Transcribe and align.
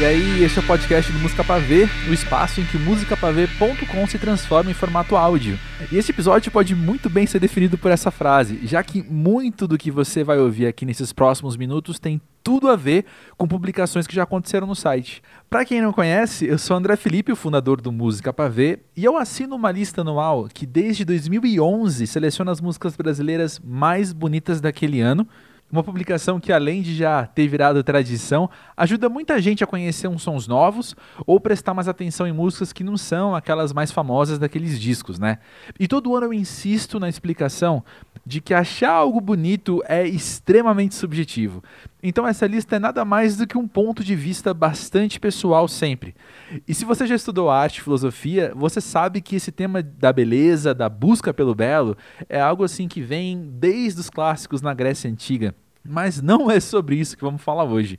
E 0.00 0.04
aí, 0.04 0.42
este 0.42 0.58
é 0.58 0.62
o 0.62 0.66
podcast 0.66 1.12
do 1.12 1.18
Música 1.18 1.44
Pavê, 1.44 1.86
o 2.08 2.14
espaço 2.14 2.58
em 2.58 2.64
que 2.64 2.78
musicapavê.com 2.78 4.06
se 4.06 4.18
transforma 4.18 4.70
em 4.70 4.74
formato 4.74 5.14
áudio. 5.14 5.58
E 5.92 5.98
esse 5.98 6.10
episódio 6.10 6.50
pode 6.50 6.74
muito 6.74 7.10
bem 7.10 7.26
ser 7.26 7.38
definido 7.38 7.76
por 7.76 7.90
essa 7.90 8.10
frase, 8.10 8.66
já 8.66 8.82
que 8.82 9.02
muito 9.02 9.68
do 9.68 9.76
que 9.76 9.90
você 9.90 10.24
vai 10.24 10.38
ouvir 10.38 10.66
aqui 10.66 10.86
nesses 10.86 11.12
próximos 11.12 11.54
minutos 11.54 11.98
tem 11.98 12.18
tudo 12.42 12.70
a 12.70 12.76
ver 12.76 13.04
com 13.36 13.46
publicações 13.46 14.06
que 14.06 14.14
já 14.14 14.22
aconteceram 14.22 14.66
no 14.66 14.74
site. 14.74 15.22
Para 15.50 15.66
quem 15.66 15.82
não 15.82 15.92
conhece, 15.92 16.46
eu 16.46 16.56
sou 16.56 16.78
André 16.78 16.96
Felipe, 16.96 17.30
o 17.30 17.36
fundador 17.36 17.78
do 17.78 17.92
Música 17.92 18.32
Pavê, 18.32 18.78
e 18.96 19.04
eu 19.04 19.18
assino 19.18 19.54
uma 19.54 19.70
lista 19.70 20.00
anual 20.00 20.48
que 20.50 20.64
desde 20.64 21.04
2011 21.04 22.06
seleciona 22.06 22.50
as 22.50 22.60
músicas 22.62 22.96
brasileiras 22.96 23.60
mais 23.62 24.14
bonitas 24.14 24.62
daquele 24.62 25.02
ano 25.02 25.28
uma 25.70 25.82
publicação 25.82 26.40
que, 26.40 26.52
além 26.52 26.82
de 26.82 26.94
já 26.94 27.26
ter 27.26 27.46
virado 27.46 27.82
tradição, 27.84 28.50
ajuda 28.76 29.08
muita 29.08 29.40
gente 29.40 29.62
a 29.62 29.66
conhecer 29.66 30.08
uns 30.08 30.22
sons 30.22 30.48
novos 30.48 30.96
ou 31.26 31.38
prestar 31.38 31.74
mais 31.74 31.88
atenção 31.88 32.26
em 32.26 32.32
músicas 32.32 32.72
que 32.72 32.82
não 32.82 32.96
são 32.96 33.34
aquelas 33.34 33.72
mais 33.72 33.90
famosas 33.92 34.38
daqueles 34.38 34.80
discos, 34.80 35.18
né? 35.18 35.38
E 35.78 35.86
todo 35.86 36.14
ano 36.16 36.26
eu 36.26 36.32
insisto 36.32 36.98
na 36.98 37.08
explicação 37.08 37.84
de 38.24 38.40
que 38.40 38.54
achar 38.54 38.90
algo 38.90 39.20
bonito 39.20 39.82
é 39.86 40.06
extremamente 40.06 40.94
subjetivo. 40.94 41.62
Então 42.02 42.26
essa 42.26 42.46
lista 42.46 42.76
é 42.76 42.78
nada 42.78 43.04
mais 43.04 43.36
do 43.36 43.46
que 43.46 43.58
um 43.58 43.66
ponto 43.66 44.02
de 44.02 44.14
vista 44.14 44.54
bastante 44.54 45.18
pessoal 45.18 45.68
sempre. 45.68 46.14
E 46.66 46.74
se 46.74 46.84
você 46.84 47.06
já 47.06 47.14
estudou 47.14 47.50
arte 47.50 47.82
filosofia, 47.82 48.52
você 48.54 48.80
sabe 48.80 49.20
que 49.20 49.36
esse 49.36 49.52
tema 49.52 49.82
da 49.82 50.12
beleza, 50.12 50.74
da 50.74 50.88
busca 50.88 51.34
pelo 51.34 51.54
belo, 51.54 51.96
é 52.28 52.40
algo 52.40 52.64
assim 52.64 52.88
que 52.88 53.00
vem 53.00 53.50
desde 53.54 54.00
os 54.00 54.10
clássicos 54.10 54.62
na 54.62 54.74
Grécia 54.74 55.10
antiga. 55.10 55.54
Mas 55.84 56.20
não 56.20 56.50
é 56.50 56.60
sobre 56.60 56.96
isso 56.96 57.16
que 57.16 57.24
vamos 57.24 57.42
falar 57.42 57.64
hoje. 57.64 57.98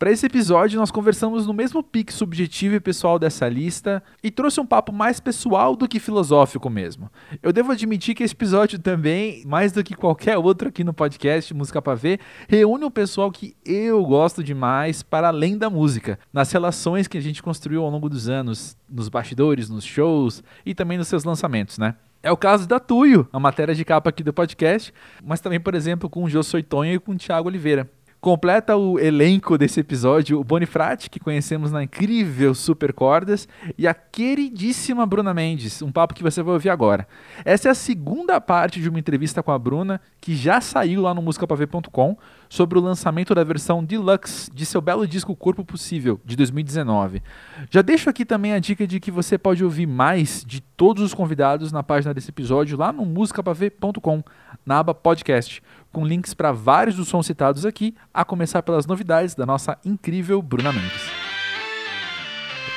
Para 0.00 0.10
esse 0.10 0.24
episódio, 0.24 0.80
nós 0.80 0.90
conversamos 0.90 1.46
no 1.46 1.52
mesmo 1.52 1.82
pique 1.82 2.10
subjetivo 2.10 2.74
e 2.74 2.80
pessoal 2.80 3.18
dessa 3.18 3.46
lista 3.46 4.02
e 4.24 4.30
trouxe 4.30 4.58
um 4.58 4.64
papo 4.64 4.94
mais 4.94 5.20
pessoal 5.20 5.76
do 5.76 5.86
que 5.86 6.00
filosófico 6.00 6.70
mesmo. 6.70 7.12
Eu 7.42 7.52
devo 7.52 7.70
admitir 7.70 8.14
que 8.14 8.22
esse 8.22 8.32
episódio 8.32 8.78
também, 8.78 9.42
mais 9.44 9.72
do 9.72 9.84
que 9.84 9.94
qualquer 9.94 10.38
outro 10.38 10.70
aqui 10.70 10.82
no 10.82 10.94
podcast 10.94 11.52
Música 11.52 11.82
para 11.82 11.94
Ver, 11.94 12.18
reúne 12.48 12.82
um 12.82 12.90
pessoal 12.90 13.30
que 13.30 13.54
eu 13.62 14.02
gosto 14.06 14.42
demais 14.42 15.02
para 15.02 15.28
além 15.28 15.58
da 15.58 15.68
música, 15.68 16.18
nas 16.32 16.50
relações 16.50 17.06
que 17.06 17.18
a 17.18 17.22
gente 17.22 17.42
construiu 17.42 17.84
ao 17.84 17.90
longo 17.90 18.08
dos 18.08 18.26
anos, 18.26 18.78
nos 18.88 19.10
bastidores, 19.10 19.68
nos 19.68 19.84
shows 19.84 20.42
e 20.64 20.74
também 20.74 20.96
nos 20.96 21.08
seus 21.08 21.24
lançamentos, 21.24 21.76
né? 21.76 21.94
É 22.22 22.30
o 22.30 22.36
caso 22.36 22.68
da 22.68 22.78
Tuyo, 22.78 23.26
a 23.32 23.40
matéria 23.40 23.74
de 23.74 23.82
capa 23.82 24.10
aqui 24.10 24.22
do 24.22 24.32
podcast, 24.32 24.92
mas 25.24 25.40
também, 25.40 25.58
por 25.58 25.74
exemplo, 25.74 26.08
com 26.08 26.22
o 26.22 26.28
Jô 26.28 26.42
Soitonho 26.42 26.94
e 26.94 26.98
com 26.98 27.12
o 27.12 27.16
Thiago 27.16 27.48
Oliveira. 27.48 27.90
Completa 28.20 28.76
o 28.76 28.98
elenco 28.98 29.56
desse 29.56 29.80
episódio 29.80 30.38
o 30.38 30.44
Bonifrati, 30.44 31.08
que 31.08 31.18
conhecemos 31.18 31.72
na 31.72 31.82
incrível 31.82 32.54
Super 32.54 32.92
Cordas, 32.92 33.48
e 33.78 33.88
a 33.88 33.94
queridíssima 33.94 35.06
Bruna 35.06 35.32
Mendes, 35.32 35.80
um 35.80 35.90
papo 35.90 36.12
que 36.12 36.22
você 36.22 36.42
vai 36.42 36.52
ouvir 36.52 36.68
agora. 36.68 37.08
Essa 37.46 37.68
é 37.68 37.70
a 37.70 37.74
segunda 37.74 38.38
parte 38.38 38.78
de 38.78 38.90
uma 38.90 38.98
entrevista 38.98 39.42
com 39.42 39.50
a 39.50 39.58
Bruna, 39.58 40.02
que 40.20 40.36
já 40.36 40.60
saiu 40.60 41.00
lá 41.00 41.14
no 41.14 41.22
musicapavê.com, 41.22 42.18
sobre 42.46 42.78
o 42.78 42.82
lançamento 42.82 43.34
da 43.34 43.42
versão 43.42 43.82
deluxe 43.82 44.50
de 44.52 44.66
seu 44.66 44.82
belo 44.82 45.06
disco 45.06 45.34
Corpo 45.34 45.64
Possível, 45.64 46.20
de 46.22 46.36
2019. 46.36 47.22
Já 47.70 47.80
deixo 47.80 48.10
aqui 48.10 48.26
também 48.26 48.52
a 48.52 48.58
dica 48.58 48.86
de 48.86 49.00
que 49.00 49.10
você 49.10 49.38
pode 49.38 49.64
ouvir 49.64 49.86
mais 49.86 50.44
de 50.46 50.60
todos 50.60 51.02
os 51.02 51.14
convidados 51.14 51.72
na 51.72 51.82
página 51.82 52.12
desse 52.12 52.30
episódio 52.30 52.76
lá 52.76 52.92
no 52.92 53.06
musicapavê.com, 53.06 54.22
na 54.70 54.78
aba 54.78 54.94
podcast 54.94 55.60
com 55.92 56.06
links 56.06 56.32
para 56.32 56.52
vários 56.52 56.94
dos 56.94 57.08
sons 57.08 57.26
citados 57.26 57.66
aqui, 57.66 57.92
a 58.14 58.24
começar 58.24 58.62
pelas 58.62 58.86
novidades 58.86 59.34
da 59.34 59.44
nossa 59.44 59.76
incrível 59.84 60.40
Bruna 60.40 60.72
Mendes. 60.72 61.10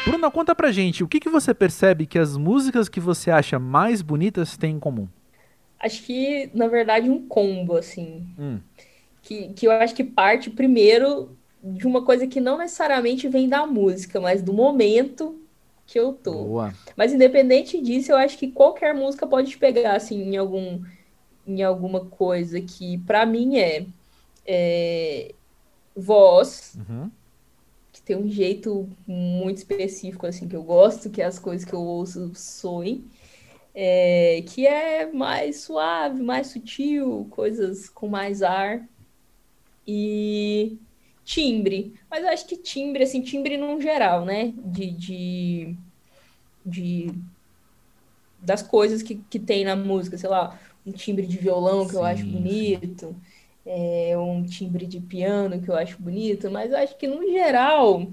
Bruna, 0.04 0.32
conta 0.32 0.56
pra 0.56 0.72
gente, 0.72 1.04
o 1.04 1.08
que, 1.08 1.20
que 1.20 1.30
você 1.30 1.54
percebe 1.54 2.08
que 2.08 2.18
as 2.18 2.36
músicas 2.36 2.90
que 2.90 3.00
você 3.00 3.30
acha 3.30 3.60
mais 3.60 4.02
bonitas 4.02 4.58
têm 4.58 4.78
em 4.78 4.80
comum? 4.80 5.08
Acho 5.80 6.02
que, 6.02 6.50
na 6.52 6.68
verdade, 6.68 7.12
um 7.12 7.28
combo, 7.28 7.78
assim. 7.78 8.26
Hum. 8.40 8.60
Que, 9.22 9.54
que 9.54 9.68
eu 9.68 9.72
acho 9.72 9.94
que 9.94 10.04
parte 10.04 10.50
primeiro 10.50 11.38
de 11.64 11.86
uma 11.86 12.04
coisa 12.04 12.26
que 12.26 12.42
não 12.42 12.58
necessariamente 12.58 13.30
vem 13.30 13.48
da 13.48 13.68
música, 13.68 14.20
mas 14.20 14.42
do 14.42 14.52
momento 14.52 15.40
que 15.86 16.00
eu 16.00 16.12
tô. 16.12 16.46
Boa. 16.46 16.74
Mas 16.98 17.14
independente 17.14 17.80
disso, 17.80 18.12
eu 18.12 18.18
acho 18.18 18.36
que 18.36 18.48
qualquer 18.48 18.96
música 18.96 19.28
pode 19.28 19.52
te 19.52 19.60
pegar, 19.60 19.96
assim, 19.96 20.20
em 20.24 20.38
algum 20.38 20.82
em 21.46 21.62
alguma 21.62 22.06
coisa 22.06 22.60
que 22.62 22.98
para 23.00 23.26
mim 23.26 23.58
é, 23.58 23.86
é 24.46 25.34
voz, 25.96 26.78
uhum. 26.78 27.10
que 27.92 28.02
tem 28.02 28.16
um 28.16 28.30
jeito 28.30 28.90
muito 29.06 29.58
específico 29.58 30.26
assim 30.26 30.48
que 30.48 30.56
eu 30.56 30.64
gosto, 30.64 31.10
que 31.10 31.22
é 31.22 31.26
as 31.26 31.40
coisas 31.40 31.66
que 31.66 31.74
eu 31.74 31.82
ouço 31.82 32.32
soem, 32.36 33.06
é, 33.76 34.44
que 34.48 34.68
é 34.68 35.12
mais 35.12 35.62
suave, 35.62 36.22
mais 36.22 36.48
sutil, 36.48 37.28
coisas 37.32 37.90
com 37.90 38.08
mais 38.08 38.42
ar 38.42 38.88
e 39.88 40.78
timbre. 41.24 41.94
Mas 42.10 42.24
eu 42.24 42.30
acho 42.30 42.46
que 42.46 42.58
timbre, 42.58 43.04
assim, 43.04 43.22
timbre 43.22 43.58
num 43.58 43.82
geral, 43.82 44.26
né? 44.26 44.54
De, 44.58 44.92
de, 44.92 45.76
de 46.66 47.14
das 48.40 48.62
coisas 48.62 49.02
que, 49.02 49.16
que 49.30 49.40
tem 49.40 49.64
na 49.64 49.76
música, 49.76 50.18
sei 50.18 50.30
lá, 50.30 50.60
um 50.86 50.92
timbre 50.92 51.26
de 51.26 51.38
violão 51.38 51.86
que 51.86 51.92
sim, 51.92 51.98
eu 51.98 52.04
acho 52.04 52.26
bonito, 52.26 53.16
é, 53.66 54.18
um 54.18 54.44
timbre 54.44 54.86
de 54.86 55.00
piano 55.00 55.62
que 55.62 55.70
eu 55.70 55.76
acho 55.76 56.02
bonito, 56.02 56.52
mas 56.52 56.72
eu 56.72 56.78
acho 56.78 56.98
que 56.98 57.08
no 57.08 57.22
geral 57.32 58.08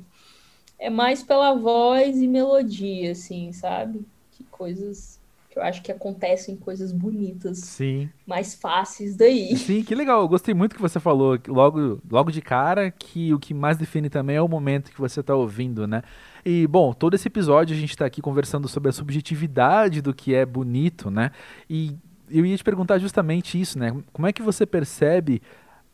é 0.79 0.89
mais 0.89 1.23
pela 1.23 1.55
voz 1.55 2.19
e 2.19 2.27
melodia, 2.27 3.13
assim, 3.13 3.53
sabe? 3.53 4.07
Que 4.33 4.45
coisas 4.45 5.21
que 5.51 5.59
eu 5.59 5.63
acho 5.65 5.83
que 5.83 5.91
acontecem 5.91 6.57
coisas 6.57 6.93
bonitas. 6.93 7.59
Sim. 7.59 8.09
Mais 8.25 8.55
fáceis 8.55 9.17
daí. 9.17 9.57
Sim, 9.57 9.83
que 9.83 9.97
legal. 9.97 10.21
Eu 10.21 10.29
gostei 10.29 10.55
muito 10.55 10.77
que 10.77 10.81
você 10.81 11.01
falou 11.01 11.37
logo, 11.49 12.01
logo 12.09 12.31
de 12.31 12.41
cara 12.41 12.89
que 12.89 13.35
o 13.35 13.39
que 13.39 13.53
mais 13.53 13.77
define 13.77 14.09
também 14.09 14.37
é 14.37 14.43
o 14.43 14.47
momento 14.47 14.93
que 14.93 15.01
você 15.01 15.19
está 15.19 15.35
ouvindo, 15.35 15.89
né? 15.89 16.03
E, 16.45 16.69
bom, 16.69 16.93
todo 16.93 17.15
esse 17.15 17.27
episódio 17.27 17.75
a 17.75 17.79
gente 17.79 17.91
está 17.91 18.07
aqui 18.07 18.23
conversando 18.23 18.69
sobre 18.69 18.91
a 18.91 18.93
subjetividade 18.93 20.01
do 20.01 20.15
que 20.15 20.35
é 20.35 20.47
bonito, 20.47 21.11
né? 21.11 21.33
E 21.69 21.97
eu 22.31 22.47
ia 22.47 22.57
te 22.57 22.65
perguntar 22.65 22.99
justamente 22.99 23.61
isso, 23.61 23.79
né? 23.79 23.95
Como 24.13 24.27
é 24.27 24.33
que 24.33 24.43
você 24.43 24.65
percebe 24.65 25.43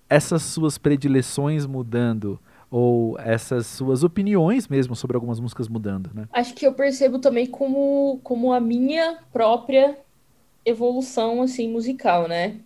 essas 0.09 0.43
suas 0.43 0.79
predileções 0.79 1.67
mudando? 1.67 2.39
Ou 2.71 3.19
essas 3.21 3.67
suas 3.67 4.03
opiniões 4.03 4.67
mesmo 4.67 4.97
sobre 4.97 5.17
algumas 5.17 5.39
músicas 5.39 5.69
mudando, 5.69 6.11
né? 6.13 6.29
Acho 6.33 6.53
que 6.53 6.67
eu 6.67 6.75
percebo 6.75 7.19
também 7.19 7.47
como, 7.47 8.19
como 8.25 8.53
a 8.53 8.59
minha 8.59 9.19
própria 9.33 9.97
evolução, 10.65 11.41
assim, 11.43 11.69
musical, 11.71 12.27
né? 12.27 12.57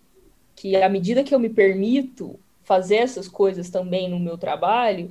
Que 0.56 0.76
à 0.76 0.88
medida 0.88 1.22
que 1.22 1.34
eu 1.34 1.38
me 1.38 1.50
permito 1.50 2.38
fazer 2.64 2.97
essas 2.97 3.28
coisas 3.28 3.69
também 3.69 4.08
no 4.08 4.19
meu 4.19 4.38
trabalho, 4.38 5.10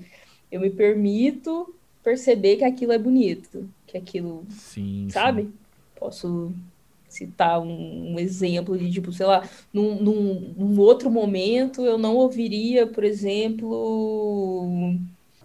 eu 0.51 0.59
me 0.59 0.71
permito 0.71 1.73
perceber 2.03 2.57
que 2.57 2.63
aquilo 2.63 2.91
é 2.91 2.97
bonito, 2.97 3.69
que 3.85 3.97
aquilo, 3.97 4.43
sim, 4.49 5.07
sabe? 5.11 5.43
Sim. 5.43 5.53
Posso 5.99 6.51
citar 7.09 7.59
um, 7.59 8.13
um, 8.13 8.19
exemplo 8.19 8.77
de, 8.77 8.91
tipo, 8.91 9.11
sei 9.11 9.25
lá, 9.25 9.47
num, 9.73 10.01
num, 10.01 10.53
num, 10.55 10.79
outro 10.79 11.09
momento 11.09 11.81
eu 11.85 11.97
não 11.97 12.15
ouviria, 12.15 12.87
por 12.87 13.03
exemplo, 13.03 14.69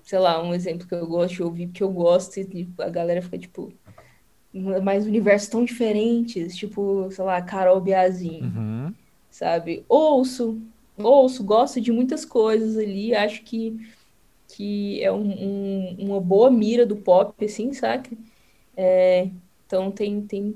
sei 0.03 0.19
lá, 0.19 0.43
um 0.43 0.55
exemplo 0.55 0.87
que 0.87 0.95
eu 0.95 1.07
gosto 1.07 1.35
de 1.35 1.43
ouvir, 1.43 1.67
porque 1.69 1.83
eu 1.83 1.91
gosto 1.91 2.39
e 2.39 2.69
a 2.79 2.89
galera 2.89 3.23
fica, 3.23 3.39
tipo, 3.39 3.73
mas 4.83 5.07
universos 5.07 5.49
tão 5.49 5.65
diferentes, 5.65 6.55
tipo, 6.55 7.11
sei 7.11 7.25
lá, 7.25 7.43
Carol 7.43 7.81
Biazin, 7.81 8.43
uhum. 8.43 8.95
sabe? 9.31 9.85
Ouço, 9.89 10.61
ouço, 10.97 11.43
gosto 11.43 11.81
de 11.81 11.91
muitas 11.91 12.25
coisas 12.25 12.77
ali, 12.77 13.15
acho 13.15 13.43
que, 13.43 13.77
que 14.49 15.03
é 15.03 15.11
um, 15.11 15.29
um, 15.29 15.97
uma 15.99 16.21
boa 16.21 16.51
mira 16.51 16.87
do 16.87 16.97
pop, 16.97 17.45
assim, 17.45 17.73
sabe? 17.73 18.17
É, 18.77 19.29
então 19.67 19.91
tem, 19.91 20.21
tem 20.23 20.55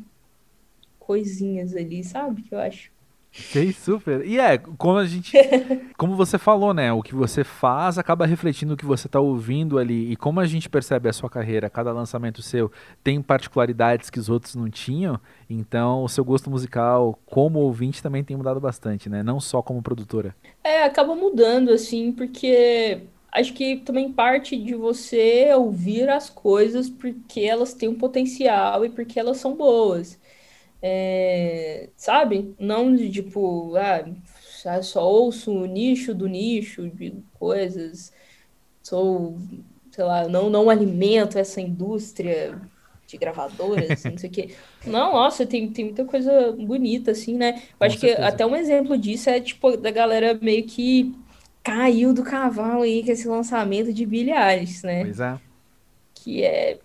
coisinhas 1.09 1.75
ali, 1.75 2.05
sabe? 2.05 2.43
Que 2.43 2.55
eu 2.55 2.59
acho. 2.59 2.91
Sei 3.33 3.73
super. 3.73 4.27
E 4.27 4.39
é, 4.39 4.59
como 4.59 4.99
a 4.99 5.07
gente. 5.07 5.33
como 5.97 6.15
você 6.15 6.37
falou, 6.37 6.75
né? 6.75 6.93
O 6.93 7.03
que 7.03 7.15
você 7.15 7.43
faz 7.45 7.97
acaba 7.97 8.27
refletindo 8.27 8.75
o 8.75 8.77
que 8.77 8.85
você 8.85 9.07
está 9.07 9.19
ouvindo 9.19 9.79
ali. 9.79 10.13
E 10.13 10.17
como 10.17 10.39
a 10.39 10.47
gente 10.47 10.69
percebe 10.69 11.09
a 11.09 11.13
sua 11.13 11.31
carreira, 11.31 11.71
cada 11.71 11.93
lançamento 11.93 12.43
seu 12.43 12.71
tem 13.03 13.23
particularidades 13.23 14.11
que 14.11 14.19
os 14.19 14.29
outros 14.29 14.55
não 14.55 14.69
tinham. 14.69 15.19
Então, 15.49 16.05
o 16.05 16.09
seu 16.09 16.25
gosto 16.25 16.51
musical, 16.51 17.19
como 17.25 17.61
ouvinte, 17.61 18.03
também 18.03 18.23
tem 18.23 18.37
mudado 18.37 18.61
bastante, 18.61 19.09
né? 19.09 19.23
Não 19.23 19.41
só 19.41 19.63
como 19.63 19.83
produtora. 19.83 20.37
É, 20.63 20.85
acaba 20.85 21.15
mudando, 21.15 21.71
assim, 21.71 22.13
porque 22.13 23.03
acho 23.33 23.55
que 23.55 23.77
também 23.77 24.13
parte 24.13 24.57
de 24.57 24.75
você 24.75 25.55
ouvir 25.55 26.09
as 26.09 26.29
coisas 26.29 26.91
porque 26.91 27.41
elas 27.41 27.73
têm 27.73 27.89
um 27.89 27.95
potencial 27.95 28.85
e 28.85 28.91
porque 28.91 29.19
elas 29.19 29.39
são 29.39 29.55
boas. 29.55 30.19
É, 30.83 31.91
sabe? 31.97 32.55
Não 32.59 32.95
de 32.95 33.11
tipo, 33.11 33.75
ah, 33.77 34.83
só 34.83 35.09
ouço 35.09 35.53
o 35.53 35.67
nicho 35.67 36.15
do 36.15 36.27
nicho 36.29 36.89
de 36.91 37.23
coisas, 37.39 38.13
sou, 38.83 39.39
sei 39.91 40.05
lá, 40.05 40.29
não, 40.29 40.51
não 40.51 40.71
alimento 40.71 41.39
essa 41.39 41.61
indústria 41.61 42.61
de 43.07 43.17
gravadoras, 43.19 44.07
não 44.07 44.19
sei 44.19 44.29
o 44.31 44.33
quê. 44.33 44.55
Não, 44.87 45.13
nossa, 45.13 45.47
tem, 45.47 45.71
tem 45.73 45.87
muita 45.87 46.05
coisa 46.05 46.53
bonita, 46.53 47.13
assim, 47.13 47.35
né? 47.37 47.63
Eu 47.81 47.87
Com 47.87 47.87
acho 47.87 47.99
certeza. 47.99 48.17
que 48.23 48.23
até 48.23 48.47
um 48.47 48.55
exemplo 48.57 48.99
disso 48.99 49.31
é, 49.31 49.41
tipo, 49.41 49.77
da 49.77 49.91
galera 49.91 50.35
meio 50.41 50.67
que 50.67 51.15
caiu 51.63 52.13
do 52.15 52.23
cavalo 52.23 52.83
aí 52.83 53.05
com 53.05 53.11
esse 53.13 53.27
lançamento 53.29 53.93
de 53.93 54.07
Billie 54.07 54.33
Eilish, 54.35 54.85
né? 54.85 55.05
Pois 55.05 55.21
é. 55.21 55.41
Que 56.15 56.43
é 56.45 56.81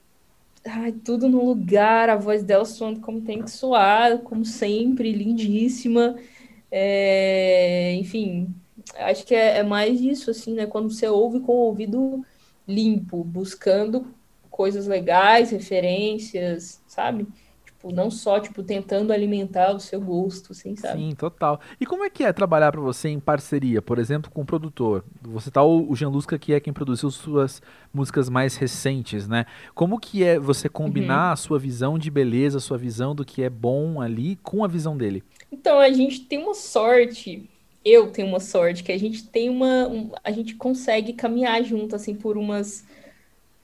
ai, 0.66 0.92
tudo 0.92 1.28
no 1.30 1.44
lugar, 1.46 2.10
a 2.10 2.16
voz 2.16 2.44
dela 2.44 2.66
soando 2.66 3.00
como 3.02 3.22
tem 3.22 3.42
que 3.42 3.52
soar, 3.52 4.20
como 4.20 4.46
sempre, 4.46 5.12
lindíssima. 5.12 6.16
É, 6.72 7.94
enfim, 7.96 8.54
acho 8.96 9.26
que 9.26 9.36
é, 9.36 9.58
é, 9.60 9.64
mais 9.64 10.02
isso, 10.02 10.32
assim, 10.32 10.54
né? 10.54 10.66
Quando 10.66 10.90
você 10.92 11.08
ouve 11.08 11.40
com 11.40 11.54
o 11.54 11.66
ouvido 11.68 12.26
limpo, 12.68 13.24
buscando 13.24 14.08
coisas 14.50 14.88
legais, 14.88 15.52
referências, 15.52 16.82
sabe? 16.88 17.28
Tipo, 17.84 17.92
não 17.92 18.10
só, 18.10 18.40
tipo, 18.40 18.64
tentando 18.64 19.12
alimentar 19.12 19.76
o 19.76 19.80
seu 19.80 20.00
gosto, 20.00 20.54
assim, 20.54 20.74
sabe? 20.74 21.00
Sim, 21.00 21.12
total. 21.16 21.60
E 21.82 21.86
como 21.86 22.06
é 22.06 22.10
que 22.10 22.24
é 22.24 22.32
trabalhar 22.32 22.72
para 22.72 22.80
você 22.80 23.10
em 23.10 23.20
parceria, 23.20 23.82
por 23.82 24.00
exemplo, 24.00 24.32
com 24.32 24.42
o 24.42 24.46
produtor? 24.46 25.04
Você 25.22 25.52
tá 25.52 25.62
o, 25.62 25.92
o 25.92 25.96
Jean 25.96 26.08
Lusca, 26.08 26.40
que 26.40 26.54
é 26.54 26.62
quem 26.62 26.72
produziu 26.72 27.12
suas 27.12 27.62
músicas 27.94 28.30
mais 28.30 28.56
recentes, 28.56 29.28
né? 29.28 29.46
Como 29.76 30.00
que 30.00 30.24
é 30.24 30.40
você 30.40 30.70
combinar 30.70 31.28
uhum. 31.28 31.34
a 31.34 31.36
sua 31.36 31.60
visão 31.60 32.00
de 32.00 32.10
beleza, 32.10 32.58
a 32.58 32.62
sua 32.62 32.78
visão 32.78 33.14
do 33.14 33.26
que 33.26 33.44
é 33.44 33.50
bom 33.50 34.00
ali 34.00 34.38
com 34.38 34.64
a 34.64 34.68
visão 34.68 34.96
dele? 34.96 35.22
Então, 35.52 35.78
a 35.78 35.92
gente 35.92 36.22
tem 36.22 36.40
uma 36.40 36.54
sorte, 36.54 37.50
eu 37.84 38.12
tenho 38.12 38.30
uma 38.30 38.40
sorte, 38.40 38.82
que 38.82 38.94
a 38.94 39.00
gente 39.00 39.28
tem 39.28 39.50
uma... 39.50 39.90
Um, 39.90 40.10
a 40.24 40.32
gente 40.32 40.56
consegue 40.56 41.12
caminhar 41.12 41.62
junto, 41.64 41.98
assim, 41.98 42.16
por 42.16 42.38
umas... 42.38 42.86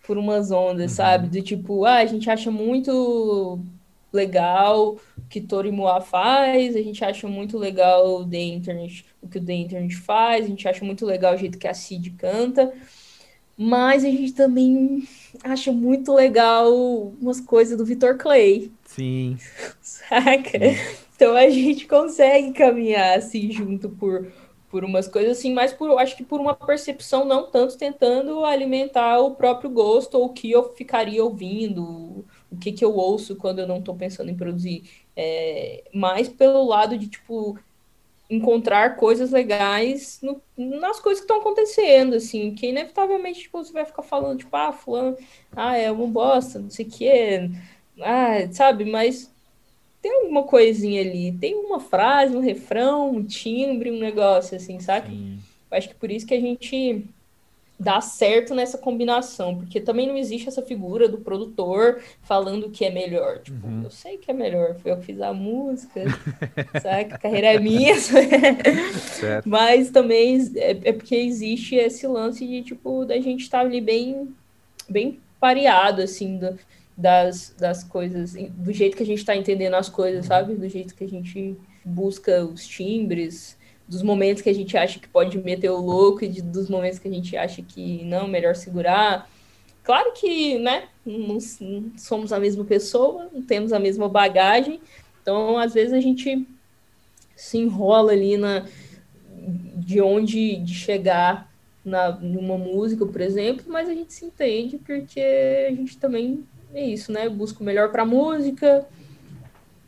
Por 0.06 0.18
umas 0.18 0.50
ondas, 0.50 0.92
uhum. 0.92 0.98
sabe? 0.98 1.28
Do 1.30 1.42
tipo, 1.42 1.86
ah, 1.86 1.98
a 1.98 2.06
gente 2.06 2.32
acha 2.32 2.50
muito 2.50 3.64
legal 4.12 4.98
que 5.30 5.42
Tori 5.42 5.72
Moa 5.72 6.02
faz, 6.02 6.76
a 6.76 6.82
gente 6.82 7.04
acha 7.04 7.28
muito 7.28 7.58
legal 7.58 8.26
The 8.26 8.42
Internet, 8.42 9.06
o 9.22 9.28
que 9.28 9.38
o 9.38 9.44
The 9.46 9.54
Internet 9.54 9.96
faz, 9.96 10.46
a 10.46 10.48
gente 10.48 10.68
acha 10.68 10.84
muito 10.84 11.06
legal 11.06 11.36
o 11.36 11.38
jeito 11.38 11.58
que 11.58 11.68
a 11.68 11.74
Cid 11.74 12.12
canta, 12.12 12.74
mas 13.58 14.04
a 14.04 14.10
gente 14.10 14.34
também 14.34 15.08
acha 15.44 15.72
muito 15.72 16.14
legal 16.14 16.74
umas 17.22 17.42
coisas 17.42 17.78
do 17.78 17.86
Vitor 17.86 18.18
Clay. 18.18 18.72
Sim. 18.86 19.38
Saca? 19.82 20.60
Sim. 20.60 20.76
Então 21.16 21.36
a 21.36 21.50
gente 21.50 21.86
consegue 21.86 22.54
caminhar 22.54 23.18
assim 23.18 23.52
junto 23.52 23.90
por 23.90 24.32
por 24.70 24.86
umas 24.86 25.08
coisas 25.08 25.38
assim, 25.38 25.54
mas 25.54 25.74
por, 25.74 25.98
acho 26.00 26.16
que 26.16 26.24
por 26.24 26.40
uma 26.40 26.54
percepção, 26.54 27.26
não 27.26 27.50
tanto 27.50 27.78
tentando 27.78 28.46
alimentar 28.46 29.20
o 29.20 29.36
próprio 29.36 29.70
gosto 29.70 30.16
ou 30.16 30.26
o 30.26 30.34
que 30.34 30.52
eu 30.52 30.76
ficaria 30.76 31.24
ouvindo, 31.24 32.24
o 32.52 32.58
que, 32.58 32.72
que 32.72 32.84
eu 32.84 32.96
ouço 32.96 33.36
quando 33.36 33.60
eu 33.60 33.68
não 33.68 33.78
estou 33.78 33.96
pensando 33.96 34.30
em 34.30 34.36
produzir. 34.36 34.84
É, 35.16 35.84
mais 35.94 36.28
pelo 36.30 36.66
lado 36.66 36.98
de, 36.98 37.08
tipo, 37.08 37.58
encontrar 38.30 38.96
coisas 38.96 39.32
legais 39.32 40.20
no, 40.22 40.42
nas 40.56 41.00
coisas 41.00 41.20
que 41.20 41.26
estão 41.26 41.42
acontecendo, 41.42 42.16
assim, 42.16 42.54
que 42.54 42.68
inevitavelmente, 42.68 43.42
tipo, 43.42 43.58
você 43.58 43.74
vai 43.74 43.86
ficar 43.86 44.04
falando, 44.04 44.40
tipo, 44.40 44.56
ah, 44.56 44.72
fulano, 44.72 45.18
ah, 45.56 45.76
é 45.76 45.92
uma 45.92 46.08
bosta, 46.08 46.60
não 46.60 46.70
sei 46.70 46.86
o 46.86 46.90
quê, 46.90 47.50
ah, 48.02 48.48
sabe, 48.52 48.86
mas 48.86 49.32
tem 50.02 50.14
alguma 50.22 50.44
coisinha 50.44 51.02
ali, 51.02 51.32
tem 51.34 51.56
uma 51.56 51.80
frase, 51.80 52.36
um 52.36 52.40
refrão, 52.40 53.12
um 53.12 53.24
timbre, 53.24 53.92
um 53.92 54.00
negócio, 54.00 54.56
assim, 54.56 54.80
sabe? 54.80 55.40
Acho 55.72 55.90
que 55.90 55.96
por 55.96 56.10
isso 56.10 56.26
que 56.26 56.34
a 56.34 56.40
gente 56.40 57.06
dá 57.80 58.02
certo 58.02 58.54
nessa 58.54 58.78
combinação, 58.78 59.56
porque 59.56 59.80
também 59.80 60.06
não 60.06 60.18
existe 60.18 60.50
essa 60.50 60.62
figura 60.62 61.08
do 61.08 61.20
produtor 61.20 62.02
falando 62.22 62.70
que 62.70 62.84
é 62.84 62.90
melhor. 62.90 63.40
Tipo, 63.40 63.66
uhum. 63.66 63.84
eu 63.84 63.90
sei 63.90 64.18
que 64.18 64.30
é 64.30 64.34
melhor, 64.34 64.76
foi 64.76 64.92
eu 64.92 64.98
que 64.98 65.06
fiz 65.06 65.22
a 65.22 65.34
música, 65.34 66.04
sabe? 66.82 67.14
A 67.14 67.18
carreira 67.18 67.54
é 67.54 67.60
minha. 67.60 67.96
Mas 69.46 69.90
também 69.92 70.52
é, 70.58 70.72
é, 70.84 70.94
porque 70.94 71.16
existe 71.16 71.76
esse 71.76 72.06
lance 72.06 72.46
de, 72.46 72.62
tipo, 72.64 73.06
da 73.06 73.16
gente 73.16 73.44
estar 73.44 73.60
tá 73.60 73.66
ali 73.66 73.80
bem, 73.80 74.28
bem 74.90 75.20
pareado, 75.40 76.02
assim, 76.02 76.38
do, 76.38 76.60
das, 76.98 77.56
das 77.58 77.82
coisas, 77.82 78.34
do 78.34 78.74
jeito 78.74 78.98
que 78.98 79.04
a 79.04 79.06
gente 79.06 79.20
está 79.20 79.38
entendendo 79.38 79.76
as 79.76 79.88
coisas, 79.88 80.26
sabe? 80.26 80.54
Do 80.54 80.68
jeito 80.68 80.94
que 80.94 81.06
a 81.06 81.10
gente 81.10 81.56
busca 81.86 82.44
os 82.44 82.68
timbres, 82.68 83.58
dos 83.90 84.04
momentos 84.04 84.44
que 84.44 84.50
a 84.50 84.54
gente 84.54 84.78
acha 84.78 85.00
que 85.00 85.08
pode 85.08 85.36
meter 85.40 85.72
o 85.72 85.82
louco 85.82 86.24
e 86.24 86.28
de, 86.28 86.42
dos 86.44 86.70
momentos 86.70 87.00
que 87.00 87.08
a 87.08 87.12
gente 87.12 87.36
acha 87.36 87.64
que 87.64 88.04
não, 88.06 88.28
melhor 88.28 88.56
segurar. 88.56 89.28
Claro 89.84 90.14
que, 90.14 90.60
né, 90.60 90.88
não, 91.04 91.40
não 91.60 91.92
somos 91.98 92.32
a 92.32 92.40
mesma 92.40 92.64
pessoa, 92.64 93.28
não 93.34 93.42
temos 93.42 93.74
a 93.74 93.80
mesma 93.80 94.08
bagagem, 94.08 94.80
então 95.22 95.58
às 95.58 95.74
vezes 95.74 95.92
a 95.94 96.00
gente 96.00 96.46
se 97.36 97.58
enrola 97.58 98.12
ali 98.12 98.38
na 98.38 98.66
de 99.76 100.00
onde 100.02 100.58
de 100.58 100.76
chegar 100.76 101.52
na 101.84 102.12
numa 102.12 102.58
música, 102.58 103.06
por 103.06 103.22
exemplo, 103.22 103.66
mas 103.68 103.90
a 103.90 103.94
gente 103.94 104.14
se 104.14 104.26
entende 104.26 104.78
porque 104.78 105.20
a 105.68 105.74
gente 105.74 105.98
também 105.98 106.44
é 106.74 106.86
isso, 106.86 107.12
né? 107.12 107.28
Busca 107.28 107.62
o 107.62 107.66
melhor 107.66 107.92
para 107.92 108.06
música, 108.06 108.86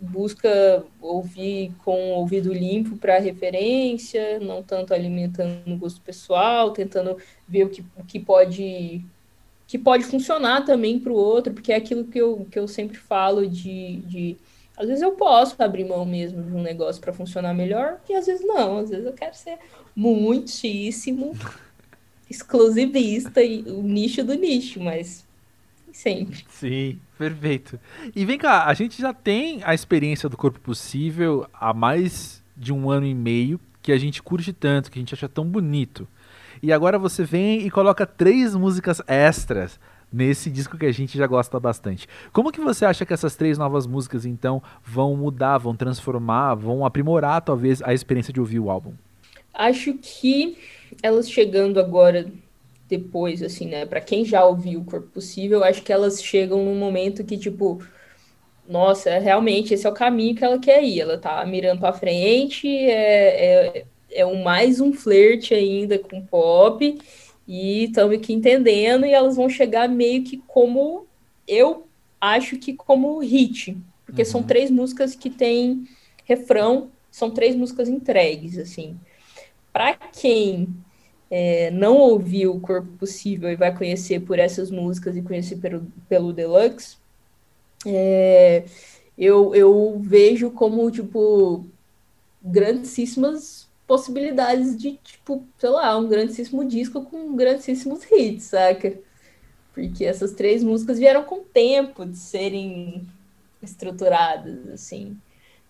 busca 0.01 0.83
ouvir 1.00 1.71
com 1.86 2.13
o 2.13 2.15
ouvido 2.15 2.51
limpo 2.51 2.98
para 2.98 3.19
referência, 3.19 4.39
não 4.39 4.63
tanto 4.63 4.94
alimentando 4.94 5.74
o 5.74 5.77
gosto 5.77 6.01
pessoal, 6.01 6.71
tentando 6.71 7.15
ver 7.48 7.65
o 7.65 7.69
que, 7.69 7.86
o 7.95 8.03
que 8.03 8.19
pode 8.19 9.06
que 9.68 9.77
pode 9.77 10.03
funcionar 10.03 10.65
também 10.65 11.00
para 11.00 11.13
o 11.13 11.15
outro, 11.15 11.53
porque 11.53 11.71
é 11.71 11.77
aquilo 11.77 12.03
que 12.03 12.19
eu, 12.19 12.45
que 12.51 12.59
eu 12.59 12.68
sempre 12.68 12.98
falo 12.98 13.48
de, 13.48 13.98
de 14.01 14.38
às 14.75 14.88
vezes 14.88 15.01
eu 15.01 15.13
posso 15.13 15.56
abrir 15.63 15.86
mão 15.86 16.06
mesmo 16.06 16.44
de 16.44 16.51
um 16.54 16.62
negócio 16.62 17.00
para 17.00 17.13
funcionar 17.13 17.54
melhor, 17.54 18.01
e 18.09 18.13
às 18.13 18.25
vezes 18.25 18.45
não, 18.45 18.80
às 18.80 18.89
vezes 18.89 19.06
eu 19.06 19.13
quero 19.13 19.33
ser 19.33 19.59
muitíssimo 19.95 21.33
exclusivista 22.30 23.42
e 23.42 23.62
o 23.62 23.81
nicho 23.81 24.25
do 24.25 24.33
nicho, 24.33 24.81
mas 24.81 25.25
sempre. 25.94 26.45
Sim, 26.50 27.00
perfeito. 27.21 27.79
E 28.15 28.25
vem 28.25 28.35
cá, 28.35 28.65
a 28.65 28.73
gente 28.73 29.00
já 29.00 29.13
tem 29.13 29.62
a 29.63 29.75
experiência 29.75 30.28
do 30.28 30.35
Corpo 30.35 30.59
Possível 30.59 31.45
há 31.54 31.71
mais 31.71 32.44
de 32.57 32.73
um 32.73 32.90
ano 32.90 33.06
e 33.06 33.13
meio, 33.13 33.59
que 33.80 33.92
a 33.92 33.97
gente 33.97 34.23
curte 34.23 34.51
tanto, 34.51 34.90
que 34.90 34.97
a 34.97 35.01
gente 35.01 35.13
acha 35.13 35.30
tão 35.30 35.45
bonito. 35.45 36.07
E 36.63 36.73
agora 36.73 36.97
você 36.97 37.23
vem 37.23 37.61
e 37.61 37.69
coloca 37.69 38.07
três 38.07 38.56
músicas 38.56 39.04
extras 39.06 39.80
nesse 40.11 40.49
disco 40.49 40.80
que 40.80 40.85
a 40.87 40.92
gente 40.92 41.16
já 41.16 41.28
gosta 41.28 41.59
bastante. 41.59 42.07
Como 42.33 42.51
que 42.51 42.59
você 42.59 42.85
acha 42.85 43.06
que 43.06 43.13
essas 43.13 43.35
três 43.35 43.56
novas 43.56 43.85
músicas 43.85 44.25
então 44.25 44.61
vão 44.83 45.16
mudar, 45.16 45.59
vão 45.59 45.75
transformar, 45.75 46.56
vão 46.56 46.83
aprimorar 46.83 47.42
talvez 47.42 47.83
a 47.83 47.94
experiência 47.94 48.33
de 48.33 48.40
ouvir 48.40 48.59
o 48.59 48.71
álbum? 48.71 48.94
Acho 49.54 49.94
que 49.94 50.57
elas 51.04 51.30
chegando 51.30 51.80
agora 51.80 52.31
depois, 52.92 53.42
assim, 53.42 53.68
né? 53.68 53.86
Para 53.86 54.02
quem 54.02 54.26
já 54.26 54.45
ouviu 54.45 54.81
o 54.81 54.86
Corpo 54.86 55.07
Possível, 55.07 55.64
acho 55.64 55.81
que 55.81 55.94
elas 55.94 56.21
chegam 56.21 56.64
num 56.66 56.76
momento 56.76 57.24
que, 57.24 57.38
tipo, 57.38 57.81
nossa, 58.68 59.18
realmente 59.18 59.74
esse 59.74 59.88
é 59.88 59.90
o 59.90 59.94
caminho 59.94 60.36
que 60.36 60.44
ela 60.44 60.60
quer 60.60 60.83
ir. 60.83 61.00
Ela 61.00 61.18
tá 61.18 61.44
mirando 61.45 61.80
para 61.80 61.94
frente, 61.94 62.68
é, 62.68 63.78
é, 63.78 63.86
é 64.12 64.26
um, 64.26 64.44
mais 64.44 64.81
um 64.81 64.92
flerte 64.92 65.54
ainda 65.54 65.98
com 65.98 66.21
pop, 66.21 67.00
e 67.48 67.86
estamos 67.86 68.14
aqui 68.18 68.33
entendendo, 68.33 69.06
e 69.06 69.14
elas 69.14 69.38
vão 69.38 69.48
chegar 69.48 69.88
meio 69.88 70.24
que 70.24 70.44
como 70.45 71.07
eu 71.48 71.88
acho 72.19 72.57
que 72.57 72.74
como 72.74 73.19
hit, 73.19 73.78
porque 74.06 74.21
uhum. 74.24 74.28
são 74.28 74.44
três 74.44 74.69
músicas 74.69 75.16
que 75.16 75.30
têm 75.30 75.88
refrão, 76.26 76.92
são 77.10 77.31
três 77.31 77.56
músicas 77.56 77.88
entregues, 77.88 78.57
assim. 78.57 79.00
Para 79.71 79.94
quem 79.94 80.68
é, 81.31 81.71
não 81.71 81.95
ouviu 81.97 82.54
o 82.54 82.59
Corpo 82.59 82.90
Possível 82.97 83.50
e 83.50 83.56
vai 83.56 83.76
conhecer 83.76 84.19
por 84.19 84.38
essas 84.38 84.69
músicas 84.69 85.16
e 85.16 85.21
conhecer 85.21 85.56
pelo, 85.57 85.88
pelo 86.09 86.33
Deluxe, 86.33 86.97
é, 87.85 88.66
eu, 89.18 89.56
eu 89.56 89.97
vejo 90.00 90.52
como, 90.52 90.92
tipo, 90.92 91.66
grandíssimas 92.44 93.68
possibilidades 93.88 94.78
de, 94.78 94.97
tipo, 94.97 95.45
sei 95.57 95.69
lá, 95.69 95.97
um 95.97 96.07
grandíssimo 96.07 96.66
disco 96.66 97.04
com 97.06 97.35
grandíssimos 97.35 98.04
hits, 98.11 98.45
saca? 98.45 99.00
Porque 99.73 100.04
essas 100.04 100.33
três 100.33 100.64
músicas 100.64 101.00
vieram 101.00 101.23
com 101.23 101.44
tempo 101.44 102.06
de 102.06 102.18
serem 102.18 103.07
estruturadas, 103.61 104.68
assim. 104.69 105.18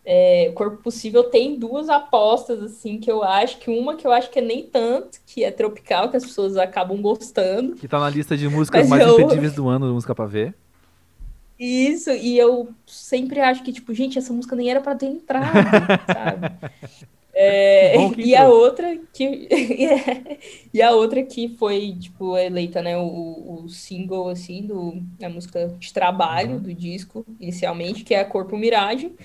É, 0.04 0.48
o 0.50 0.54
Corpo 0.54 0.78
Possível 0.78 1.26
tem 1.26 1.58
duas 1.58 1.88
apostas, 1.88 2.62
assim, 2.64 3.00
que 3.00 3.12
eu 3.12 3.24
acho 3.24 3.60
que 3.60 3.70
uma 3.70 3.96
que 3.96 4.06
eu 4.06 4.12
acho 4.12 4.32
que 4.32 4.40
é 4.40 4.42
nem 4.42 4.64
tanto, 4.64 5.20
que 5.28 5.44
é 5.44 5.52
tropical, 5.52 6.10
que 6.10 6.18
as 6.18 6.24
pessoas 6.24 6.58
acabam 6.58 7.00
gostando. 7.02 7.76
Que 7.76 7.88
tá 7.88 8.00
na 8.00 8.10
lista 8.10 8.36
de 8.36 8.50
músicas 8.50 8.90
mais 8.90 9.02
eu... 9.02 9.14
imperdíveis 9.14 9.54
do 9.54 9.70
ano, 9.70 9.94
música 9.94 10.16
pra 10.16 10.26
ver. 10.26 10.56
Isso, 11.60 12.10
e 12.10 12.40
eu 12.40 12.70
sempre 12.88 13.40
acho 13.40 13.64
que, 13.64 13.72
tipo, 13.72 13.94
gente, 13.94 14.18
essa 14.18 14.34
música 14.34 14.56
nem 14.56 14.72
era 14.72 14.82
pra 14.82 14.96
ter 14.96 15.06
entrado, 15.06 15.54
sabe? 16.12 16.52
É, 17.34 17.96
e 18.18 18.36
a 18.36 18.48
outra 18.48 18.98
que 19.14 19.48
e 20.74 20.82
a 20.82 20.92
outra 20.92 21.24
que 21.24 21.48
foi 21.58 21.96
tipo 21.98 22.38
eleita 22.38 22.82
né 22.82 22.98
o, 22.98 23.64
o 23.64 23.70
single 23.70 24.28
assim 24.28 24.64
do 24.64 25.02
a 25.24 25.30
música 25.30 25.74
de 25.80 25.94
trabalho 25.94 26.56
uhum. 26.56 26.60
do 26.60 26.74
disco 26.74 27.26
inicialmente 27.40 28.04
que 28.04 28.14
é 28.14 28.20
a 28.20 28.26
Corpo 28.26 28.58
Miragem 28.58 29.16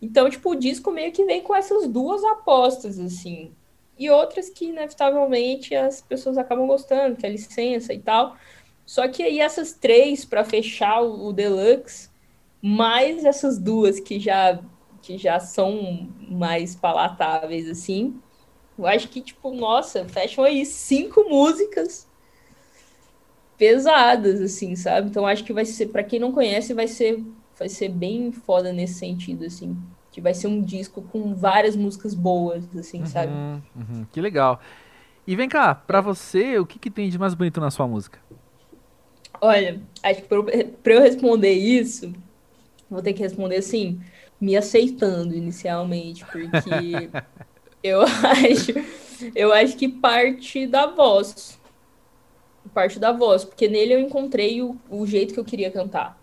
então 0.00 0.28
tipo 0.30 0.50
o 0.50 0.54
disco 0.56 0.90
meio 0.90 1.12
que 1.12 1.24
vem 1.24 1.42
com 1.42 1.54
essas 1.54 1.86
duas 1.86 2.24
apostas 2.24 2.98
assim 2.98 3.52
e 3.98 4.08
outras 4.10 4.48
que 4.48 4.66
inevitavelmente 4.66 5.74
as 5.74 6.00
pessoas 6.00 6.38
acabam 6.38 6.66
gostando 6.66 7.16
que 7.16 7.26
é 7.26 7.28
a 7.28 7.32
licença 7.32 7.92
e 7.92 7.98
tal 7.98 8.36
só 8.86 9.06
que 9.08 9.22
aí 9.22 9.40
essas 9.40 9.72
três 9.72 10.24
para 10.24 10.44
fechar 10.44 11.02
o, 11.02 11.28
o 11.28 11.32
deluxe 11.32 12.08
mais 12.62 13.24
essas 13.24 13.58
duas 13.58 14.00
que 14.00 14.18
já 14.18 14.60
que 15.02 15.16
já 15.18 15.40
são 15.40 16.08
mais 16.28 16.74
palatáveis, 16.74 17.68
assim. 17.68 18.20
Eu 18.78 18.86
acho 18.86 19.08
que, 19.08 19.20
tipo, 19.20 19.52
nossa, 19.52 20.06
fecham 20.08 20.44
aí 20.44 20.64
cinco 20.64 21.24
músicas 21.28 22.08
pesadas, 23.58 24.40
assim, 24.40 24.74
sabe? 24.74 25.08
Então 25.08 25.26
acho 25.26 25.44
que 25.44 25.52
vai 25.52 25.64
ser, 25.64 25.88
para 25.88 26.04
quem 26.04 26.18
não 26.18 26.32
conhece, 26.32 26.72
vai 26.72 26.88
ser, 26.88 27.22
vai 27.60 27.68
ser 27.68 27.90
bem 27.90 28.32
foda 28.32 28.72
nesse 28.72 28.94
sentido, 28.94 29.44
assim. 29.44 29.76
Que 30.10 30.18
vai 30.18 30.32
ser 30.32 30.46
um 30.46 30.62
disco 30.62 31.02
com 31.02 31.34
várias 31.34 31.76
músicas 31.76 32.14
boas, 32.14 32.64
assim, 32.74 33.00
uhum, 33.00 33.06
sabe? 33.06 33.30
Uhum, 33.76 34.06
que 34.10 34.18
legal. 34.18 34.58
E 35.26 35.36
vem 35.36 35.46
cá, 35.46 35.74
pra 35.74 36.00
você, 36.00 36.58
o 36.58 36.64
que, 36.64 36.78
que 36.78 36.90
tem 36.90 37.10
de 37.10 37.18
mais 37.18 37.34
bonito 37.34 37.60
na 37.60 37.70
sua 37.70 37.86
música? 37.86 38.18
Olha, 39.42 39.78
acho 40.02 40.22
que 40.22 40.28
pra 40.28 40.38
eu, 40.38 40.44
pra 40.82 40.94
eu 40.94 41.02
responder 41.02 41.52
isso, 41.52 42.12
vou 42.90 43.02
ter 43.02 43.12
que 43.12 43.22
responder 43.22 43.56
assim 43.56 44.00
me 44.40 44.56
aceitando 44.56 45.34
inicialmente, 45.34 46.24
porque 46.24 47.10
eu 47.84 48.00
acho, 48.00 48.72
eu 49.34 49.52
acho 49.52 49.76
que 49.76 49.86
parte 49.86 50.66
da 50.66 50.86
voz. 50.86 51.60
Parte 52.72 52.98
da 52.98 53.12
voz, 53.12 53.44
porque 53.44 53.68
nele 53.68 53.94
eu 53.94 54.00
encontrei 54.00 54.62
o, 54.62 54.80
o 54.88 55.06
jeito 55.06 55.34
que 55.34 55.40
eu 55.40 55.44
queria 55.44 55.70
cantar. 55.70 56.19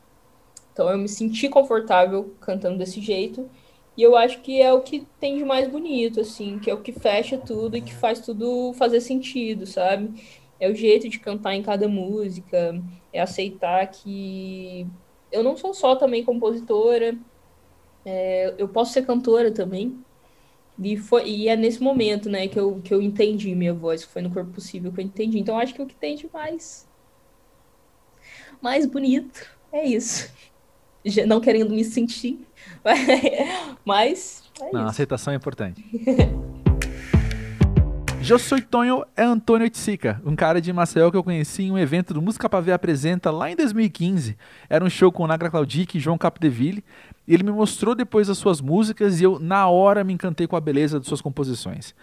Então 0.77 0.91
eu 0.91 0.97
me 0.99 1.09
senti 1.09 1.49
confortável 1.49 2.35
cantando 2.39 2.77
desse 2.77 3.01
jeito. 3.01 3.49
E 3.97 4.03
eu 4.03 4.15
acho 4.15 4.41
que 4.41 4.61
é 4.61 4.71
o 4.71 4.81
que 4.81 5.07
tem 5.19 5.35
de 5.35 5.43
mais 5.43 5.67
bonito, 5.67 6.21
assim, 6.21 6.59
que 6.59 6.69
é 6.69 6.73
o 6.75 6.81
que 6.83 6.91
fecha 6.91 7.35
tudo 7.35 7.75
e 7.75 7.81
que 7.81 7.95
faz 7.95 8.19
tudo 8.19 8.73
fazer 8.73 9.01
sentido, 9.01 9.65
sabe? 9.65 10.13
É 10.59 10.69
o 10.69 10.75
jeito 10.75 11.09
de 11.09 11.17
cantar 11.19 11.55
em 11.55 11.63
cada 11.63 11.87
música, 11.87 12.79
é 13.11 13.19
aceitar 13.19 13.87
que 13.87 14.85
eu 15.31 15.43
não 15.43 15.57
sou 15.57 15.73
só 15.73 15.95
também 15.95 16.23
compositora, 16.23 17.17
é, 18.05 18.53
eu 18.59 18.67
posso 18.69 18.93
ser 18.93 19.05
cantora 19.05 19.51
também. 19.51 19.97
E, 20.79 20.97
foi, 20.97 21.27
e 21.29 21.49
é 21.49 21.55
nesse 21.55 21.81
momento, 21.81 22.29
né, 22.29 22.47
que 22.47 22.59
eu, 22.59 22.81
que 22.83 22.93
eu 22.93 23.01
entendi 23.01 23.55
minha 23.55 23.73
voz, 23.73 24.05
que 24.05 24.11
foi 24.11 24.21
no 24.21 24.31
Corpo 24.31 24.51
Possível 24.51 24.91
que 24.93 25.01
eu 25.01 25.05
entendi. 25.05 25.39
Então 25.39 25.57
acho 25.57 25.73
que 25.73 25.81
o 25.81 25.87
que 25.87 25.95
tem 25.95 26.15
de 26.15 26.29
mais, 26.31 26.87
mais 28.61 28.85
bonito 28.85 29.49
é 29.71 29.85
isso. 29.85 30.31
Não 31.25 31.39
querendo 31.39 31.71
me 31.71 31.83
sentir, 31.83 32.39
mas 33.85 34.43
é 34.61 34.71
Não, 34.71 34.87
aceitação 34.87 35.33
é 35.33 35.35
importante. 35.35 35.83
Eu 38.29 38.37
sou 38.37 38.61
Tonho 38.61 39.05
é 39.15 39.23
Antônio 39.23 39.69
Tsica, 39.69 40.21
um 40.25 40.35
cara 40.35 40.59
de 40.59 40.73
Maceió 40.73 41.09
que 41.09 41.15
eu 41.15 41.23
conheci 41.23 41.63
em 41.63 41.71
um 41.71 41.77
evento 41.77 42.13
do 42.13 42.21
Música 42.21 42.49
Pra 42.49 42.59
Ver 42.59 42.73
Apresenta 42.73 43.31
lá 43.31 43.49
em 43.49 43.55
2015. 43.55 44.35
Era 44.69 44.83
um 44.83 44.89
show 44.89 45.09
com 45.13 45.23
o 45.23 45.27
Nagra 45.27 45.49
Claudic 45.49 45.97
e 45.97 46.01
João 46.01 46.17
Capdeville. 46.17 46.83
E 47.25 47.33
ele 47.33 47.43
me 47.43 47.51
mostrou 47.51 47.95
depois 47.95 48.29
as 48.29 48.37
suas 48.37 48.59
músicas 48.59 49.21
e 49.21 49.23
eu, 49.23 49.39
na 49.39 49.69
hora, 49.69 50.03
me 50.03 50.11
encantei 50.11 50.45
com 50.45 50.57
a 50.57 50.59
beleza 50.59 50.99
de 50.99 51.07
suas 51.07 51.21
composições. 51.21 51.95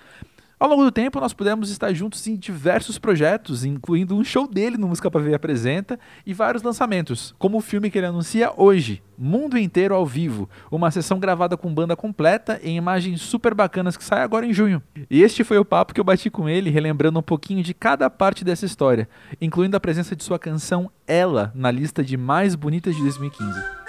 Ao 0.64 0.70
longo 0.70 0.84
do 0.84 0.90
tempo, 0.90 1.20
nós 1.20 1.34
pudemos 1.34 1.68
estar 1.68 1.92
juntos 1.92 2.26
em 2.26 2.36
diversos 2.36 2.98
projetos, 2.98 3.66
incluindo 3.66 4.16
um 4.16 4.24
show 4.24 4.48
dele 4.48 4.78
no 4.78 4.88
Música 4.88 5.10
Pra 5.10 5.20
Ver 5.20 5.34
Apresenta 5.34 6.00
e 6.24 6.32
vários 6.32 6.62
lançamentos, 6.62 7.34
como 7.38 7.58
o 7.58 7.60
filme 7.60 7.90
que 7.90 7.98
ele 7.98 8.06
anuncia 8.06 8.50
hoje, 8.56 9.02
Mundo 9.18 9.58
Inteiro 9.58 9.94
ao 9.94 10.06
Vivo, 10.06 10.48
uma 10.70 10.90
sessão 10.90 11.18
gravada 11.18 11.54
com 11.54 11.74
banda 11.74 11.94
completa 11.94 12.58
em 12.62 12.78
imagens 12.78 13.20
super 13.20 13.52
bacanas 13.52 13.94
que 13.94 14.02
sai 14.02 14.22
agora 14.22 14.46
em 14.46 14.54
junho. 14.54 14.82
E 15.10 15.22
este 15.22 15.44
foi 15.44 15.58
o 15.58 15.66
papo 15.66 15.92
que 15.92 16.00
eu 16.00 16.04
bati 16.04 16.30
com 16.30 16.48
ele, 16.48 16.70
relembrando 16.70 17.18
um 17.18 17.22
pouquinho 17.22 17.62
de 17.62 17.74
cada 17.74 18.08
parte 18.08 18.42
dessa 18.42 18.64
história, 18.64 19.06
incluindo 19.38 19.76
a 19.76 19.80
presença 19.80 20.16
de 20.16 20.24
sua 20.24 20.38
canção 20.38 20.90
Ela 21.06 21.52
na 21.54 21.70
lista 21.70 22.02
de 22.02 22.16
mais 22.16 22.54
bonitas 22.54 22.96
de 22.96 23.02
2015. 23.02 23.84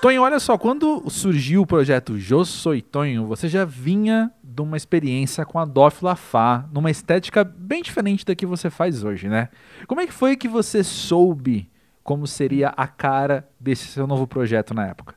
Tonho, 0.00 0.22
olha 0.22 0.40
só, 0.40 0.56
quando 0.56 1.04
surgiu 1.10 1.60
o 1.60 1.66
projeto 1.66 2.18
Soy 2.46 2.80
Tonho, 2.80 3.26
você 3.26 3.50
já 3.50 3.66
vinha 3.66 4.32
de 4.60 4.68
uma 4.68 4.76
experiência 4.76 5.44
com 5.44 5.58
a 5.58 5.64
Dof 5.64 6.04
Lafá, 6.04 6.68
numa 6.72 6.90
estética 6.90 7.42
bem 7.42 7.82
diferente 7.82 8.24
da 8.24 8.34
que 8.34 8.46
você 8.46 8.68
faz 8.68 9.02
hoje, 9.02 9.28
né? 9.28 9.48
Como 9.86 10.00
é 10.00 10.06
que 10.06 10.12
foi 10.12 10.36
que 10.36 10.48
você 10.48 10.84
soube 10.84 11.68
como 12.02 12.26
seria 12.26 12.68
a 12.68 12.86
cara 12.86 13.48
desse 13.58 13.86
seu 13.88 14.06
novo 14.06 14.26
projeto 14.26 14.74
na 14.74 14.86
época? 14.86 15.14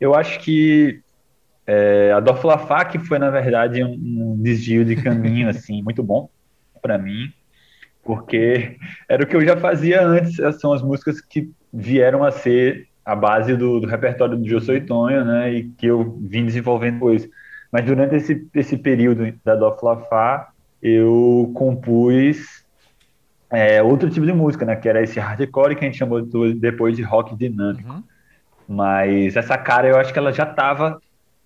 Eu 0.00 0.14
acho 0.14 0.40
que 0.40 1.00
é, 1.66 2.12
a 2.12 2.20
Dof 2.20 2.46
Lafá 2.46 2.84
que 2.84 2.98
foi, 2.98 3.18
na 3.18 3.30
verdade, 3.30 3.82
um, 3.82 4.36
desvio 4.40 4.84
de 4.84 4.96
caminho, 4.96 5.48
assim, 5.50 5.82
muito 5.82 6.02
bom 6.02 6.28
para 6.82 6.98
mim, 6.98 7.32
porque 8.02 8.76
era 9.08 9.22
o 9.22 9.26
que 9.26 9.36
eu 9.36 9.44
já 9.44 9.56
fazia 9.56 10.04
antes, 10.06 10.36
são 10.60 10.72
as 10.72 10.82
músicas 10.82 11.20
que 11.20 11.50
vieram 11.72 12.22
a 12.22 12.30
ser 12.30 12.88
a 13.04 13.14
base 13.14 13.56
do, 13.56 13.80
do 13.80 13.86
repertório 13.86 14.36
do 14.36 14.48
Josué 14.48 14.80
Tonho, 14.80 15.24
né, 15.24 15.52
e 15.52 15.64
que 15.70 15.86
eu 15.86 16.18
vim 16.20 16.44
desenvolvendo 16.44 16.94
depois. 16.94 17.28
Mas 17.74 17.84
durante 17.86 18.14
esse, 18.14 18.48
esse 18.54 18.76
período 18.76 19.34
da 19.44 19.56
Dof 19.56 19.84
Lafá, 19.84 20.52
eu 20.80 21.50
compus 21.56 22.64
é, 23.50 23.82
outro 23.82 24.08
tipo 24.08 24.24
de 24.24 24.32
música, 24.32 24.64
né, 24.64 24.76
que 24.76 24.88
era 24.88 25.02
esse 25.02 25.18
hardcore 25.18 25.74
que 25.74 25.84
a 25.84 25.88
gente 25.88 25.98
chamou 25.98 26.22
depois 26.54 26.96
de 26.96 27.02
rock 27.02 27.34
dinâmico. 27.34 27.92
Uhum. 27.92 28.04
Mas 28.68 29.34
essa 29.34 29.58
cara 29.58 29.88
eu 29.88 29.96
acho 29.96 30.12
que 30.12 30.18
ela 30.20 30.32
já 30.32 30.44
estava 30.44 31.00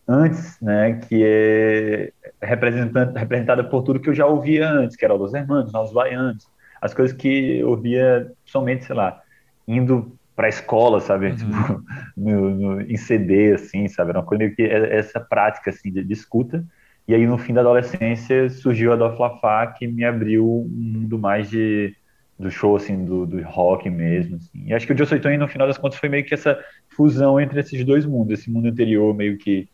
antes, 0.07 0.61
né, 0.61 1.01
que 1.09 1.25
é 1.25 2.13
representada 2.43 3.65
por 3.65 3.83
tudo 3.83 3.99
que 3.99 4.11
eu 4.11 4.15
já 4.15 4.27
ouvia 4.27 4.69
antes, 4.69 4.97
que 4.97 5.07
era 5.07 5.15
Los 5.15 5.33
Hermanos, 5.33 5.73
Os 5.73 5.95
Baianos, 5.95 6.47
as 6.79 6.93
coisas 6.93 7.17
que 7.17 7.61
eu 7.61 7.71
ouvia 7.71 8.31
somente, 8.45 8.85
sei 8.85 8.95
lá, 8.95 9.19
indo 9.67 10.13
para 10.39 10.49
escola, 10.49 11.01
sabe? 11.01 11.31
Uhum. 11.31 11.35
Tipo, 11.35 11.85
no, 12.17 12.51
no, 12.51 12.81
em 12.81 12.97
CD, 12.97 13.55
assim, 13.55 13.89
sabe? 13.89 14.11
Era 14.11 14.21
uma 14.21 14.25
coisa 14.25 14.49
que 14.49 14.63
é, 14.63 14.97
essa 14.97 15.19
prática 15.19 15.71
assim 15.71 15.91
de, 15.91 16.05
de, 16.05 16.13
escuta. 16.13 16.65
E 17.09 17.15
aí 17.15 17.27
no 17.27 17.37
fim 17.37 17.53
da 17.53 17.61
adolescência 17.61 18.49
surgiu 18.49 18.93
a 18.93 18.97
Doflafá 18.97 19.67
que 19.67 19.89
me 19.89 20.05
abriu 20.05 20.47
um 20.49 20.69
mundo 20.69 21.19
mais 21.19 21.51
de 21.51 21.93
do 22.39 22.53
show 22.53 22.77
assim 22.77 23.05
do, 23.05 23.27
do 23.27 23.43
rock 23.43 23.91
mesmo. 23.91 24.37
Assim. 24.37 24.63
E 24.67 24.73
acho 24.73 24.87
que 24.87 24.93
o 24.93 24.97
Joe 24.97 25.09
Soitone, 25.09 25.37
no 25.37 25.49
final 25.49 25.67
das 25.67 25.77
contas 25.77 25.99
foi 25.99 26.09
meio 26.09 26.25
que 26.25 26.35
essa 26.35 26.57
fusão 26.89 27.41
entre 27.41 27.59
esses 27.59 27.85
dois 27.85 28.07
mundos, 28.07 28.39
esse 28.39 28.49
mundo 28.49 28.69
anterior 28.69 29.13
meio 29.13 29.37
que 29.39 29.69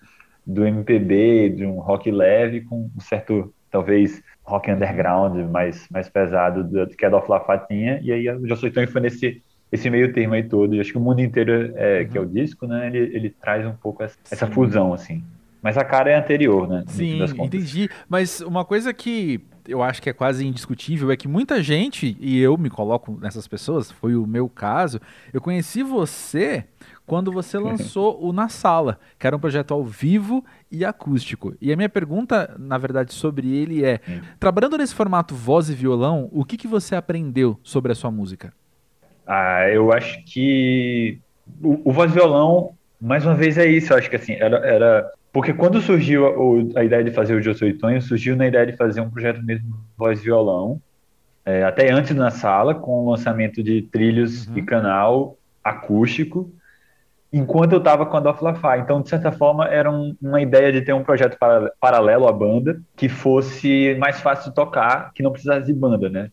do 0.47 0.64
MPB, 0.64 1.50
de 1.56 1.66
um 1.66 1.78
rock 1.78 2.11
leve 2.11 2.62
com 2.62 2.90
um 2.97 3.00
certo 3.00 3.52
talvez 3.71 4.23
rock 4.42 4.71
underground 4.71 5.37
mais 5.50 5.87
mais 5.90 6.09
pesado 6.09 6.64
do, 6.64 6.87
que 6.87 7.04
a 7.04 7.11
Doflafá 7.11 7.59
tinha. 7.59 8.00
E 8.02 8.11
aí 8.11 8.30
o 8.30 8.49
Joe 8.49 8.56
Soitone 8.56 8.87
foi 8.87 9.02
nesse 9.02 9.42
esse 9.71 9.90
meio 9.90 10.12
termo 10.12 10.35
aí 10.35 10.42
todo. 10.42 10.75
E 10.75 10.80
acho 10.80 10.92
que 10.92 10.99
o 10.99 11.00
mundo 11.00 11.21
inteiro, 11.21 11.73
é, 11.76 12.00
uhum. 12.00 12.09
que 12.09 12.18
é 12.18 12.21
o 12.21 12.26
disco, 12.26 12.66
né? 12.66 12.87
Ele, 12.87 12.99
ele 12.99 13.30
traz 13.30 13.66
um 13.66 13.73
pouco 13.73 14.02
essa, 14.02 14.16
essa, 14.30 14.47
fusão, 14.47 14.92
assim. 14.92 15.23
Mas 15.62 15.78
a 15.78 15.85
cara 15.85 16.11
é 16.11 16.14
anterior, 16.14 16.68
né? 16.68 16.85
Sim, 16.88 17.23
entendi. 17.23 17.88
Mas 18.09 18.40
uma 18.40 18.64
coisa 18.64 18.92
que 18.92 19.40
eu 19.66 19.83
acho 19.83 20.02
que 20.02 20.11
é 20.11 20.12
quase 20.12 20.47
indiscutível 20.47 21.11
é 21.11 21.16
que 21.16 21.26
muita 21.26 21.62
gente, 21.62 22.16
e 22.21 22.38
eu 22.38 22.56
me 22.59 22.68
coloco 22.68 23.18
nessas 23.21 23.49
pessoas, 23.49 23.90
foi 23.90 24.14
o 24.14 24.26
meu 24.26 24.49
caso, 24.49 25.00
eu 25.33 25.40
conheci 25.40 25.83
você 25.83 26.64
quando 27.06 27.33
você 27.33 27.56
lançou 27.59 28.23
o 28.23 28.33
Na 28.33 28.49
Sala, 28.49 28.99
que 29.18 29.26
era 29.26 29.35
um 29.35 29.40
projeto 29.40 29.73
ao 29.73 29.85
vivo 29.85 30.44
e 30.71 30.85
acústico. 30.85 31.54
E 31.61 31.73
a 31.73 31.76
minha 31.76 31.88
pergunta, 31.88 32.54
na 32.59 32.78
verdade, 32.78 33.12
sobre 33.14 33.49
ele 33.49 33.85
é: 33.85 34.00
trabalhando 34.38 34.78
nesse 34.78 34.94
formato 34.94 35.35
voz 35.35 35.71
e 35.71 35.75
violão, 35.75 36.28
o 36.33 36.44
que, 36.44 36.56
que 36.56 36.68
você 36.68 36.94
aprendeu 36.94 37.59
sobre 37.62 37.92
a 37.92 37.94
sua 37.94 38.11
música? 38.11 38.52
Ah, 39.26 39.69
eu 39.71 39.93
acho 39.93 40.23
que 40.25 41.19
o, 41.62 41.90
o 41.90 41.93
voz 41.93 42.12
violão, 42.12 42.75
mais 43.00 43.25
uma 43.25 43.35
vez, 43.35 43.59
é 43.59 43.66
isso. 43.66 43.93
Eu 43.93 43.99
acho 43.99 44.11
que 44.11 44.16
assim, 44.16 44.35
era, 44.35 44.57
era 44.59 45.11
porque 45.33 45.52
quando 45.52 45.81
surgiu 45.81 46.26
a, 46.76 46.81
a, 46.81 46.85
ideia 46.85 47.02
de 47.02 47.11
fazer 47.11 47.35
o 47.35 47.43
Josué 47.43 47.73
Tonho, 47.73 48.00
surgiu 48.00 48.37
na 48.37 48.47
ideia 48.47 48.66
de 48.66 48.76
fazer 48.76 49.00
um 49.00 49.11
projeto 49.11 49.43
mesmo 49.43 49.75
voz 49.97 50.23
violão, 50.23 50.81
é, 51.45 51.64
até 51.64 51.90
antes 51.90 52.14
na 52.14 52.31
sala, 52.31 52.75
com 52.75 53.04
o 53.04 53.11
lançamento 53.11 53.62
de 53.62 53.83
trilhos 53.83 54.47
uhum. 54.47 54.59
e 54.59 54.62
canal 54.62 55.37
acústico, 55.62 56.52
enquanto 57.33 57.73
eu 57.73 57.78
estava 57.78 58.07
com 58.07 58.16
a 58.16 58.21
Doflafá. 58.21 58.78
Então, 58.78 59.02
de 59.02 59.09
certa 59.09 59.33
forma, 59.33 59.66
era 59.66 59.90
um, 59.90 60.16
uma 60.23 60.40
ideia 60.40 60.71
de 60.71 60.83
ter 60.83 60.93
um 60.93 61.02
projeto 61.02 61.37
para, 61.37 61.73
paralelo 61.81 62.28
à 62.28 62.33
banda, 62.33 62.81
que 62.97 63.09
fosse 63.09 63.97
mais 63.99 64.21
fácil 64.21 64.50
de 64.50 64.54
tocar, 64.54 65.12
que 65.12 65.23
não 65.23 65.33
precisasse 65.33 65.66
de 65.66 65.73
banda, 65.73 66.09
né? 66.09 66.31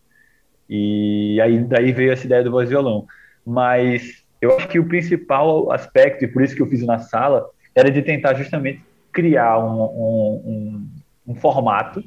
E 0.73 1.41
aí 1.41 1.59
daí 1.65 1.91
veio 1.91 2.13
essa 2.13 2.25
ideia 2.25 2.41
do 2.41 2.49
voz 2.49 2.69
violão. 2.69 3.05
Mas 3.45 4.23
eu 4.41 4.55
acho 4.55 4.69
que 4.69 4.79
o 4.79 4.87
principal 4.87 5.69
aspecto, 5.69 6.23
e 6.23 6.27
por 6.29 6.41
isso 6.41 6.55
que 6.55 6.61
eu 6.61 6.67
fiz 6.67 6.81
na 6.85 6.97
sala, 6.97 7.45
era 7.75 7.91
de 7.91 8.01
tentar 8.01 8.35
justamente 8.35 8.81
criar 9.11 9.59
um, 9.59 9.81
um, 9.81 10.41
um, 10.45 10.89
um 11.27 11.35
formato 11.35 12.01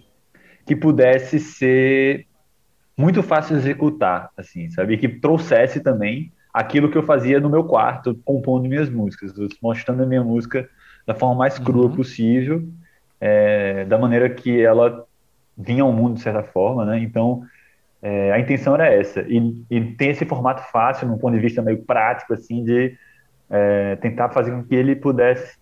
que 0.64 0.75
pudesse 0.75 1.38
ser 1.38 2.26
muito 2.97 3.23
fácil 3.23 3.54
de 3.54 3.61
executar, 3.61 4.30
assim, 4.35 4.71
sabe? 4.71 4.97
Que 4.97 5.09
trouxesse 5.09 5.80
também 5.80 6.33
aquilo 6.52 6.90
que 6.90 6.97
eu 6.97 7.02
fazia 7.02 7.38
no 7.38 7.50
meu 7.50 7.64
quarto, 7.64 8.18
compondo 8.25 8.66
minhas 8.66 8.88
músicas, 8.88 9.35
mostrando 9.61 10.04
a 10.04 10.06
minha 10.06 10.25
música 10.25 10.66
da 11.06 11.14
forma 11.14 11.35
mais 11.35 11.59
crua 11.59 11.87
uhum. 11.87 11.97
possível, 11.97 12.66
é, 13.21 13.85
da 13.85 13.99
maneira 13.99 14.30
que 14.30 14.62
ela 14.62 15.04
vinha 15.59 15.83
ao 15.83 15.92
mundo 15.92 16.14
de 16.14 16.23
certa 16.23 16.42
forma, 16.42 16.85
né? 16.85 16.99
Então, 17.00 17.44
é, 18.04 18.32
a 18.32 18.38
intenção 18.38 18.75
era 18.75 18.92
essa. 18.92 19.23
E, 19.23 19.64
e 19.70 19.80
tem 19.94 20.11
esse 20.11 20.26
formato 20.26 20.62
fácil, 20.70 21.08
num 21.08 21.16
ponto 21.16 21.34
de 21.34 21.40
vista 21.40 21.62
meio 21.62 21.82
prático, 21.84 22.34
assim, 22.34 22.62
de 22.62 22.94
é, 23.49 23.96
tentar 23.96 24.28
fazer 24.28 24.50
com 24.50 24.62
que 24.62 24.75
ele 24.75 24.94
pudesse 24.94 25.58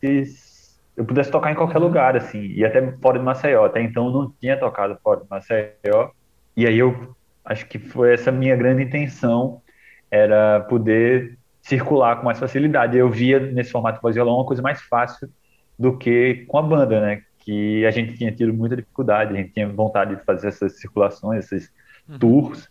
eu 0.96 1.04
pudesse 1.04 1.30
tocar 1.30 1.52
em 1.52 1.54
qualquer 1.54 1.78
lugar, 1.78 2.16
assim, 2.16 2.40
e 2.48 2.64
até 2.64 2.92
fora 3.00 3.18
de 3.18 3.24
Maceió. 3.24 3.64
Até 3.64 3.80
então 3.80 4.06
eu 4.06 4.12
não 4.12 4.34
tinha 4.40 4.58
tocado 4.58 4.98
fora 5.02 5.20
de 5.20 5.30
Maceió. 5.30 6.10
E 6.56 6.66
aí 6.66 6.78
eu 6.78 7.14
acho 7.44 7.64
que 7.66 7.78
foi 7.78 8.12
essa 8.12 8.32
minha 8.32 8.56
grande 8.56 8.82
intenção, 8.82 9.62
era 10.10 10.60
poder 10.60 11.38
circular 11.62 12.16
com 12.16 12.24
mais 12.24 12.40
facilidade. 12.40 12.98
Eu 12.98 13.08
via 13.08 13.38
nesse 13.38 13.70
formato 13.70 14.00
voz 14.02 14.16
violão 14.16 14.34
uma 14.34 14.44
coisa 14.44 14.60
mais 14.60 14.82
fácil 14.82 15.30
do 15.78 15.96
que 15.96 16.44
com 16.48 16.58
a 16.58 16.62
banda, 16.62 17.00
né? 17.00 17.22
Que 17.44 17.84
a 17.84 17.90
gente 17.90 18.14
tinha 18.14 18.30
tido 18.30 18.52
muita 18.54 18.76
dificuldade, 18.76 19.34
a 19.34 19.36
gente 19.36 19.52
tinha 19.52 19.68
vontade 19.68 20.16
de 20.16 20.24
fazer 20.24 20.48
essas 20.48 20.78
circulações, 20.78 21.44
esses 21.44 21.72
uhum. 22.08 22.18
tours, 22.18 22.68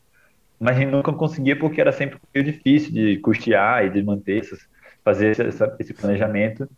mas 0.59 0.77
a 0.77 0.79
gente 0.79 0.91
nunca 0.91 1.11
conseguia 1.11 1.57
porque 1.57 1.81
era 1.81 1.91
sempre 1.91 2.19
meio 2.33 2.45
difícil 2.45 2.91
de 2.93 3.17
custear 3.17 3.85
e 3.85 3.89
de 3.89 4.03
manter 4.03 4.39
essas, 4.39 4.59
fazer 5.03 5.39
essa, 5.39 5.75
esse 5.79 5.93
planejamento. 5.93 6.69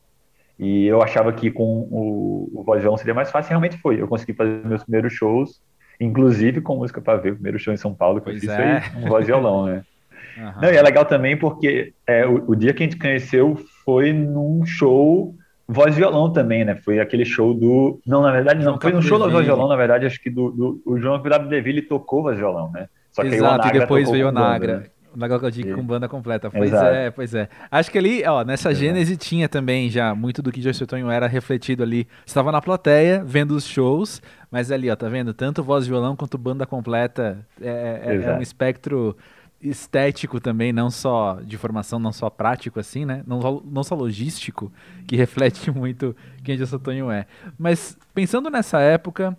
E 0.58 0.86
eu 0.86 1.02
achava 1.02 1.34
que 1.34 1.52
com 1.52 1.88
o, 1.92 2.50
o 2.54 2.64
voz 2.64 2.82
violão 2.82 2.98
seria 2.98 3.14
mais 3.14 3.30
fácil, 3.30 3.50
e 3.50 3.52
realmente 3.52 3.78
foi. 3.78 4.02
Eu 4.02 4.08
consegui 4.08 4.34
fazer 4.34 4.66
meus 4.66 4.84
primeiros 4.84 5.14
shows, 5.14 5.62
inclusive 6.00 6.62
com 6.62 6.78
música 6.78 7.02
para 7.02 7.18
ver, 7.18 7.32
o 7.32 7.36
primeiro 7.36 7.60
show 7.60 7.74
em 7.74 7.78
São 7.78 7.94
Paulo 7.94 8.20
que 8.20 8.26
pois 8.26 8.44
eu 8.44 8.50
fiz 8.50 8.60
é. 8.60 8.82
foi 8.82 9.02
um 9.02 9.08
voz 9.08 9.28
violão, 9.28 9.66
né? 9.66 9.84
Uhum. 10.36 10.62
Não, 10.64 10.74
e 10.74 10.76
é 10.76 10.82
legal 10.82 11.06
também 11.06 11.38
porque 11.38 11.94
é, 12.08 12.26
o, 12.26 12.44
o, 12.48 12.56
dia 12.56 12.74
que 12.74 12.82
a 12.82 12.86
gente 12.88 12.98
conheceu 12.98 13.56
foi 13.86 14.12
num 14.12 14.66
show 14.66 15.36
voz 15.68 15.96
violão 15.96 16.32
também, 16.32 16.66
né? 16.66 16.76
Foi 16.76 17.00
aquele 17.00 17.26
show 17.26 17.54
do. 17.54 18.00
Não, 18.06 18.22
na 18.22 18.32
verdade, 18.32 18.64
não. 18.64 18.80
Foi 18.80 18.92
no 18.92 19.02
show 19.02 19.18
do 19.18 19.30
voz 19.30 19.46
violão, 19.46 19.68
na 19.68 19.76
verdade, 19.76 20.06
acho 20.06 20.22
que 20.22 20.30
do, 20.30 20.52
do 20.52 20.82
o 20.86 20.98
João 20.98 21.22
W. 21.22 21.50
Deville 21.50 21.82
tocou 21.82 22.24
voz 22.24 22.38
violão, 22.38 22.72
né? 22.72 22.88
Só 23.12 23.22
que 23.22 23.30
Exato, 23.30 23.68
e 23.68 23.72
depois 23.72 24.10
veio 24.10 24.30
o 24.30 24.32
Nagra. 24.32 24.80
Né? 24.80 24.86
O 25.16 25.20
Nagalcodic 25.20 25.72
com 25.74 25.84
banda 25.84 26.10
completa. 26.10 26.50
Pois 26.50 26.72
Exato. 26.72 26.88
é, 26.88 27.12
pois 27.12 27.36
é. 27.36 27.48
Acho 27.70 27.92
que 27.92 28.00
ali, 28.00 28.24
ó, 28.26 28.44
nessa 28.44 28.72
Exato. 28.72 28.84
gênese 28.84 29.16
tinha 29.16 29.48
também 29.48 29.88
já 29.88 30.16
muito 30.16 30.42
do 30.42 30.52
que 30.52 30.60
Joyce 30.60 30.88
Tonho 30.88 31.12
era 31.12 31.28
refletido 31.28 31.84
ali. 31.84 32.08
Estava 32.26 32.52
na 32.52 32.60
plateia, 32.60 33.24
vendo 33.24 33.52
os 33.52 33.68
shows, 33.68 34.24
mas 34.50 34.72
ali, 34.72 34.90
ó, 34.90 34.96
tá 34.96 35.08
vendo? 35.08 35.32
Tanto 35.32 35.62
voz 35.62 35.86
violão 35.86 36.16
quanto 36.16 36.36
banda 36.36 36.66
completa. 36.66 37.46
É, 37.62 38.02
é, 38.04 38.16
é 38.26 38.34
um 38.34 38.42
espectro 38.42 39.16
estético 39.64 40.40
também, 40.40 40.74
não 40.74 40.92
só 40.92 41.40
de 41.42 41.58
formação, 41.58 41.98
não 41.98 42.12
só 42.12 42.30
prático 42.30 42.80
assim, 42.80 43.06
né? 43.06 43.24
Não, 43.26 43.62
não 43.66 43.84
só 43.84 43.96
logístico, 43.96 44.72
que 45.08 45.16
reflete 45.18 45.72
muito 45.72 46.16
quem 46.44 46.58
José 46.58 46.78
Tonho 46.78 47.10
é. 47.10 47.26
Mas 47.58 47.98
pensando 48.14 48.50
nessa 48.50 48.80
época, 48.80 49.38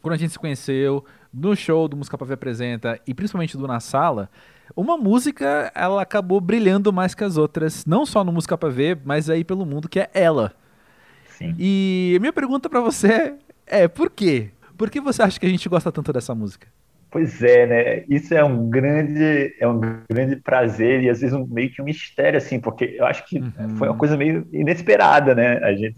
quando 0.00 0.14
a 0.14 0.16
gente 0.16 0.32
se 0.32 0.38
conheceu, 0.38 1.04
no 1.32 1.54
show 1.54 1.88
do 1.88 1.96
Música 1.96 2.16
Pavê 2.16 2.34
Apresenta 2.34 3.00
e 3.06 3.12
principalmente 3.12 3.56
do 3.56 3.66
Na 3.66 3.80
Sala, 3.80 4.30
uma 4.74 4.96
música 4.96 5.70
ela 5.74 6.00
acabou 6.00 6.40
brilhando 6.40 6.92
mais 6.92 7.14
que 7.14 7.24
as 7.24 7.36
outras, 7.36 7.84
não 7.84 8.06
só 8.06 8.24
no 8.24 8.32
Música 8.32 8.56
Pavê, 8.56 8.96
mas 9.04 9.28
aí 9.28 9.44
pelo 9.44 9.66
mundo, 9.66 9.88
que 9.88 10.00
é 10.00 10.10
ela. 10.14 10.54
Sim. 11.36 11.54
E 11.58 12.16
minha 12.20 12.32
pergunta 12.32 12.70
para 12.70 12.80
você 12.80 13.34
é, 13.66 13.88
por 13.88 14.10
quê? 14.10 14.50
Por 14.76 14.90
que 14.90 15.00
você 15.00 15.22
acha 15.22 15.40
que 15.40 15.46
a 15.46 15.48
gente 15.48 15.68
gosta 15.68 15.90
tanto 15.90 16.12
dessa 16.12 16.34
música? 16.34 16.68
Pois 17.16 17.42
é, 17.42 17.66
né? 17.66 18.04
Isso 18.10 18.34
é 18.34 18.44
um 18.44 18.68
grande, 18.68 19.56
é 19.58 19.66
um 19.66 19.80
grande 20.06 20.36
prazer 20.36 21.02
e 21.02 21.08
às 21.08 21.22
vezes 21.22 21.34
um, 21.34 21.46
meio 21.46 21.70
que 21.70 21.80
um 21.80 21.86
mistério, 21.86 22.36
assim, 22.36 22.60
porque 22.60 22.94
eu 22.98 23.06
acho 23.06 23.24
que 23.24 23.38
uhum. 23.38 23.76
foi 23.78 23.88
uma 23.88 23.96
coisa 23.96 24.18
meio 24.18 24.46
inesperada, 24.52 25.34
né? 25.34 25.56
A 25.64 25.72
gente, 25.72 25.94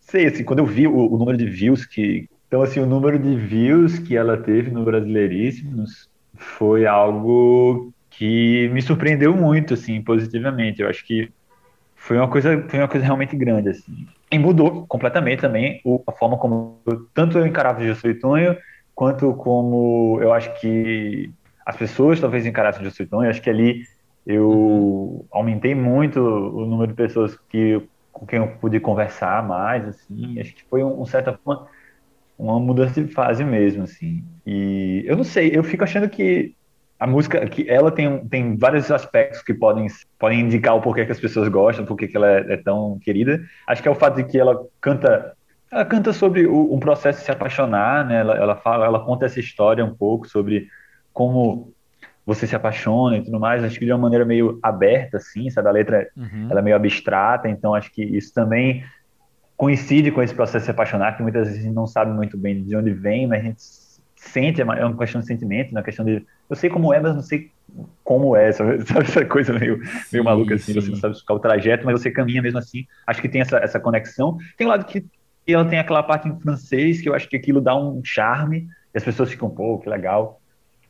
sei, 0.00 0.26
assim, 0.26 0.44
quando 0.44 0.58
eu 0.58 0.66
vi 0.66 0.86
o, 0.86 0.94
o, 0.94 1.16
número 1.16 1.38
de 1.38 1.46
views 1.46 1.86
que, 1.86 2.28
então 2.46 2.60
assim, 2.60 2.78
o 2.78 2.84
número 2.84 3.18
de 3.18 3.36
views 3.36 3.98
que 3.98 4.14
ela 4.18 4.36
teve 4.36 4.70
no 4.70 4.84
Brasileiríssimos 4.84 6.10
foi 6.34 6.84
algo 6.84 7.90
que 8.10 8.68
me 8.68 8.82
surpreendeu 8.82 9.34
muito, 9.34 9.72
assim, 9.72 10.02
positivamente. 10.02 10.82
Eu 10.82 10.90
acho 10.90 11.06
que 11.06 11.30
foi 11.96 12.18
uma 12.18 12.28
coisa, 12.28 12.62
foi 12.68 12.80
uma 12.80 12.88
coisa 12.88 13.06
realmente 13.06 13.34
grande, 13.34 13.70
assim. 13.70 14.06
E 14.30 14.38
mudou 14.38 14.86
completamente 14.86 15.40
também 15.40 15.80
a 16.06 16.12
forma 16.12 16.36
como 16.36 16.82
eu, 16.84 17.06
tanto 17.14 17.38
eu 17.38 17.46
encarava 17.46 17.80
o 17.80 17.82
Gilson 17.82 18.12
Tonho 18.20 18.54
quanto 18.98 19.32
como 19.34 20.18
eu 20.20 20.32
acho 20.32 20.52
que 20.60 21.30
as 21.64 21.76
pessoas 21.76 22.18
talvez 22.18 22.44
encarassem 22.44 22.82
o 22.82 22.84
Justin 22.84 23.06
eu 23.12 23.20
acho 23.20 23.40
que 23.40 23.48
ali 23.48 23.84
eu 24.26 24.50
uhum. 24.50 25.24
aumentei 25.30 25.72
muito 25.72 26.18
o 26.18 26.66
número 26.66 26.88
de 26.88 26.96
pessoas 26.96 27.38
que 27.48 27.80
com 28.12 28.26
quem 28.26 28.40
eu 28.40 28.48
pude 28.60 28.80
conversar 28.80 29.46
mais, 29.46 29.86
assim, 29.86 30.40
acho 30.40 30.52
que 30.52 30.64
foi 30.64 30.82
um, 30.82 31.00
um 31.00 31.06
certa 31.06 31.32
forma 31.32 31.68
uma 32.36 32.58
mudança 32.58 33.00
de 33.00 33.12
fase 33.12 33.44
mesmo, 33.44 33.84
assim. 33.84 34.24
E 34.44 35.04
eu 35.06 35.16
não 35.16 35.22
sei, 35.22 35.52
eu 35.54 35.62
fico 35.62 35.84
achando 35.84 36.08
que 36.08 36.56
a 36.98 37.06
música, 37.06 37.46
que 37.48 37.70
ela 37.70 37.92
tem, 37.92 38.26
tem 38.26 38.56
vários 38.56 38.90
aspectos 38.90 39.42
que 39.42 39.54
podem, 39.54 39.86
podem 40.18 40.40
indicar 40.40 40.74
o 40.74 40.82
porquê 40.82 41.06
que 41.06 41.12
as 41.12 41.20
pessoas 41.20 41.48
gostam, 41.48 41.86
porquê 41.86 42.08
que 42.08 42.16
ela 42.16 42.28
é, 42.28 42.54
é 42.54 42.56
tão 42.56 42.98
querida. 42.98 43.40
Acho 43.64 43.80
que 43.80 43.88
é 43.88 43.92
o 43.92 43.94
fato 43.94 44.16
de 44.16 44.24
que 44.24 44.38
ela 44.38 44.60
canta 44.80 45.36
ela 45.70 45.84
canta 45.84 46.12
sobre 46.12 46.46
o, 46.46 46.74
um 46.74 46.78
processo 46.78 47.20
de 47.20 47.24
se 47.24 47.30
apaixonar, 47.30 48.06
né? 48.06 48.20
Ela, 48.20 48.36
ela 48.36 48.56
fala, 48.56 48.86
ela 48.86 49.04
conta 49.04 49.26
essa 49.26 49.40
história 49.40 49.84
um 49.84 49.94
pouco 49.94 50.28
sobre 50.28 50.68
como 51.12 51.72
você 52.24 52.46
se 52.46 52.54
apaixona 52.54 53.16
e 53.16 53.22
tudo 53.22 53.40
mais. 53.40 53.64
Acho 53.64 53.78
que 53.78 53.84
de 53.84 53.92
uma 53.92 53.98
maneira 53.98 54.24
meio 54.24 54.58
aberta, 54.62 55.16
assim, 55.16 55.48
sabe? 55.50 55.68
A 55.68 55.72
letra 55.72 56.08
uhum. 56.16 56.48
ela 56.50 56.60
é 56.60 56.62
meio 56.62 56.76
abstrata, 56.76 57.48
então 57.48 57.74
acho 57.74 57.92
que 57.92 58.02
isso 58.02 58.32
também 58.32 58.84
coincide 59.56 60.12
com 60.12 60.22
esse 60.22 60.34
processo 60.34 60.58
de 60.58 60.64
se 60.66 60.70
apaixonar, 60.70 61.16
que 61.16 61.22
muitas 61.22 61.48
vezes 61.48 61.60
a 61.60 61.64
gente 61.64 61.74
não 61.74 61.86
sabe 61.86 62.12
muito 62.12 62.38
bem 62.38 62.62
de 62.62 62.76
onde 62.76 62.92
vem, 62.92 63.26
mas 63.26 63.40
a 63.40 63.42
gente 63.42 63.62
sente, 64.14 64.60
é 64.60 64.64
uma 64.64 64.78
é 64.78 64.92
questão 64.94 65.20
de 65.20 65.26
sentimento, 65.26 65.72
uma 65.72 65.82
questão 65.82 66.04
de 66.04 66.24
eu 66.48 66.56
sei 66.56 66.70
como 66.70 66.94
é, 66.94 67.00
mas 67.00 67.14
não 67.14 67.22
sei 67.22 67.50
como 68.04 68.36
é, 68.36 68.50
sabe, 68.52 68.78
essa 69.02 69.24
coisa 69.24 69.52
meio, 69.52 69.80
meio 70.12 70.24
maluca 70.24 70.54
assim, 70.54 70.72
sim. 70.72 70.80
você 70.80 70.90
não 70.90 70.96
sabe 70.96 71.14
explicar 71.14 71.34
o 71.34 71.38
trajeto, 71.40 71.84
mas 71.84 72.00
você 72.00 72.10
caminha 72.10 72.40
mesmo 72.40 72.58
assim. 72.58 72.86
Acho 73.06 73.20
que 73.20 73.28
tem 73.28 73.40
essa, 73.40 73.58
essa 73.58 73.78
conexão. 73.78 74.38
Tem 74.56 74.66
um 74.66 74.70
lado 74.70 74.84
que 74.84 75.04
e 75.48 75.54
ela 75.54 75.64
tem 75.64 75.78
aquela 75.78 76.02
parte 76.02 76.28
em 76.28 76.38
francês 76.38 77.00
que 77.00 77.08
eu 77.08 77.14
acho 77.14 77.26
que 77.26 77.36
aquilo 77.36 77.58
dá 77.58 77.74
um 77.74 78.02
charme, 78.04 78.68
e 78.94 78.98
as 78.98 79.02
pessoas 79.02 79.30
ficam, 79.30 79.48
pô, 79.48 79.78
que 79.78 79.88
legal. 79.88 80.40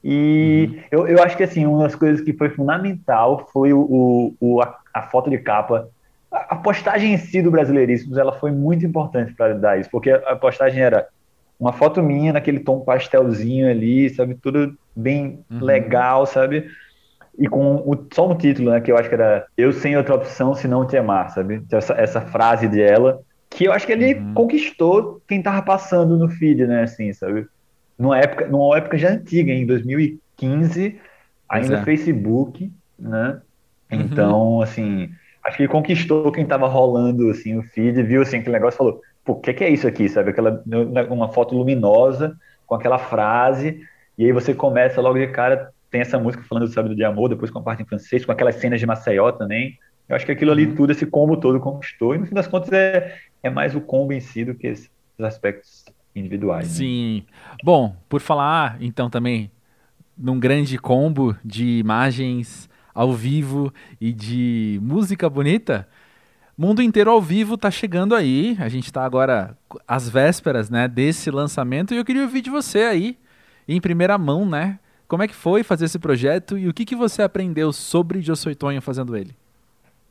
E 0.03 0.69
uhum. 0.69 0.83
eu, 0.91 1.07
eu 1.07 1.23
acho 1.23 1.37
que 1.37 1.45
assim, 1.45 1.65
uma 1.65 1.85
das 1.85 1.95
coisas 1.95 2.21
que 2.21 2.33
foi 2.33 2.51
fundamental 2.51 3.49
foi 3.53 3.73
o, 3.73 4.35
o 4.41 4.61
a, 4.61 4.77
a, 4.93 5.03
foto 5.03 5.31
de 5.31 5.39
capa. 5.39 5.89
A, 6.31 6.55
a, 6.55 6.57
postagem 6.57 7.15
em 7.15 7.17
si 7.17 7.41
do 7.41 7.53
Brasileiríssimos 7.53 8.19
ela 8.19 8.33
foi 8.33 8.51
muito 8.51 8.85
importante 8.85 9.33
para 9.33 9.55
dar 9.55 9.79
isso, 9.79 9.91
porque 9.91 10.11
a, 10.11 10.35
postagem 10.35 10.83
era 10.83 11.07
uma 11.59 11.73
foto 11.73 12.03
minha 12.03 12.33
naquele 12.33 12.59
tom 12.59 12.81
pastelzinho 12.81 13.71
ali, 13.71 14.11
sabe? 14.11 14.35
Tudo 14.35 14.77
bem 14.95 15.39
uhum. 15.49 15.61
legal, 15.61 16.27
sabe? 16.27 16.69
E 17.39 17.47
com 17.47 17.77
o, 17.77 18.07
só 18.13 18.29
um 18.29 18.37
título, 18.37 18.73
né? 18.73 18.81
Que 18.81 18.91
eu 18.91 18.99
acho 18.99 19.09
que 19.09 19.15
era 19.15 19.47
Eu 19.57 19.73
Sem 19.73 19.97
Outra 19.97 20.17
Opção 20.17 20.53
Se 20.53 20.67
Não 20.67 20.85
Te 20.85 20.97
Amar, 20.97 21.31
sabe? 21.31 21.63
Essa, 21.71 21.95
essa 21.95 22.21
frase 22.21 22.67
dela 22.67 23.21
que 23.51 23.65
eu 23.65 23.73
acho 23.73 23.87
que 23.87 23.93
ele 23.93 24.15
uhum. 24.15 24.35
conquistou 24.35 25.23
quem 25.27 25.43
tava 25.43 25.63
passando 25.63 26.17
no 26.17 26.29
feed, 26.29 26.67
né, 26.67 26.83
assim, 26.83 27.13
sabe? 27.13 27.47
Numa 27.99 28.19
época, 28.19 28.47
numa 28.47 28.77
época 28.77 28.97
já 28.99 29.11
antiga, 29.11 29.53
em 29.53 29.67
2015, 29.67 31.01
ainda 31.49 31.79
é. 31.79 31.85
Facebook, 31.85 32.71
né? 32.99 33.41
Uhum. 33.91 34.01
Então, 34.01 34.61
assim, 34.61 35.11
acho 35.45 35.57
que 35.57 35.63
ele 35.63 35.73
conquistou 35.73 36.31
quem 36.31 36.47
tava 36.47 36.69
rolando, 36.69 37.31
assim, 37.31 37.57
o 37.57 37.63
feed, 37.63 38.03
viu, 38.03 38.23
assim, 38.23 38.39
aquele 38.39 38.57
negócio 38.57 38.77
e 38.77 38.79
falou, 38.79 39.01
pô, 39.25 39.33
o 39.33 39.41
que, 39.41 39.53
que 39.53 39.65
é 39.65 39.71
isso 39.71 39.87
aqui, 39.87 40.09
sabe? 40.09 40.31
Aquela, 40.31 40.63
uma 41.11 41.29
foto 41.29 41.57
luminosa, 41.57 42.37
com 42.67 42.75
aquela 42.75 42.99
frase, 42.99 43.81
e 44.17 44.25
aí 44.25 44.33
você 44.33 44.55
começa 44.55 45.01
logo 45.01 45.19
de 45.19 45.27
cara, 45.29 45.71
tem 45.91 46.03
essa 46.03 46.19
música 46.19 46.45
falando, 46.45 46.69
sabe, 46.69 46.95
de 46.95 47.05
amor, 47.05 47.31
depois 47.31 47.51
com 47.51 47.59
a 47.59 47.63
parte 47.63 47.83
em 47.83 47.87
francês, 47.87 48.25
com 48.25 48.33
aquelas 48.33 48.57
cenas 48.57 48.79
de 48.79 48.87
Maceió 48.87 49.33
também, 49.33 49.79
eu 50.09 50.17
acho 50.17 50.25
que 50.25 50.33
aquilo 50.33 50.53
ali 50.53 50.67
uhum. 50.67 50.75
tudo, 50.75 50.93
esse 50.93 51.07
combo 51.07 51.37
todo 51.37 51.61
conquistou, 51.61 52.15
e 52.15 52.19
no 52.19 52.27
fim 52.27 52.35
das 52.35 52.47
contas 52.47 52.73
é, 52.73 53.17
é 53.43 53.51
mais 53.51 53.75
o 53.75 53.81
combo 53.81 54.13
em 54.13 54.21
si 54.21 54.45
do 54.45 54.55
que 54.55 54.67
esses 54.67 54.91
aspectos 55.19 55.85
individuais. 56.15 56.69
Né? 56.69 56.75
Sim. 56.75 57.25
Né? 57.27 57.57
Bom, 57.63 57.97
por 58.09 58.21
falar 58.21 58.77
então 58.81 59.09
também 59.09 59.51
num 60.17 60.39
grande 60.39 60.79
combo 60.79 61.37
de 61.45 61.79
imagens 61.79 62.69
ao 62.95 63.13
vivo 63.13 63.73
e 64.01 64.13
de 64.13 64.81
música 64.83 65.31
bonita, 65.31 65.87
Mundo 66.59 66.83
inteiro 66.83 67.09
ao 67.13 67.23
vivo 67.23 67.57
tá 67.57 67.71
chegando 67.71 68.17
aí. 68.17 68.57
A 68.59 68.69
gente 68.69 68.93
tá 68.93 69.05
agora 69.05 69.57
às 69.87 70.09
vésperas, 70.09 70.69
né, 70.69 70.89
desse 70.89 71.31
lançamento 71.31 71.95
e 71.95 71.97
eu 71.97 72.05
queria 72.05 72.23
ouvir 72.23 72.41
de 72.41 72.51
você 72.51 72.81
aí, 72.81 73.17
em 73.69 73.81
primeira 73.81 74.19
mão, 74.19 74.45
né? 74.45 74.81
Como 75.07 75.23
é 75.23 75.29
que 75.29 75.37
foi 75.37 75.63
fazer 75.63 75.85
esse 75.85 76.01
projeto 76.01 76.59
e 76.59 76.69
o 76.69 76.75
que, 76.75 76.85
que 76.85 76.97
você 76.97 77.23
aprendeu 77.23 77.73
sobre 77.73 78.21
Josué 78.21 78.57
Tonho 78.57 78.83
fazendo 78.83 79.17
ele? 79.17 79.37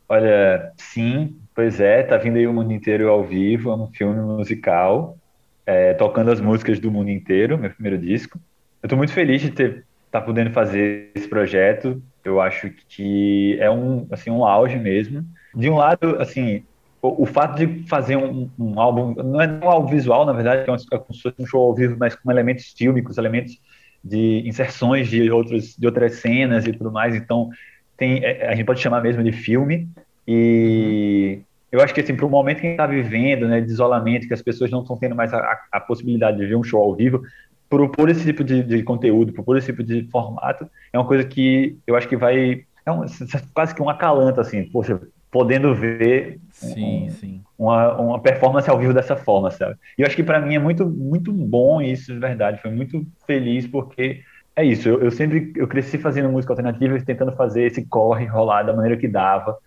Olha, 0.07 0.71
sim, 0.77 1.35
Pois 1.57 1.79
é, 1.79 2.03
tá 2.03 2.17
vindo 2.17 2.37
aí 2.37 2.45
o 2.45 2.53
mundo 2.53 2.71
inteiro 2.71 3.09
ao 3.09 3.23
vivo, 3.23 3.71
é 3.71 3.75
um 3.75 3.87
filme 3.87 4.21
musical, 4.21 5.17
é, 5.65 5.91
tocando 5.95 6.29
as 6.29 6.39
músicas 6.39 6.79
do 6.79 6.91
mundo 6.91 7.09
inteiro, 7.09 7.57
meu 7.57 7.71
primeiro 7.71 7.97
disco. 7.97 8.39
Eu 8.83 8.87
tô 8.87 8.95
muito 8.95 9.11
feliz 9.11 9.41
de 9.41 9.49
ter 9.49 9.83
tá 10.11 10.21
podendo 10.21 10.51
fazer 10.51 11.09
esse 11.15 11.27
projeto. 11.27 11.99
Eu 12.23 12.39
acho 12.39 12.69
que 12.87 13.57
é 13.59 13.71
um 13.71 14.05
assim 14.11 14.29
um 14.29 14.45
auge 14.45 14.77
mesmo. 14.77 15.25
De 15.55 15.67
um 15.67 15.77
lado, 15.77 16.21
assim, 16.21 16.63
o, 17.01 17.23
o 17.23 17.25
fato 17.25 17.57
de 17.57 17.87
fazer 17.87 18.17
um, 18.17 18.51
um, 18.59 18.79
álbum 18.79 19.15
não 19.15 19.41
é 19.41 19.47
um 19.47 19.67
álbum 19.67 19.89
visual, 19.89 20.27
na 20.27 20.33
verdade, 20.33 20.69
é, 20.69 20.71
um, 20.71 20.75
é 20.75 21.41
um 21.41 21.45
show 21.47 21.63
ao 21.63 21.73
vivo, 21.73 21.97
mas 21.99 22.13
com 22.13 22.29
elementos 22.29 22.71
fílmicos, 22.77 23.17
elementos 23.17 23.59
de 24.03 24.47
inserções 24.47 25.07
de 25.07 25.31
outros 25.31 25.75
de 25.75 25.87
outras 25.87 26.17
cenas 26.17 26.67
e 26.67 26.71
tudo 26.71 26.91
mais. 26.91 27.15
Então 27.15 27.49
tem 27.97 28.23
é, 28.23 28.47
a 28.47 28.53
gente 28.53 28.67
pode 28.67 28.79
chamar 28.79 29.01
mesmo 29.01 29.23
de 29.23 29.31
filme 29.31 29.89
e 30.27 31.39
eu 31.71 31.81
acho 31.81 31.93
que 31.93 32.01
assim, 32.01 32.15
para 32.15 32.25
o 32.25 32.29
momento 32.29 32.59
que 32.59 32.67
a 32.67 32.69
gente 32.69 32.79
está 32.79 32.87
vivendo, 32.87 33.47
né, 33.47 33.61
de 33.61 33.71
isolamento, 33.71 34.27
que 34.27 34.33
as 34.33 34.41
pessoas 34.41 34.71
não 34.71 34.81
estão 34.81 34.97
tendo 34.97 35.15
mais 35.15 35.33
a, 35.33 35.59
a, 35.71 35.79
possibilidade 35.79 36.37
de 36.37 36.45
ver 36.45 36.55
um 36.55 36.63
show 36.63 36.81
ao 36.81 36.95
vivo, 36.95 37.21
propor 37.69 38.09
esse 38.09 38.23
tipo 38.23 38.43
de, 38.43 38.63
de, 38.63 38.83
conteúdo, 38.83 39.33
propor 39.33 39.57
esse 39.57 39.67
tipo 39.67 39.83
de 39.83 40.03
formato, 40.09 40.69
é 40.91 40.97
uma 40.97 41.07
coisa 41.07 41.23
que 41.23 41.77
eu 41.85 41.95
acho 41.95 42.07
que 42.07 42.17
vai. 42.17 42.65
É 42.85 42.91
um, 42.91 43.05
quase 43.53 43.75
que 43.75 43.81
um 43.81 43.89
acalanto, 43.89 44.39
assim, 44.39 44.63
poxa, 44.63 44.99
podendo 45.29 45.75
ver 45.75 46.39
sim, 46.51 47.05
um, 47.05 47.09
sim. 47.09 47.41
Uma, 47.57 47.93
uma 47.97 48.19
performance 48.19 48.69
ao 48.69 48.79
vivo 48.79 48.93
dessa 48.93 49.15
forma, 49.15 49.51
sabe? 49.51 49.75
E 49.97 50.01
eu 50.01 50.07
acho 50.07 50.15
que 50.15 50.23
para 50.23 50.39
mim 50.39 50.55
é 50.55 50.59
muito, 50.59 50.87
muito 50.87 51.31
bom 51.33 51.81
isso, 51.81 52.13
de 52.13 52.19
verdade. 52.19 52.61
Foi 52.61 52.71
muito 52.71 53.05
feliz, 53.25 53.67
porque 53.67 54.21
é 54.55 54.63
isso. 54.63 54.87
Eu, 54.87 55.01
eu 55.01 55.11
sempre 55.11 55.51
eu 55.55 55.67
cresci 55.67 55.97
fazendo 55.97 56.29
música 56.29 56.53
alternativa 56.53 56.97
e 56.97 57.03
tentando 57.03 57.33
fazer 57.33 57.65
esse 57.65 57.85
corre 57.85 58.25
rolar 58.25 58.63
da 58.63 58.73
maneira 58.73 58.97
que 58.97 59.07
dava. 59.07 59.57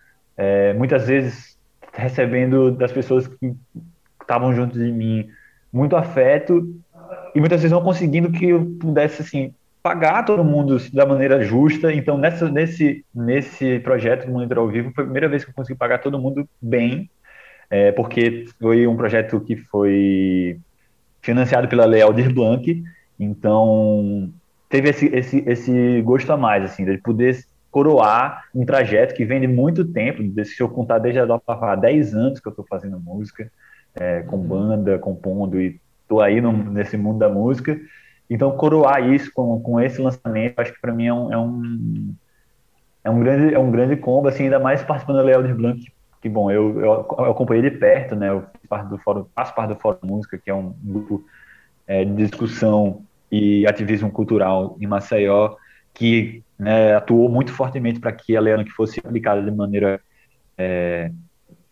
É, 0.42 0.72
muitas 0.72 1.06
vezes 1.06 1.58
recebendo 1.92 2.70
das 2.70 2.90
pessoas 2.90 3.28
que 3.28 3.54
estavam 4.22 4.54
junto 4.54 4.78
de 4.78 4.90
mim 4.90 5.28
muito 5.70 5.94
afeto 5.94 6.66
e 7.34 7.40
muitas 7.40 7.60
vezes 7.60 7.70
não 7.70 7.82
conseguindo 7.82 8.32
que 8.32 8.48
eu 8.48 8.64
pudesse 8.80 9.20
assim 9.20 9.52
pagar 9.82 10.24
todo 10.24 10.42
mundo 10.42 10.78
da 10.94 11.04
maneira 11.04 11.44
justa. 11.44 11.92
Então 11.92 12.16
nessa 12.16 12.48
nesse 12.48 13.04
nesse 13.14 13.80
projeto 13.80 14.24
do 14.24 14.32
Monitor 14.32 14.56
ao 14.60 14.68
Vivo 14.68 14.90
foi 14.94 15.04
a 15.04 15.06
primeira 15.06 15.28
vez 15.28 15.44
que 15.44 15.50
eu 15.50 15.54
consegui 15.54 15.78
pagar 15.78 15.98
todo 15.98 16.18
mundo 16.18 16.48
bem, 16.60 17.10
é, 17.68 17.92
porque 17.92 18.46
foi 18.58 18.86
um 18.86 18.96
projeto 18.96 19.40
que 19.40 19.56
foi 19.56 20.58
financiado 21.20 21.68
pela 21.68 21.84
Lei 21.84 22.00
Aldir 22.00 22.32
Blanc. 22.32 22.82
Então 23.18 24.32
teve 24.70 24.88
esse, 24.88 25.06
esse, 25.14 25.44
esse 25.46 26.00
gosto 26.00 26.32
a 26.32 26.36
mais 26.38 26.64
assim 26.64 26.86
de 26.86 26.96
poder 26.96 27.44
coroar 27.70 28.44
um 28.54 28.64
trajeto 28.64 29.14
que 29.14 29.24
vem 29.24 29.40
de 29.40 29.46
muito 29.46 29.84
tempo, 29.84 30.22
se 30.44 30.60
eu 30.60 30.68
contar 30.68 30.98
desde 30.98 31.20
há 31.20 31.76
10 31.76 32.14
anos 32.14 32.40
que 32.40 32.48
eu 32.48 32.50
estou 32.50 32.66
fazendo 32.68 32.98
música, 32.98 33.50
é, 33.94 34.22
com 34.22 34.36
uhum. 34.36 34.42
banda, 34.42 34.98
compondo, 34.98 35.60
e 35.60 35.80
estou 36.02 36.20
aí 36.20 36.40
no, 36.40 36.52
nesse 36.52 36.96
mundo 36.96 37.18
da 37.18 37.28
música. 37.28 37.78
Então, 38.28 38.56
coroar 38.56 39.08
isso 39.08 39.30
com, 39.32 39.60
com 39.60 39.80
esse 39.80 40.00
lançamento, 40.00 40.58
acho 40.58 40.72
que 40.72 40.80
para 40.80 40.92
mim 40.92 41.06
é 41.06 41.14
um, 41.14 41.32
é 41.32 41.38
um, 41.38 42.14
é, 43.04 43.10
um, 43.10 43.20
grande, 43.20 43.54
é 43.54 43.58
um 43.58 43.70
grande 43.70 43.96
combo, 43.96 44.28
assim, 44.28 44.44
ainda 44.44 44.58
mais 44.58 44.82
participando 44.82 45.16
da 45.16 45.22
Leal 45.22 45.42
de 45.42 45.52
Blanc, 45.52 45.92
que, 46.20 46.28
bom, 46.28 46.50
eu, 46.50 46.80
eu, 46.80 47.06
eu, 47.18 47.30
acompanhei 47.30 47.62
de 47.62 47.76
perto, 47.76 48.14
né, 48.14 48.28
eu 48.28 48.44
faço, 48.68 48.88
do 48.88 48.98
fórum, 48.98 49.26
faço 49.34 49.54
parte 49.54 49.74
do 49.74 49.80
Fórum 49.80 49.98
Música, 50.04 50.38
que 50.38 50.50
é 50.50 50.54
um 50.54 50.74
grupo 50.82 51.24
é, 51.86 52.04
de 52.04 52.14
discussão 52.14 53.02
e 53.32 53.66
ativismo 53.66 54.10
cultural 54.10 54.76
em 54.80 54.86
Maceió, 54.86 55.56
que 55.94 56.42
né, 56.58 56.94
atuou 56.94 57.28
muito 57.28 57.52
fortemente 57.52 58.00
para 58.00 58.12
que 58.12 58.36
a 58.36 58.40
Lei 58.40 58.64
que 58.64 58.70
fosse 58.70 59.00
aplicada 59.00 59.42
de 59.42 59.50
maneira 59.50 60.00
é, 60.56 61.10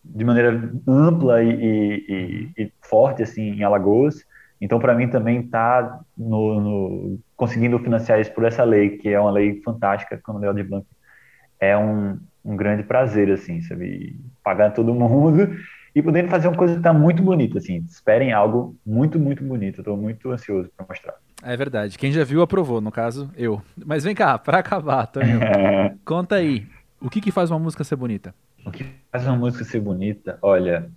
de 0.04 0.24
maneira 0.24 0.72
ampla 0.86 1.42
e, 1.42 1.50
e, 1.50 2.62
e, 2.62 2.72
forte 2.80 3.22
assim 3.22 3.42
em 3.42 3.62
Alagoas. 3.62 4.24
Então, 4.60 4.78
para 4.78 4.94
mim 4.94 5.08
também 5.08 5.40
está 5.40 6.00
conseguindo 7.36 7.78
financiar 7.78 8.20
isso 8.20 8.32
por 8.32 8.44
essa 8.44 8.64
lei, 8.64 8.96
que 8.96 9.08
é 9.08 9.20
uma 9.20 9.30
lei 9.30 9.60
fantástica, 9.62 10.18
como 10.22 10.38
a 10.38 10.50
Lei 10.50 10.62
de 10.62 10.68
Blanc, 10.68 10.86
é 11.60 11.76
um, 11.76 12.18
um 12.44 12.56
grande 12.56 12.82
prazer, 12.82 13.30
assim, 13.30 13.60
sabe? 13.60 14.18
Pagar 14.42 14.72
todo 14.72 14.92
mundo 14.94 15.54
e 15.98 16.02
podendo 16.02 16.28
fazer 16.28 16.46
uma 16.46 16.56
coisa 16.56 16.74
que 16.74 16.78
está 16.78 16.92
muito 16.92 17.20
bonita, 17.20 17.58
assim. 17.58 17.84
Esperem 17.88 18.32
algo 18.32 18.76
muito, 18.86 19.18
muito 19.18 19.42
bonito. 19.42 19.80
Estou 19.80 19.96
muito 19.96 20.30
ansioso 20.30 20.70
para 20.76 20.86
mostrar. 20.88 21.14
É 21.42 21.56
verdade. 21.56 21.98
Quem 21.98 22.12
já 22.12 22.22
viu 22.22 22.40
aprovou, 22.40 22.80
no 22.80 22.92
caso, 22.92 23.28
eu. 23.36 23.60
Mas 23.84 24.04
vem 24.04 24.14
cá, 24.14 24.38
para 24.38 24.58
acabar, 24.58 25.08
Tonho. 25.08 25.40
conta 26.06 26.36
aí, 26.36 26.68
o 27.00 27.10
que, 27.10 27.20
que 27.20 27.32
faz 27.32 27.50
uma 27.50 27.58
música 27.58 27.82
ser 27.82 27.96
bonita? 27.96 28.32
O 28.64 28.70
que 28.70 28.86
faz 29.10 29.26
uma 29.26 29.36
música 29.36 29.64
ser 29.64 29.80
bonita? 29.80 30.38
Olha, 30.40 30.88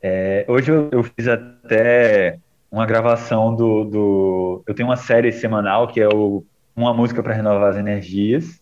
é, 0.00 0.46
hoje 0.48 0.72
eu, 0.72 0.88
eu, 0.90 1.02
fiz 1.02 1.28
até 1.28 2.38
uma 2.70 2.86
gravação 2.86 3.54
do, 3.54 3.84
do, 3.84 4.62
Eu 4.66 4.74
tenho 4.74 4.88
uma 4.88 4.96
série 4.96 5.30
semanal 5.32 5.86
que 5.86 6.00
é 6.00 6.08
o 6.08 6.42
Uma 6.74 6.94
Música 6.94 7.22
para 7.22 7.34
Renovar 7.34 7.68
as 7.68 7.76
Energias. 7.76 8.58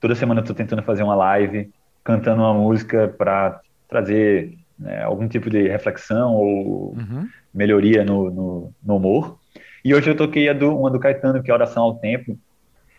Toda 0.00 0.14
semana 0.14 0.38
eu 0.38 0.42
estou 0.42 0.54
tentando 0.54 0.84
fazer 0.84 1.02
uma 1.02 1.16
live 1.16 1.68
cantando 2.04 2.42
uma 2.42 2.54
música 2.54 3.08
para 3.08 3.60
trazer 3.92 4.54
né, 4.78 5.02
algum 5.02 5.28
tipo 5.28 5.48
de 5.48 5.68
reflexão 5.68 6.34
ou 6.34 6.94
uhum. 6.94 7.28
melhoria 7.54 8.04
no, 8.04 8.30
no, 8.30 8.74
no 8.82 8.96
humor. 8.96 9.38
E 9.84 9.94
hoje 9.94 10.10
eu 10.10 10.16
toquei 10.16 10.48
a 10.48 10.52
do, 10.52 10.76
uma 10.76 10.90
do 10.90 10.98
Caetano, 10.98 11.42
que 11.42 11.50
é 11.50 11.54
Oração 11.54 11.84
ao 11.84 11.98
Tempo. 11.98 12.38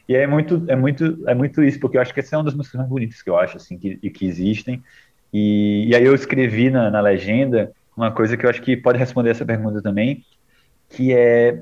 E 0.07 0.15
é 0.15 0.27
muito, 0.27 0.63
é 0.67 0.75
muito, 0.75 1.23
é 1.27 1.33
muito 1.33 1.63
isso, 1.63 1.79
porque 1.79 1.97
eu 1.97 2.01
acho 2.01 2.13
que 2.13 2.19
essa 2.19 2.35
é 2.35 2.37
uma 2.37 2.43
das 2.43 2.53
músicas 2.53 2.77
mais 2.79 2.89
bonitas 2.89 3.21
que 3.21 3.29
eu 3.29 3.37
acho, 3.37 3.57
assim, 3.57 3.77
que, 3.77 3.95
que 4.09 4.25
existem. 4.25 4.83
E, 5.31 5.87
e 5.87 5.95
aí 5.95 6.03
eu 6.03 6.13
escrevi 6.13 6.69
na, 6.69 6.91
na 6.91 6.99
legenda 6.99 7.71
uma 7.95 8.11
coisa 8.11 8.35
que 8.35 8.45
eu 8.45 8.49
acho 8.49 8.61
que 8.61 8.75
pode 8.75 8.99
responder 8.99 9.29
essa 9.29 9.45
pergunta 9.45 9.81
também, 9.81 10.23
que 10.89 11.13
é, 11.13 11.61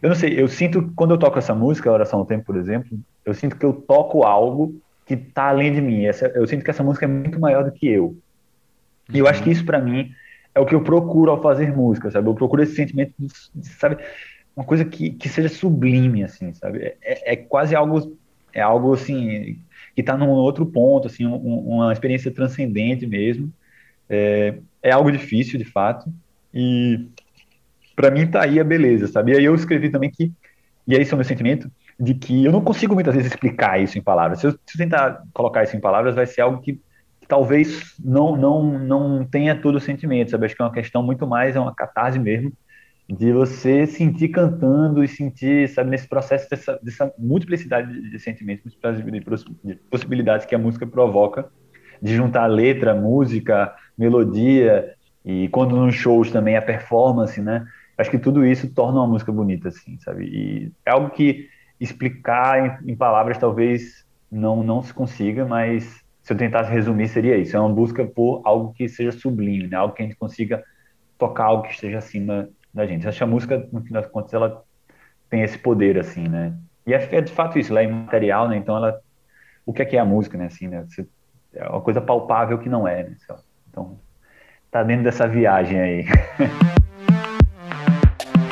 eu 0.00 0.08
não 0.08 0.16
sei, 0.16 0.40
eu 0.40 0.48
sinto 0.48 0.92
quando 0.96 1.12
eu 1.12 1.18
toco 1.18 1.38
essa 1.38 1.54
música, 1.54 1.90
Oração 1.90 2.18
ao 2.18 2.26
Tempo, 2.26 2.44
por 2.46 2.56
exemplo, 2.56 2.98
eu 3.24 3.34
sinto 3.34 3.56
que 3.56 3.64
eu 3.64 3.72
toco 3.72 4.24
algo 4.24 4.74
que 5.06 5.14
está 5.14 5.48
além 5.48 5.72
de 5.72 5.80
mim. 5.80 6.04
Essa, 6.04 6.26
eu 6.28 6.46
sinto 6.46 6.64
que 6.64 6.70
essa 6.70 6.82
música 6.82 7.04
é 7.04 7.08
muito 7.08 7.38
maior 7.38 7.64
do 7.64 7.72
que 7.72 7.86
eu. 7.86 8.16
E 9.12 9.18
eu 9.18 9.26
acho 9.26 9.42
que 9.42 9.50
isso 9.50 9.64
para 9.64 9.80
mim 9.80 10.12
é 10.54 10.60
o 10.60 10.66
que 10.66 10.74
eu 10.74 10.82
procuro 10.82 11.30
ao 11.30 11.40
fazer 11.40 11.74
música, 11.74 12.10
sabe? 12.10 12.28
Eu 12.28 12.34
procuro 12.34 12.62
esse 12.62 12.74
sentimento, 12.74 13.14
de, 13.18 13.28
sabe? 13.68 13.96
uma 14.56 14.64
coisa 14.64 14.84
que, 14.84 15.10
que 15.10 15.28
seja 15.28 15.48
sublime, 15.48 16.22
assim, 16.22 16.52
sabe? 16.54 16.80
É, 16.80 16.96
é, 17.02 17.32
é 17.32 17.36
quase 17.36 17.74
algo, 17.74 18.16
é 18.52 18.60
algo 18.60 18.92
assim, 18.92 19.58
que 19.94 20.00
está 20.00 20.16
num 20.16 20.28
outro 20.28 20.66
ponto, 20.66 21.06
assim, 21.06 21.26
um, 21.26 21.36
uma 21.36 21.92
experiência 21.92 22.30
transcendente 22.30 23.06
mesmo. 23.06 23.52
É, 24.08 24.58
é 24.82 24.90
algo 24.90 25.10
difícil, 25.10 25.58
de 25.58 25.64
fato, 25.64 26.12
e 26.52 27.08
para 27.96 28.10
mim 28.10 28.26
tá 28.26 28.42
aí 28.42 28.60
a 28.60 28.64
beleza, 28.64 29.06
sabe? 29.06 29.32
E 29.32 29.36
aí 29.36 29.44
eu 29.44 29.54
escrevi 29.54 29.88
também 29.90 30.10
que, 30.10 30.30
e 30.86 30.94
esse 30.94 31.12
é 31.12 31.14
o 31.14 31.16
meu 31.16 31.24
sentimento, 31.24 31.70
de 31.98 32.14
que 32.14 32.44
eu 32.44 32.52
não 32.52 32.60
consigo 32.60 32.94
muitas 32.94 33.14
vezes 33.14 33.30
explicar 33.30 33.80
isso 33.80 33.96
em 33.96 34.02
palavras. 34.02 34.40
Se 34.40 34.46
eu, 34.46 34.52
se 34.52 34.74
eu 34.74 34.78
tentar 34.78 35.22
colocar 35.32 35.62
isso 35.62 35.76
em 35.76 35.80
palavras, 35.80 36.14
vai 36.14 36.26
ser 36.26 36.42
algo 36.42 36.60
que 36.60 36.80
talvez 37.32 37.94
não, 37.98 38.36
não, 38.36 38.78
não 38.78 39.24
tenha 39.24 39.56
todo 39.56 39.76
o 39.76 39.80
sentimento, 39.80 40.30
sabe? 40.30 40.44
Acho 40.44 40.54
que 40.54 40.60
é 40.60 40.66
uma 40.66 40.70
questão 40.70 41.02
muito 41.02 41.26
mais, 41.26 41.56
é 41.56 41.58
uma 41.58 41.74
catarse 41.74 42.18
mesmo, 42.18 42.52
de 43.08 43.32
você 43.32 43.86
sentir 43.86 44.28
cantando 44.28 45.02
e 45.02 45.08
sentir, 45.08 45.66
sabe, 45.70 45.88
nesse 45.88 46.06
processo 46.06 46.50
dessa, 46.50 46.78
dessa 46.82 47.10
multiplicidade 47.18 48.10
de 48.10 48.18
sentimentos, 48.18 48.76
de 49.64 49.76
possibilidades 49.90 50.44
que 50.44 50.54
a 50.54 50.58
música 50.58 50.86
provoca, 50.86 51.50
de 52.02 52.14
juntar 52.14 52.44
letra, 52.48 52.94
música, 52.94 53.74
melodia 53.96 54.92
e 55.24 55.48
quando 55.48 55.74
nos 55.74 55.94
shows 55.94 56.30
também 56.30 56.58
a 56.58 56.60
performance, 56.60 57.40
né? 57.40 57.66
Acho 57.96 58.10
que 58.10 58.18
tudo 58.18 58.44
isso 58.44 58.68
torna 58.74 59.00
uma 59.00 59.06
música 59.06 59.32
bonita, 59.32 59.68
assim, 59.68 59.98
sabe? 60.00 60.26
E 60.26 60.72
é 60.84 60.90
algo 60.90 61.08
que 61.08 61.48
explicar 61.80 62.82
em, 62.84 62.92
em 62.92 62.94
palavras 62.94 63.38
talvez 63.38 64.04
não 64.30 64.62
não 64.62 64.82
se 64.82 64.92
consiga, 64.92 65.46
mas 65.46 66.01
se 66.22 66.32
eu 66.32 66.36
tentasse 66.36 66.70
resumir 66.70 67.08
seria 67.08 67.36
isso: 67.36 67.56
é 67.56 67.60
uma 67.60 67.72
busca 67.72 68.04
por 68.04 68.42
algo 68.44 68.72
que 68.72 68.88
seja 68.88 69.12
sublime, 69.12 69.66
né? 69.66 69.76
Algo 69.76 69.94
que 69.94 70.02
a 70.02 70.06
gente 70.06 70.16
consiga 70.16 70.62
tocar 71.18 71.44
algo 71.44 71.64
que 71.64 71.72
esteja 71.72 71.98
acima 71.98 72.48
da 72.72 72.86
gente. 72.86 73.06
Acho 73.06 73.18
que 73.18 73.24
a 73.24 73.26
música, 73.26 73.68
no 73.72 73.82
fim 73.82 73.92
das 73.92 74.06
contas, 74.06 74.32
ela 74.32 74.62
tem 75.28 75.42
esse 75.42 75.58
poder, 75.58 75.98
assim, 75.98 76.28
né? 76.28 76.56
E 76.86 76.94
é, 76.94 77.16
é 77.16 77.20
de 77.20 77.32
fato 77.32 77.58
isso, 77.58 77.72
ela 77.72 77.80
é 77.80 77.84
imaterial, 77.84 78.48
né? 78.48 78.56
Então, 78.56 78.76
ela... 78.76 79.00
O 79.64 79.72
que 79.72 79.82
é 79.82 79.84
que 79.84 79.96
é 79.96 80.00
a 80.00 80.04
música, 80.04 80.36
né? 80.36 80.46
Assim, 80.46 80.66
né? 80.66 80.84
É 81.54 81.68
uma 81.68 81.80
coisa 81.80 82.00
palpável 82.00 82.58
que 82.58 82.68
não 82.68 82.86
é, 82.86 83.04
né? 83.04 83.16
Então, 83.70 83.98
tá 84.70 84.82
dentro 84.82 85.04
dessa 85.04 85.28
viagem 85.28 85.80
aí. 85.80 86.04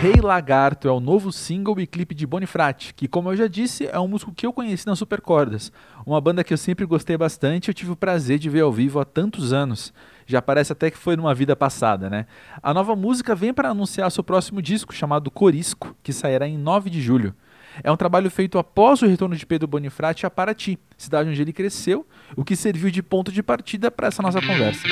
Rei 0.01 0.15
Lagarto 0.19 0.89
é 0.89 0.91
o 0.91 0.99
novo 0.99 1.31
single 1.31 1.79
e 1.79 1.87
clipe 1.87 2.15
de 2.15 2.27
Bonifrate, 2.27 2.95
que, 2.95 3.07
como 3.07 3.31
eu 3.31 3.37
já 3.37 3.47
disse, 3.47 3.87
é 3.87 4.01
um 4.01 4.09
músico 4.09 4.33
que 4.33 4.47
eu 4.47 4.53
conheci 4.53 4.87
na 4.87 4.97
Supercordas, 4.97 5.71
uma 6.07 6.19
banda 6.19 6.43
que 6.43 6.55
eu 6.55 6.57
sempre 6.57 6.87
gostei 6.87 7.19
bastante 7.19 7.67
e 7.67 7.71
eu 7.71 7.75
tive 7.75 7.91
o 7.91 7.97
prazer 7.97 8.39
de 8.39 8.49
ver 8.49 8.63
ao 8.63 8.73
vivo 8.73 8.99
há 8.99 9.05
tantos 9.05 9.53
anos. 9.53 9.93
Já 10.27 10.41
parece 10.41 10.73
até 10.73 10.91
que 10.91 10.97
foi 10.97 11.17
numa 11.17 11.35
vida 11.35 11.55
passada, 11.55 12.09
né? 12.09 12.25
A 12.63 12.73
nova 12.73 12.97
música 12.97 13.35
vem 13.35 13.53
para 13.53 13.69
anunciar 13.69 14.11
seu 14.11 14.25
próximo 14.25 14.63
disco, 14.63 14.95
chamado 14.95 15.31
Corisco, 15.31 15.95
que 16.03 16.15
sairá 16.15 16.49
em 16.49 16.57
9 16.57 16.89
de 16.89 17.03
julho. 17.03 17.35
é 17.85 17.93
um 17.93 17.97
trabalho 17.97 18.31
feito 18.31 18.57
após 18.57 19.03
o 19.03 19.07
retorno 19.07 19.37
de 19.37 19.45
Pedro 19.45 19.69
Bonifrati 19.69 20.25
a 20.25 20.31
Paraty, 20.31 20.79
cidade 20.97 21.29
onde 21.29 21.43
ele 21.43 21.53
cresceu, 21.53 22.07
o 22.35 22.43
que 22.43 22.57
serviu 22.57 22.91
de 22.91 23.03
ponto 23.03 23.31
de 23.31 23.43
partida 23.43 23.91
para 23.91 24.09
essa 24.09 24.23
nossa 24.23 24.41
conversa. 24.41 24.89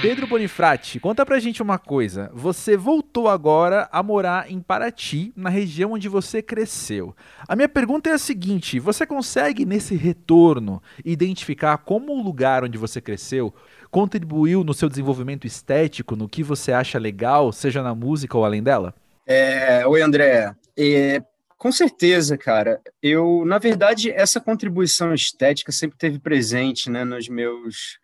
Pedro 0.00 0.28
Bonifrati, 0.28 1.00
conta 1.00 1.26
pra 1.26 1.40
gente 1.40 1.60
uma 1.60 1.76
coisa. 1.76 2.30
Você 2.32 2.76
voltou 2.76 3.28
agora 3.28 3.88
a 3.90 4.00
morar 4.00 4.48
em 4.48 4.60
Paraty, 4.60 5.32
na 5.34 5.50
região 5.50 5.92
onde 5.92 6.08
você 6.08 6.40
cresceu. 6.40 7.16
A 7.48 7.56
minha 7.56 7.68
pergunta 7.68 8.08
é 8.08 8.12
a 8.12 8.18
seguinte: 8.18 8.78
você 8.78 9.04
consegue, 9.04 9.64
nesse 9.64 9.96
retorno, 9.96 10.80
identificar 11.04 11.78
como 11.78 12.12
o 12.12 12.22
lugar 12.22 12.62
onde 12.62 12.78
você 12.78 13.00
cresceu 13.00 13.52
contribuiu 13.90 14.62
no 14.62 14.72
seu 14.72 14.88
desenvolvimento 14.88 15.46
estético, 15.46 16.14
no 16.14 16.28
que 16.28 16.44
você 16.44 16.72
acha 16.72 16.98
legal, 16.98 17.50
seja 17.52 17.82
na 17.82 17.94
música 17.94 18.38
ou 18.38 18.44
além 18.44 18.62
dela? 18.62 18.94
É, 19.26 19.84
oi, 19.84 20.00
André. 20.00 20.54
É, 20.78 21.22
com 21.56 21.72
certeza, 21.72 22.38
cara. 22.38 22.80
Eu, 23.02 23.42
na 23.44 23.58
verdade, 23.58 24.12
essa 24.12 24.40
contribuição 24.40 25.12
estética 25.12 25.72
sempre 25.72 25.98
teve 25.98 26.20
presente 26.20 26.88
né, 26.88 27.02
nos 27.02 27.28
meus 27.28 27.98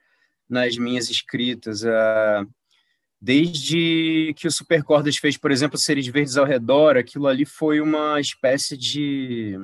nas 0.48 0.76
minhas 0.76 1.10
escritas. 1.10 1.82
Uh, 1.82 2.48
desde 3.20 4.34
que 4.36 4.46
o 4.46 4.50
Supercordas 4.50 5.16
fez, 5.16 5.36
por 5.36 5.50
exemplo, 5.50 5.78
Seres 5.78 6.06
Verdes 6.06 6.36
ao 6.36 6.44
Redor, 6.44 6.96
aquilo 6.96 7.26
ali 7.26 7.46
foi 7.46 7.80
uma 7.80 8.20
espécie 8.20 8.76
de 8.76 9.58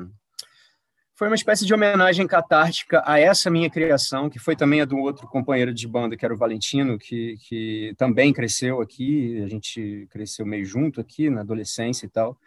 foi 1.21 1.29
uma 1.29 1.37
espécie 1.37 1.67
de 1.67 1.75
homenagem 1.75 2.27
catártica 2.27 3.03
a 3.05 3.21
essa 3.21 3.51
minha 3.51 3.69
criação, 3.69 4.31
que 4.31 4.39
foi 4.39 4.57
também 4.57 4.81
a 4.81 4.87
do 4.87 4.97
outro 4.97 5.29
companheiro 5.29 5.75
de 5.75 5.87
banda, 5.87 6.17
que 6.17 6.25
era 6.25 6.33
o 6.33 6.39
Valentino, 6.39 6.99
que, 6.99 7.37
que 7.47 7.93
também 7.99 8.33
cresceu 8.33 8.81
aqui, 8.81 9.39
a 9.43 9.47
gente 9.47 10.09
cresceu 10.11 10.47
meio 10.47 10.65
junto 10.65 10.99
aqui 10.99 11.29
na 11.29 11.43
adolescência 11.43 12.07
e 12.07 12.09
tal. 12.09 12.39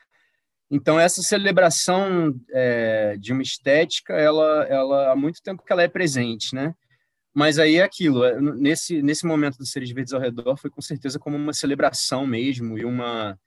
Então 0.71 0.99
essa 0.99 1.21
celebração 1.21 2.33
é, 2.49 3.15
de 3.19 3.31
uma 3.31 3.43
estética, 3.43 4.15
ela, 4.15 4.63
ela 4.63 5.11
há 5.11 5.15
muito 5.15 5.39
tempo 5.43 5.63
que 5.63 5.71
ela 5.71 5.83
é 5.83 5.87
presente, 5.87 6.55
né? 6.55 6.73
Mas 7.33 7.57
aí 7.57 7.77
é 7.77 7.83
aquilo, 7.83 8.23
é, 8.23 8.39
nesse, 8.39 9.01
nesse 9.01 9.25
momento 9.25 9.57
do 9.57 9.65
Seres 9.65 9.89
Verdes 9.91 10.13
ao 10.13 10.21
Redor, 10.21 10.55
foi 10.55 10.69
com 10.69 10.81
certeza 10.81 11.17
como 11.17 11.35
uma 11.35 11.53
celebração 11.53 12.27
mesmo, 12.27 12.77
e 12.77 12.85
uma 12.85 13.39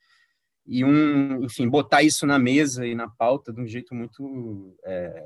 e 0.67 0.85
um, 0.85 1.45
enfim, 1.45 1.69
botar 1.69 2.03
isso 2.03 2.27
na 2.27 2.39
mesa 2.39 2.85
e 2.85 2.95
na 2.95 3.09
pauta 3.09 3.53
de 3.53 3.61
um 3.61 3.67
jeito 3.67 3.95
muito 3.95 4.77
é, 4.85 5.25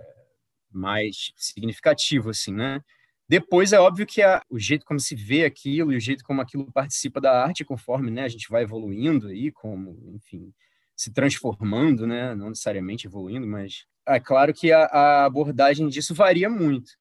mais 0.71 1.33
significativo, 1.37 2.29
assim, 2.29 2.53
né? 2.53 2.83
Depois 3.27 3.73
é 3.73 3.81
óbvio 3.81 4.07
que 4.07 4.21
a, 4.23 4.43
o 4.51 4.59
jeito 4.59 4.85
como 4.85 5.01
se 5.01 5.15
vê 5.15 5.45
aquilo 5.45 5.93
e 5.93 5.97
o 5.97 6.01
jeito 6.01 6.23
como 6.25 6.43
aquilo 6.43 6.71
participa 6.73 7.21
da 7.21 7.43
arte, 7.43 7.65
conforme 7.65 8.11
né, 8.11 8.25
a 8.25 8.29
gente 8.29 8.49
vai 8.51 8.65
evoluindo 8.65 9.29
aí, 9.29 9.51
como, 9.51 10.13
enfim, 10.15 10.53
se 10.95 11.11
transformando, 11.13 12.07
né? 12.07 12.35
Não 12.35 12.51
necessariamente 12.51 13.07
evoluindo, 13.07 13.47
mas 13.47 13.87
é 14.07 14.21
claro 14.21 14.53
que 14.53 14.73
a, 14.73 14.85
a 14.85 15.25
abordagem 15.25 15.89
disso 15.89 16.15
varia 16.15 16.51
muito. 16.51 16.93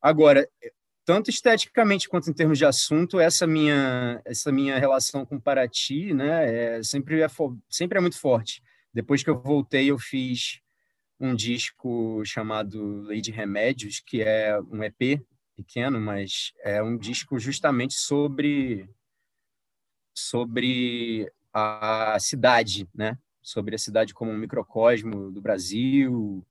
Agora, 0.00 0.48
tanto 1.04 1.30
esteticamente 1.30 2.08
quanto 2.08 2.30
em 2.30 2.32
termos 2.32 2.58
de 2.58 2.64
assunto, 2.64 3.20
essa 3.20 3.46
minha 3.46 4.20
essa 4.24 4.50
minha 4.50 4.78
relação 4.78 5.24
com 5.24 5.40
Paraty, 5.40 6.14
né, 6.14 6.78
é, 6.78 6.82
sempre 6.82 7.20
é 7.20 7.28
sempre 7.68 7.98
é 7.98 8.00
muito 8.00 8.18
forte. 8.18 8.62
Depois 8.92 9.22
que 9.22 9.30
eu 9.30 9.40
voltei, 9.40 9.90
eu 9.90 9.98
fiz 9.98 10.60
um 11.20 11.34
disco 11.34 12.22
chamado 12.24 13.02
Lady 13.02 13.30
Remédios, 13.30 14.00
que 14.00 14.22
é 14.22 14.58
um 14.60 14.82
EP 14.82 15.20
pequeno, 15.56 16.00
mas 16.00 16.52
é 16.62 16.82
um 16.82 16.96
disco 16.96 17.38
justamente 17.38 17.94
sobre 17.94 18.88
sobre 20.14 21.30
a 21.52 22.16
cidade, 22.20 22.88
né? 22.94 23.18
Sobre 23.42 23.74
a 23.74 23.78
cidade 23.78 24.14
como 24.14 24.30
um 24.30 24.38
microcosmo 24.38 25.30
do 25.30 25.40
Brasil, 25.40 26.44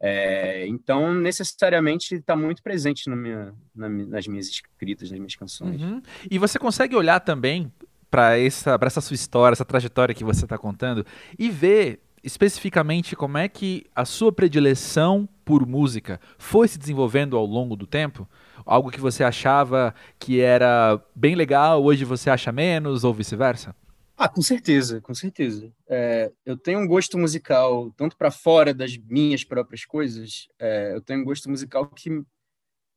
é, 0.00 0.66
então, 0.68 1.12
necessariamente, 1.12 2.14
está 2.14 2.36
muito 2.36 2.62
presente 2.62 3.08
minha, 3.10 3.52
na, 3.74 3.88
nas 3.88 4.26
minhas 4.26 4.46
escritas, 4.46 5.10
nas 5.10 5.18
minhas 5.18 5.34
canções. 5.34 5.80
Uhum. 5.80 6.00
E 6.30 6.38
você 6.38 6.58
consegue 6.58 6.94
olhar 6.94 7.20
também 7.20 7.72
para 8.10 8.38
essa, 8.38 8.78
essa 8.80 9.00
sua 9.00 9.14
história, 9.14 9.54
essa 9.54 9.64
trajetória 9.64 10.14
que 10.14 10.24
você 10.24 10.44
está 10.44 10.56
contando, 10.56 11.04
e 11.38 11.50
ver 11.50 12.00
especificamente 12.22 13.14
como 13.14 13.38
é 13.38 13.48
que 13.48 13.86
a 13.94 14.04
sua 14.04 14.32
predileção 14.32 15.28
por 15.44 15.66
música 15.66 16.20
foi 16.36 16.68
se 16.68 16.78
desenvolvendo 16.78 17.36
ao 17.36 17.44
longo 17.44 17.74
do 17.76 17.86
tempo? 17.86 18.28
Algo 18.64 18.90
que 18.90 19.00
você 19.00 19.24
achava 19.24 19.94
que 20.18 20.40
era 20.40 21.00
bem 21.14 21.34
legal, 21.34 21.82
hoje 21.82 22.04
você 22.04 22.30
acha 22.30 22.52
menos, 22.52 23.02
ou 23.02 23.14
vice-versa? 23.14 23.74
Ah, 24.20 24.28
com 24.28 24.42
certeza, 24.42 25.00
com 25.00 25.14
certeza. 25.14 25.72
É, 25.88 26.32
eu 26.44 26.56
tenho 26.56 26.80
um 26.80 26.88
gosto 26.88 27.16
musical, 27.16 27.92
tanto 27.96 28.16
para 28.16 28.32
fora 28.32 28.74
das 28.74 28.96
minhas 28.96 29.44
próprias 29.44 29.84
coisas, 29.84 30.48
é, 30.58 30.92
eu 30.92 31.00
tenho 31.00 31.20
um 31.20 31.24
gosto 31.24 31.48
musical 31.48 31.88
que, 31.88 32.10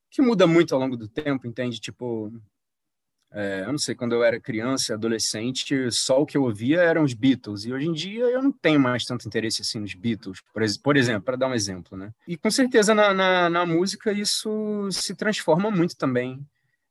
que 0.10 0.20
muda 0.20 0.48
muito 0.48 0.74
ao 0.74 0.82
longo 0.82 0.98
do 0.98 1.08
tempo, 1.08 1.46
entende? 1.46 1.80
Tipo, 1.80 2.34
é, 3.32 3.62
eu 3.62 3.72
não 3.72 3.78
sei, 3.78 3.94
quando 3.94 4.14
eu 4.14 4.24
era 4.24 4.42
criança, 4.42 4.96
adolescente, 4.96 5.92
só 5.92 6.20
o 6.20 6.26
que 6.26 6.36
eu 6.36 6.42
ouvia 6.42 6.82
eram 6.82 7.04
os 7.04 7.14
Beatles, 7.14 7.66
e 7.66 7.72
hoje 7.72 7.88
em 7.88 7.94
dia 7.94 8.24
eu 8.24 8.42
não 8.42 8.52
tenho 8.52 8.80
mais 8.80 9.06
tanto 9.06 9.28
interesse 9.28 9.62
assim 9.62 9.80
nos 9.80 9.94
Beatles, 9.94 10.42
por, 10.52 10.64
por 10.84 10.98
exemplo, 10.98 11.22
para 11.22 11.38
dar 11.38 11.50
um 11.50 11.54
exemplo, 11.54 11.96
né? 11.96 12.12
E 12.28 12.36
com 12.36 12.50
certeza 12.50 12.96
na, 12.96 13.14
na, 13.14 13.48
na 13.48 13.64
música 13.64 14.12
isso 14.12 14.90
se 14.92 15.14
transforma 15.14 15.70
muito 15.70 15.96
também. 15.96 16.44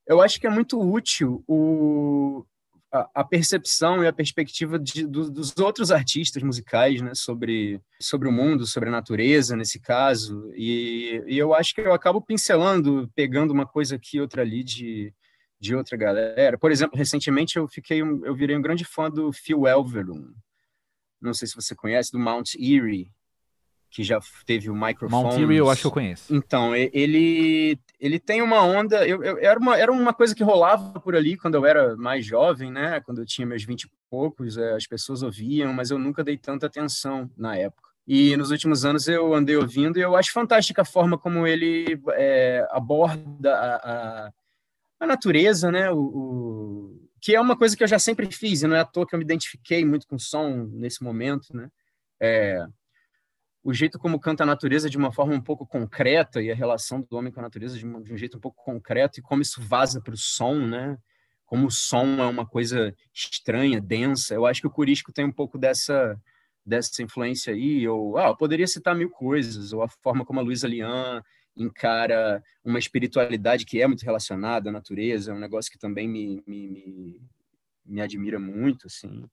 Eu 0.06 0.22
acho 0.22 0.40
que 0.40 0.46
é 0.46 0.50
muito 0.50 0.80
útil 0.80 1.42
o, 1.48 2.44
a, 2.92 3.24
percepção 3.24 4.02
e 4.02 4.06
a 4.06 4.12
perspectiva 4.12 4.78
de, 4.78 5.06
do, 5.06 5.30
dos 5.30 5.56
outros 5.58 5.92
artistas 5.92 6.42
musicais, 6.42 7.00
né, 7.00 7.12
sobre, 7.14 7.80
sobre 8.00 8.28
o 8.28 8.32
mundo, 8.32 8.66
sobre 8.66 8.88
a 8.88 8.92
natureza, 8.92 9.56
nesse 9.56 9.78
caso, 9.78 10.50
e, 10.54 11.22
e 11.26 11.38
eu 11.38 11.54
acho 11.54 11.74
que 11.74 11.80
eu 11.80 11.92
acabo 11.92 12.20
pincelando, 12.20 13.10
pegando 13.14 13.52
uma 13.52 13.66
coisa 13.66 13.94
aqui, 13.94 14.20
outra 14.20 14.42
ali 14.42 14.64
de, 14.64 15.14
de 15.60 15.74
outra 15.74 15.96
galera. 15.96 16.58
Por 16.58 16.72
exemplo, 16.72 16.98
recentemente 16.98 17.56
eu 17.56 17.68
fiquei, 17.68 18.00
eu 18.00 18.34
virei 18.34 18.56
um 18.56 18.62
grande 18.62 18.84
fã 18.84 19.08
do 19.08 19.32
Phil 19.32 19.66
Elverum, 19.66 20.32
não 21.20 21.34
sei 21.34 21.46
se 21.46 21.54
você 21.54 21.74
conhece, 21.74 22.10
do 22.10 22.18
Mount 22.18 22.54
Erie, 22.54 23.12
que 23.90 24.02
já 24.02 24.18
teve 24.46 24.68
o 24.68 24.74
microfone. 24.74 25.22
Mount 25.22 25.38
Erie 25.38 25.58
eu 25.58 25.70
acho 25.70 25.82
que 25.82 25.86
eu 25.86 25.92
conheço. 25.92 26.34
Então, 26.34 26.74
ele, 26.74 27.78
ele 28.00 28.18
tem 28.18 28.40
uma 28.40 28.62
onda. 28.64 29.06
Eu, 29.06 29.22
eu, 29.22 29.38
era, 29.38 29.60
uma, 29.60 29.76
era 29.76 29.92
uma 29.92 30.14
coisa 30.14 30.34
que 30.34 30.42
rolava 30.42 30.98
por 30.98 31.14
ali 31.14 31.36
quando 31.36 31.56
eu 31.56 31.66
era 31.66 31.94
mais 31.96 32.24
jovem, 32.24 32.72
né? 32.72 33.00
Quando 33.00 33.20
eu 33.20 33.26
tinha 33.26 33.46
meus 33.46 33.62
vinte 33.62 33.84
e 33.84 33.90
poucos, 34.08 34.56
é, 34.56 34.72
as 34.72 34.86
pessoas 34.86 35.22
ouviam, 35.22 35.72
mas 35.72 35.90
eu 35.90 35.98
nunca 35.98 36.24
dei 36.24 36.38
tanta 36.38 36.66
atenção 36.66 37.30
na 37.36 37.54
época. 37.56 37.90
E 38.06 38.34
nos 38.38 38.50
últimos 38.50 38.84
anos 38.84 39.06
eu 39.06 39.34
andei 39.34 39.54
ouvindo 39.54 39.98
e 39.98 40.02
eu 40.02 40.16
acho 40.16 40.32
fantástica 40.32 40.82
a 40.82 40.84
forma 40.84 41.18
como 41.18 41.46
ele 41.46 42.00
é, 42.12 42.66
aborda 42.70 43.54
a, 43.54 43.76
a, 43.76 44.32
a, 45.00 45.06
natureza, 45.06 45.70
né? 45.70 45.90
O, 45.90 45.98
o, 46.00 47.08
que 47.20 47.36
é 47.36 47.40
uma 47.40 47.56
coisa 47.56 47.76
que 47.76 47.84
eu 47.84 47.88
já 47.88 47.98
sempre 47.98 48.32
fiz, 48.32 48.62
e 48.62 48.66
não 48.66 48.74
é 48.74 48.80
à 48.80 48.84
toa 48.84 49.06
que 49.06 49.14
eu 49.14 49.18
me 49.18 49.24
identifiquei 49.24 49.84
muito 49.84 50.06
com 50.06 50.16
o 50.16 50.20
som 50.20 50.70
nesse 50.72 51.04
momento, 51.04 51.54
né? 51.54 51.68
É, 52.18 52.66
o 53.62 53.74
jeito 53.74 53.98
como 53.98 54.18
canta 54.18 54.42
a 54.42 54.46
natureza 54.46 54.88
de 54.88 54.96
uma 54.96 55.12
forma 55.12 55.34
um 55.34 55.40
pouco 55.40 55.66
concreta 55.66 56.40
e 56.40 56.50
a 56.50 56.54
relação 56.54 57.02
do 57.02 57.16
homem 57.16 57.32
com 57.32 57.40
a 57.40 57.42
natureza 57.42 57.78
de, 57.78 57.86
um, 57.86 58.16
jeito 58.16 58.38
um 58.38 58.40
pouco 58.40 58.62
concreto 58.64 59.20
e 59.20 59.22
como 59.22 59.42
isso 59.42 59.60
vaza 59.60 60.00
para 60.00 60.14
o 60.14 60.16
som, 60.16 60.54
né? 60.54 60.96
Como 61.44 61.66
o 61.66 61.70
som 61.70 62.18
é 62.20 62.26
uma 62.26 62.46
coisa 62.46 62.94
estranha, 63.12 63.80
densa. 63.80 64.34
Eu 64.34 64.46
acho 64.46 64.60
que 64.60 64.66
o 64.66 64.70
Curisco 64.70 65.12
tem 65.12 65.24
um 65.24 65.32
pouco 65.32 65.58
dessa 65.58 66.18
dessa 66.64 67.02
influência 67.02 67.52
aí. 67.52 67.86
Ou 67.88 68.16
ah, 68.16 68.28
eu 68.28 68.36
poderia 68.36 68.66
citar 68.66 68.94
mil 68.94 69.10
coisas. 69.10 69.72
Ou 69.72 69.82
a 69.82 69.88
forma 69.88 70.24
como 70.24 70.40
a 70.40 70.42
Luísa 70.42 70.68
Lian 70.68 71.22
encara 71.56 72.42
uma 72.64 72.78
espiritualidade 72.78 73.66
que 73.66 73.82
é 73.82 73.86
muito 73.86 74.04
relacionada 74.04 74.70
à 74.70 74.72
natureza, 74.72 75.30
é 75.30 75.34
um 75.34 75.38
negócio 75.38 75.70
que 75.70 75.78
também 75.78 76.08
me, 76.08 76.42
me, 76.46 76.68
me, 76.68 77.20
me 77.84 78.00
admira 78.00 78.38
muito, 78.38 78.86
assim. 78.86 79.28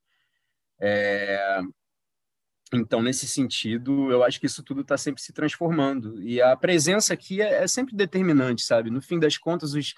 É, 0.79 1.61
então, 2.73 3.01
nesse 3.01 3.27
sentido, 3.27 4.11
eu 4.11 4.23
acho 4.23 4.39
que 4.39 4.45
isso 4.45 4.61
tudo 4.61 4.81
está 4.81 4.97
sempre 4.97 5.21
se 5.21 5.31
transformando. 5.31 6.21
E 6.21 6.41
a 6.41 6.55
presença 6.55 7.13
aqui 7.13 7.41
é, 7.41 7.63
é, 7.63 7.67
sempre 7.67 7.95
determinante, 7.95 8.63
sabe? 8.63 8.89
No 8.89 9.01
fim 9.01 9.19
das 9.19 9.37
contas, 9.37 9.73
os, 9.73 9.93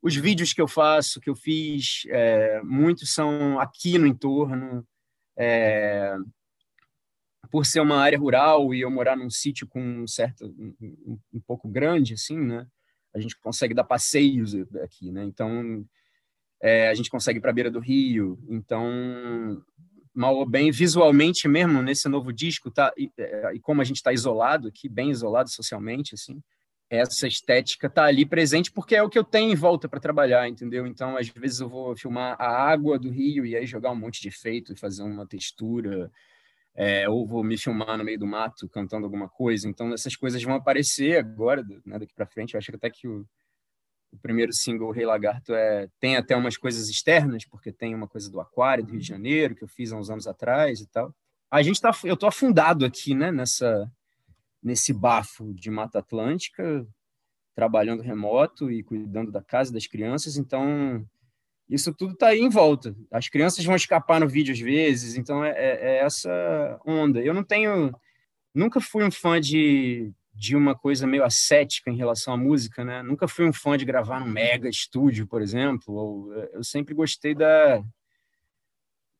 os 0.00 0.14
vídeos 0.16 0.52
que 0.52 0.60
eu 0.60 0.68
faço, 0.68 1.20
que 1.20 1.28
eu 1.28 1.36
fiz, 1.36 2.04
é, 2.08 2.62
muitos 2.62 3.12
são 3.12 3.58
aqui 3.60 3.98
no 3.98 4.06
entorno. 4.06 4.86
É, 5.36 6.16
por 7.50 7.64
ser 7.64 7.80
uma 7.80 7.96
área 7.96 8.18
rural 8.18 8.74
e 8.74 8.80
eu 8.80 8.90
morar 8.90 9.16
num 9.16 9.30
sítio 9.30 9.66
com 9.66 9.80
um 9.80 10.06
certo, 10.06 10.46
um, 10.46 11.18
um 11.32 11.40
pouco 11.40 11.68
grande, 11.68 12.14
assim, 12.14 12.38
né? 12.38 12.66
A 13.14 13.20
gente 13.20 13.38
consegue 13.38 13.72
dar 13.74 13.84
passeios 13.84 14.54
aqui, 14.82 15.10
né? 15.10 15.24
Então, 15.24 15.84
é, 16.60 16.88
a 16.88 16.94
gente 16.94 17.08
consegue 17.08 17.40
para 17.40 17.50
a 17.50 17.54
beira 17.54 17.70
do 17.70 17.80
rio. 17.80 18.38
Então, 18.48 19.62
mal 20.18 20.36
ou 20.36 20.44
bem, 20.44 20.70
visualmente 20.70 21.46
mesmo, 21.46 21.80
nesse 21.82 22.08
novo 22.08 22.32
disco, 22.32 22.70
tá, 22.70 22.92
e, 22.96 23.10
é, 23.16 23.54
e 23.54 23.60
como 23.60 23.80
a 23.80 23.84
gente 23.84 23.96
está 23.96 24.12
isolado 24.12 24.68
aqui, 24.68 24.88
bem 24.88 25.10
isolado 25.10 25.48
socialmente, 25.48 26.14
assim, 26.14 26.42
essa 26.90 27.28
estética 27.28 27.88
tá 27.88 28.04
ali 28.04 28.26
presente 28.26 28.72
porque 28.72 28.96
é 28.96 29.02
o 29.02 29.08
que 29.08 29.18
eu 29.18 29.24
tenho 29.24 29.52
em 29.52 29.54
volta 29.54 29.88
para 29.88 30.00
trabalhar, 30.00 30.48
entendeu? 30.48 30.86
Então, 30.86 31.16
às 31.16 31.28
vezes 31.28 31.60
eu 31.60 31.68
vou 31.68 31.96
filmar 31.96 32.36
a 32.40 32.48
água 32.48 32.98
do 32.98 33.10
rio 33.10 33.46
e 33.46 33.54
aí 33.54 33.66
jogar 33.66 33.90
um 33.92 33.96
monte 33.96 34.20
de 34.20 34.28
efeito 34.28 34.72
e 34.72 34.76
fazer 34.76 35.02
uma 35.02 35.26
textura. 35.26 36.10
é, 36.74 37.08
ou 37.08 37.26
vou 37.26 37.44
me 37.44 37.58
filmar 37.58 37.98
no 37.98 38.04
meio 38.04 38.18
do 38.18 38.26
mato 38.26 38.68
cantando 38.68 39.04
alguma 39.04 39.28
coisa. 39.28 39.68
Então, 39.68 39.92
essas 39.92 40.16
coisas 40.16 40.42
vão 40.42 40.54
aparecer 40.54 41.18
agora, 41.18 41.62
né, 41.84 41.98
daqui 41.98 42.14
para 42.14 42.26
frente. 42.26 42.54
Eu 42.54 42.58
acho 42.58 42.70
que 42.70 42.76
até 42.76 42.90
que 42.90 43.08
o, 43.08 43.26
o 44.12 44.16
primeiro 44.18 44.52
single, 44.52 44.90
Rei 44.90 45.04
Lagarto, 45.04 45.54
é, 45.54 45.88
tem 46.00 46.16
até 46.16 46.36
umas 46.36 46.56
coisas 46.56 46.88
externas, 46.88 47.44
porque 47.44 47.72
tem 47.72 47.94
uma 47.94 48.08
coisa 48.08 48.30
do 48.30 48.40
Aquário, 48.40 48.84
do 48.84 48.92
Rio 48.92 49.00
de 49.00 49.06
Janeiro, 49.06 49.54
que 49.54 49.64
eu 49.64 49.68
fiz 49.68 49.92
há 49.92 49.96
uns 49.96 50.10
anos 50.10 50.26
atrás 50.26 50.80
e 50.80 50.86
tal. 50.86 51.14
A 51.50 51.62
gente 51.62 51.80
tá, 51.80 51.90
eu 52.04 52.16
tô 52.16 52.26
afundado 52.26 52.84
aqui, 52.84 53.14
né, 53.14 53.30
nessa, 53.30 53.90
nesse 54.62 54.92
bafo 54.92 55.52
de 55.54 55.70
Mata 55.70 55.98
Atlântica, 55.98 56.86
trabalhando 57.54 58.02
remoto 58.02 58.70
e 58.70 58.82
cuidando 58.82 59.32
da 59.32 59.42
casa 59.42 59.72
das 59.72 59.86
crianças, 59.86 60.36
então 60.36 61.04
isso 61.68 61.92
tudo 61.92 62.14
está 62.14 62.28
aí 62.28 62.40
em 62.40 62.48
volta. 62.48 62.96
As 63.10 63.28
crianças 63.28 63.64
vão 63.64 63.76
escapar 63.76 64.20
no 64.20 64.28
vídeo 64.28 64.52
às 64.52 64.60
vezes, 64.60 65.16
então 65.16 65.44
é, 65.44 65.50
é, 65.50 65.80
é 65.80 65.98
essa 65.98 66.80
onda. 66.86 67.20
Eu 67.20 67.34
não 67.34 67.44
tenho, 67.44 67.94
nunca 68.54 68.80
fui 68.80 69.04
um 69.04 69.10
fã 69.10 69.40
de 69.40 70.10
de 70.38 70.54
uma 70.54 70.72
coisa 70.72 71.04
meio 71.04 71.24
ascética 71.24 71.90
em 71.90 71.96
relação 71.96 72.32
à 72.32 72.36
música, 72.36 72.84
né? 72.84 73.02
Nunca 73.02 73.26
fui 73.26 73.44
um 73.44 73.52
fã 73.52 73.76
de 73.76 73.84
gravar 73.84 74.20
num 74.20 74.30
mega 74.30 74.68
estúdio, 74.68 75.26
por 75.26 75.42
exemplo. 75.42 75.92
Ou, 75.92 76.32
eh, 76.32 76.50
eu 76.52 76.62
sempre 76.62 76.94
gostei 76.94 77.34
da, 77.34 77.82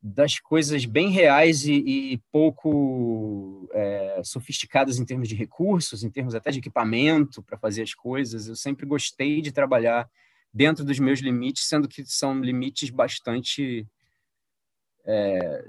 das 0.00 0.38
coisas 0.38 0.84
bem 0.84 1.10
reais 1.10 1.64
e, 1.64 1.72
e 2.12 2.18
pouco 2.30 3.68
é, 3.72 4.22
sofisticadas 4.22 5.00
em 5.00 5.04
termos 5.04 5.28
de 5.28 5.34
recursos, 5.34 6.04
em 6.04 6.10
termos 6.10 6.36
até 6.36 6.52
de 6.52 6.60
equipamento 6.60 7.42
para 7.42 7.58
fazer 7.58 7.82
as 7.82 7.94
coisas. 7.94 8.46
Eu 8.46 8.54
sempre 8.54 8.86
gostei 8.86 9.40
de 9.40 9.50
trabalhar 9.50 10.08
dentro 10.54 10.84
dos 10.84 11.00
meus 11.00 11.18
limites, 11.18 11.66
sendo 11.66 11.88
que 11.88 12.06
são 12.06 12.40
limites 12.40 12.90
bastante 12.90 13.84
é, 15.04 15.64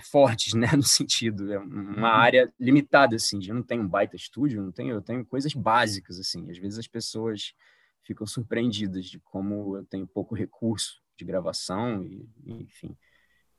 fortes, 0.00 0.54
né, 0.54 0.68
no 0.74 0.82
sentido, 0.82 1.52
é 1.52 1.58
uma 1.58 2.10
área 2.10 2.52
limitada, 2.58 3.16
assim, 3.16 3.38
eu 3.46 3.54
não 3.54 3.62
tenho 3.62 3.82
um 3.82 3.88
baita 3.88 4.16
estúdio, 4.16 4.62
não 4.62 4.72
tenho, 4.72 4.94
eu 4.94 5.02
tenho 5.02 5.24
coisas 5.24 5.52
básicas, 5.54 6.18
assim, 6.18 6.50
às 6.50 6.58
vezes 6.58 6.78
as 6.78 6.86
pessoas 6.86 7.54
ficam 8.02 8.26
surpreendidas 8.26 9.06
de 9.06 9.18
como 9.20 9.76
eu 9.76 9.84
tenho 9.84 10.06
pouco 10.06 10.34
recurso 10.34 11.02
de 11.16 11.24
gravação 11.24 12.02
e, 12.04 12.28
enfim, 12.46 12.96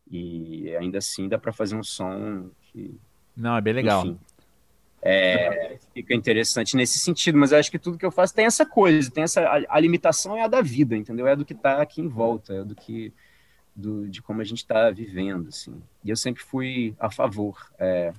e 0.10 0.76
ainda 0.76 0.98
assim 0.98 1.28
dá 1.28 1.38
para 1.38 1.54
fazer 1.54 1.76
um 1.76 1.84
som 1.84 2.50
que... 2.62 3.00
Não, 3.36 3.56
é 3.56 3.62
bem 3.62 3.74
legal. 3.74 4.06
Enfim, 4.06 4.20
é, 5.02 5.78
fica 5.94 6.14
interessante 6.14 6.76
nesse 6.76 7.00
sentido, 7.00 7.38
mas 7.38 7.52
eu 7.52 7.60
acho 7.60 7.72
que 7.72 7.80
tudo 7.80 7.98
que 7.98 8.06
eu 8.06 8.12
faço 8.12 8.34
tem 8.34 8.46
essa 8.46 8.66
coisa, 8.66 9.10
tem 9.10 9.24
essa 9.24 9.42
a, 9.42 9.64
a 9.70 9.80
limitação 9.80 10.36
é 10.36 10.44
a 10.44 10.48
da 10.48 10.62
vida, 10.62 10.96
entendeu? 10.96 11.26
É 11.26 11.36
do 11.36 11.46
que 11.46 11.54
está 11.54 11.82
aqui 11.82 12.02
em 12.02 12.08
volta, 12.08 12.54
é 12.54 12.64
do 12.64 12.76
que 12.76 13.14
do, 13.80 14.08
de 14.08 14.22
como 14.22 14.42
a 14.42 14.44
gente 14.44 14.60
está 14.60 14.90
vivendo, 14.92 15.48
assim. 15.48 15.74
E 16.04 16.10
eu 16.10 16.16
sempre 16.16 16.44
fui 16.44 16.94
a 17.00 17.10
favor 17.10 17.58
é, 17.80 18.14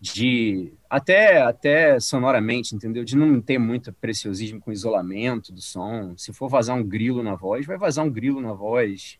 de 0.00 0.72
até 0.90 1.40
até 1.40 1.98
sonoramente, 1.98 2.74
entendeu? 2.74 3.04
De 3.04 3.16
não 3.16 3.40
ter 3.40 3.58
muito 3.58 3.92
preciosismo 3.92 4.60
com 4.60 4.72
isolamento 4.72 5.52
do 5.52 5.60
som. 5.60 6.14
Se 6.16 6.32
for 6.32 6.48
vazar 6.48 6.76
um 6.76 6.84
grilo 6.84 7.22
na 7.22 7.34
voz, 7.34 7.64
vai 7.64 7.78
vazar 7.78 8.04
um 8.04 8.10
grilo 8.10 8.40
na 8.40 8.52
voz. 8.52 9.18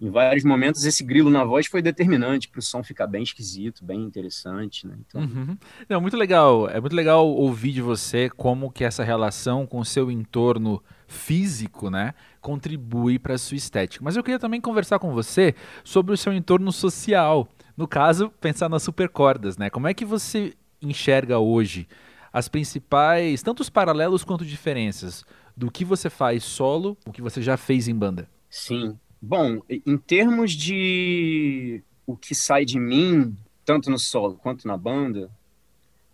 Em 0.00 0.10
vários 0.10 0.44
momentos 0.44 0.84
esse 0.84 1.02
grilo 1.02 1.28
na 1.28 1.42
voz 1.42 1.66
foi 1.66 1.82
determinante 1.82 2.48
para 2.48 2.60
o 2.60 2.62
som 2.62 2.84
ficar 2.84 3.08
bem 3.08 3.22
esquisito, 3.22 3.84
bem 3.84 4.00
interessante, 4.02 4.86
né? 4.86 4.96
Então... 5.06 5.22
Uhum. 5.22 5.56
Não, 5.88 6.00
muito 6.00 6.16
legal. 6.16 6.68
É 6.68 6.80
muito 6.80 6.94
legal 6.94 7.26
ouvir 7.26 7.72
de 7.72 7.82
você 7.82 8.30
como 8.30 8.70
que 8.70 8.84
essa 8.84 9.02
relação 9.02 9.66
com 9.66 9.80
o 9.80 9.84
seu 9.84 10.10
entorno 10.10 10.82
físico, 11.08 11.90
né, 11.90 12.14
contribui 12.40 13.18
para 13.18 13.34
a 13.34 13.38
sua 13.38 13.56
estética. 13.56 14.04
Mas 14.04 14.14
eu 14.14 14.22
queria 14.22 14.38
também 14.38 14.60
conversar 14.60 14.98
com 14.98 15.12
você 15.12 15.54
sobre 15.82 16.12
o 16.12 16.16
seu 16.16 16.32
entorno 16.32 16.70
social. 16.70 17.48
No 17.76 17.88
caso, 17.88 18.30
pensar 18.40 18.68
nas 18.68 18.82
supercordas, 18.82 19.56
né? 19.56 19.70
Como 19.70 19.88
é 19.88 19.94
que 19.94 20.04
você 20.04 20.52
enxerga 20.80 21.38
hoje 21.38 21.88
as 22.32 22.46
principais, 22.46 23.42
tanto 23.42 23.60
os 23.60 23.70
paralelos 23.70 24.22
quanto 24.22 24.44
diferenças 24.44 25.24
do 25.56 25.70
que 25.70 25.84
você 25.84 26.10
faz 26.10 26.44
solo, 26.44 26.96
o 27.06 27.12
que 27.12 27.22
você 27.22 27.40
já 27.40 27.56
fez 27.56 27.88
em 27.88 27.94
banda? 27.94 28.28
Sim. 28.50 28.96
Bom, 29.20 29.60
em 29.68 29.96
termos 29.96 30.52
de 30.52 31.82
o 32.06 32.16
que 32.16 32.34
sai 32.34 32.64
de 32.64 32.78
mim, 32.78 33.34
tanto 33.64 33.90
no 33.90 33.98
solo 33.98 34.34
quanto 34.34 34.68
na 34.68 34.76
banda, 34.76 35.30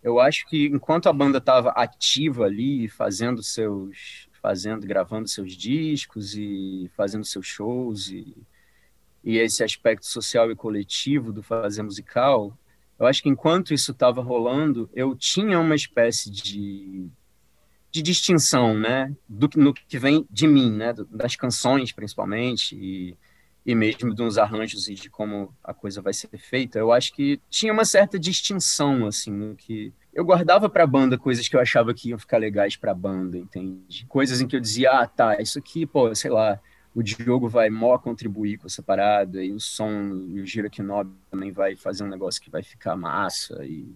eu 0.03 0.21
acho 0.21 0.47
que 0.47 0.67
enquanto 0.67 1.09
a 1.09 1.13
banda 1.13 1.39
estava 1.39 1.71
ativa 1.71 2.45
ali, 2.45 2.89
fazendo 2.89 3.43
seus 3.43 4.29
fazendo, 4.45 4.87
gravando 4.87 5.27
seus 5.27 5.55
discos 5.55 6.35
e 6.37 6.91
fazendo 6.95 7.25
seus 7.25 7.47
shows 7.47 8.11
e, 8.11 8.37
e 9.25 9.39
esse 9.39 9.65
aspecto 9.65 10.05
social 10.05 10.51
e 10.51 10.55
coletivo 10.55 11.33
do 11.33 11.43
fazer 11.43 11.83
musical, 11.83 12.55
eu 12.99 13.07
acho 13.07 13.23
que 13.23 13.31
enquanto 13.31 13.73
isso 13.73 13.93
estava 13.93 14.21
rolando, 14.21 14.91
eu 14.93 15.17
tinha 15.17 15.59
uma 15.59 15.75
espécie 15.75 16.31
de, 16.31 17.09
de 17.91 18.03
distinção, 18.03 18.79
né, 18.79 19.17
do 19.27 19.49
no 19.57 19.73
que 19.73 19.99
vem 19.99 20.27
de 20.31 20.47
mim, 20.47 20.71
né, 20.71 20.93
das 21.09 21.35
canções 21.37 21.91
principalmente 21.91 22.77
e, 22.77 23.17
e 23.65 23.75
mesmo 23.75 24.15
de 24.15 24.23
uns 24.23 24.37
arranjos 24.37 24.89
e 24.89 24.95
de 24.95 25.09
como 25.09 25.55
a 25.63 25.73
coisa 25.73 26.03
vai 26.03 26.13
ser 26.13 26.29
feita. 26.37 26.79
Eu 26.79 26.93
acho 26.93 27.13
que 27.15 27.41
tinha 27.49 27.73
uma 27.73 27.85
certa 27.85 28.19
distinção 28.19 29.07
assim 29.07 29.31
no 29.31 29.55
que 29.55 29.93
eu 30.13 30.25
guardava 30.25 30.69
para 30.69 30.85
a 30.85 30.87
banda 30.87 31.19
coisas 31.19 31.49
que 31.49 31.57
eu 31.57 31.61
achava 31.61 31.93
que 31.93 32.11
iam 32.11 32.19
ficar 32.19 32.39
legais 32.39 32.77
para 32.77 32.93
a 32.93 32.95
banda, 32.95 33.37
entende? 33.37 34.07
Coisas 34.07 34.41
em 34.41 34.47
que 34.47 34.55
eu 34.55 34.61
dizia, 34.61 34.91
ah, 34.91 35.07
tá, 35.07 35.41
isso 35.41 35.59
aqui, 35.59 35.85
pô, 35.85 36.15
sei 36.15 36.31
lá, 36.31 36.61
o 36.95 37.03
Diogo 37.03 37.49
vai 37.49 37.69
mó 37.69 37.99
contribuir 37.99 38.59
com 38.59 38.67
essa 38.67 38.83
parada, 38.83 39.43
e 39.43 39.53
o 39.53 39.59
som, 39.59 39.91
e 40.29 40.41
o 40.41 40.47
Gira 40.47 40.71
Knob 40.79 41.11
também 41.29 41.51
vai 41.51 41.75
fazer 41.75 42.05
um 42.05 42.09
negócio 42.09 42.41
que 42.41 42.49
vai 42.49 42.63
ficar 42.63 42.95
massa, 42.95 43.65
e 43.65 43.93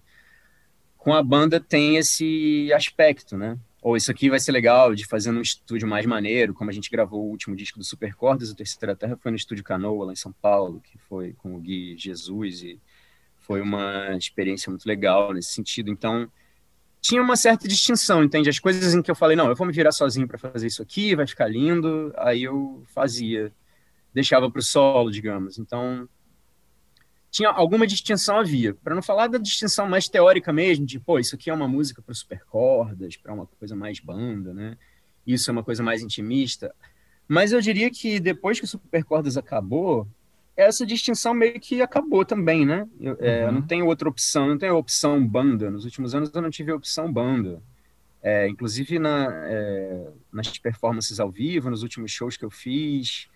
com 0.96 1.14
a 1.14 1.22
banda 1.22 1.61
tem 1.61 1.96
esse 1.96 2.72
aspecto, 2.72 3.37
né? 3.37 3.57
Ou 3.80 3.96
isso 3.96 4.10
aqui 4.10 4.28
vai 4.28 4.40
ser 4.40 4.52
legal 4.52 4.94
de 4.94 5.06
fazer 5.06 5.30
num 5.30 5.40
estúdio 5.40 5.86
mais 5.86 6.04
maneiro, 6.04 6.52
como 6.52 6.68
a 6.68 6.72
gente 6.72 6.90
gravou 6.90 7.24
o 7.24 7.30
último 7.30 7.54
disco 7.54 7.78
do 7.78 7.84
Super 7.84 8.14
Cordas, 8.14 8.50
o 8.50 8.56
Terceira 8.56 8.96
Terra, 8.96 9.16
foi 9.16 9.30
no 9.30 9.36
estúdio 9.36 9.62
Canoa, 9.62 10.06
lá 10.06 10.12
em 10.12 10.16
São 10.16 10.32
Paulo, 10.32 10.80
que 10.80 10.98
foi 10.98 11.32
com 11.34 11.54
o 11.54 11.60
Gui 11.60 11.96
Jesus 11.96 12.62
e 12.62 12.80
foi 13.38 13.60
uma 13.60 14.16
experiência 14.16 14.68
muito 14.68 14.84
legal 14.84 15.32
nesse 15.32 15.52
sentido. 15.52 15.90
Então, 15.90 16.30
tinha 17.00 17.22
uma 17.22 17.36
certa 17.36 17.68
distinção, 17.68 18.24
entende? 18.24 18.50
As 18.50 18.58
coisas 18.58 18.94
em 18.94 19.00
que 19.00 19.10
eu 19.10 19.14
falei, 19.14 19.36
não, 19.36 19.48
eu 19.48 19.54
vou 19.54 19.66
me 19.66 19.72
virar 19.72 19.92
sozinho 19.92 20.26
para 20.26 20.38
fazer 20.38 20.66
isso 20.66 20.82
aqui, 20.82 21.14
vai 21.14 21.26
ficar 21.26 21.48
lindo, 21.48 22.12
aí 22.16 22.42
eu 22.42 22.82
fazia, 22.92 23.52
deixava 24.12 24.50
para 24.50 24.58
o 24.58 24.62
solo, 24.62 25.10
digamos. 25.10 25.58
Então, 25.58 26.08
tinha 27.30 27.50
alguma 27.50 27.86
distinção 27.86 28.38
havia. 28.38 28.74
Para 28.74 28.94
não 28.94 29.02
falar 29.02 29.26
da 29.26 29.38
distinção 29.38 29.88
mais 29.88 30.08
teórica 30.08 30.52
mesmo, 30.52 30.86
de, 30.86 30.98
pô, 30.98 31.18
isso 31.18 31.34
aqui 31.34 31.50
é 31.50 31.54
uma 31.54 31.68
música 31.68 32.00
para 32.00 32.14
supercordas, 32.14 33.16
para 33.16 33.32
uma 33.32 33.46
coisa 33.46 33.76
mais 33.76 34.00
banda, 34.00 34.54
né? 34.54 34.76
Isso 35.26 35.50
é 35.50 35.52
uma 35.52 35.62
coisa 35.62 35.82
mais 35.82 36.02
intimista. 36.02 36.74
Mas 37.28 37.52
eu 37.52 37.60
diria 37.60 37.90
que 37.90 38.18
depois 38.18 38.58
que 38.58 38.64
o 38.64 38.68
Supercordas 38.68 39.36
acabou, 39.36 40.08
essa 40.56 40.86
distinção 40.86 41.34
meio 41.34 41.60
que 41.60 41.82
acabou 41.82 42.24
também, 42.24 42.64
né? 42.64 42.88
Eu, 42.98 43.16
é, 43.20 43.46
uhum. 43.46 43.52
não 43.52 43.62
tenho 43.62 43.86
outra 43.86 44.08
opção, 44.08 44.48
não 44.48 44.58
tenho 44.58 44.76
opção 44.76 45.24
banda. 45.24 45.70
Nos 45.70 45.84
últimos 45.84 46.14
anos 46.14 46.30
eu 46.34 46.40
não 46.40 46.50
tive 46.50 46.72
opção 46.72 47.12
banda. 47.12 47.62
É, 48.22 48.48
inclusive 48.48 48.98
na, 48.98 49.28
é, 49.46 50.08
nas 50.32 50.58
performances 50.58 51.20
ao 51.20 51.30
vivo, 51.30 51.70
nos 51.70 51.82
últimos 51.82 52.10
shows 52.10 52.36
que 52.36 52.44
eu 52.44 52.50
fiz, 52.50 53.28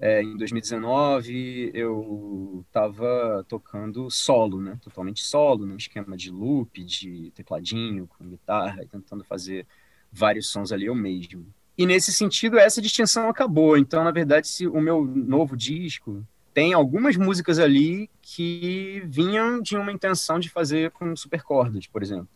é, 0.00 0.22
em 0.22 0.36
2019 0.36 1.72
eu 1.74 2.64
estava 2.66 3.44
tocando 3.48 4.08
solo, 4.10 4.60
né? 4.60 4.78
Totalmente 4.80 5.22
solo, 5.22 5.66
num 5.66 5.76
esquema 5.76 6.16
de 6.16 6.30
loop, 6.30 6.84
de 6.84 7.32
tecladinho, 7.34 8.06
com 8.06 8.28
guitarra, 8.28 8.86
tentando 8.90 9.24
fazer 9.24 9.66
vários 10.12 10.48
sons 10.50 10.70
ali 10.70 10.86
eu 10.86 10.94
mesmo. 10.94 11.46
E 11.76 11.86
nesse 11.86 12.12
sentido, 12.12 12.58
essa 12.58 12.82
distinção 12.82 13.28
acabou. 13.28 13.76
Então, 13.76 14.02
na 14.02 14.10
verdade, 14.10 14.48
se 14.48 14.66
o 14.66 14.80
meu 14.80 15.04
novo 15.04 15.56
disco, 15.56 16.24
tem 16.52 16.72
algumas 16.72 17.16
músicas 17.16 17.58
ali 17.58 18.10
que 18.20 19.02
vinham 19.06 19.60
de 19.62 19.76
uma 19.76 19.92
intenção 19.92 20.40
de 20.40 20.48
fazer 20.48 20.90
com 20.90 21.14
supercordas, 21.14 21.86
por 21.86 22.02
exemplo. 22.02 22.28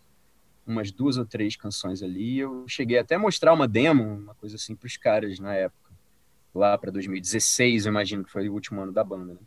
Umas 0.64 0.92
duas 0.92 1.16
ou 1.16 1.24
três 1.24 1.56
canções 1.56 2.04
ali. 2.04 2.38
Eu 2.38 2.64
cheguei 2.68 2.98
até 2.98 3.16
a 3.16 3.18
mostrar 3.18 3.52
uma 3.52 3.66
demo, 3.66 4.04
uma 4.04 4.34
coisa 4.36 4.54
assim, 4.54 4.76
para 4.76 4.86
os 4.86 4.96
caras 4.96 5.40
na 5.40 5.54
época. 5.54 5.81
Lá 6.54 6.76
para 6.76 6.90
2016, 6.90 7.86
eu 7.86 7.90
imagino 7.90 8.24
que 8.24 8.30
foi 8.30 8.48
o 8.48 8.52
último 8.52 8.82
ano 8.82 8.92
da 8.92 9.02
banda. 9.02 9.32
Né? 9.34 9.40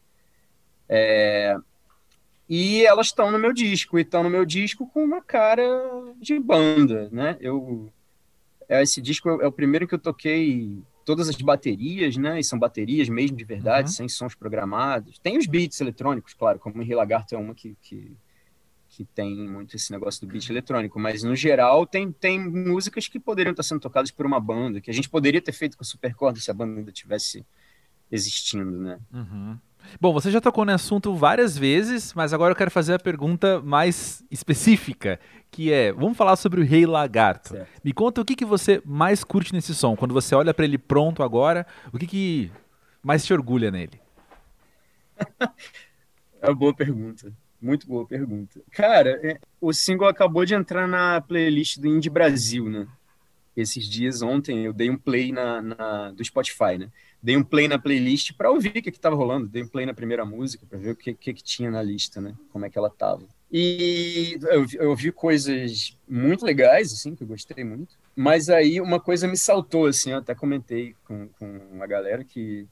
É... 0.90 1.58
E 2.48 2.86
elas 2.86 3.08
estão 3.08 3.32
no 3.32 3.40
meu 3.40 3.52
disco, 3.52 3.98
e 3.98 4.04
estão 4.04 4.24
no 4.24 4.30
meu 4.30 4.46
disco 4.46 4.88
com 4.88 5.04
uma 5.04 5.22
cara 5.22 5.64
de 6.20 6.40
banda, 6.40 7.10
né? 7.12 7.38
Eu, 7.40 7.92
esse 8.70 9.02
disco 9.02 9.30
é 9.42 9.48
o 9.48 9.52
primeiro 9.52 9.88
que 9.88 9.96
eu 9.96 10.00
toquei 10.00 10.78
todas 11.04 11.28
as 11.28 11.36
baterias, 11.38 12.18
né? 12.18 12.40
E 12.40 12.44
são 12.44 12.60
baterias 12.60 13.10
mesmo 13.10 13.36
de 13.36 13.44
verdade, 13.44 13.90
uhum. 13.90 13.96
sem 13.96 14.10
sons 14.10 14.36
programados. 14.36 15.18
Tem 15.20 15.38
os 15.38 15.48
beats 15.48 15.82
eletrônicos, 15.82 16.34
claro, 16.34 16.60
como 16.60 16.84
o 16.84 16.96
Lagarto 16.96 17.34
é 17.34 17.38
uma 17.38 17.56
que, 17.56 17.76
que, 17.82 18.16
que, 18.96 19.04
tem 19.04 19.36
muito 19.36 19.76
esse 19.76 19.92
negócio 19.92 20.22
do 20.22 20.32
beat 20.32 20.50
eletrônico, 20.50 21.00
mas 21.00 21.22
no 21.24 21.36
geral 21.36 21.86
tem, 21.86 22.12
tem 22.12 22.40
músicas 22.40 23.08
que 23.08 23.20
poderiam 23.20 23.52
estar 23.52 23.64
sendo 23.64 23.82
tocadas 23.82 24.10
por 24.10 24.26
uma 24.26 24.40
banda, 24.40 24.80
que 24.80 24.90
a 24.90 24.94
gente 24.94 25.10
poderia 25.10 25.42
ter 25.42 25.52
feito 25.52 25.76
com 25.78 25.84
o 25.84 25.86
Supercorda 25.86 26.40
se 26.40 26.50
a 26.50 26.54
banda 26.54 26.80
ainda 26.80 26.92
tivesse 26.92 27.46
existindo, 28.10 28.72
né? 28.80 29.00
Uhum. 29.14 29.58
Bom, 30.00 30.14
você 30.14 30.32
já 30.32 30.42
tocou 30.42 30.66
no 30.66 30.72
assunto 30.72 31.14
várias 31.14 31.58
vezes, 31.58 32.14
mas 32.14 32.34
agora 32.34 32.52
eu 32.52 32.56
quero 32.56 32.72
fazer 32.72 32.94
a 32.94 33.00
pergunta 33.00 33.62
mais 33.62 34.24
específica, 34.32 35.20
que 35.52 35.72
é, 35.72 35.92
vamos 35.92 36.18
falar 36.18 36.36
sobre 36.38 36.62
o 36.62 36.66
Rei 36.66 36.86
Lagarto. 36.86 37.50
Certo. 37.50 37.82
Me 37.84 37.94
conta 37.94 38.22
o 38.22 38.26
que, 38.26 38.36
que 38.36 38.46
você 38.46 38.82
mais 38.86 39.24
curte 39.24 39.54
nesse 39.54 39.76
som, 39.76 39.96
quando 39.96 40.14
você 40.14 40.34
olha 40.34 40.54
para 40.54 40.66
ele 40.66 40.78
pronto 40.78 41.22
agora, 41.22 41.68
o 41.94 42.00
que, 42.00 42.08
que 42.08 42.52
mais 43.04 43.26
te 43.26 43.34
orgulha 43.34 43.70
nele? 43.70 44.00
é 46.42 46.48
uma 46.48 46.56
boa 46.56 46.74
pergunta. 46.74 47.32
Muito 47.66 47.88
boa 47.88 48.06
pergunta. 48.06 48.62
Cara, 48.70 49.20
é, 49.24 49.40
o 49.60 49.74
single 49.74 50.08
acabou 50.08 50.46
de 50.46 50.54
entrar 50.54 50.88
na 50.88 51.20
playlist 51.20 51.80
do 51.80 51.88
Indie 51.88 52.12
Brasil, 52.12 52.70
né? 52.70 52.88
Esses 53.58 53.90
dias, 53.90 54.22
ontem, 54.22 54.66
eu 54.66 54.72
dei 54.72 54.88
um 54.88 54.96
play 54.96 55.32
na, 55.32 55.64
na 55.64 56.12
do 56.12 56.24
Spotify, 56.24 56.78
né? 56.78 56.92
Dei 57.24 57.36
um 57.36 57.44
play 57.44 57.68
na 57.68 57.80
playlist 57.80 58.34
para 58.34 58.52
ouvir 58.52 58.70
o 58.70 58.84
que 58.84 58.90
estava 58.90 59.16
rolando. 59.16 59.48
Dei 59.48 59.64
um 59.64 59.68
play 59.68 59.84
na 59.84 59.96
primeira 59.96 60.24
música 60.24 60.64
para 60.70 60.78
ver 60.78 60.92
o 60.92 60.96
que, 60.96 61.16
que, 61.16 61.34
que, 61.34 61.44
tinha 61.44 61.72
na 61.72 61.82
lista, 61.82 62.22
né? 62.22 62.36
Como 62.54 62.64
é 62.66 62.70
que 62.70 62.78
ela 62.78 62.90
tava. 62.90 63.24
E 63.52 64.38
eu, 64.44 64.68
eu 64.74 64.90
ouvi 64.92 65.12
coisas 65.12 65.98
muito 66.08 66.46
legais, 66.46 66.94
assim, 66.94 67.16
que 67.16 67.24
eu 67.24 67.28
gostei 67.28 67.64
muito. 67.64 67.98
Mas 68.16 68.48
aí 68.48 68.80
uma 68.80 69.00
coisa 69.00 69.28
me 69.28 69.38
saltou, 69.38 69.88
assim, 69.88 70.12
eu 70.12 70.20
até 70.20 70.36
comentei 70.36 70.96
com, 71.04 71.28
com 71.30 71.48
uma 71.72 71.88
galera 71.88 72.24
que 72.24 72.68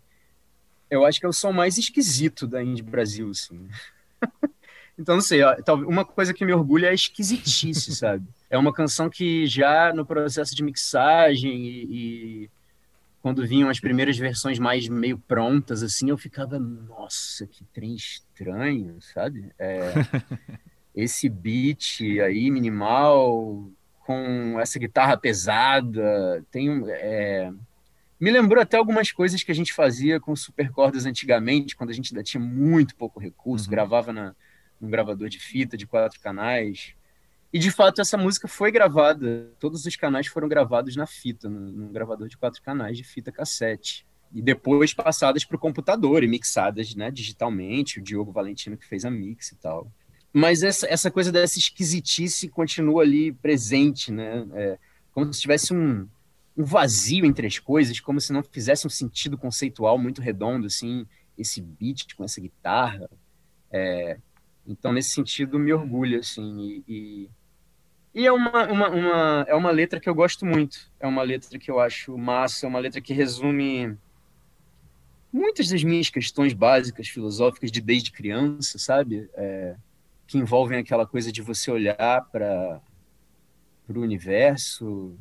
eu 0.87 1.03
acho 1.03 1.19
que 1.19 1.25
é 1.25 1.29
o 1.29 1.33
som 1.33 1.51
mais 1.51 1.79
esquisito 1.79 2.45
da 2.45 2.61
Indie 2.61 2.83
Brasil, 2.83 3.31
assim. 3.31 3.67
então, 4.97 5.15
não 5.15 5.21
sei, 5.21 5.41
ó, 5.43 5.55
uma 5.87 6.05
coisa 6.05 6.33
que 6.33 6.45
me 6.45 6.53
orgulha 6.53 6.87
é 6.87 6.89
a 6.91 6.93
esquisitice, 6.93 7.93
sabe? 7.95 8.25
É 8.49 8.57
uma 8.57 8.73
canção 8.73 9.09
que 9.09 9.47
já 9.47 9.91
no 9.93 10.05
processo 10.05 10.55
de 10.55 10.63
mixagem 10.63 11.65
e, 11.65 11.83
e, 11.89 12.49
quando 13.21 13.47
vinham 13.47 13.69
as 13.69 13.79
primeiras 13.79 14.17
versões 14.17 14.59
mais 14.59 14.87
meio 14.87 15.17
prontas, 15.17 15.81
assim, 15.81 16.09
eu 16.09 16.17
ficava, 16.17 16.59
nossa, 16.59 17.47
que 17.47 17.63
trem 17.73 17.95
estranho, 17.95 18.97
sabe? 19.01 19.51
É, 19.57 19.93
esse 20.95 21.27
beat 21.27 22.01
aí, 22.23 22.51
minimal, 22.51 23.67
com 24.05 24.59
essa 24.59 24.77
guitarra 24.77 25.17
pesada, 25.17 26.45
tem 26.51 26.83
é, 26.87 27.51
me 28.19 28.31
lembrou 28.31 28.61
até 28.61 28.77
algumas 28.77 29.11
coisas 29.11 29.43
que 29.43 29.51
a 29.51 29.55
gente 29.55 29.73
fazia 29.73 30.17
com 30.19 30.35
supercordas 30.35 31.05
antigamente, 31.05 31.75
quando 31.75 31.89
a 31.89 31.93
gente 31.93 32.13
ainda 32.13 32.23
tinha 32.23 32.41
muito 32.41 32.95
pouco 32.95 33.19
recurso, 33.19 33.65
uhum. 33.65 33.71
gravava 33.71 34.13
na, 34.13 34.35
num 34.83 34.89
gravador 34.89 35.29
de 35.29 35.39
fita 35.39 35.77
de 35.77 35.87
quatro 35.87 36.19
canais. 36.19 36.93
E 37.53 37.57
de 37.57 37.71
fato 37.71 38.01
essa 38.01 38.17
música 38.17 38.47
foi 38.47 38.69
gravada, 38.69 39.49
todos 39.59 39.85
os 39.85 39.95
canais 39.95 40.27
foram 40.27 40.49
gravados 40.49 40.95
na 40.97 41.07
fita, 41.07 41.49
num 41.49 41.93
gravador 41.93 42.27
de 42.27 42.37
quatro 42.37 42.61
canais 42.61 42.97
de 42.97 43.03
fita 43.03 43.31
cassete. 43.31 44.05
E 44.33 44.41
depois 44.41 44.93
passadas 44.93 45.45
para 45.45 45.55
o 45.55 45.59
computador 45.59 46.23
e 46.23 46.27
mixadas 46.27 46.93
né, 46.95 47.09
digitalmente, 47.09 47.99
o 47.99 48.03
Diogo 48.03 48.31
Valentino 48.31 48.75
que 48.75 48.85
fez 48.85 49.05
a 49.05 49.11
mix 49.11 49.51
e 49.51 49.55
tal. 49.55 49.89
Mas 50.33 50.63
essa, 50.63 50.87
essa 50.87 51.11
coisa 51.11 51.31
dessa 51.31 51.59
esquisitice 51.59 52.49
continua 52.49 53.03
ali 53.03 53.31
presente, 53.31 54.11
né? 54.11 54.45
É, 54.53 54.79
como 55.11 55.31
se 55.31 55.41
tivesse 55.41 55.71
um, 55.71 56.09
um 56.57 56.63
vazio 56.63 57.23
entre 57.23 57.45
as 57.45 57.59
coisas, 57.59 57.99
como 57.99 58.19
se 58.19 58.33
não 58.33 58.41
fizesse 58.41 58.87
um 58.87 58.89
sentido 58.89 59.37
conceitual 59.37 59.95
muito 59.99 60.23
redondo, 60.23 60.65
assim, 60.65 61.05
esse 61.37 61.61
beat 61.61 62.15
com 62.15 62.23
essa 62.23 62.41
guitarra. 62.41 63.07
É, 63.71 64.17
então, 64.67 64.93
nesse 64.93 65.09
sentido, 65.09 65.59
me 65.59 65.73
orgulha, 65.73 66.19
assim, 66.19 66.59
e, 66.59 66.83
e, 66.87 67.29
e, 68.13 68.25
é, 68.25 68.31
uma, 68.31 68.67
uma, 68.67 68.89
uma, 68.89 69.45
é 69.47 69.55
uma 69.55 69.71
letra 69.71 69.99
que 69.99 70.09
eu 70.09 70.15
gosto 70.15 70.45
muito, 70.45 70.91
é 70.99 71.07
uma 71.07 71.23
letra 71.23 71.57
que 71.59 71.69
eu 71.69 71.79
acho 71.79 72.17
massa, 72.17 72.65
é 72.65 72.69
uma 72.69 72.79
letra 72.79 73.01
que 73.01 73.13
resume 73.13 73.97
muitas 75.31 75.67
das 75.67 75.83
minhas 75.83 76.09
questões 76.09 76.53
básicas, 76.53 77.07
filosóficas 77.07 77.71
de 77.71 77.81
desde 77.81 78.11
criança, 78.11 78.77
sabe? 78.77 79.29
É, 79.33 79.75
que 80.27 80.37
envolvem 80.37 80.79
aquela 80.79 81.05
coisa 81.05 81.31
de 81.31 81.41
você 81.41 81.71
olhar 81.71 82.25
para 82.31 82.81
o 83.89 83.99
universo, 83.99 85.17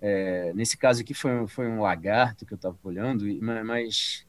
é, 0.00 0.52
nesse 0.54 0.78
caso 0.78 1.02
aqui 1.02 1.12
foi, 1.12 1.46
foi 1.46 1.68
um 1.68 1.80
lagarto 1.80 2.46
que 2.46 2.54
eu 2.54 2.56
estava 2.56 2.76
olhando, 2.82 3.24
mas, 3.64 4.26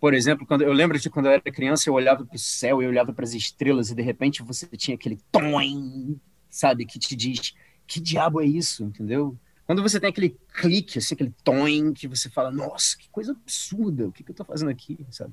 por 0.00 0.14
exemplo, 0.14 0.46
quando 0.46 0.62
eu 0.62 0.72
lembro 0.72 0.98
de 0.98 1.10
quando 1.10 1.26
eu 1.26 1.32
era 1.32 1.40
criança, 1.42 1.88
eu 1.88 1.94
olhava 1.94 2.24
para 2.24 2.36
o 2.36 2.38
céu, 2.38 2.80
eu 2.80 2.88
olhava 2.88 3.12
para 3.12 3.24
as 3.24 3.34
estrelas 3.34 3.90
e 3.90 3.94
de 3.94 4.02
repente 4.02 4.42
você 4.42 4.66
tinha 4.76 4.94
aquele 4.94 5.18
tom, 5.32 6.16
sabe, 6.48 6.86
que 6.86 6.98
te 6.98 7.16
diz 7.16 7.54
que 7.86 8.00
diabo 8.00 8.40
é 8.40 8.46
isso, 8.46 8.84
entendeu? 8.84 9.36
Quando 9.66 9.82
você 9.82 9.98
tem 9.98 10.10
aquele 10.10 10.36
clique, 10.54 10.98
assim, 10.98 11.14
aquele 11.14 11.34
tom 11.42 11.92
que 11.92 12.06
você 12.06 12.28
fala, 12.30 12.50
nossa, 12.50 12.96
que 12.96 13.08
coisa 13.10 13.32
absurda, 13.32 14.06
o 14.06 14.12
que, 14.12 14.22
que 14.22 14.30
eu 14.30 14.32
estou 14.32 14.46
fazendo 14.46 14.70
aqui, 14.70 14.98
sabe? 15.10 15.32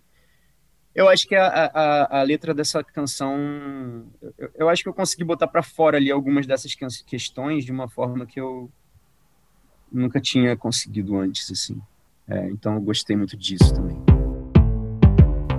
Eu 0.93 1.09
acho 1.09 1.27
que 1.27 1.35
a, 1.35 1.47
a, 1.47 2.19
a 2.19 2.23
letra 2.23 2.53
dessa 2.53 2.81
canção, 2.81 4.05
eu, 4.37 4.51
eu 4.55 4.69
acho 4.69 4.81
que 4.81 4.87
eu 4.87 4.93
consegui 4.93 5.25
botar 5.25 5.47
para 5.47 5.61
fora 5.61 5.97
ali 5.97 6.09
algumas 6.09 6.47
dessas 6.47 6.73
questões 7.05 7.65
de 7.65 7.71
uma 7.71 7.89
forma 7.89 8.25
que 8.25 8.39
eu 8.39 8.71
nunca 9.91 10.21
tinha 10.21 10.55
conseguido 10.55 11.17
antes, 11.17 11.51
assim. 11.51 11.81
É, 12.27 12.49
então 12.49 12.75
eu 12.75 12.81
gostei 12.81 13.15
muito 13.15 13.35
disso 13.37 13.73
também. 13.73 14.14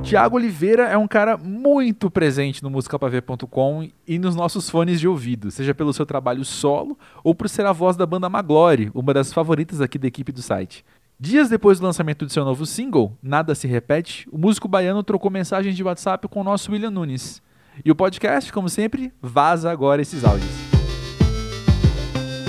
Tiago 0.07 0.37
Oliveira 0.37 0.85
é 0.85 0.97
um 0.97 1.09
cara 1.09 1.37
muito 1.37 2.09
presente 2.09 2.63
no 2.63 2.71
musicapavê.com 2.71 3.89
e 4.07 4.21
nos 4.21 4.37
nossos 4.37 4.71
fones 4.71 5.01
de 5.01 5.09
ouvido, 5.09 5.51
seja 5.51 5.75
pelo 5.75 5.93
seu 5.93 6.07
trabalho 6.07 6.45
solo 6.45 6.97
ou 7.25 7.35
por 7.35 7.49
ser 7.49 7.67
a 7.67 7.73
voz 7.73 7.97
da 7.97 8.07
banda 8.07 8.29
Maglore, 8.29 8.89
uma 8.95 9.13
das 9.13 9.33
favoritas 9.33 9.81
aqui 9.81 9.99
da 9.99 10.07
equipe 10.07 10.31
do 10.31 10.41
site. 10.41 10.85
Dias 11.19 11.49
depois 11.49 11.81
do 11.81 11.87
lançamento 11.87 12.25
de 12.25 12.33
seu 12.33 12.45
novo 12.45 12.65
single, 12.65 13.19
Nada 13.21 13.53
Se 13.53 13.67
Repete, 13.67 14.29
o 14.31 14.39
músico 14.39 14.69
baiano 14.69 15.03
trocou 15.03 15.29
mensagens 15.29 15.75
de 15.75 15.83
WhatsApp 15.83 16.29
com 16.29 16.41
o 16.41 16.45
nosso 16.45 16.71
William 16.71 16.93
Nunes. 16.93 17.43
E 17.85 17.91
o 17.91 17.97
podcast, 17.97 18.53
como 18.53 18.69
sempre, 18.69 19.13
vaza 19.21 19.73
agora 19.73 20.01
esses 20.01 20.25
áudios. 20.25 20.77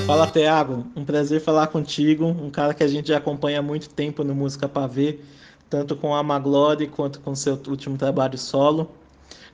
Fala, 0.06 0.28
Thiago. 0.28 0.86
Um 0.96 1.04
prazer 1.04 1.42
falar 1.42 1.68
contigo. 1.68 2.28
Um 2.28 2.50
cara 2.52 2.74
que 2.74 2.84
a 2.84 2.88
gente 2.88 3.08
já 3.08 3.18
acompanha 3.18 3.60
há 3.60 3.62
muito 3.64 3.90
tempo 3.90 4.24
no 4.24 4.34
Música 4.34 4.70
para 4.70 4.88
Ver, 4.88 5.22
tanto 5.70 5.96
com 5.96 6.16
a 6.16 6.24
Maglore 6.24 6.88
quanto 6.88 7.20
com 7.20 7.36
seu 7.36 7.60
último 7.68 7.98
trabalho 7.98 8.38
solo. 8.38 8.90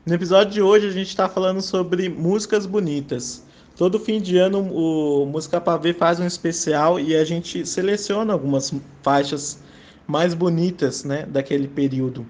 No 0.05 0.14
episódio 0.14 0.53
de 0.53 0.61
hoje, 0.61 0.88
a 0.88 0.91
gente 0.91 1.07
está 1.07 1.30
falando 1.30 1.61
sobre 1.61 2.09
músicas 2.09 2.66
bonitas. 2.66 3.43
Todo 3.76 3.99
fim 3.99 4.22
de 4.22 4.38
ano, 4.38 4.59
o 4.72 5.26
Música 5.26 5.59
Ver 5.78 5.95
faz 5.95 6.20
um 6.20 6.26
especial 6.26 6.99
e 6.99 7.16
a 7.16 7.24
gente 7.24 7.66
seleciona 7.66 8.34
algumas 8.34 8.74
faixas 9.01 9.59
mais 10.05 10.34
bonitas 10.34 11.03
né, 11.03 11.26
daquele 11.26 11.68
período. 11.68 12.26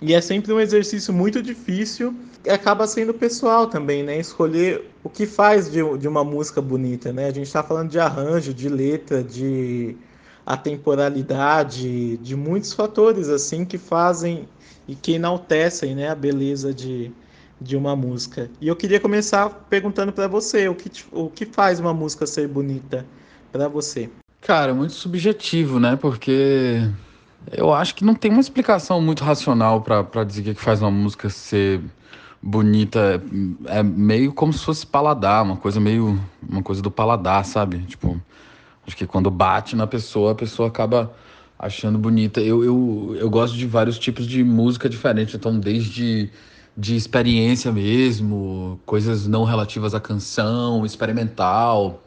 E 0.00 0.14
é 0.14 0.20
sempre 0.20 0.52
um 0.52 0.60
exercício 0.60 1.12
muito 1.12 1.42
difícil 1.42 2.14
e 2.44 2.50
acaba 2.50 2.86
sendo 2.86 3.12
pessoal 3.12 3.66
também, 3.66 4.02
né? 4.02 4.18
Escolher 4.18 4.90
o 5.02 5.08
que 5.08 5.26
faz 5.26 5.70
de, 5.70 5.80
de 5.98 6.08
uma 6.08 6.24
música 6.24 6.60
bonita, 6.60 7.12
né? 7.12 7.26
A 7.26 7.32
gente 7.32 7.46
está 7.46 7.62
falando 7.62 7.90
de 7.90 7.98
arranjo, 7.98 8.52
de 8.52 8.68
letra, 8.68 9.22
de 9.22 9.96
atemporalidade, 10.46 12.16
de 12.18 12.36
muitos 12.36 12.72
fatores 12.72 13.28
assim 13.28 13.64
que 13.64 13.78
fazem 13.78 14.48
e 14.86 14.94
que 14.94 15.12
enaltecem, 15.12 15.94
né, 15.94 16.10
a 16.10 16.14
beleza 16.14 16.72
de, 16.74 17.10
de 17.60 17.76
uma 17.76 17.96
música. 17.96 18.50
E 18.60 18.68
eu 18.68 18.76
queria 18.76 19.00
começar 19.00 19.48
perguntando 19.70 20.12
para 20.12 20.28
você, 20.28 20.68
o 20.68 20.74
que, 20.74 20.90
o 21.10 21.30
que 21.30 21.46
faz 21.46 21.80
uma 21.80 21.94
música 21.94 22.26
ser 22.26 22.46
bonita 22.46 23.06
para 23.50 23.68
você? 23.68 24.10
Cara, 24.42 24.74
muito 24.74 24.92
subjetivo, 24.92 25.80
né? 25.80 25.96
Porque 25.96 26.86
eu 27.50 27.72
acho 27.72 27.94
que 27.94 28.04
não 28.04 28.14
tem 28.14 28.30
uma 28.30 28.40
explicação 28.40 29.00
muito 29.00 29.24
racional 29.24 29.80
para 29.80 30.24
dizer 30.24 30.54
que 30.54 30.60
faz 30.60 30.82
uma 30.82 30.90
música 30.90 31.30
ser 31.30 31.80
bonita. 32.42 33.22
É 33.66 33.82
meio 33.82 34.34
como 34.34 34.52
se 34.52 34.62
fosse 34.62 34.86
paladar, 34.86 35.42
uma 35.42 35.56
coisa 35.56 35.80
meio. 35.80 36.20
uma 36.46 36.62
coisa 36.62 36.82
do 36.82 36.90
paladar, 36.90 37.42
sabe? 37.46 37.78
Tipo, 37.86 38.20
acho 38.86 38.96
que 38.96 39.06
quando 39.06 39.30
bate 39.30 39.74
na 39.76 39.86
pessoa, 39.86 40.32
a 40.32 40.34
pessoa 40.34 40.68
acaba 40.68 41.12
achando 41.58 41.98
bonita. 41.98 42.40
Eu, 42.40 42.64
eu, 42.64 43.16
eu 43.18 43.30
gosto 43.30 43.56
de 43.56 43.66
vários 43.66 43.98
tipos 43.98 44.26
de 44.26 44.44
música 44.44 44.88
diferentes, 44.88 45.34
então, 45.34 45.58
desde 45.58 46.30
de 46.76 46.96
experiência 46.96 47.70
mesmo, 47.70 48.80
coisas 48.84 49.26
não 49.26 49.44
relativas 49.44 49.94
à 49.94 50.00
canção, 50.00 50.84
experimental. 50.84 52.02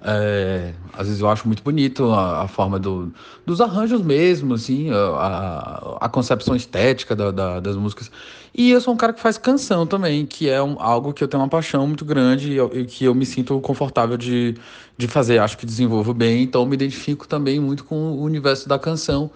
É, 0.00 0.74
às 0.92 1.08
vezes 1.08 1.20
eu 1.20 1.28
acho 1.28 1.46
muito 1.46 1.62
bonito 1.62 2.10
a, 2.12 2.42
a 2.42 2.48
forma 2.48 2.78
do, 2.78 3.12
dos 3.44 3.60
arranjos 3.60 4.00
mesmo, 4.00 4.54
assim, 4.54 4.90
a, 4.90 5.96
a 6.00 6.08
concepção 6.08 6.54
estética 6.54 7.16
da, 7.16 7.30
da, 7.30 7.60
das 7.60 7.76
músicas. 7.76 8.10
E 8.54 8.70
eu 8.70 8.80
sou 8.80 8.94
um 8.94 8.96
cara 8.96 9.12
que 9.12 9.20
faz 9.20 9.36
canção 9.38 9.86
também, 9.86 10.24
que 10.24 10.48
é 10.48 10.62
um, 10.62 10.80
algo 10.80 11.12
que 11.12 11.22
eu 11.22 11.28
tenho 11.28 11.42
uma 11.42 11.48
paixão 11.48 11.86
muito 11.86 12.04
grande 12.04 12.52
e, 12.52 12.80
e, 12.80 12.84
que 12.84 13.04
eu 13.04 13.14
me 13.14 13.26
sinto 13.26 13.60
confortável 13.60 14.16
de, 14.16 14.54
de 14.96 15.08
fazer. 15.08 15.38
Acho 15.38 15.58
que 15.58 15.66
desenvolvo 15.66 16.14
bem, 16.14 16.42
então 16.44 16.64
me 16.64 16.74
identifico 16.74 17.26
também 17.26 17.58
muito 17.60 17.84
com 17.84 17.96
o 17.96 18.22
universo 18.22 18.68
da 18.68 18.78
canção, 18.78 19.30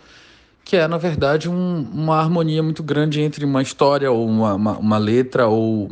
que 0.65 0.77
é, 0.77 0.87
na 0.87 0.97
verdade, 0.97 1.49
um, 1.49 1.89
uma 1.93 2.19
harmonia 2.19 2.63
muito 2.63 2.83
grande 2.83 3.21
entre 3.21 3.45
uma 3.45 3.63
história 3.63 4.11
ou 4.11 4.29
uma, 4.29 4.55
uma, 4.55 4.79
uma 4.79 4.99
letra 4.99 5.49
ou 5.49 5.91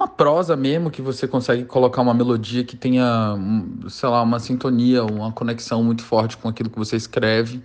uma 0.00 0.08
prosa 0.08 0.56
mesmo, 0.56 0.90
que 0.90 1.02
você 1.02 1.28
consegue 1.28 1.64
colocar 1.66 2.00
uma 2.00 2.14
melodia 2.14 2.64
que 2.64 2.74
tenha, 2.74 3.36
sei 3.90 4.08
lá, 4.08 4.22
uma 4.22 4.40
sintonia, 4.40 5.04
uma 5.04 5.30
conexão 5.30 5.84
muito 5.84 6.02
forte 6.02 6.38
com 6.38 6.48
aquilo 6.48 6.70
que 6.70 6.78
você 6.78 6.96
escreve. 6.96 7.62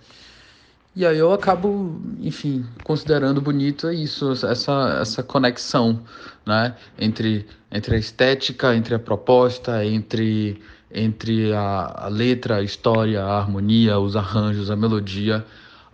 E 0.94 1.06
aí 1.06 1.16
eu 1.16 1.32
acabo, 1.32 1.98
enfim, 2.20 2.64
considerando 2.84 3.40
bonito 3.40 3.90
isso, 3.90 4.32
essa, 4.32 4.98
essa 5.00 5.22
conexão, 5.22 6.00
né? 6.44 6.74
Entre, 6.98 7.46
entre 7.72 7.96
a 7.96 7.98
estética, 7.98 8.74
entre 8.76 8.94
a 8.94 8.98
proposta, 8.98 9.84
entre, 9.84 10.60
entre 10.90 11.54
a, 11.54 12.04
a 12.04 12.08
letra, 12.08 12.56
a 12.56 12.62
história, 12.62 13.22
a 13.22 13.38
harmonia, 13.38 13.98
os 13.98 14.14
arranjos, 14.14 14.70
a 14.70 14.76
melodia 14.76 15.44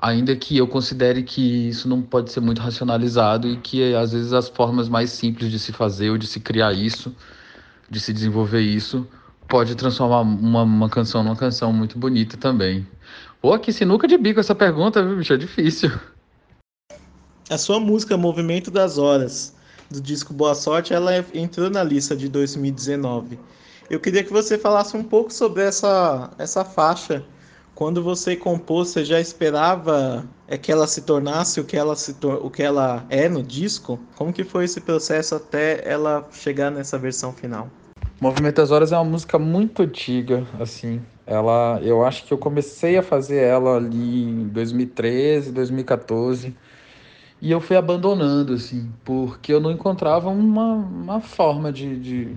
ainda 0.02 0.34
que 0.34 0.58
eu 0.58 0.66
considere 0.66 1.22
que 1.22 1.68
isso 1.68 1.88
não 1.88 2.02
pode 2.02 2.32
ser 2.32 2.40
muito 2.40 2.60
racionalizado 2.60 3.46
e 3.48 3.56
que 3.56 3.94
às 3.94 4.10
vezes 4.10 4.32
as 4.32 4.48
formas 4.48 4.88
mais 4.88 5.10
simples 5.10 5.48
de 5.48 5.60
se 5.60 5.72
fazer 5.72 6.10
ou 6.10 6.18
de 6.18 6.26
se 6.26 6.40
criar 6.40 6.72
isso, 6.72 7.14
de 7.88 8.00
se 8.00 8.12
desenvolver 8.12 8.62
isso, 8.62 9.06
pode 9.48 9.76
transformar 9.76 10.22
uma, 10.22 10.64
uma 10.64 10.88
canção 10.88 11.22
numa 11.22 11.36
canção 11.36 11.72
muito 11.72 11.96
bonita 11.96 12.36
também. 12.36 12.84
Pô, 13.40 13.56
que 13.60 13.72
sinuca 13.72 14.08
de 14.08 14.18
bico 14.18 14.40
essa 14.40 14.56
pergunta, 14.56 15.04
viu, 15.04 15.16
bicho? 15.16 15.34
É 15.34 15.36
difícil. 15.36 15.92
A 17.48 17.56
sua 17.56 17.78
música 17.78 18.16
Movimento 18.16 18.72
das 18.72 18.98
Horas, 18.98 19.54
do 19.88 20.00
disco 20.00 20.34
Boa 20.34 20.56
Sorte, 20.56 20.92
ela 20.92 21.12
entrou 21.32 21.70
na 21.70 21.84
lista 21.84 22.16
de 22.16 22.28
2019. 22.28 23.38
Eu 23.88 24.00
queria 24.00 24.24
que 24.24 24.32
você 24.32 24.58
falasse 24.58 24.96
um 24.96 25.04
pouco 25.04 25.32
sobre 25.32 25.62
essa, 25.62 26.30
essa 26.38 26.64
faixa 26.64 27.24
quando 27.82 28.00
você 28.00 28.36
compôs, 28.36 28.90
você 28.90 29.04
já 29.04 29.20
esperava 29.20 30.24
é 30.46 30.56
que 30.56 30.70
ela 30.70 30.86
se 30.86 31.02
tornasse 31.02 31.58
o 31.58 31.64
que 31.64 31.76
ela 31.76 31.96
se 31.96 32.14
o 32.22 32.48
que 32.48 32.62
ela 32.62 33.04
é 33.10 33.28
no 33.28 33.42
disco? 33.42 33.98
Como 34.14 34.32
que 34.32 34.44
foi 34.44 34.66
esse 34.66 34.80
processo 34.80 35.34
até 35.34 35.82
ela 35.84 36.24
chegar 36.30 36.70
nessa 36.70 36.96
versão 36.96 37.32
final? 37.32 37.68
Movimento 38.20 38.54
das 38.54 38.70
Horas 38.70 38.92
é 38.92 38.96
uma 38.96 39.10
música 39.10 39.36
muito 39.36 39.82
antiga, 39.82 40.46
assim. 40.60 41.02
Ela, 41.26 41.80
eu 41.82 42.04
acho 42.04 42.24
que 42.24 42.32
eu 42.32 42.38
comecei 42.38 42.96
a 42.96 43.02
fazer 43.02 43.42
ela 43.42 43.78
ali 43.78 44.26
em 44.26 44.46
2013, 44.46 45.50
2014. 45.50 46.54
E 47.40 47.50
eu 47.50 47.60
fui 47.60 47.76
abandonando, 47.76 48.52
assim, 48.52 48.92
porque 49.04 49.52
eu 49.52 49.58
não 49.58 49.72
encontrava 49.72 50.28
uma, 50.28 50.74
uma 50.74 51.20
forma 51.20 51.72
de, 51.72 51.98
de 51.98 52.36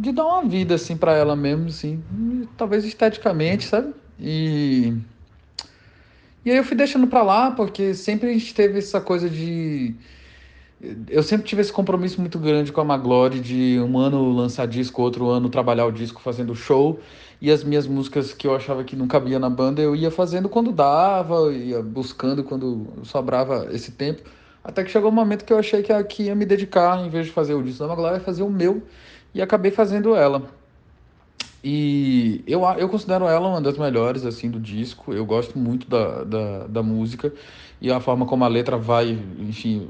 de 0.00 0.12
dar 0.12 0.26
uma 0.26 0.44
vida 0.44 0.74
assim 0.74 0.96
para 0.96 1.16
ela 1.16 1.34
mesmo, 1.34 1.68
assim, 1.68 2.02
talvez 2.56 2.84
esteticamente, 2.84 3.64
sabe? 3.64 3.94
E 4.20 4.94
e 6.44 6.50
aí 6.50 6.56
eu 6.56 6.64
fui 6.64 6.76
deixando 6.76 7.06
para 7.06 7.22
lá 7.22 7.50
porque 7.50 7.94
sempre 7.94 8.30
a 8.30 8.32
gente 8.32 8.54
teve 8.54 8.78
essa 8.78 9.00
coisa 9.00 9.28
de 9.28 9.94
eu 11.08 11.22
sempre 11.24 11.46
tive 11.46 11.60
esse 11.60 11.72
compromisso 11.72 12.20
muito 12.20 12.38
grande 12.38 12.70
com 12.70 12.80
a 12.80 12.84
Maglore 12.84 13.40
de 13.40 13.80
um 13.80 13.98
ano 13.98 14.30
lançar 14.32 14.66
disco, 14.66 15.02
outro 15.02 15.28
ano 15.28 15.48
trabalhar 15.48 15.86
o 15.86 15.92
disco 15.92 16.20
fazendo 16.20 16.54
show 16.54 17.00
e 17.40 17.50
as 17.50 17.64
minhas 17.64 17.86
músicas 17.86 18.32
que 18.32 18.46
eu 18.46 18.54
achava 18.54 18.84
que 18.84 18.94
não 18.94 19.08
cabia 19.08 19.38
na 19.38 19.50
banda 19.50 19.82
eu 19.82 19.96
ia 19.96 20.10
fazendo 20.10 20.48
quando 20.48 20.70
dava, 20.70 21.52
ia 21.52 21.82
buscando 21.82 22.44
quando 22.44 22.86
sobrava 23.02 23.68
esse 23.72 23.92
tempo, 23.92 24.22
até 24.62 24.84
que 24.84 24.90
chegou 24.90 25.10
um 25.10 25.14
momento 25.14 25.44
que 25.44 25.52
eu 25.52 25.58
achei 25.58 25.82
que 25.82 25.92
aqui 25.92 26.24
ia 26.24 26.34
me 26.34 26.46
dedicar, 26.46 27.04
em 27.04 27.10
vez 27.10 27.26
de 27.26 27.32
fazer 27.32 27.54
o 27.54 27.62
disco 27.62 27.80
da 27.80 27.88
Maglore, 27.88 28.14
ia 28.14 28.20
fazer 28.20 28.42
o 28.44 28.50
meu 28.50 28.82
e 29.38 29.42
acabei 29.42 29.70
fazendo 29.70 30.16
ela. 30.16 30.42
E 31.62 32.42
eu, 32.46 32.62
eu 32.76 32.88
considero 32.88 33.26
ela 33.26 33.48
uma 33.48 33.60
das 33.60 33.78
melhores 33.78 34.24
assim 34.24 34.50
do 34.50 34.58
disco. 34.58 35.12
Eu 35.12 35.24
gosto 35.24 35.56
muito 35.56 35.88
da, 35.88 36.24
da, 36.24 36.66
da 36.66 36.82
música 36.82 37.32
e 37.80 37.90
a 37.90 38.00
forma 38.00 38.26
como 38.26 38.44
a 38.44 38.48
letra 38.48 38.76
vai, 38.76 39.16
enfim, 39.38 39.88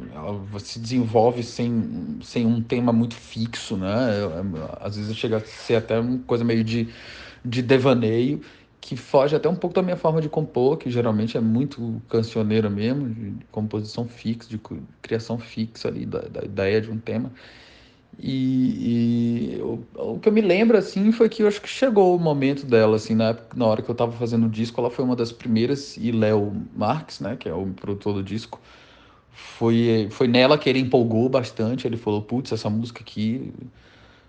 se 0.60 0.78
desenvolve 0.78 1.42
sem, 1.42 2.18
sem 2.22 2.44
um 2.46 2.62
tema 2.62 2.92
muito 2.92 3.14
fixo, 3.14 3.76
né? 3.76 3.88
Às 4.80 4.96
vezes 4.96 5.16
chega 5.16 5.38
a 5.38 5.40
ser 5.40 5.76
até 5.76 5.98
uma 5.98 6.18
coisa 6.26 6.44
meio 6.44 6.62
de, 6.62 6.88
de 7.42 7.62
devaneio, 7.62 8.42
que 8.80 8.96
foge 8.96 9.34
até 9.34 9.48
um 9.48 9.56
pouco 9.56 9.74
da 9.74 9.82
minha 9.82 9.96
forma 9.96 10.20
de 10.20 10.28
compor, 10.28 10.76
que 10.76 10.90
geralmente 10.90 11.38
é 11.38 11.40
muito 11.40 12.02
cancioneira 12.08 12.68
mesmo, 12.68 13.08
de 13.08 13.46
composição 13.50 14.06
fixa, 14.06 14.48
de 14.48 14.60
criação 15.00 15.38
fixa 15.38 15.88
ali 15.88 16.04
da, 16.04 16.20
da 16.20 16.44
ideia 16.44 16.80
de 16.82 16.90
um 16.90 16.98
tema. 16.98 17.32
E, 18.18 19.58
e 19.58 19.62
o, 19.62 19.84
o, 19.94 20.18
que 20.18 20.28
eu 20.28 20.32
me 20.32 20.40
lembro, 20.40 20.76
assim, 20.76 21.12
foi 21.12 21.28
que 21.28 21.42
eu 21.42 21.48
acho 21.48 21.60
que 21.60 21.68
chegou 21.68 22.16
o 22.16 22.18
momento 22.18 22.66
dela, 22.66 22.96
assim, 22.96 23.14
na, 23.14 23.28
época, 23.28 23.56
na 23.56 23.66
hora 23.66 23.82
que 23.82 23.88
eu 23.88 23.94
tava 23.94 24.12
fazendo 24.12 24.46
o 24.46 24.50
disco, 24.50 24.80
ela 24.80 24.90
foi 24.90 25.04
uma 25.04 25.14
das 25.14 25.30
primeiras, 25.30 25.96
e 25.96 26.10
Léo 26.10 26.52
Marques, 26.76 27.20
né, 27.20 27.36
que 27.36 27.48
é 27.48 27.54
o 27.54 27.66
produtor 27.66 28.14
do 28.14 28.22
disco, 28.22 28.60
foi, 29.30 30.08
foi 30.10 30.26
nela 30.26 30.58
que 30.58 30.68
ele 30.68 30.80
empolgou 30.80 31.28
bastante, 31.28 31.86
ele 31.86 31.96
falou, 31.96 32.22
putz, 32.22 32.50
essa 32.50 32.68
música 32.68 33.02
aqui 33.02 33.52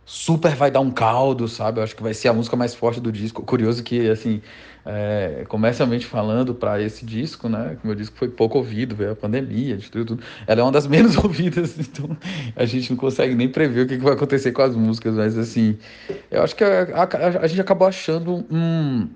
super 0.06 0.56
vai 0.56 0.72
dar 0.72 0.80
um 0.80 0.90
caldo, 0.90 1.48
sabe? 1.48 1.80
Eu 1.80 1.84
acho 1.84 1.96
que 1.96 2.02
vai 2.02 2.16
ser 2.16 2.30
a 2.30 2.34
música 2.34 2.56
mais 2.56 2.74
forte 2.74 3.00
do 3.00 3.12
disco. 3.12 3.44
Curioso 3.44 3.84
que, 3.84 4.10
assim, 4.10 4.42
é, 4.86 5.46
comercialmente 5.48 6.06
falando, 6.06 6.54
para 6.54 6.82
esse 6.82 7.06
disco, 7.06 7.50
né? 7.50 7.78
Que 7.80 7.86
meu 7.86 7.96
disco 7.96 8.18
foi 8.18 8.30
pouco 8.30 8.58
ouvido, 8.58 8.96
veio 8.96 9.12
a 9.12 9.16
pandemia, 9.16 9.78
de 9.78 9.90
tudo. 9.90 10.20
Ela 10.48 10.62
é 10.62 10.64
uma 10.64 10.72
das 10.72 10.86
menos 10.88 11.18
ouvidas, 11.18 11.78
então 11.78 12.18
a 12.56 12.66
gente 12.66 12.90
não 12.90 12.98
consegue 12.98 13.36
nem 13.36 13.50
prever 13.50 13.86
o 13.86 13.88
que, 13.88 13.98
que 13.98 14.04
vai 14.04 14.14
acontecer 14.14 14.52
com 14.52 14.62
as 14.62 14.76
músicas, 14.76 15.16
mas, 15.16 15.38
assim, 15.38 15.78
eu 16.32 16.44
acho 16.44 16.56
que 16.56 16.64
a, 16.64 17.04
a, 17.04 17.44
a 17.44 17.48
gente 17.48 17.62
acabou 17.62 17.88
achando 17.88 18.46
um, 18.50 19.08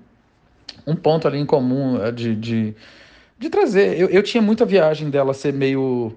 um 0.86 0.94
ponto 0.94 1.26
ali 1.26 1.38
em 1.38 1.46
comum 1.46 2.02
é, 2.02 2.12
de, 2.12 2.34
de, 2.36 2.74
de 3.38 3.50
trazer. 3.50 3.98
Eu, 3.98 4.08
eu 4.08 4.22
tinha 4.22 4.42
muita 4.42 4.64
viagem 4.64 5.10
dela 5.10 5.34
ser 5.34 5.52
meio 5.52 6.14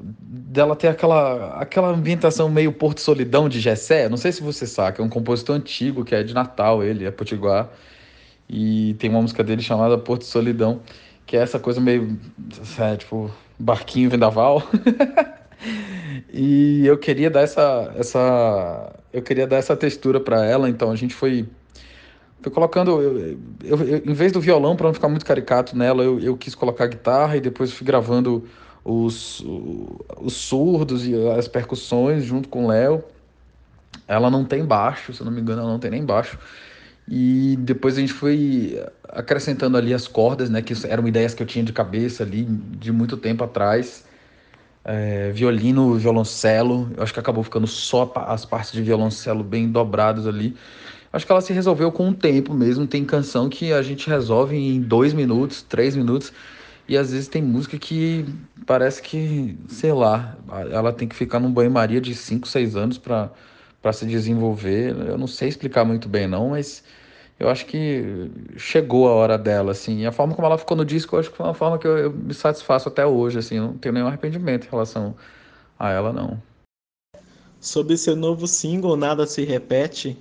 dela 0.00 0.76
ter 0.76 0.88
aquela, 0.88 1.60
aquela 1.60 1.88
ambientação 1.88 2.48
meio 2.48 2.72
Porto 2.72 3.00
Solidão 3.00 3.48
de 3.48 3.60
Gessé. 3.60 4.08
Não 4.08 4.16
sei 4.16 4.32
se 4.32 4.42
você 4.42 4.66
sabe, 4.66 5.00
é 5.00 5.02
um 5.02 5.08
compositor 5.08 5.56
antigo 5.56 6.04
que 6.04 6.14
é 6.14 6.22
de 6.22 6.34
Natal, 6.34 6.82
ele 6.82 7.04
é 7.04 7.10
potiguar. 7.10 7.68
E 8.48 8.94
tem 8.94 9.10
uma 9.10 9.20
música 9.20 9.44
dele 9.44 9.62
chamada 9.62 9.98
Porto 9.98 10.24
Solidão, 10.24 10.80
que 11.26 11.36
é 11.36 11.40
essa 11.40 11.58
coisa 11.58 11.80
meio, 11.80 12.18
é, 12.78 12.96
tipo, 12.96 13.30
barquinho 13.58 14.08
vendaval. 14.08 14.62
e 16.32 16.86
eu 16.86 16.96
queria 16.96 17.30
dar 17.30 17.42
essa, 17.42 17.92
essa, 17.96 18.92
eu 19.12 19.22
queria 19.22 19.46
dar 19.46 19.56
essa 19.56 19.76
textura 19.76 20.18
para 20.20 20.44
ela, 20.44 20.68
então 20.68 20.90
a 20.90 20.96
gente 20.96 21.14
foi 21.14 21.46
foi 22.40 22.52
colocando 22.52 23.02
eu, 23.02 23.36
eu, 23.64 23.78
eu, 23.82 24.02
em 24.06 24.12
vez 24.12 24.30
do 24.30 24.40
violão 24.40 24.76
para 24.76 24.86
não 24.86 24.94
ficar 24.94 25.08
muito 25.08 25.26
caricato 25.26 25.76
nela 25.76 26.04
eu, 26.04 26.20
eu 26.20 26.36
quis 26.36 26.54
colocar 26.54 26.86
guitarra 26.86 27.36
e 27.36 27.40
depois 27.40 27.72
fui 27.72 27.84
gravando 27.84 28.44
os, 28.88 29.44
os 30.18 30.32
surdos 30.32 31.06
e 31.06 31.14
as 31.30 31.46
percussões 31.46 32.24
junto 32.24 32.48
com 32.48 32.64
o 32.64 32.68
Léo. 32.68 33.04
Ela 34.06 34.30
não 34.30 34.44
tem 34.44 34.64
baixo, 34.64 35.12
se 35.12 35.20
eu 35.20 35.26
não 35.26 35.32
me 35.32 35.40
engano, 35.40 35.60
ela 35.60 35.70
não 35.70 35.78
tem 35.78 35.90
nem 35.90 36.04
baixo. 36.04 36.38
E 37.10 37.56
depois 37.60 37.96
a 37.96 38.00
gente 38.00 38.12
foi 38.12 38.82
acrescentando 39.08 39.76
ali 39.78 39.94
as 39.94 40.06
cordas, 40.06 40.50
né? 40.50 40.60
Que 40.60 40.74
eram 40.86 41.08
ideias 41.08 41.32
que 41.34 41.42
eu 41.42 41.46
tinha 41.46 41.64
de 41.64 41.72
cabeça 41.72 42.22
ali 42.22 42.44
de 42.44 42.92
muito 42.92 43.16
tempo 43.16 43.42
atrás. 43.42 44.04
É, 44.84 45.30
violino, 45.32 45.94
violoncelo. 45.94 46.90
Eu 46.96 47.02
acho 47.02 47.12
que 47.12 47.20
acabou 47.20 47.42
ficando 47.42 47.66
só 47.66 48.12
as 48.26 48.44
partes 48.44 48.72
de 48.72 48.82
violoncelo 48.82 49.42
bem 49.42 49.68
dobradas 49.68 50.26
ali. 50.26 50.54
Acho 51.10 51.24
que 51.24 51.32
ela 51.32 51.40
se 51.40 51.52
resolveu 51.52 51.90
com 51.90 52.10
o 52.10 52.14
tempo 52.14 52.52
mesmo. 52.52 52.86
Tem 52.86 53.04
canção 53.04 53.48
que 53.48 53.72
a 53.72 53.80
gente 53.80 54.08
resolve 54.08 54.56
em 54.56 54.80
dois 54.80 55.14
minutos, 55.14 55.62
três 55.62 55.96
minutos. 55.96 56.32
E 56.86 56.96
às 56.96 57.12
vezes 57.12 57.28
tem 57.28 57.42
música 57.42 57.78
que 57.78 58.24
parece 58.66 59.02
que, 59.02 59.58
sei 59.68 59.92
lá, 59.92 60.36
ela 60.70 60.92
tem 60.92 61.08
que 61.08 61.14
ficar 61.16 61.38
num 61.40 61.50
banho-maria 61.50 62.00
de 62.00 62.14
5, 62.14 62.48
6 62.48 62.76
anos 62.76 62.98
para 62.98 63.30
se 63.92 64.06
desenvolver. 64.06 64.94
Eu 65.06 65.18
não 65.18 65.26
sei 65.26 65.48
explicar 65.48 65.84
muito 65.84 66.08
bem, 66.08 66.26
não, 66.26 66.50
mas 66.50 66.82
eu 67.38 67.48
acho 67.48 67.66
que 67.66 68.30
chegou 68.56 69.08
a 69.08 69.12
hora 69.12 69.38
dela, 69.38 69.72
assim. 69.72 70.00
E 70.00 70.06
a 70.06 70.12
forma 70.12 70.34
como 70.34 70.46
ela 70.46 70.58
ficou 70.58 70.76
no 70.76 70.84
disco, 70.84 71.16
eu 71.16 71.20
acho 71.20 71.30
que 71.30 71.36
foi 71.36 71.46
uma 71.46 71.54
forma 71.54 71.78
que 71.78 71.86
eu, 71.86 71.96
eu 71.98 72.12
me 72.12 72.34
satisfaço 72.34 72.88
até 72.88 73.06
hoje, 73.06 73.38
assim. 73.38 73.58
Não 73.58 73.74
tenho 73.74 73.92
nenhum 73.92 74.08
arrependimento 74.08 74.66
em 74.66 74.70
relação 74.70 75.14
a 75.78 75.90
ela, 75.90 76.12
não. 76.12 76.40
Sobre 77.60 77.96
seu 77.96 78.16
novo 78.16 78.46
single, 78.46 78.96
Nada 78.96 79.26
Se 79.26 79.44
Repete, 79.44 80.16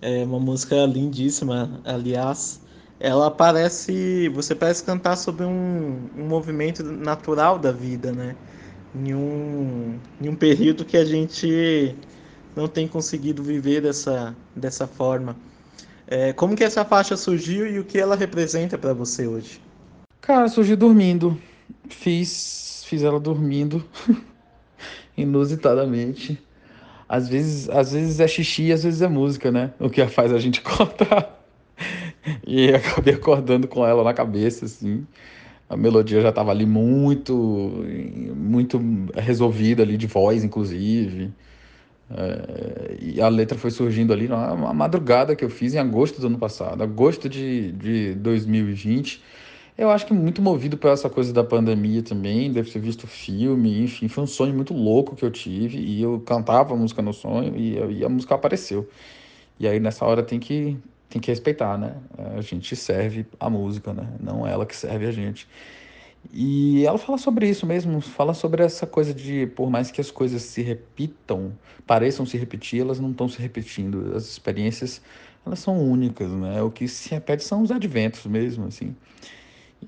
é 0.00 0.24
uma 0.24 0.38
música 0.38 0.84
lindíssima, 0.86 1.80
aliás 1.84 2.62
ela 3.02 3.30
parece. 3.32 4.28
Você 4.28 4.54
parece 4.54 4.84
cantar 4.84 5.16
sobre 5.16 5.44
um, 5.44 6.08
um 6.16 6.24
movimento 6.28 6.84
natural 6.84 7.58
da 7.58 7.72
vida, 7.72 8.12
né? 8.12 8.36
Em 8.94 9.12
um, 9.12 9.98
em 10.20 10.28
um 10.28 10.36
período 10.36 10.84
que 10.84 10.96
a 10.96 11.04
gente 11.04 11.96
não 12.54 12.68
tem 12.68 12.86
conseguido 12.86 13.42
viver 13.42 13.82
dessa, 13.82 14.36
dessa 14.54 14.86
forma. 14.86 15.36
É, 16.14 16.30
como 16.34 16.54
que 16.54 16.62
essa 16.62 16.84
faixa 16.84 17.16
surgiu 17.16 17.66
e 17.66 17.78
o 17.78 17.84
que 17.84 17.98
ela 17.98 18.14
representa 18.14 18.76
para 18.76 18.92
você 18.92 19.26
hoje? 19.26 19.58
Cara, 20.20 20.46
surgiu 20.46 20.76
dormindo. 20.76 21.40
Fiz, 21.88 22.84
fiz 22.86 23.02
ela 23.02 23.18
dormindo, 23.18 23.82
inusitadamente. 25.16 26.38
Às 27.08 27.30
vezes, 27.30 27.66
às 27.70 27.92
vezes 27.92 28.20
é 28.20 28.28
xixi, 28.28 28.70
às 28.70 28.84
vezes 28.84 29.00
é 29.00 29.08
música, 29.08 29.50
né? 29.50 29.72
O 29.80 29.88
que 29.88 30.06
faz 30.06 30.34
a 30.34 30.38
gente 30.38 30.60
cortar 30.62 31.42
e 32.46 32.68
acabei 32.74 33.14
acordando 33.14 33.66
com 33.66 33.86
ela 33.86 34.04
na 34.04 34.12
cabeça, 34.12 34.66
assim. 34.66 35.06
A 35.66 35.78
melodia 35.78 36.20
já 36.20 36.28
estava 36.28 36.50
ali 36.50 36.66
muito, 36.66 37.34
muito 38.36 38.78
resolvida 39.14 39.82
ali 39.82 39.96
de 39.96 40.06
voz, 40.06 40.44
inclusive. 40.44 41.32
É, 42.16 42.96
e 43.00 43.20
a 43.20 43.28
letra 43.28 43.56
foi 43.56 43.70
surgindo 43.70 44.12
ali 44.12 44.28
na 44.28 44.54
madrugada 44.74 45.34
que 45.34 45.44
eu 45.44 45.50
fiz 45.50 45.74
em 45.74 45.78
agosto 45.78 46.20
do 46.20 46.26
ano 46.26 46.38
passado, 46.38 46.82
agosto 46.82 47.28
de, 47.28 47.72
de 47.72 48.14
2020. 48.14 49.22
Eu 49.76 49.90
acho 49.90 50.06
que 50.06 50.12
muito 50.12 50.42
movido 50.42 50.76
por 50.76 50.90
essa 50.90 51.08
coisa 51.08 51.32
da 51.32 51.42
pandemia 51.42 52.02
também, 52.02 52.52
deve 52.52 52.70
ter 52.70 52.78
visto 52.78 53.06
filme, 53.06 53.82
enfim, 53.82 54.06
foi 54.08 54.24
um 54.24 54.26
sonho 54.26 54.54
muito 54.54 54.74
louco 54.74 55.16
que 55.16 55.24
eu 55.24 55.30
tive 55.30 55.78
e 55.78 56.02
eu 56.02 56.20
cantava 56.20 56.74
a 56.74 56.76
música 56.76 57.00
no 57.00 57.12
sonho 57.12 57.56
e, 57.56 57.98
e 57.98 58.04
a 58.04 58.08
música 58.08 58.34
apareceu. 58.34 58.88
E 59.58 59.66
aí 59.66 59.80
nessa 59.80 60.04
hora 60.04 60.22
tem 60.22 60.38
que 60.38 60.76
tem 61.08 61.20
que 61.20 61.30
respeitar, 61.30 61.76
né? 61.76 61.96
A 62.36 62.40
gente 62.40 62.74
serve 62.74 63.26
a 63.38 63.50
música, 63.50 63.92
né? 63.92 64.08
Não 64.18 64.46
ela 64.46 64.64
que 64.64 64.74
serve 64.74 65.06
a 65.06 65.12
gente. 65.12 65.46
E 66.30 66.84
ela 66.86 66.98
fala 66.98 67.18
sobre 67.18 67.48
isso 67.48 67.66
mesmo, 67.66 68.00
fala 68.00 68.32
sobre 68.32 68.62
essa 68.62 68.86
coisa 68.86 69.12
de, 69.12 69.46
por 69.48 69.70
mais 69.70 69.90
que 69.90 70.00
as 70.00 70.10
coisas 70.10 70.42
se 70.42 70.62
repitam, 70.62 71.52
pareçam 71.86 72.24
se 72.24 72.36
repetir, 72.36 72.80
elas 72.80 73.00
não 73.00 73.10
estão 73.10 73.28
se 73.28 73.38
repetindo. 73.40 74.12
As 74.14 74.24
experiências, 74.24 75.02
elas 75.44 75.58
são 75.58 75.78
únicas, 75.78 76.30
né? 76.30 76.62
O 76.62 76.70
que 76.70 76.86
se 76.86 77.10
repete 77.10 77.42
são 77.42 77.62
os 77.62 77.70
adventos 77.70 78.24
mesmo, 78.26 78.66
assim. 78.66 78.94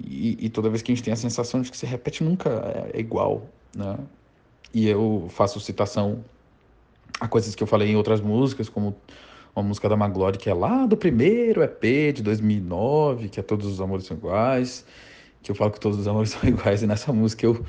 E, 0.03 0.47
e 0.47 0.49
toda 0.49 0.69
vez 0.69 0.83
que 0.83 0.91
a 0.91 0.95
gente 0.95 1.05
tem 1.05 1.13
a 1.13 1.17
sensação 1.17 1.63
de 1.63 1.71
que 1.71 1.77
se 1.77 1.87
repete, 1.87 2.25
nunca 2.25 2.51
é 2.93 2.99
igual, 2.99 3.47
né? 3.75 3.97
E 4.73 4.89
eu 4.89 5.29
faço 5.31 5.61
citação 5.61 6.25
a 7.21 7.29
coisas 7.29 7.55
que 7.55 7.63
eu 7.63 7.67
falei 7.67 7.91
em 7.91 7.97
outras 7.97 8.21
músicas, 8.21 8.69
como 8.69 8.97
uma 9.55 9.63
música 9.63 9.89
da 9.89 9.97
Maglore 9.97 10.37
que 10.37 10.51
é 10.51 10.55
lá 10.55 10.85
do 10.85 10.97
primeiro 10.97 11.63
EP 11.63 12.13
de 12.13 12.23
2009, 12.23 13.29
que 13.29 13.39
é 13.39 13.43
Todos 13.43 13.67
os 13.67 13.81
Amores 13.81 14.07
São 14.07 14.17
Iguais, 14.17 14.85
que 15.45 15.51
eu 15.51 15.55
falo 15.55 15.71
que 15.71 15.79
todos 15.79 15.99
os 15.99 16.09
amores 16.09 16.31
são 16.33 16.49
iguais, 16.49 16.83
e 16.83 16.87
nessa 16.87 17.13
música 17.13 17.47
eu, 17.47 17.65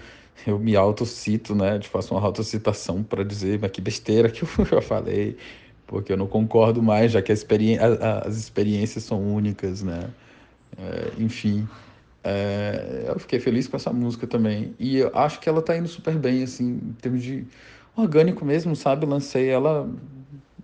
eu 0.47 0.57
me 0.57 0.75
autocito, 0.75 1.53
né? 1.53 1.79
Faço 1.83 2.15
uma 2.15 2.25
autocitação 2.25 3.03
para 3.03 3.23
dizer, 3.23 3.59
mas 3.59 3.69
que 3.69 3.81
besteira 3.81 4.29
que 4.29 4.43
eu 4.43 4.49
já 4.65 4.81
falei, 4.81 5.37
porque 5.85 6.11
eu 6.11 6.17
não 6.17 6.25
concordo 6.25 6.81
mais, 6.81 7.11
já 7.11 7.21
que 7.21 7.31
experi 7.31 7.77
as 7.77 8.37
experiências 8.37 9.03
são 9.03 9.21
únicas, 9.21 9.83
né? 9.83 10.09
É, 10.77 11.11
enfim, 11.19 11.67
é, 12.23 13.05
eu 13.07 13.19
fiquei 13.19 13.39
feliz 13.39 13.67
com 13.67 13.75
essa 13.75 13.93
música 13.93 14.25
também. 14.25 14.73
E 14.79 14.97
eu 14.97 15.11
acho 15.13 15.39
que 15.39 15.47
ela 15.47 15.61
tá 15.61 15.77
indo 15.77 15.87
super 15.87 16.15
bem, 16.15 16.43
assim, 16.43 16.79
em 16.81 16.93
termos 16.93 17.21
de 17.21 17.45
orgânico 17.95 18.43
mesmo, 18.43 18.75
sabe? 18.75 19.05
Lancei 19.05 19.49
ela 19.49 19.87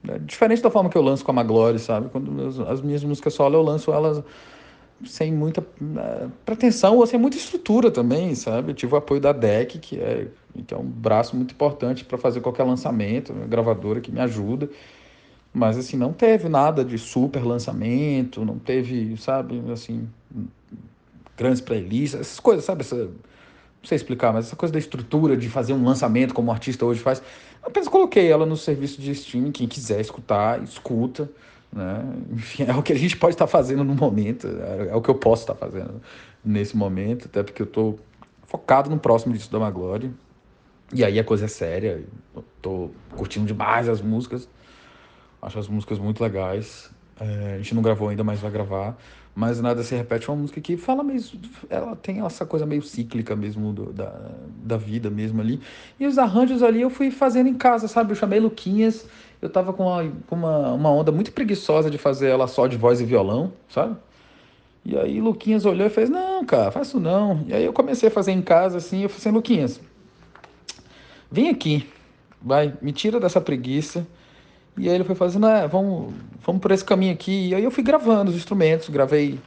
é 0.07 0.17
diferente 0.17 0.61
da 0.61 0.71
forma 0.71 0.89
que 0.89 0.97
eu 0.97 1.01
lanço 1.01 1.23
com 1.23 1.31
a 1.31 1.33
Maglore, 1.33 1.77
sabe? 1.77 2.09
Quando 2.09 2.65
as 2.67 2.81
minhas 2.81 3.03
músicas 3.03 3.33
solo 3.33 3.55
eu 3.55 3.61
lanço 3.61 3.91
elas 3.91 4.23
sem 5.05 5.33
muita 5.33 5.61
uh, 5.61 6.31
pretensão 6.45 6.97
ou 6.97 7.05
sem 7.07 7.19
muita 7.19 7.37
estrutura 7.37 7.91
também, 7.91 8.35
sabe? 8.35 8.71
Eu 8.71 8.75
tive 8.75 8.93
o 8.93 8.97
apoio 8.97 9.19
da 9.19 9.31
DEC, 9.31 9.79
que 9.79 9.99
é, 9.99 10.27
que 10.65 10.73
é 10.73 10.77
um 10.77 10.85
braço 10.85 11.35
muito 11.35 11.53
importante 11.53 12.05
para 12.05 12.17
fazer 12.17 12.41
qualquer 12.41 12.63
lançamento, 12.63 13.33
uma 13.33 13.45
gravadora 13.45 14.01
que 14.01 14.11
me 14.11 14.19
ajuda. 14.19 14.69
Mas 15.53 15.77
assim, 15.77 15.97
não 15.97 16.13
teve 16.13 16.47
nada 16.47 16.83
de 16.83 16.97
super 16.97 17.43
lançamento, 17.43 18.45
não 18.45 18.57
teve, 18.57 19.17
sabe, 19.17 19.61
assim, 19.71 20.07
grandes 21.35 21.61
playlists, 21.61 22.19
essas 22.19 22.39
coisas, 22.39 22.63
sabe? 22.63 22.81
Essa, 22.81 22.95
não 22.95 23.87
sei 23.87 23.95
explicar, 23.95 24.31
mas 24.31 24.45
essa 24.45 24.55
coisa 24.55 24.71
da 24.71 24.79
estrutura 24.79 25.35
de 25.35 25.49
fazer 25.49 25.73
um 25.73 25.83
lançamento 25.83 26.33
como 26.33 26.49
o 26.49 26.51
artista 26.53 26.85
hoje 26.85 26.99
faz. 26.99 27.21
Apenas 27.63 27.89
coloquei 27.89 28.31
ela 28.31 28.45
no 28.45 28.55
serviço 28.55 29.01
de 29.01 29.11
streaming, 29.11 29.51
quem 29.51 29.67
quiser 29.67 29.99
escutar, 29.99 30.63
escuta. 30.63 31.29
Né? 31.71 32.03
Enfim, 32.33 32.63
é 32.67 32.75
o 32.75 32.83
que 32.83 32.93
a 32.93 32.97
gente 32.97 33.15
pode 33.17 33.35
estar 33.35 33.47
fazendo 33.47 33.83
no 33.83 33.95
momento, 33.95 34.47
é, 34.47 34.89
é 34.89 34.95
o 34.95 35.01
que 35.01 35.09
eu 35.09 35.15
posso 35.15 35.43
estar 35.43 35.55
fazendo 35.55 36.01
nesse 36.43 36.75
momento, 36.75 37.27
até 37.27 37.43
porque 37.43 37.61
eu 37.61 37.67
estou 37.67 37.99
focado 38.43 38.89
no 38.89 38.99
próximo 38.99 39.33
disco 39.33 39.51
da 39.51 39.59
Maglore. 39.59 40.11
E 40.93 41.05
aí 41.05 41.17
a 41.17 41.23
coisa 41.23 41.45
é 41.45 41.47
séria, 41.47 42.03
tô 42.61 42.89
curtindo 43.15 43.45
demais 43.45 43.87
as 43.87 44.01
músicas, 44.01 44.49
acho 45.41 45.57
as 45.57 45.67
músicas 45.69 45.97
muito 45.97 46.21
legais. 46.21 46.91
É, 47.17 47.53
a 47.55 47.57
gente 47.57 47.73
não 47.73 47.81
gravou 47.81 48.09
ainda, 48.09 48.23
mas 48.23 48.39
vai 48.39 48.51
gravar. 48.51 48.97
Mas 49.33 49.61
Nada 49.61 49.81
Se 49.83 49.95
Repete 49.95 50.29
é 50.29 50.33
uma 50.33 50.41
música 50.41 50.59
que 50.59 50.75
fala 50.75 51.03
mesmo. 51.03 51.39
Ela 51.69 51.95
tem 51.95 52.25
essa 52.25 52.45
coisa 52.45 52.65
meio 52.65 52.81
cíclica 52.81 53.35
mesmo 53.35 53.71
do, 53.71 53.93
da, 53.93 54.13
da 54.63 54.75
vida 54.75 55.09
mesmo 55.09 55.39
ali. 55.39 55.61
E 55.99 56.05
os 56.05 56.17
arranjos 56.17 56.61
ali 56.61 56.81
eu 56.81 56.89
fui 56.89 57.11
fazendo 57.11 57.47
em 57.47 57.53
casa, 57.53 57.87
sabe? 57.87 58.11
Eu 58.11 58.15
chamei 58.15 58.39
Luquinhas. 58.39 59.07
Eu 59.41 59.49
tava 59.49 59.73
com 59.73 59.83
uma, 60.31 60.73
uma, 60.73 60.91
onda 60.91 61.11
muito 61.11 61.31
preguiçosa 61.31 61.89
de 61.89 61.97
fazer 61.97 62.29
ela 62.29 62.47
só 62.47 62.67
de 62.67 62.77
voz 62.77 63.01
e 63.01 63.05
violão, 63.05 63.51
sabe? 63.67 63.95
E 64.85 64.97
aí 64.97 65.19
Luquinhas 65.19 65.65
olhou 65.65 65.87
e 65.87 65.89
fez, 65.89 66.09
não, 66.09 66.45
cara, 66.45 66.71
faço 66.71 66.99
não. 66.99 67.43
E 67.47 67.53
aí 67.53 67.65
eu 67.65 67.73
comecei 67.73 68.09
a 68.09 68.11
fazer 68.11 68.31
em 68.31 68.41
casa 68.41 68.77
assim, 68.77 69.03
eu 69.03 69.09
falei 69.09 69.19
assim, 69.19 69.31
Luquinhas, 69.31 69.81
vem 71.31 71.49
aqui, 71.49 71.89
vai, 72.41 72.73
me 72.81 72.91
tira 72.91 73.19
dessa 73.19 73.41
preguiça 73.41 74.05
e 74.77 74.87
aí 74.87 74.95
ele 74.95 75.03
foi 75.03 75.15
fazendo, 75.15 75.47
ah, 75.47 75.67
vamos, 75.67 76.13
vamos 76.45 76.61
por 76.61 76.71
esse 76.71 76.85
caminho 76.85 77.13
aqui. 77.13 77.49
E 77.49 77.55
aí 77.55 77.63
eu 77.63 77.71
fui 77.71 77.83
gravando 77.83 78.31
os 78.31 78.37
instrumentos, 78.37 78.89
gravei 78.89 79.39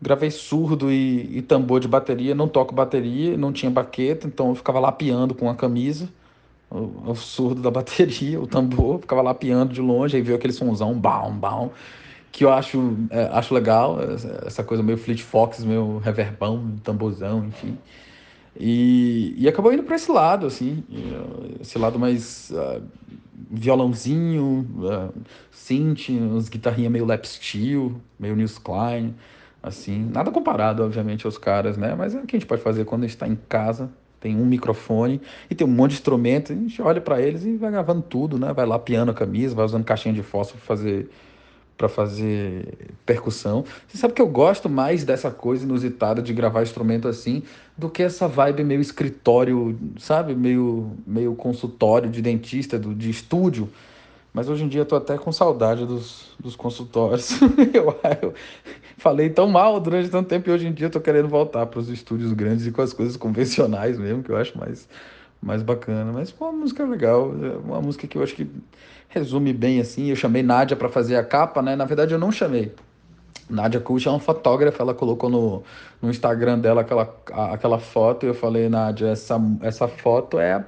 gravei 0.00 0.30
surdo 0.30 0.92
e, 0.92 1.38
e 1.38 1.42
tambor 1.42 1.80
de 1.80 1.88
bateria, 1.88 2.34
não 2.34 2.48
toco 2.48 2.74
bateria, 2.74 3.36
não 3.36 3.52
tinha 3.52 3.70
baqueta, 3.70 4.26
então 4.26 4.50
eu 4.50 4.54
ficava 4.54 4.78
lapeando 4.78 5.34
com 5.34 5.48
a 5.48 5.54
camisa, 5.54 6.08
o, 6.70 7.10
o 7.10 7.14
surdo 7.14 7.62
da 7.62 7.70
bateria, 7.70 8.40
o 8.40 8.46
tambor, 8.46 9.00
ficava 9.00 9.22
lapeando 9.22 9.72
de 9.72 9.80
longe, 9.80 10.16
aí 10.16 10.22
veio 10.22 10.36
aquele 10.36 10.52
somzão, 10.52 10.98
bam, 10.98 11.32
bam, 11.36 11.70
que 12.32 12.44
eu 12.44 12.52
acho, 12.52 12.96
é, 13.10 13.24
acho 13.32 13.54
legal, 13.54 13.98
essa 14.44 14.62
coisa 14.62 14.82
meio 14.82 14.98
Fleet 14.98 15.22
Fox, 15.22 15.64
meio 15.64 15.98
reverbão, 15.98 16.76
tamborzão, 16.82 17.46
enfim. 17.46 17.78
E, 18.58 19.34
e 19.36 19.48
acabou 19.48 19.72
indo 19.72 19.82
para 19.82 19.96
esse 19.96 20.10
lado, 20.10 20.46
assim, 20.46 20.82
esse 21.60 21.78
lado 21.78 21.98
mais 21.98 22.50
uh, 22.50 22.82
violãozinho, 23.50 24.66
uh, 24.78 25.12
synth, 25.50 26.08
uns 26.10 26.48
guitarrinhas 26.48 26.90
meio 26.90 27.04
lap 27.04 27.26
steel, 27.26 28.00
meio 28.18 28.34
Nils 28.34 28.58
Klein, 28.58 29.14
assim, 29.62 30.08
nada 30.12 30.30
comparado, 30.30 30.82
obviamente, 30.82 31.26
aos 31.26 31.36
caras, 31.36 31.76
né? 31.76 31.94
Mas 31.94 32.14
é 32.14 32.18
o 32.18 32.26
que 32.26 32.36
a 32.36 32.38
gente 32.38 32.48
pode 32.48 32.62
fazer 32.62 32.84
quando 32.86 33.04
a 33.04 33.06
gente 33.06 33.16
está 33.16 33.28
em 33.28 33.36
casa, 33.48 33.90
tem 34.20 34.36
um 34.36 34.44
microfone 34.44 35.20
e 35.50 35.54
tem 35.54 35.66
um 35.66 35.70
monte 35.70 35.90
de 35.90 35.96
instrumento, 35.98 36.52
a 36.52 36.56
gente 36.56 36.80
olha 36.80 37.00
para 37.00 37.20
eles 37.20 37.44
e 37.44 37.56
vai 37.56 37.70
gravando 37.70 38.02
tudo, 38.02 38.38
né? 38.38 38.52
Vai 38.52 38.66
lá 38.66 38.78
piano 38.78 39.10
a 39.10 39.14
camisa, 39.14 39.54
vai 39.54 39.64
usando 39.64 39.84
caixinha 39.84 40.14
de 40.14 40.22
fósforo 40.22 40.58
para 40.58 40.76
fazer 40.76 41.10
para 41.76 41.88
fazer 41.88 42.94
percussão. 43.04 43.64
Você 43.86 43.98
sabe 43.98 44.14
que 44.14 44.22
eu 44.22 44.26
gosto 44.26 44.68
mais 44.68 45.04
dessa 45.04 45.30
coisa 45.30 45.64
inusitada 45.64 46.22
de 46.22 46.32
gravar 46.32 46.62
instrumento 46.62 47.06
assim 47.06 47.42
do 47.76 47.90
que 47.90 48.02
essa 48.02 48.26
vibe 48.26 48.64
meio 48.64 48.80
escritório, 48.80 49.78
sabe? 49.98 50.34
Meio, 50.34 50.92
meio 51.06 51.34
consultório 51.34 52.08
de 52.08 52.22
dentista, 52.22 52.78
do, 52.78 52.94
de 52.94 53.10
estúdio. 53.10 53.68
Mas 54.32 54.48
hoje 54.48 54.64
em 54.64 54.68
dia 54.68 54.82
eu 54.82 54.86
tô 54.86 54.96
até 54.96 55.18
com 55.18 55.30
saudade 55.32 55.84
dos, 55.84 56.34
dos 56.38 56.56
consultórios. 56.56 57.38
eu, 57.74 57.94
eu, 58.22 58.34
falei 59.06 59.30
tão 59.30 59.46
mal 59.46 59.78
durante 59.78 60.08
tanto 60.08 60.28
tempo 60.28 60.50
e 60.50 60.52
hoje 60.52 60.66
em 60.66 60.72
dia 60.72 60.86
eu 60.86 60.90
tô 60.90 61.00
querendo 61.00 61.28
voltar 61.28 61.64
para 61.66 61.78
os 61.78 61.88
estúdios 61.88 62.32
grandes 62.32 62.66
e 62.66 62.72
com 62.72 62.82
as 62.82 62.92
coisas 62.92 63.16
convencionais 63.16 63.96
mesmo, 63.96 64.20
que 64.20 64.30
eu 64.30 64.36
acho 64.36 64.58
mais, 64.58 64.88
mais 65.40 65.62
bacana. 65.62 66.10
Mas 66.12 66.32
pô, 66.32 66.46
uma 66.46 66.58
música 66.58 66.84
legal, 66.84 67.32
é 67.40 67.56
uma 67.56 67.80
música 67.80 68.04
que 68.08 68.18
eu 68.18 68.22
acho 68.24 68.34
que 68.34 68.50
resume 69.08 69.52
bem 69.52 69.78
assim. 69.78 70.10
Eu 70.10 70.16
chamei 70.16 70.42
Nádia 70.42 70.76
para 70.76 70.88
fazer 70.88 71.14
a 71.14 71.22
capa, 71.22 71.62
né? 71.62 71.76
Na 71.76 71.84
verdade, 71.84 72.14
eu 72.14 72.18
não 72.18 72.32
chamei. 72.32 72.74
Nádia 73.48 73.78
Kuch 73.78 74.08
é 74.08 74.10
uma 74.10 74.18
fotógrafa, 74.18 74.82
ela 74.82 74.92
colocou 74.92 75.30
no, 75.30 75.62
no 76.02 76.10
Instagram 76.10 76.58
dela 76.58 76.80
aquela, 76.80 77.14
aquela 77.52 77.78
foto 77.78 78.26
e 78.26 78.28
eu 78.28 78.34
falei, 78.34 78.68
Nádia, 78.68 79.06
essa, 79.06 79.40
essa 79.62 79.86
foto 79.86 80.40
é 80.40 80.54
a, 80.54 80.64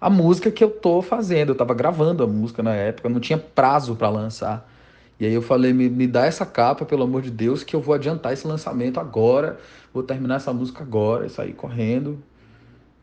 a 0.00 0.08
música 0.08 0.50
que 0.50 0.64
eu 0.64 0.70
tô 0.70 1.02
fazendo. 1.02 1.50
Eu 1.50 1.54
tava 1.54 1.74
gravando 1.74 2.24
a 2.24 2.26
música 2.26 2.62
na 2.62 2.74
época, 2.74 3.10
não 3.10 3.20
tinha 3.20 3.36
prazo 3.36 3.94
para 3.94 4.08
lançar. 4.08 4.66
E 5.20 5.26
aí 5.26 5.34
eu 5.34 5.42
falei, 5.42 5.72
me, 5.72 5.88
me 5.88 6.06
dá 6.06 6.26
essa 6.26 6.46
capa, 6.46 6.84
pelo 6.84 7.02
amor 7.02 7.22
de 7.22 7.30
Deus, 7.30 7.64
que 7.64 7.74
eu 7.74 7.80
vou 7.80 7.94
adiantar 7.94 8.32
esse 8.32 8.46
lançamento 8.46 9.00
agora, 9.00 9.58
vou 9.92 10.02
terminar 10.02 10.36
essa 10.36 10.52
música 10.52 10.82
agora, 10.84 11.26
e 11.26 11.30
sair 11.30 11.52
correndo. 11.52 12.22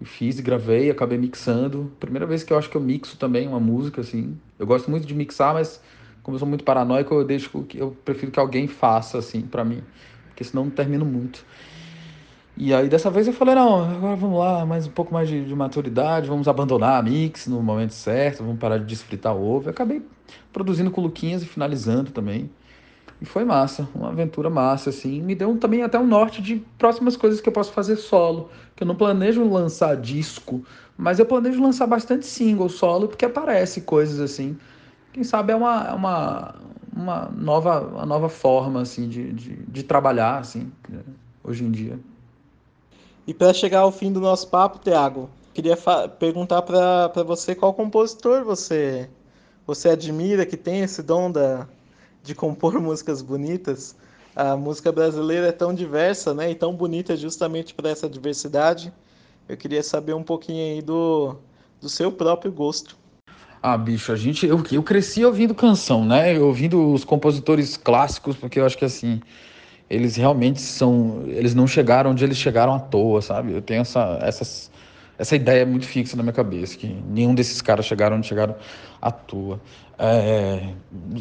Fiz, 0.04 0.40
gravei, 0.40 0.90
acabei 0.90 1.18
mixando. 1.18 1.92
Primeira 2.00 2.26
vez 2.26 2.44
que 2.44 2.54
eu 2.54 2.58
acho 2.58 2.70
que 2.70 2.78
eu 2.78 2.82
mixo 2.82 3.18
também 3.18 3.48
uma 3.48 3.60
música, 3.60 4.02
assim. 4.02 4.38
Eu 4.60 4.68
gosto 4.68 4.90
muito 4.90 5.06
de 5.06 5.14
mixar, 5.16 5.54
mas 5.54 5.82
como 6.22 6.36
eu 6.36 6.40
sou 6.40 6.48
muito 6.48 6.64
paranoico, 6.64 7.14
eu 7.14 7.24
deixo 7.24 7.64
que 7.64 7.78
eu 7.78 7.96
prefiro 8.06 8.32
que 8.32 8.40
alguém 8.40 8.68
faça, 8.68 9.18
assim, 9.18 9.42
para 9.42 9.64
mim. 9.64 9.82
Porque 10.28 10.44
senão 10.44 10.66
não 10.66 10.72
termino 10.72 11.06
muito. 11.06 11.46
E 12.58 12.74
aí 12.74 12.88
dessa 12.88 13.10
vez 13.10 13.28
eu 13.28 13.34
falei, 13.34 13.56
não, 13.56 13.84
agora 13.84 14.16
vamos 14.16 14.40
lá, 14.40 14.66
mais 14.66 14.88
um 14.88 14.92
pouco 14.92 15.14
mais 15.14 15.28
de, 15.28 15.44
de 15.44 15.54
maturidade, 15.54 16.30
vamos 16.30 16.48
abandonar 16.48 17.00
a 17.00 17.04
mix 17.04 17.48
no 17.48 17.62
momento 17.62 17.94
certo, 17.94 18.44
vamos 18.44 18.60
parar 18.60 18.78
de 18.78 18.86
desfritar 18.86 19.36
o 19.36 19.44
ovo. 19.44 19.68
Eu 19.68 19.72
acabei 19.72 20.02
produzindo 20.56 20.90
com 20.90 21.02
o 21.02 21.04
Luquinhas 21.04 21.44
e 21.44 21.46
finalizando 21.46 22.12
também. 22.12 22.50
E 23.22 23.26
foi 23.26 23.44
massa, 23.44 23.86
uma 23.94 24.08
aventura 24.08 24.50
massa, 24.50 24.90
assim. 24.90 25.22
Me 25.22 25.36
deu 25.36 25.58
também 25.58 25.84
até 25.84 26.00
um 26.00 26.08
norte 26.08 26.42
de 26.42 26.64
próximas 26.78 27.18
coisas 27.18 27.42
que 27.42 27.50
eu 27.50 27.54
posso 27.54 27.74
fazer 27.74 27.98
solo. 27.98 28.50
Que 28.74 28.84
eu 28.84 28.88
não 28.88 28.96
planejo 28.96 29.44
lançar 29.50 29.98
disco, 29.98 30.64
mas 30.98 31.20
eu 31.20 31.26
planejo 31.26 31.62
lançar 31.62 31.88
bastante 31.88 32.26
single 32.26 32.70
solo, 32.70 33.10
porque 33.10 33.26
aparece 33.26 33.82
coisas 33.82 34.22
assim. 34.22 34.58
Quem 35.12 35.26
sabe 35.26 35.52
é 35.52 35.56
uma, 35.58 35.88
é 35.90 35.94
uma, 35.94 36.56
uma, 36.96 37.32
nova, 37.36 37.82
uma 37.82 38.06
nova 38.06 38.30
forma, 38.30 38.82
assim, 38.82 39.10
de, 39.10 39.34
de, 39.34 39.56
de 39.56 39.84
trabalhar, 39.84 40.40
assim, 40.40 40.72
hoje 41.44 41.66
em 41.66 41.72
dia. 41.72 42.00
E 43.28 43.34
para 43.34 43.54
chegar 43.54 43.80
ao 43.80 43.92
fim 43.92 44.10
do 44.10 44.22
nosso 44.22 44.48
papo, 44.50 44.80
Tiago, 44.80 45.30
queria 45.54 45.78
perguntar 46.18 46.62
para 46.62 47.24
você 47.24 47.56
qual 47.56 47.74
compositor 47.74 48.46
você, 48.46 49.10
você 49.66 49.90
admira, 49.90 50.46
que 50.46 50.58
tem 50.58 50.82
esse 50.82 51.02
dom 51.02 51.32
da, 51.32 51.68
de 52.24 52.36
compor 52.36 52.74
músicas 52.82 53.22
bonitas. 53.22 53.96
a 54.36 54.56
música 54.56 54.92
brasileira 54.92 55.48
é 55.48 55.52
tão 55.52 55.74
diversa, 55.74 56.34
né? 56.34 56.52
E 56.52 56.56
tão 56.56 56.74
bonita 56.74 57.16
justamente 57.16 57.74
por 57.74 57.86
essa 57.86 58.10
diversidade. 58.10 58.92
Eu 59.48 59.56
queria 59.56 59.84
saber 59.84 60.14
um 60.14 60.24
pouquinho 60.24 60.76
aí 60.76 60.82
do, 60.82 61.36
do 61.80 61.88
seu 61.88 62.12
próprio 62.12 62.52
gosto. 62.52 62.98
Ah, 63.62 63.78
bicho, 63.78 64.12
a 64.12 64.16
gente. 64.16 64.46
Eu, 64.46 64.64
eu 64.72 64.84
cresci 64.84 65.26
ouvindo 65.26 65.56
canção, 65.56 66.06
né? 66.06 66.40
Ouvindo 66.40 66.94
os 66.94 67.04
compositores 67.04 67.78
clássicos, 67.78 68.36
porque 68.36 68.60
eu 68.60 68.66
acho 68.66 68.78
que 68.78 68.86
assim. 68.86 69.22
Eles 69.90 70.16
realmente 70.16 70.62
são. 70.62 71.24
Eles 71.28 71.54
não 71.54 71.68
chegaram 71.68 72.12
onde 72.12 72.24
eles 72.24 72.38
chegaram 72.38 72.74
à 72.74 72.80
toa, 72.80 73.22
sabe? 73.22 73.54
Eu 73.54 73.62
tenho 73.62 73.82
essa, 73.82 74.20
essas, 74.22 74.72
essa 75.18 75.36
ideia 75.36 75.66
muito 75.66 75.86
fixa 75.86 76.16
na 76.18 76.24
minha 76.24 76.34
cabeça, 76.34 76.78
que 76.78 76.88
nenhum 76.88 77.34
desses 77.34 77.62
caras 77.62 77.86
chegaram 77.86 78.18
onde 78.18 78.28
chegaram 78.28 78.56
à 79.02 79.12
toa. 79.12 79.60
É, 79.98 80.74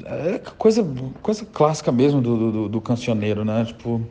é 0.06 0.40
coisa, 0.58 0.84
coisa 1.22 1.44
clássica 1.46 1.92
mesmo 1.92 2.20
do, 2.20 2.52
do, 2.52 2.68
do 2.68 2.80
cancioneiro, 2.80 3.44
né? 3.44 3.64
Tipo, 3.64 4.04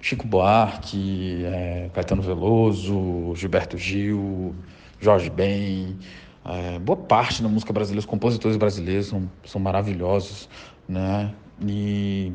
Chico 0.00 0.26
Buarque, 0.26 1.44
é, 1.44 1.90
Caetano 1.94 2.20
Veloso, 2.20 3.34
Gilberto 3.34 3.78
Gil, 3.78 4.54
Jorge 5.00 5.30
Ben. 5.30 5.96
É, 6.44 6.78
boa 6.78 6.96
parte 6.96 7.42
da 7.42 7.48
música 7.48 7.72
brasileira, 7.72 8.00
os 8.00 8.06
compositores 8.06 8.56
brasileiros 8.56 9.06
são, 9.06 9.30
são 9.44 9.60
maravilhosos, 9.60 10.48
né? 10.88 11.32
E 11.64 12.32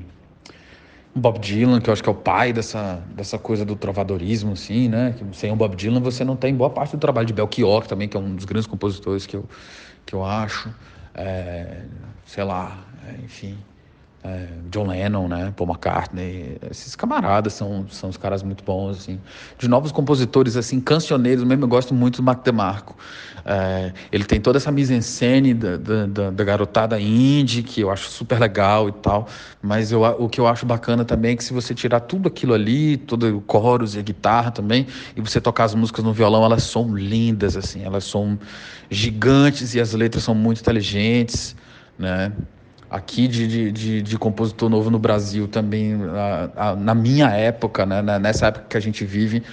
Bob 1.19 1.39
Dylan, 1.39 1.81
que 1.81 1.89
eu 1.89 1.93
acho 1.93 2.03
que 2.03 2.09
é 2.09 2.11
o 2.11 2.15
pai 2.15 2.53
dessa, 2.53 3.01
dessa 3.15 3.37
coisa 3.37 3.65
do 3.65 3.75
trovadorismo, 3.75 4.53
assim, 4.53 4.87
né? 4.87 5.15
Que 5.17 5.37
sem 5.37 5.51
o 5.51 5.55
Bob 5.55 5.75
Dylan 5.75 5.99
você 5.99 6.23
não 6.23 6.35
tem 6.35 6.53
boa 6.55 6.69
parte 6.69 6.95
do 6.95 6.99
trabalho 6.99 7.27
de 7.27 7.33
Belchior, 7.33 7.85
também, 7.87 8.07
que 8.07 8.15
é 8.15 8.19
um 8.19 8.35
dos 8.35 8.45
grandes 8.45 8.67
compositores 8.67 9.25
que 9.25 9.35
eu, 9.35 9.45
que 10.05 10.13
eu 10.13 10.23
acho 10.23 10.69
é, 11.17 11.81
sei 12.25 12.43
lá, 12.43 12.85
é, 13.07 13.23
enfim, 13.23 13.57
é, 14.27 14.47
John 14.69 14.87
Lennon, 14.87 15.27
né, 15.27 15.53
Paul 15.55 15.69
McCartney, 15.69 16.57
esses 16.69 16.95
camaradas 16.95 17.53
são, 17.53 17.85
são 17.89 18.09
os 18.09 18.17
caras 18.17 18.43
muito 18.43 18.63
bons, 18.63 18.97
assim. 18.97 19.19
De 19.57 19.67
novos 19.67 19.91
compositores, 19.91 20.57
assim, 20.57 20.81
cancioneiros 20.81 21.45
mesmo, 21.45 21.63
eu 21.63 21.67
gosto 21.67 21.93
muito 21.93 22.17
do 22.17 22.23
Mac 22.23 22.43
DeMarco. 22.43 22.97
É, 23.45 23.93
ele 24.11 24.25
tem 24.25 24.41
toda 24.41 24.57
essa 24.57 24.69
mise-en-scène 24.69 25.53
da, 25.53 25.77
da, 25.77 26.31
da, 26.31 26.43
garotada 26.43 26.99
indie, 26.99 27.63
que 27.63 27.79
eu 27.79 27.89
acho 27.89 28.09
super 28.09 28.37
legal 28.37 28.89
e 28.89 28.91
tal, 28.91 29.27
mas 29.61 29.89
eu, 29.93 30.01
o 30.03 30.27
que 30.27 30.41
eu 30.41 30.47
acho 30.47 30.65
bacana 30.65 31.05
também 31.05 31.31
é 31.31 31.35
que 31.37 31.43
se 31.45 31.53
você 31.53 31.73
tirar 31.73 32.01
tudo 32.01 32.27
aquilo 32.27 32.53
ali, 32.53 32.97
todo 32.97 33.37
o 33.37 33.39
coros 33.39 33.95
e 33.95 33.99
a 33.99 34.01
guitarra 34.01 34.51
também, 34.51 34.85
e 35.15 35.21
você 35.21 35.39
tocar 35.39 35.63
as 35.63 35.73
músicas 35.73 36.03
no 36.03 36.11
violão, 36.11 36.43
elas 36.43 36.63
são 36.63 36.93
lindas, 36.93 37.55
assim, 37.55 37.83
elas 37.83 38.03
são 38.03 38.37
gigantes 38.89 39.73
e 39.75 39.79
as 39.79 39.93
letras 39.93 40.25
são 40.25 40.35
muito 40.35 40.59
inteligentes, 40.59 41.55
né? 41.97 42.33
Aqui 42.89 43.27
de, 43.27 43.47
de, 43.47 43.71
de, 43.71 44.01
de, 44.01 44.17
compositor 44.17 44.69
novo 44.69 44.89
no 44.89 44.99
Brasil 44.99 45.47
também, 45.47 45.95
a, 46.15 46.69
a, 46.69 46.75
na 46.75 46.95
minha 46.95 47.29
época, 47.29 47.85
né, 47.85 48.01
nessa 48.19 48.47
época 48.47 48.65
que 48.69 48.77
a 48.77 48.79
gente 48.79 49.03
vive, 49.05 49.43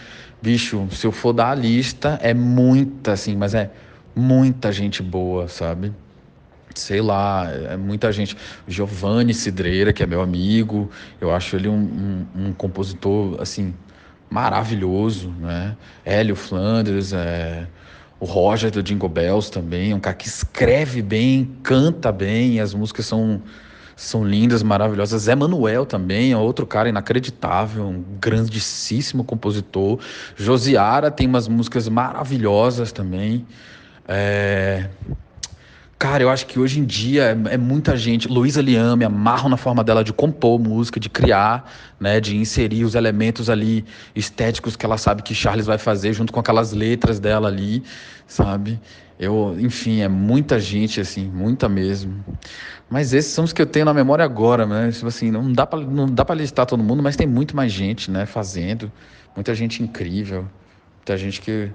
bicho, 0.41 0.87
se 0.91 1.07
eu 1.07 1.13
for 1.13 1.33
dar 1.33 1.51
a 1.51 1.55
lista, 1.55 2.19
é 2.23 2.33
muita, 2.33 3.13
assim, 3.13 3.37
mas 3.37 3.55
é 3.55 3.71
muita 4.15 4.71
gente 4.71 5.03
boa, 5.03 5.49
sabe? 5.49 5.93
Sei 6.75 7.01
lá, 7.01 7.49
é 7.51 7.77
muita 7.77 8.11
gente. 8.11 8.37
Giovanni 8.67 9.33
Cidreira, 9.33 9.93
que 9.93 10.03
é 10.03 10.07
meu 10.07 10.21
amigo, 10.21 10.91
eu 11.21 11.33
acho 11.33 11.57
ele 11.57 11.69
um, 11.69 12.27
um, 12.35 12.47
um 12.47 12.53
compositor, 12.53 13.41
assim, 13.41 13.75
maravilhoso, 14.29 15.31
né? 15.39 15.77
Hélio 16.05 16.35
Flanders, 16.35 17.13
é 17.13 17.67
o 18.25 18.27
Roger 18.27 18.71
do 18.71 18.83
Jingle 18.83 19.09
Bells 19.09 19.53
também, 19.53 19.93
um 19.93 20.01
cara 20.01 20.17
que 20.17 20.27
escreve 20.27 21.03
bem, 21.03 21.59
canta 21.63 22.11
bem, 22.11 22.59
as 22.59 22.73
músicas 22.73 23.05
são, 23.05 23.43
são 23.95 24.27
lindas, 24.27 24.63
maravilhosas. 24.63 25.25
Zé 25.25 25.35
Manuel 25.35 25.85
também 25.85 26.33
é 26.33 26.37
outro 26.37 26.67
cara 26.67 26.89
inacreditável, 26.89 27.85
um 27.85 28.03
grandíssimo 28.19 29.25
compositor. 29.25 29.99
Josiara 30.37 31.11
tem 31.11 31.27
umas 31.27 31.47
músicas 31.47 31.87
maravilhosas 31.87 32.93
também. 32.93 33.47
É... 34.09 34.89
Cara, 36.05 36.23
eu 36.23 36.29
acho 36.29 36.47
que 36.47 36.59
hoje 36.59 36.81
em 36.81 36.85
dia 36.85 37.39
é, 37.51 37.55
é 37.55 37.57
muita 37.57 37.97
gente. 37.97 38.29
Luísa 38.29 38.61
Liam, 38.61 38.97
me 38.97 39.07
amarro 39.07 39.49
na 39.49 39.57
forma 39.57 39.83
dela 39.83 40.05
de 40.05 40.13
compor 40.13 40.59
música, 40.61 41.01
de 41.01 41.09
criar, 41.09 41.71
né, 41.99 42.21
de 42.21 42.37
inserir 42.37 42.85
os 42.85 42.95
elementos 42.95 43.49
ali 43.49 43.85
estéticos 44.15 44.77
que 44.77 44.85
ela 44.85 44.99
sabe 44.99 45.23
que 45.23 45.35
Charles 45.35 45.65
vai 45.65 45.79
fazer 45.79 46.13
junto 46.13 46.33
com 46.33 46.41
aquelas 46.41 46.73
letras 46.73 47.19
dela 47.19 47.49
ali, 47.49 47.83
sabe? 48.27 48.81
Eu, 49.19 49.57
enfim, 49.59 50.01
é 50.01 50.09
muita 50.09 50.59
gente 50.59 51.01
assim, 51.01 51.29
muita 51.29 51.69
mesmo. 51.69 52.25
Mas 52.91 53.13
esses 53.13 53.33
são 53.33 53.45
os 53.45 53.53
que 53.53 53.63
eu 53.63 53.67
tenho 53.67 53.85
na 53.85 53.95
memória 53.95 54.25
agora, 54.25 54.67
né? 54.67 54.91
Tipo 54.91 55.07
assim, 55.07 55.31
não 55.31 55.53
dá 55.53 55.67
para 55.67 55.81
não 55.81 56.07
dá 56.07 56.25
para 56.25 56.35
listar 56.35 56.67
todo 56.67 56.83
mundo, 56.83 57.03
mas 57.03 57.17
tem 57.17 57.27
muito 57.27 57.57
mais 57.57 57.73
gente, 57.73 58.11
né, 58.11 58.27
fazendo, 58.27 58.91
muita 59.35 59.55
gente 59.55 59.83
incrível, 59.83 60.47
muita 60.97 61.17
gente 61.17 61.41
que 61.41 61.71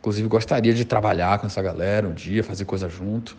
inclusive 0.00 0.28
gostaria 0.28 0.72
de 0.74 0.84
trabalhar 0.84 1.38
com 1.38 1.46
essa 1.46 1.62
galera 1.62 2.08
um 2.08 2.14
dia, 2.14 2.42
fazer 2.42 2.64
coisa 2.64 2.88
junto. 2.88 3.36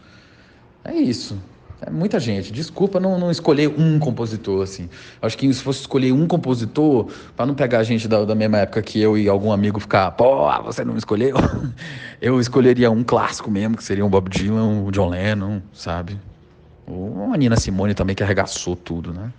É 0.84 0.94
isso. 0.94 1.38
É 1.82 1.90
muita 1.90 2.20
gente. 2.20 2.52
Desculpa 2.52 3.00
não, 3.00 3.18
não 3.18 3.32
escolher 3.32 3.68
um 3.68 3.98
compositor, 3.98 4.62
assim. 4.62 4.88
Acho 5.20 5.36
que 5.36 5.52
se 5.52 5.64
fosse 5.64 5.80
escolher 5.80 6.12
um 6.12 6.28
compositor, 6.28 7.12
para 7.36 7.46
não 7.48 7.56
pegar 7.56 7.80
a 7.80 7.84
gente 7.84 8.08
da, 8.08 8.24
da 8.24 8.36
mesma 8.36 8.60
época 8.60 8.84
que 8.84 9.02
eu 9.02 9.18
e 9.18 9.28
algum 9.28 9.52
amigo 9.52 9.80
ficar, 9.80 10.12
pô, 10.12 10.48
você 10.62 10.86
não 10.86 10.96
escolheu, 10.96 11.36
eu 12.22 12.40
escolheria 12.40 12.92
um 12.92 13.04
clássico 13.04 13.50
mesmo, 13.50 13.76
que 13.76 13.84
seria 13.84 14.06
um 14.06 14.10
Bob 14.10 14.30
Dylan, 14.30 14.68
um 14.68 14.92
John 14.92 15.10
Lennon, 15.10 15.60
sabe? 15.74 16.20
Ou 16.86 17.26
uma 17.26 17.36
Nina 17.36 17.58
Simone 17.58 17.96
também, 17.96 18.16
que 18.16 18.22
arregaçou 18.22 18.76
tudo, 18.76 19.12
né? 19.12 19.32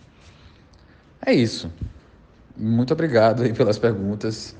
É 1.24 1.32
isso. 1.32 1.70
Muito 2.56 2.92
obrigado 2.92 3.44
aí 3.44 3.52
pelas 3.52 3.78
perguntas. 3.78 4.56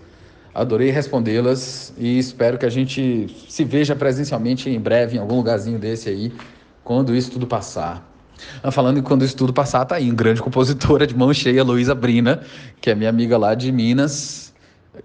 Adorei 0.54 0.90
respondê-las 0.90 1.92
e 1.98 2.18
espero 2.18 2.58
que 2.58 2.66
a 2.66 2.70
gente 2.70 3.44
se 3.48 3.64
veja 3.64 3.96
presencialmente 3.96 4.70
em 4.70 4.78
breve 4.78 5.16
em 5.16 5.20
algum 5.20 5.36
lugarzinho 5.36 5.78
desse 5.78 6.08
aí 6.08 6.32
quando 6.84 7.14
isso 7.14 7.30
tudo 7.30 7.46
passar. 7.46 8.08
Ah, 8.62 8.70
falando 8.70 8.98
em 8.98 9.02
quando 9.02 9.24
isso 9.24 9.36
tudo 9.36 9.52
passar, 9.52 9.84
tá 9.84 9.96
aí 9.96 10.10
um 10.10 10.14
grande 10.14 10.42
compositora 10.42 11.06
de 11.06 11.16
mão 11.16 11.32
cheia, 11.32 11.62
Luísa 11.62 11.94
Brina, 11.94 12.42
que 12.80 12.90
é 12.90 12.94
minha 12.94 13.10
amiga 13.10 13.38
lá 13.38 13.54
de 13.54 13.70
Minas. 13.70 14.52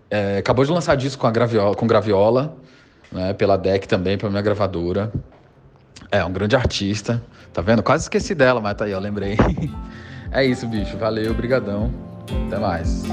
É, 0.10 0.38
acabou 0.38 0.66
de 0.66 0.72
lançar 0.72 0.96
disco 0.96 1.22
com, 1.22 1.28
a 1.28 1.32
graviola, 1.32 1.76
com 1.76 1.88
graviola, 1.88 2.56
né, 3.12 3.34
pela 3.34 3.58
DEC 3.58 3.86
também, 3.86 4.18
pela 4.18 4.30
minha 4.30 4.42
gravadora. 4.42 5.12
É, 6.12 6.24
um 6.24 6.32
grande 6.32 6.56
artista. 6.56 7.22
Tá 7.54 7.62
vendo? 7.62 7.82
Quase 7.82 8.04
esqueci 8.04 8.36
dela, 8.36 8.62
mas 8.62 8.76
tá 8.76 8.86
aí, 8.86 8.92
eu 8.92 9.00
lembrei. 9.00 9.36
é 10.32 10.46
isso, 10.46 10.68
bicho. 10.68 10.98
Valeu, 10.98 11.34
brigadão. 11.34 11.92
Até 12.48 12.60
mais. 12.60 13.04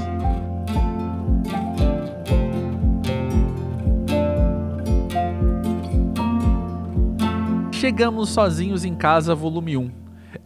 Chegamos 7.79 8.29
Sozinhos 8.29 8.85
em 8.85 8.95
Casa, 8.95 9.35
volume 9.35 9.75
1. 9.75 9.91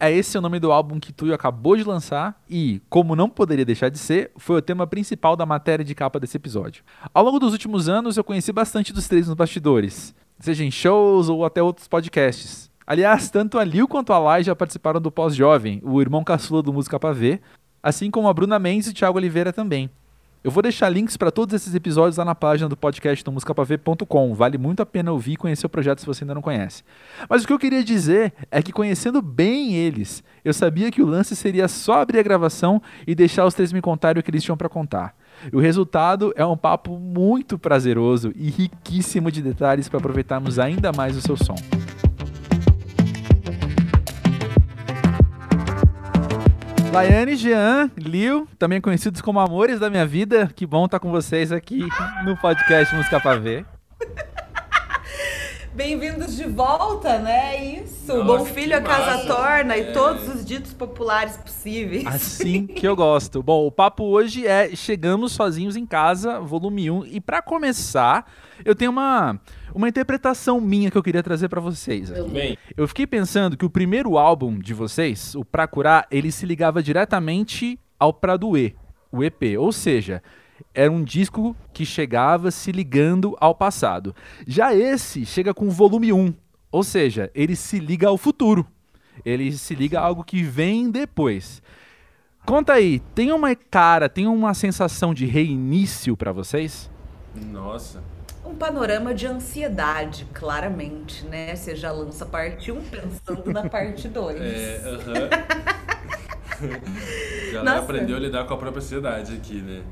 É 0.00 0.10
esse 0.10 0.36
o 0.36 0.40
nome 0.40 0.58
do 0.58 0.72
álbum 0.72 0.98
que 0.98 1.12
Tuyo 1.12 1.32
acabou 1.32 1.76
de 1.76 1.84
lançar 1.84 2.42
e, 2.50 2.82
como 2.90 3.14
não 3.14 3.30
poderia 3.30 3.64
deixar 3.64 3.88
de 3.88 3.98
ser, 3.98 4.32
foi 4.36 4.56
o 4.56 4.62
tema 4.62 4.84
principal 4.84 5.36
da 5.36 5.46
matéria 5.46 5.84
de 5.84 5.94
capa 5.94 6.18
desse 6.18 6.36
episódio. 6.36 6.82
Ao 7.14 7.24
longo 7.24 7.38
dos 7.38 7.52
últimos 7.52 7.88
anos, 7.88 8.16
eu 8.16 8.24
conheci 8.24 8.52
bastante 8.52 8.92
dos 8.92 9.06
três 9.06 9.28
nos 9.28 9.36
bastidores, 9.36 10.12
seja 10.40 10.64
em 10.64 10.72
shows 10.72 11.28
ou 11.28 11.44
até 11.44 11.62
outros 11.62 11.86
podcasts. 11.86 12.68
Aliás, 12.84 13.30
tanto 13.30 13.60
a 13.60 13.64
Lil 13.64 13.86
quanto 13.86 14.12
a 14.12 14.18
Lai 14.18 14.42
já 14.42 14.54
participaram 14.54 15.00
do 15.00 15.12
Pós-Jovem, 15.12 15.80
o 15.84 16.00
irmão 16.00 16.24
caçula 16.24 16.62
do 16.62 16.72
Música 16.72 16.98
Ver, 17.12 17.40
assim 17.80 18.10
como 18.10 18.28
a 18.28 18.34
Bruna 18.34 18.58
Mendes 18.58 18.88
e 18.88 18.90
o 18.90 18.94
Thiago 18.94 19.16
Oliveira 19.16 19.52
também. 19.52 19.88
Eu 20.42 20.50
vou 20.50 20.62
deixar 20.62 20.88
links 20.88 21.18
para 21.18 21.30
todos 21.30 21.54
esses 21.54 21.74
episódios 21.74 22.16
lá 22.16 22.24
na 22.24 22.34
página 22.34 22.66
do 22.66 22.74
podcast 22.74 23.22
do 23.22 23.30
musicapavê.com. 23.30 24.34
Vale 24.34 24.56
muito 24.56 24.80
a 24.80 24.86
pena 24.86 25.12
ouvir 25.12 25.32
e 25.32 25.36
conhecer 25.36 25.66
o 25.66 25.68
projeto 25.68 26.00
se 26.00 26.06
você 26.06 26.24
ainda 26.24 26.34
não 26.34 26.40
conhece. 26.40 26.82
Mas 27.28 27.44
o 27.44 27.46
que 27.46 27.52
eu 27.52 27.58
queria 27.58 27.84
dizer 27.84 28.32
é 28.50 28.62
que 28.62 28.72
conhecendo 28.72 29.20
bem 29.20 29.74
eles, 29.74 30.24
eu 30.42 30.54
sabia 30.54 30.90
que 30.90 31.02
o 31.02 31.06
lance 31.06 31.36
seria 31.36 31.68
só 31.68 32.00
abrir 32.00 32.20
a 32.20 32.22
gravação 32.22 32.80
e 33.06 33.14
deixar 33.14 33.44
os 33.44 33.52
três 33.52 33.70
me 33.70 33.82
contarem 33.82 34.18
o 34.18 34.22
que 34.22 34.30
eles 34.30 34.42
tinham 34.42 34.56
para 34.56 34.68
contar. 34.70 35.14
E 35.52 35.54
o 35.54 35.60
resultado 35.60 36.32
é 36.34 36.44
um 36.44 36.56
papo 36.56 36.98
muito 36.98 37.58
prazeroso 37.58 38.32
e 38.34 38.48
riquíssimo 38.48 39.30
de 39.30 39.42
detalhes 39.42 39.90
para 39.90 39.98
aproveitarmos 39.98 40.58
ainda 40.58 40.90
mais 40.90 41.18
o 41.18 41.20
seu 41.20 41.36
som. 41.36 41.56
Laiane, 46.92 47.36
Jean, 47.36 47.88
Liu, 47.96 48.48
também 48.58 48.80
conhecidos 48.80 49.20
como 49.20 49.38
amores 49.38 49.78
da 49.78 49.88
minha 49.88 50.04
vida. 50.04 50.50
Que 50.56 50.66
bom 50.66 50.86
estar 50.86 50.98
com 50.98 51.10
vocês 51.10 51.52
aqui 51.52 51.86
no 52.24 52.36
podcast 52.36 52.94
Música 52.96 53.20
Pra 53.20 53.36
Ver. 53.36 53.64
Bem-vindos 55.72 56.36
de 56.36 56.44
volta, 56.44 57.20
né? 57.20 57.64
Isso. 57.64 58.12
Nossa, 58.12 58.24
Bom 58.24 58.44
filho 58.44 58.76
a 58.76 58.80
casa 58.80 59.18
massa. 59.18 59.26
torna 59.28 59.74
é. 59.74 59.78
e 59.78 59.92
todos 59.92 60.28
os 60.28 60.44
ditos 60.44 60.74
populares 60.74 61.36
possíveis. 61.36 62.04
Assim 62.06 62.66
que 62.68 62.86
eu 62.86 62.96
gosto. 62.96 63.40
Bom, 63.40 63.66
o 63.66 63.70
papo 63.70 64.02
hoje 64.04 64.44
é 64.44 64.74
Chegamos 64.74 65.30
Sozinhos 65.30 65.76
em 65.76 65.86
Casa, 65.86 66.40
volume 66.40 66.90
1. 66.90 67.06
E 67.06 67.20
para 67.20 67.40
começar, 67.40 68.26
eu 68.64 68.74
tenho 68.74 68.90
uma 68.90 69.38
uma 69.74 69.88
interpretação 69.88 70.60
minha 70.60 70.90
que 70.90 70.98
eu 70.98 71.02
queria 71.02 71.22
trazer 71.22 71.48
para 71.48 71.60
vocês. 71.60 72.10
Aqui. 72.10 72.58
Eu 72.76 72.86
fiquei 72.88 73.06
pensando 73.06 73.56
que 73.56 73.64
o 73.64 73.70
primeiro 73.70 74.18
álbum 74.18 74.58
de 74.58 74.74
vocês, 74.74 75.34
o 75.34 75.44
Pra 75.44 75.66
Curar, 75.66 76.06
ele 76.10 76.32
se 76.32 76.46
ligava 76.46 76.82
diretamente 76.82 77.78
ao 77.98 78.12
Pradoe, 78.12 78.74
o 79.12 79.22
EP. 79.22 79.58
Ou 79.58 79.72
seja, 79.72 80.22
era 80.74 80.90
um 80.90 81.02
disco 81.02 81.56
que 81.72 81.84
chegava 81.84 82.50
se 82.50 82.72
ligando 82.72 83.36
ao 83.40 83.54
passado. 83.54 84.14
Já 84.46 84.74
esse 84.74 85.24
chega 85.24 85.54
com 85.54 85.70
volume 85.70 86.12
1, 86.12 86.34
ou 86.70 86.84
seja, 86.84 87.30
ele 87.34 87.56
se 87.56 87.78
liga 87.78 88.08
ao 88.08 88.18
futuro. 88.18 88.66
Ele 89.24 89.52
se 89.52 89.74
liga 89.74 90.00
a 90.00 90.04
algo 90.04 90.24
que 90.24 90.42
vem 90.42 90.90
depois. 90.90 91.62
Conta 92.46 92.72
aí, 92.72 93.00
tem 93.14 93.32
uma 93.32 93.54
cara, 93.54 94.08
tem 94.08 94.26
uma 94.26 94.54
sensação 94.54 95.12
de 95.12 95.26
reinício 95.26 96.16
para 96.16 96.32
vocês? 96.32 96.90
Nossa. 97.34 98.02
Um 98.50 98.56
panorama 98.56 99.14
de 99.14 99.26
ansiedade, 99.26 100.26
claramente, 100.34 101.24
né? 101.24 101.54
Você 101.54 101.76
já 101.76 101.92
lança 101.92 102.26
parte 102.26 102.72
1 102.72 102.82
pensando 102.82 103.52
na 103.52 103.68
parte 103.68 104.08
2. 104.10 104.40
É, 104.40 104.82
aham. 104.84 105.30
Uh 106.60 106.66
-huh. 106.66 107.64
já 107.64 107.78
aprendeu 107.78 108.16
a 108.16 108.20
lidar 108.20 108.44
com 108.46 108.54
a 108.54 108.56
própria 108.56 108.80
ansiedade 108.82 109.34
aqui, 109.34 109.62
né? 109.62 109.82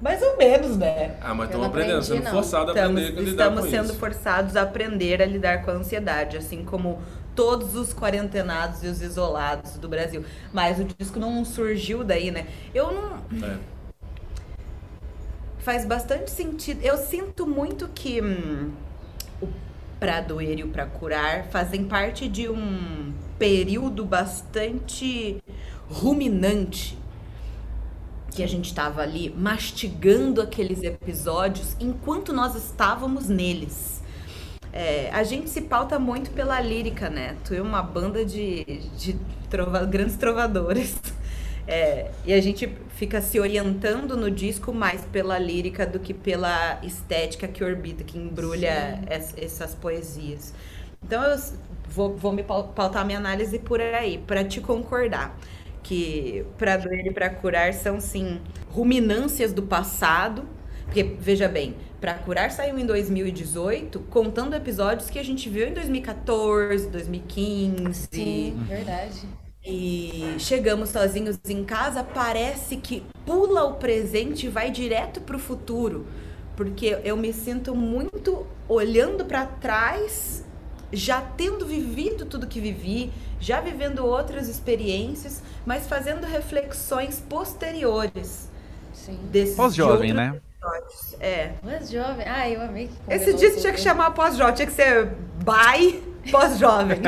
Mais 0.00 0.22
ou 0.22 0.36
menos, 0.36 0.76
né? 0.76 1.16
Ah, 1.20 1.34
mas 1.34 1.46
estamos 1.48 1.66
aprendendo, 1.66 2.02
sendo 2.02 2.30
forçados 2.30 2.68
a 2.68 2.72
aprender 2.72 3.02
estamos, 3.02 3.18
a 3.18 3.30
lidar 3.30 3.48
Estamos 3.48 3.64
sendo 3.70 3.90
isso. 3.90 3.98
forçados 3.98 4.56
a 4.56 4.62
aprender 4.62 5.20
a 5.20 5.26
lidar 5.26 5.64
com 5.64 5.72
a 5.72 5.74
ansiedade, 5.74 6.36
assim 6.36 6.64
como 6.64 7.02
todos 7.34 7.74
os 7.74 7.92
quarentenados 7.92 8.84
e 8.84 8.86
os 8.86 9.02
isolados 9.02 9.76
do 9.76 9.88
Brasil. 9.88 10.24
Mas 10.52 10.78
o 10.78 10.84
disco 10.84 11.18
não 11.18 11.44
surgiu 11.44 12.04
daí, 12.04 12.30
né? 12.30 12.46
Eu 12.72 12.92
não. 12.92 13.16
É. 13.44 13.58
Faz 15.68 15.84
bastante 15.84 16.30
sentido. 16.30 16.82
Eu 16.82 16.96
sinto 16.96 17.46
muito 17.46 17.88
que 17.88 18.22
hum, 18.22 18.70
o 19.38 19.48
Pra 20.00 20.22
Doer 20.22 20.60
e 20.60 20.64
o 20.64 20.68
Pra 20.68 20.86
Curar 20.86 21.48
fazem 21.50 21.84
parte 21.84 22.26
de 22.26 22.48
um 22.48 23.12
período 23.38 24.02
bastante 24.02 25.36
ruminante 25.86 26.96
que 28.30 28.42
a 28.42 28.46
gente 28.46 28.64
estava 28.64 29.02
ali 29.02 29.28
mastigando 29.28 30.40
aqueles 30.40 30.82
episódios 30.82 31.76
enquanto 31.78 32.32
nós 32.32 32.54
estávamos 32.54 33.28
neles. 33.28 34.00
É, 34.72 35.10
a 35.12 35.22
gente 35.22 35.50
se 35.50 35.60
pauta 35.60 35.98
muito 35.98 36.30
pela 36.30 36.58
lírica, 36.62 37.10
né? 37.10 37.36
Tu 37.44 37.52
é 37.52 37.60
uma 37.60 37.82
banda 37.82 38.24
de, 38.24 38.64
de 38.96 39.18
trova, 39.50 39.84
grandes 39.84 40.16
trovadores. 40.16 40.96
É, 41.68 42.10
e 42.24 42.32
a 42.32 42.40
gente 42.40 42.66
fica 42.96 43.20
se 43.20 43.38
orientando 43.38 44.16
no 44.16 44.30
disco 44.30 44.72
mais 44.72 45.02
pela 45.02 45.38
lírica 45.38 45.86
do 45.86 46.00
que 46.00 46.14
pela 46.14 46.80
estética 46.82 47.46
que 47.46 47.62
orbita, 47.62 48.02
que 48.02 48.16
embrulha 48.16 48.98
es, 49.10 49.34
essas 49.36 49.74
poesias. 49.74 50.54
Então 51.04 51.22
eu 51.22 51.38
vou, 51.90 52.16
vou 52.16 52.32
me 52.32 52.42
pautar 52.42 53.04
minha 53.04 53.18
análise 53.18 53.58
por 53.58 53.82
aí, 53.82 54.16
para 54.26 54.42
te 54.44 54.62
concordar 54.62 55.38
que 55.82 56.44
para 56.56 56.78
doer 56.78 57.06
e 57.06 57.12
para 57.12 57.28
curar 57.28 57.74
são 57.74 58.00
sim 58.00 58.40
ruminâncias 58.70 59.52
do 59.52 59.62
passado. 59.62 60.48
Porque, 60.84 61.02
veja 61.02 61.48
bem, 61.48 61.76
para 62.00 62.14
curar 62.14 62.50
saiu 62.50 62.78
em 62.78 62.86
2018, 62.86 64.00
contando 64.08 64.56
episódios 64.56 65.10
que 65.10 65.18
a 65.18 65.22
gente 65.22 65.50
viu 65.50 65.68
em 65.68 65.74
2014, 65.74 66.88
2015. 66.88 68.08
Sim, 68.10 68.64
verdade. 68.66 69.28
E 69.70 70.36
chegamos 70.38 70.88
sozinhos 70.88 71.38
em 71.46 71.62
casa, 71.62 72.02
parece 72.02 72.78
que 72.78 73.04
pula 73.26 73.64
o 73.64 73.74
presente 73.74 74.46
e 74.46 74.48
vai 74.48 74.70
direto 74.70 75.20
pro 75.20 75.38
futuro. 75.38 76.06
Porque 76.56 76.98
eu 77.04 77.18
me 77.18 77.34
sinto 77.34 77.74
muito 77.74 78.46
olhando 78.66 79.26
para 79.26 79.44
trás, 79.44 80.42
já 80.90 81.20
tendo 81.20 81.66
vivido 81.66 82.24
tudo 82.24 82.46
que 82.46 82.60
vivi, 82.60 83.12
já 83.38 83.60
vivendo 83.60 84.06
outras 84.06 84.48
experiências, 84.48 85.42
mas 85.66 85.86
fazendo 85.86 86.24
reflexões 86.24 87.20
posteriores. 87.28 88.48
Sim. 88.94 89.18
Pós-jovem, 89.54 90.14
né? 90.14 90.40
É. 91.20 91.48
Pós-jovem. 91.62 92.26
Ah, 92.26 92.48
eu 92.48 92.62
amei. 92.62 92.88
Que 92.88 93.12
Esse 93.12 93.34
disco 93.34 93.60
tinha 93.60 93.72
que 93.74 93.80
chamar 93.80 94.12
pós-jovem, 94.12 94.54
tinha 94.54 94.66
que 94.66 94.72
ser 94.72 95.08
by 95.44 96.02
pós-jovem. 96.30 96.98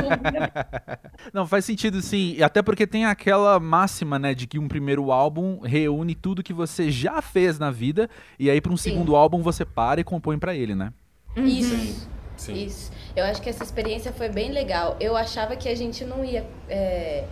Não, 1.33 1.47
faz 1.47 1.65
sentido 1.65 2.01
sim. 2.03 2.43
Até 2.43 2.63
porque 2.63 2.87
tem 2.87 3.05
aquela 3.05 3.59
máxima, 3.61 4.19
né, 4.19 4.35
de 4.35 4.47
que 4.47 4.59
um 4.59 4.69
primeiro 4.69 5.13
álbum 5.13 5.61
reúne 5.61 6.15
tudo 6.15 6.43
que 6.43 6.53
você 6.53 6.91
já 6.91 7.21
fez 7.23 7.59
na 7.59 7.71
vida 7.71 8.09
e 8.39 8.51
aí 8.51 8.61
para 8.61 8.73
um 8.73 8.77
sim. 8.77 8.91
segundo 8.91 9.17
álbum 9.17 9.43
você 9.43 9.65
para 9.65 10.01
e 10.01 10.05
compõe 10.05 10.39
para 10.39 10.55
ele, 10.55 10.75
né? 10.75 10.93
Isso. 11.37 11.77
Sim. 11.77 11.97
Sim. 12.37 12.55
Isso. 12.55 12.91
Eu 13.15 13.25
acho 13.25 13.43
que 13.43 13.51
essa 13.51 13.63
experiência 13.63 14.13
foi 14.13 14.31
bem 14.31 14.51
legal. 14.51 14.97
Eu 14.99 15.15
achava 15.15 15.57
que 15.57 15.69
a 15.69 15.75
gente 15.75 16.05
não 16.07 16.25
ia 16.25 16.47
é, 16.71 17.27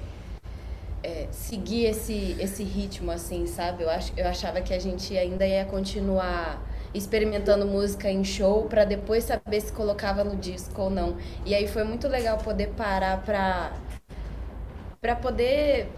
é, 1.03 1.29
seguir 1.31 1.87
esse, 1.87 2.37
esse 2.39 2.63
ritmo, 2.63 3.11
assim, 3.11 3.47
sabe? 3.47 3.85
Eu, 3.85 3.91
ach, 3.91 4.13
eu 4.17 4.29
achava 4.29 4.61
que 4.61 4.75
a 4.75 4.79
gente 4.79 5.17
ainda 5.17 5.47
ia 5.47 5.65
continuar 5.65 6.63
experimentando 6.95 7.67
música 7.67 8.11
em 8.11 8.25
show 8.25 8.65
para 8.65 8.85
depois 8.85 9.25
saber 9.25 9.61
se 9.61 9.73
colocava 9.73 10.25
no 10.25 10.37
disco 10.37 10.83
ou 10.83 10.91
não. 10.91 11.17
E 11.45 11.55
aí 11.55 11.69
foi 11.69 11.85
muito 11.85 12.09
legal 12.09 12.39
poder 12.39 12.69
parar 12.69 13.23
pra, 13.23 13.73
pra 15.01 15.17
poder 15.17 15.89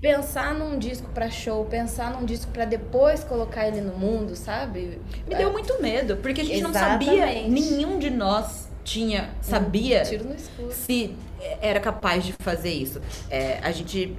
pensar 0.00 0.54
num 0.54 0.78
disco 0.78 1.08
para 1.12 1.30
show, 1.30 1.64
pensar 1.66 2.12
num 2.12 2.24
disco 2.24 2.50
para 2.52 2.64
depois 2.64 3.22
colocar 3.22 3.68
ele 3.68 3.80
no 3.80 3.92
mundo, 3.92 4.34
sabe? 4.34 5.00
Me 5.28 5.34
deu 5.34 5.52
muito 5.52 5.80
medo, 5.82 6.16
porque 6.16 6.40
a 6.40 6.44
gente 6.44 6.58
Exatamente. 6.64 7.10
não 7.10 7.16
sabia, 7.18 7.48
nenhum 7.48 7.98
de 7.98 8.10
nós 8.10 8.70
tinha, 8.82 9.30
sabia 9.42 10.02
um 10.24 10.70
se 10.70 11.14
era 11.60 11.80
capaz 11.80 12.24
de 12.24 12.32
fazer 12.32 12.72
isso. 12.72 13.00
É, 13.30 13.58
a 13.62 13.70
gente 13.70 14.16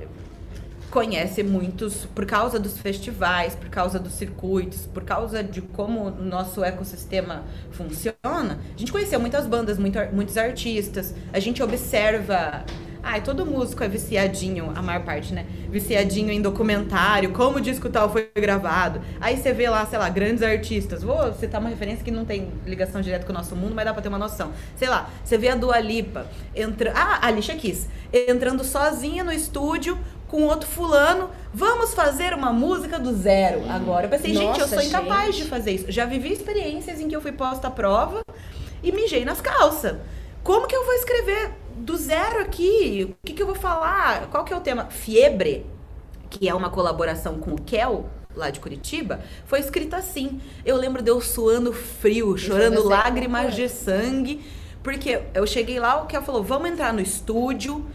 conhece 0.91 1.41
muitos 1.41 2.05
por 2.13 2.25
causa 2.25 2.59
dos 2.59 2.77
festivais, 2.77 3.55
por 3.55 3.69
causa 3.69 3.97
dos 3.97 4.13
circuitos, 4.13 4.85
por 4.85 5.03
causa 5.03 5.41
de 5.41 5.61
como 5.61 6.07
o 6.07 6.11
nosso 6.11 6.63
ecossistema 6.63 7.43
funciona. 7.71 8.59
A 8.75 8.77
gente 8.77 8.91
conheceu 8.91 9.19
muitas 9.19 9.47
bandas, 9.47 9.79
muito, 9.79 9.97
muitos 10.13 10.37
artistas, 10.37 11.15
a 11.31 11.39
gente 11.39 11.63
observa 11.63 12.65
Ai, 13.03 13.21
todo 13.21 13.45
músico 13.45 13.83
é 13.83 13.87
viciadinho, 13.87 14.71
a 14.75 14.81
maior 14.81 15.03
parte, 15.03 15.33
né? 15.33 15.45
Viciadinho 15.69 16.31
em 16.31 16.41
documentário, 16.41 17.31
como 17.31 17.57
o 17.57 17.61
disco 17.61 17.89
tal 17.89 18.11
foi 18.11 18.29
gravado. 18.35 19.01
Aí 19.19 19.37
você 19.37 19.51
vê 19.53 19.69
lá, 19.69 19.85
sei 19.85 19.97
lá, 19.97 20.07
grandes 20.09 20.43
artistas. 20.43 21.01
Vou 21.01 21.33
citar 21.33 21.59
uma 21.59 21.69
referência 21.69 22.03
que 22.03 22.11
não 22.11 22.25
tem 22.25 22.51
ligação 22.65 23.01
direta 23.01 23.25
com 23.25 23.31
o 23.31 23.35
nosso 23.35 23.55
mundo, 23.55 23.73
mas 23.73 23.85
dá 23.85 23.93
pra 23.93 24.01
ter 24.01 24.09
uma 24.09 24.19
noção. 24.19 24.51
Sei 24.75 24.87
lá, 24.87 25.09
você 25.23 25.37
vê 25.37 25.49
a 25.49 25.55
Dua 25.55 25.79
Lipa, 25.79 26.27
entra... 26.55 26.93
ah, 26.95 27.19
a 27.21 27.27
Alicia 27.27 27.55
Keys, 27.55 27.87
entrando 28.13 28.63
sozinha 28.63 29.23
no 29.23 29.31
estúdio 29.31 29.97
com 30.27 30.43
outro 30.43 30.69
fulano, 30.69 31.29
vamos 31.53 31.93
fazer 31.93 32.33
uma 32.33 32.53
música 32.53 32.97
do 32.97 33.13
zero 33.13 33.69
agora. 33.69 34.05
Eu 34.05 34.09
pensei, 34.09 34.31
Nossa, 34.33 34.45
gente, 34.45 34.59
eu 34.61 34.67
sou 34.67 34.81
incapaz 34.81 35.35
gente. 35.35 35.43
de 35.43 35.49
fazer 35.49 35.71
isso. 35.71 35.91
Já 35.91 36.05
vivi 36.05 36.31
experiências 36.31 37.01
em 37.01 37.09
que 37.09 37.15
eu 37.15 37.21
fui 37.21 37.33
posta 37.33 37.67
à 37.67 37.71
prova 37.71 38.21
e 38.81 38.91
mijei 38.91 39.25
nas 39.25 39.41
calças. 39.41 39.97
Como 40.43 40.67
que 40.67 40.75
eu 40.75 40.85
vou 40.85 40.93
escrever 40.95 41.51
do 41.75 41.95
zero 41.97 42.41
aqui, 42.41 43.07
o 43.09 43.25
que, 43.25 43.33
que 43.33 43.41
eu 43.41 43.45
vou 43.45 43.55
falar? 43.55 44.27
Qual 44.29 44.43
que 44.43 44.53
é 44.53 44.57
o 44.57 44.61
tema? 44.61 44.85
Fiebre, 44.85 45.65
que 46.29 46.47
é 46.47 46.53
uma 46.53 46.69
colaboração 46.69 47.39
com 47.39 47.53
o 47.53 47.61
Kel, 47.61 48.09
lá 48.35 48.49
de 48.49 48.59
Curitiba, 48.59 49.19
foi 49.45 49.59
escrita 49.59 49.97
assim. 49.97 50.39
Eu 50.65 50.77
lembro 50.77 51.01
de 51.01 51.11
eu 51.11 51.21
suando 51.21 51.73
frio, 51.73 52.37
chorando 52.37 52.83
lágrimas 52.83 53.55
de 53.55 53.67
sangue, 53.69 54.41
porque 54.81 55.21
eu 55.33 55.45
cheguei 55.45 55.79
lá, 55.79 56.01
o 56.01 56.07
Kel 56.07 56.21
falou: 56.21 56.43
vamos 56.43 56.69
entrar 56.69 56.93
no 56.93 57.01
estúdio, 57.01 57.85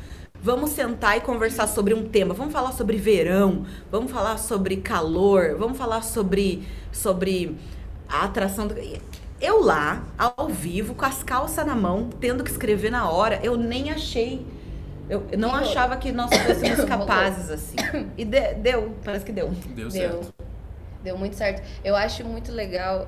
vamos 0.40 0.70
sentar 0.70 1.16
e 1.16 1.20
conversar 1.20 1.66
sobre 1.66 1.94
um 1.94 2.08
tema. 2.08 2.34
Vamos 2.34 2.52
falar 2.52 2.72
sobre 2.72 2.96
verão, 2.96 3.66
vamos 3.90 4.10
falar 4.10 4.38
sobre 4.38 4.76
calor, 4.76 5.56
vamos 5.58 5.76
falar 5.76 6.02
sobre, 6.02 6.62
sobre 6.92 7.56
a 8.08 8.24
atração 8.24 8.66
do. 8.66 8.74
Eu 9.40 9.62
lá, 9.62 10.04
ao 10.16 10.48
vivo, 10.48 10.94
com 10.94 11.04
as 11.04 11.22
calças 11.22 11.66
na 11.66 11.74
mão, 11.74 12.08
tendo 12.20 12.42
que 12.42 12.50
escrever 12.50 12.90
na 12.90 13.10
hora, 13.10 13.38
eu 13.42 13.56
nem 13.56 13.90
achei. 13.90 14.46
Eu 15.08 15.26
não 15.38 15.54
achava 15.54 15.96
que 15.96 16.10
nós 16.10 16.30
fôssemos 16.34 16.84
capazes, 16.88 17.50
assim. 17.50 17.76
E 18.16 18.24
de, 18.24 18.54
deu, 18.54 18.94
parece 19.04 19.24
que 19.24 19.32
deu. 19.32 19.50
Deu 19.74 19.90
certo. 19.90 20.20
Deu, 20.20 20.46
deu 21.04 21.18
muito 21.18 21.36
certo. 21.36 21.62
Eu 21.84 21.94
acho 21.94 22.24
muito 22.24 22.50
legal. 22.50 23.06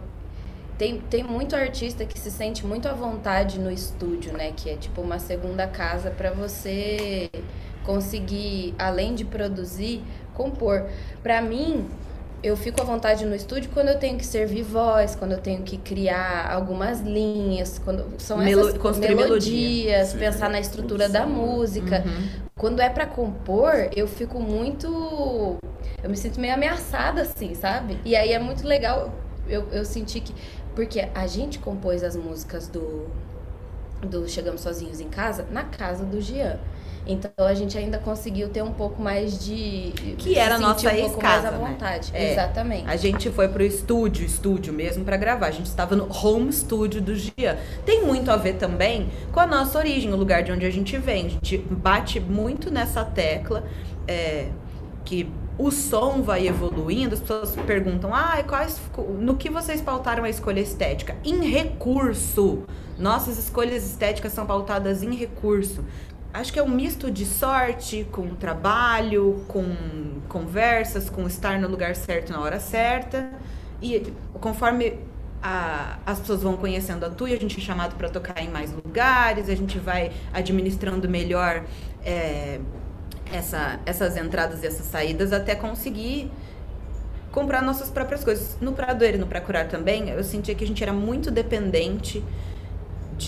Tem, 0.76 1.00
tem 1.00 1.24
muito 1.24 1.56
artista 1.56 2.04
que 2.04 2.18
se 2.18 2.30
sente 2.30 2.64
muito 2.64 2.86
à 2.88 2.92
vontade 2.92 3.58
no 3.58 3.70
estúdio, 3.70 4.32
né? 4.32 4.52
Que 4.54 4.70
é 4.70 4.76
tipo 4.76 5.00
uma 5.00 5.18
segunda 5.18 5.66
casa 5.66 6.10
para 6.10 6.30
você 6.30 7.28
conseguir, 7.84 8.74
além 8.78 9.14
de 9.14 9.24
produzir, 9.24 10.04
compor. 10.34 10.86
Para 11.22 11.40
mim, 11.40 11.88
eu 12.42 12.56
fico 12.56 12.80
à 12.80 12.84
vontade 12.84 13.24
no 13.24 13.34
estúdio 13.34 13.70
quando 13.72 13.88
eu 13.88 13.98
tenho 13.98 14.16
que 14.16 14.24
servir 14.24 14.62
voz, 14.62 15.16
quando 15.16 15.32
eu 15.32 15.38
tenho 15.38 15.62
que 15.62 15.76
criar 15.76 16.50
algumas 16.50 17.00
linhas, 17.00 17.80
quando 17.80 18.04
são 18.18 18.38
Melo 18.38 18.68
essas 18.68 18.98
melodias, 18.98 20.12
melodia. 20.12 20.18
pensar 20.18 20.48
na 20.48 20.60
estrutura 20.60 21.08
da 21.08 21.26
música. 21.26 22.04
Uhum. 22.06 22.28
Quando 22.56 22.80
é 22.80 22.88
para 22.88 23.06
compor, 23.06 23.88
eu 23.94 24.06
fico 24.06 24.40
muito 24.40 25.56
eu 26.02 26.08
me 26.08 26.16
sinto 26.16 26.40
meio 26.40 26.54
ameaçada 26.54 27.22
assim, 27.22 27.54
sabe? 27.54 27.98
E 28.04 28.14
aí 28.14 28.32
é 28.32 28.38
muito 28.38 28.66
legal 28.66 29.12
eu, 29.48 29.66
eu 29.72 29.84
senti 29.84 30.20
que 30.20 30.34
porque 30.74 31.08
a 31.12 31.26
gente 31.26 31.58
compôs 31.58 32.04
as 32.04 32.14
músicas 32.14 32.68
do 32.68 33.06
do 34.00 34.28
Chegamos 34.28 34.60
Sozinhos 34.60 35.00
em 35.00 35.08
Casa 35.08 35.44
na 35.50 35.64
casa 35.64 36.04
do 36.04 36.20
Jean. 36.20 36.58
Então 37.08 37.32
a 37.38 37.54
gente 37.54 37.76
ainda 37.78 37.98
conseguiu 37.98 38.50
ter 38.50 38.62
um 38.62 38.72
pouco 38.72 39.02
mais 39.02 39.42
de. 39.42 39.92
Que 40.18 40.38
era 40.38 40.56
a 40.56 40.58
nossa 40.58 40.88
um 40.88 40.92
ex-casa. 40.92 41.48
à 41.48 41.50
né? 41.50 41.58
vontade. 41.58 42.10
É. 42.12 42.32
Exatamente. 42.32 42.88
A 42.88 42.96
gente 42.96 43.30
foi 43.30 43.48
pro 43.48 43.62
estúdio, 43.62 44.26
estúdio 44.26 44.72
mesmo, 44.72 45.04
para 45.04 45.16
gravar. 45.16 45.46
A 45.46 45.50
gente 45.50 45.66
estava 45.66 45.96
no 45.96 46.06
home 46.12 46.52
studio 46.52 47.00
do 47.00 47.16
Gian. 47.16 47.56
Tem 47.86 48.04
muito 48.04 48.30
a 48.30 48.36
ver 48.36 48.54
também 48.54 49.08
com 49.32 49.40
a 49.40 49.46
nossa 49.46 49.78
origem, 49.78 50.12
o 50.12 50.16
lugar 50.16 50.42
de 50.42 50.52
onde 50.52 50.66
a 50.66 50.70
gente 50.70 50.98
vem. 50.98 51.26
A 51.26 51.28
gente 51.30 51.56
bate 51.56 52.20
muito 52.20 52.70
nessa 52.70 53.02
tecla 53.04 53.64
é, 54.06 54.48
que 55.04 55.32
o 55.58 55.72
som 55.72 56.22
vai 56.22 56.46
evoluindo, 56.46 57.14
as 57.14 57.20
pessoas 57.20 57.56
perguntam, 57.66 58.14
ah, 58.14 58.40
quais, 58.46 58.80
no 59.18 59.34
que 59.34 59.50
vocês 59.50 59.80
pautaram 59.80 60.22
a 60.22 60.30
escolha 60.30 60.60
estética? 60.60 61.16
Em 61.24 61.44
recurso. 61.48 62.62
Nossas 62.96 63.38
escolhas 63.38 63.84
estéticas 63.84 64.32
são 64.32 64.46
pautadas 64.46 65.02
em 65.02 65.14
recurso. 65.14 65.84
Acho 66.38 66.52
que 66.52 66.58
é 66.60 66.62
um 66.62 66.68
misto 66.68 67.10
de 67.10 67.26
sorte 67.26 68.06
com 68.12 68.36
trabalho, 68.36 69.44
com 69.48 69.64
conversas, 70.28 71.10
com 71.10 71.26
estar 71.26 71.58
no 71.58 71.66
lugar 71.66 71.96
certo 71.96 72.32
na 72.32 72.40
hora 72.40 72.60
certa. 72.60 73.28
E 73.82 74.12
conforme 74.34 75.00
a, 75.42 75.98
as 76.06 76.20
pessoas 76.20 76.40
vão 76.40 76.56
conhecendo 76.56 77.04
a 77.04 77.10
Tui, 77.10 77.32
a 77.32 77.36
gente 77.36 77.58
é 77.58 77.60
chamado 77.60 77.96
para 77.96 78.08
tocar 78.08 78.40
em 78.40 78.48
mais 78.50 78.72
lugares, 78.72 79.48
a 79.48 79.54
gente 79.56 79.80
vai 79.80 80.12
administrando 80.32 81.08
melhor 81.08 81.64
é, 82.04 82.60
essa, 83.32 83.80
essas 83.84 84.16
entradas 84.16 84.62
e 84.62 84.66
essas 84.68 84.86
saídas 84.86 85.32
até 85.32 85.56
conseguir 85.56 86.30
comprar 87.32 87.62
nossas 87.62 87.90
próprias 87.90 88.22
coisas. 88.22 88.56
No 88.60 88.74
Pradoeiro 88.74 89.16
e 89.16 89.20
no 89.20 89.26
Procurar 89.26 89.66
também, 89.66 90.10
eu 90.10 90.22
sentia 90.22 90.54
que 90.54 90.62
a 90.62 90.66
gente 90.68 90.84
era 90.84 90.92
muito 90.92 91.32
dependente 91.32 92.22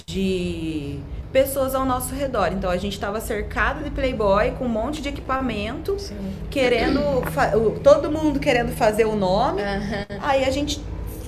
de 0.07 1.01
pessoas 1.33 1.75
ao 1.75 1.85
nosso 1.85 2.15
redor. 2.15 2.53
Então 2.53 2.71
a 2.71 2.77
gente 2.77 2.95
estava 2.95 3.21
cercado 3.21 3.85
de 3.85 3.91
playboy 3.91 4.53
com 4.53 4.65
um 4.65 4.69
monte 4.69 5.01
de 5.01 5.09
equipamento, 5.09 5.99
Sim. 5.99 6.17
querendo 6.51 7.01
todo 7.83 8.11
mundo 8.11 8.41
querendo 8.41 8.73
fazer 8.73 9.05
o 9.05 9.17
nome. 9.17 9.63
Uhum. 9.63 10.19
Aí 10.21 10.45
a 10.45 10.51
gente 10.51 10.83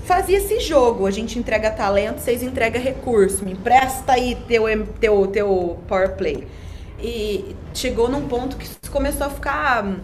fazia 0.04 0.38
esse 0.38 0.60
jogo. 0.60 1.06
A 1.06 1.10
gente 1.10 1.38
entrega 1.38 1.70
talento, 1.70 2.18
vocês 2.18 2.42
entregam 2.42 2.80
recurso. 2.80 3.44
Me 3.44 3.52
empresta 3.52 4.12
aí 4.12 4.36
teu 4.46 4.64
teu 5.00 5.26
teu 5.28 5.78
power 5.88 6.16
play. 6.16 6.46
E 7.00 7.56
chegou 7.74 8.08
num 8.08 8.28
ponto 8.28 8.56
que 8.56 8.68
começou 8.90 9.26
a 9.26 9.30
ficar 9.30 9.96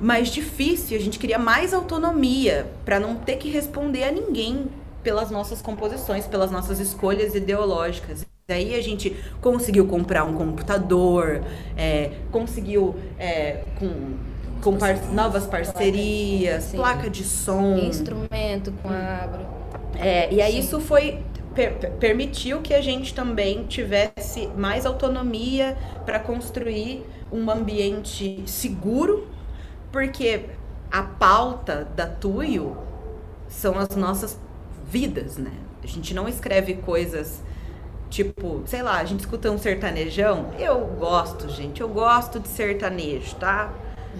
mais 0.00 0.28
difícil. 0.28 0.96
A 0.96 1.00
gente 1.00 1.18
queria 1.18 1.38
mais 1.38 1.74
autonomia 1.74 2.66
para 2.84 3.00
não 3.00 3.16
ter 3.16 3.36
que 3.36 3.50
responder 3.50 4.04
a 4.04 4.12
ninguém 4.12 4.66
pelas 5.02 5.30
nossas 5.30 5.62
composições, 5.62 6.26
pelas 6.26 6.50
nossas 6.50 6.80
escolhas 6.80 7.34
ideológicas. 7.34 8.27
Daí 8.50 8.74
a 8.74 8.82
gente 8.82 9.14
conseguiu 9.42 9.86
comprar 9.86 10.24
um 10.24 10.32
computador, 10.32 11.42
é, 11.76 12.12
conseguiu 12.32 12.96
é, 13.18 13.62
com, 13.78 14.14
com 14.62 14.78
par 14.78 14.96
novas 15.12 15.44
parcerias, 15.44 16.64
Sim. 16.64 16.78
placa 16.78 17.10
de 17.10 17.24
som. 17.24 17.76
Instrumento 17.76 18.72
com 18.82 18.88
abro. 18.88 19.44
É, 19.98 20.32
e 20.32 20.40
aí 20.40 20.52
Sim. 20.52 20.58
isso 20.60 20.80
foi 20.80 21.22
per 21.54 21.74
permitiu 22.00 22.62
que 22.62 22.72
a 22.72 22.80
gente 22.80 23.12
também 23.12 23.64
tivesse 23.64 24.46
mais 24.56 24.86
autonomia 24.86 25.76
para 26.06 26.18
construir 26.18 27.04
um 27.30 27.50
ambiente 27.50 28.42
seguro, 28.46 29.28
porque 29.92 30.46
a 30.90 31.02
pauta 31.02 31.86
da 31.94 32.06
Tuyo 32.06 32.78
são 33.46 33.78
as 33.78 33.94
nossas 33.94 34.40
vidas, 34.90 35.36
né? 35.36 35.52
A 35.84 35.86
gente 35.86 36.14
não 36.14 36.26
escreve 36.26 36.76
coisas 36.76 37.46
tipo, 38.08 38.62
sei 38.66 38.82
lá, 38.82 38.98
a 38.98 39.04
gente 39.04 39.20
escuta 39.20 39.50
um 39.50 39.58
sertanejão. 39.58 40.50
Eu 40.58 40.80
gosto, 40.98 41.48
gente, 41.48 41.80
eu 41.80 41.88
gosto 41.88 42.40
de 42.40 42.48
sertanejo, 42.48 43.34
tá? 43.36 43.72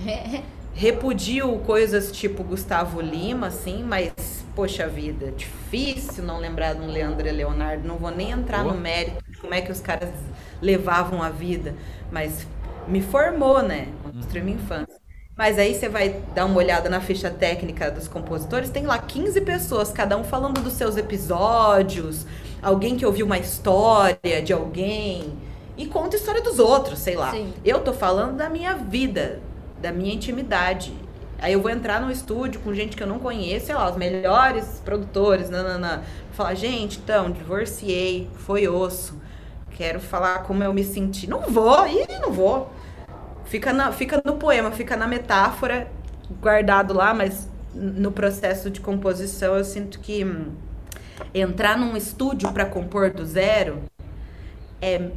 Repudio 0.74 1.58
coisas 1.66 2.12
tipo 2.12 2.44
Gustavo 2.44 3.00
Lima, 3.00 3.48
assim, 3.48 3.82
mas, 3.82 4.12
poxa 4.54 4.86
vida, 4.86 5.32
difícil 5.32 6.22
não 6.22 6.38
lembrar 6.38 6.74
de 6.74 6.82
um 6.82 6.86
Leandro 6.86 7.26
e 7.26 7.32
Leonardo. 7.32 7.86
Não 7.86 7.96
vou 7.96 8.10
nem 8.10 8.30
entrar 8.30 8.62
Boa. 8.62 8.74
no 8.74 8.80
mérito 8.80 9.18
de 9.28 9.36
como 9.38 9.54
é 9.54 9.60
que 9.60 9.72
os 9.72 9.80
caras 9.80 10.10
levavam 10.62 11.22
a 11.22 11.30
vida, 11.30 11.74
mas 12.12 12.46
me 12.86 13.02
formou, 13.02 13.62
né? 13.62 13.88
Construiu 14.04 14.44
minha 14.44 14.56
infância. 14.56 14.98
Mas 15.36 15.56
aí 15.56 15.72
você 15.72 15.88
vai 15.88 16.20
dar 16.34 16.46
uma 16.46 16.56
olhada 16.56 16.88
na 16.88 17.00
ficha 17.00 17.30
técnica 17.30 17.90
dos 17.92 18.08
compositores, 18.08 18.70
tem 18.70 18.84
lá 18.84 18.98
15 18.98 19.40
pessoas, 19.42 19.92
cada 19.92 20.16
um 20.16 20.24
falando 20.24 20.60
dos 20.60 20.72
seus 20.72 20.96
episódios, 20.96 22.26
alguém 22.62 22.96
que 22.96 23.06
ouviu 23.06 23.26
uma 23.26 23.38
história 23.38 24.42
de 24.42 24.52
alguém 24.52 25.32
e 25.76 25.86
conta 25.86 26.16
a 26.16 26.18
história 26.18 26.42
dos 26.42 26.58
outros, 26.58 26.98
sei 26.98 27.16
lá. 27.16 27.30
Sim. 27.30 27.52
Eu 27.64 27.80
tô 27.80 27.92
falando 27.92 28.36
da 28.36 28.48
minha 28.50 28.74
vida, 28.74 29.40
da 29.80 29.92
minha 29.92 30.12
intimidade. 30.12 30.92
Aí 31.40 31.52
eu 31.52 31.62
vou 31.62 31.70
entrar 31.70 32.00
no 32.00 32.10
estúdio 32.10 32.60
com 32.60 32.74
gente 32.74 32.96
que 32.96 33.02
eu 33.02 33.06
não 33.06 33.20
conheço, 33.20 33.66
sei 33.66 33.74
lá, 33.76 33.88
os 33.88 33.96
melhores 33.96 34.82
produtores, 34.84 35.48
nanana. 35.48 36.02
Falar, 36.32 36.54
gente, 36.54 36.98
então, 36.98 37.30
divorciei, 37.30 38.28
foi 38.34 38.66
osso. 38.66 39.16
Quero 39.70 40.00
falar 40.00 40.42
como 40.42 40.64
eu 40.64 40.74
me 40.74 40.82
senti. 40.82 41.28
Não 41.28 41.42
vou, 41.42 41.86
e 41.86 42.18
não 42.20 42.32
vou. 42.32 42.70
Fica, 43.44 43.72
na, 43.72 43.92
fica 43.92 44.20
no 44.24 44.34
poema, 44.34 44.72
fica 44.72 44.96
na 44.96 45.06
metáfora, 45.06 45.88
guardado 46.40 46.92
lá, 46.92 47.14
mas 47.14 47.48
no 47.72 48.10
processo 48.10 48.68
de 48.68 48.80
composição 48.80 49.56
eu 49.56 49.64
sinto 49.64 50.00
que 50.00 50.24
hum, 50.24 50.52
entrar 51.34 51.78
num 51.78 51.96
estúdio 51.96 52.52
para 52.52 52.66
compor 52.66 53.10
do 53.10 53.24
zero 53.24 53.82
é 54.80 55.10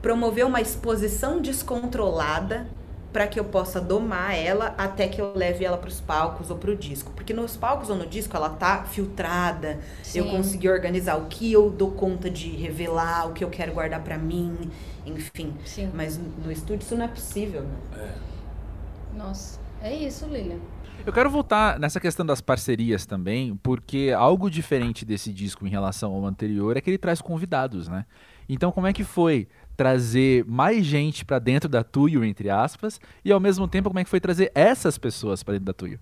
promover 0.00 0.44
uma 0.44 0.60
exposição 0.60 1.40
descontrolada 1.40 2.66
para 3.10 3.28
que 3.28 3.38
eu 3.38 3.44
possa 3.44 3.80
domar 3.80 4.36
ela 4.36 4.74
até 4.76 5.06
que 5.06 5.20
eu 5.20 5.32
leve 5.34 5.64
ela 5.64 5.78
para 5.78 5.88
os 5.88 6.00
palcos 6.00 6.50
ou 6.50 6.58
para 6.58 6.72
o 6.72 6.76
disco. 6.76 7.12
Porque 7.12 7.32
nos 7.32 7.56
palcos 7.56 7.88
ou 7.88 7.96
no 7.96 8.04
disco 8.04 8.36
ela 8.36 8.50
tá 8.50 8.84
filtrada, 8.84 9.78
Sim. 10.02 10.18
eu 10.18 10.24
consegui 10.26 10.68
organizar 10.68 11.16
o 11.16 11.26
que 11.26 11.50
eu 11.52 11.70
dou 11.70 11.92
conta 11.92 12.28
de 12.28 12.50
revelar, 12.50 13.28
o 13.28 13.32
que 13.32 13.44
eu 13.44 13.48
quero 13.48 13.72
guardar 13.72 14.02
para 14.02 14.18
mim, 14.18 14.70
enfim. 15.06 15.54
Sim. 15.64 15.90
Mas 15.94 16.18
no 16.18 16.50
estúdio 16.50 16.84
isso 16.84 16.96
não 16.96 17.04
é 17.04 17.08
possível, 17.08 17.62
né? 17.62 17.76
É. 17.96 19.16
Nossa, 19.16 19.60
é 19.80 19.94
isso, 19.94 20.26
Lilian. 20.26 20.58
Eu 21.06 21.12
quero 21.12 21.28
voltar 21.28 21.78
nessa 21.78 22.00
questão 22.00 22.24
das 22.24 22.40
parcerias 22.40 23.04
também, 23.04 23.54
porque 23.62 24.14
algo 24.16 24.50
diferente 24.50 25.04
desse 25.04 25.32
disco 25.32 25.66
em 25.66 25.70
relação 25.70 26.12
ao 26.14 26.24
anterior 26.24 26.76
é 26.76 26.80
que 26.80 26.88
ele 26.88 26.98
traz 26.98 27.20
convidados, 27.20 27.88
né? 27.88 28.06
Então, 28.48 28.72
como 28.72 28.86
é 28.86 28.92
que 28.92 29.04
foi 29.04 29.48
trazer 29.76 30.44
mais 30.46 30.84
gente 30.84 31.24
para 31.24 31.38
dentro 31.38 31.68
da 31.68 31.82
Tuyo, 31.82 32.24
entre 32.24 32.48
aspas, 32.48 33.00
e 33.24 33.32
ao 33.32 33.40
mesmo 33.40 33.66
tempo 33.68 33.90
como 33.90 33.98
é 33.98 34.04
que 34.04 34.10
foi 34.10 34.20
trazer 34.20 34.50
essas 34.54 34.96
pessoas 34.96 35.42
para 35.42 35.52
dentro 35.52 35.66
da 35.66 35.72
Tuyo? 35.72 35.98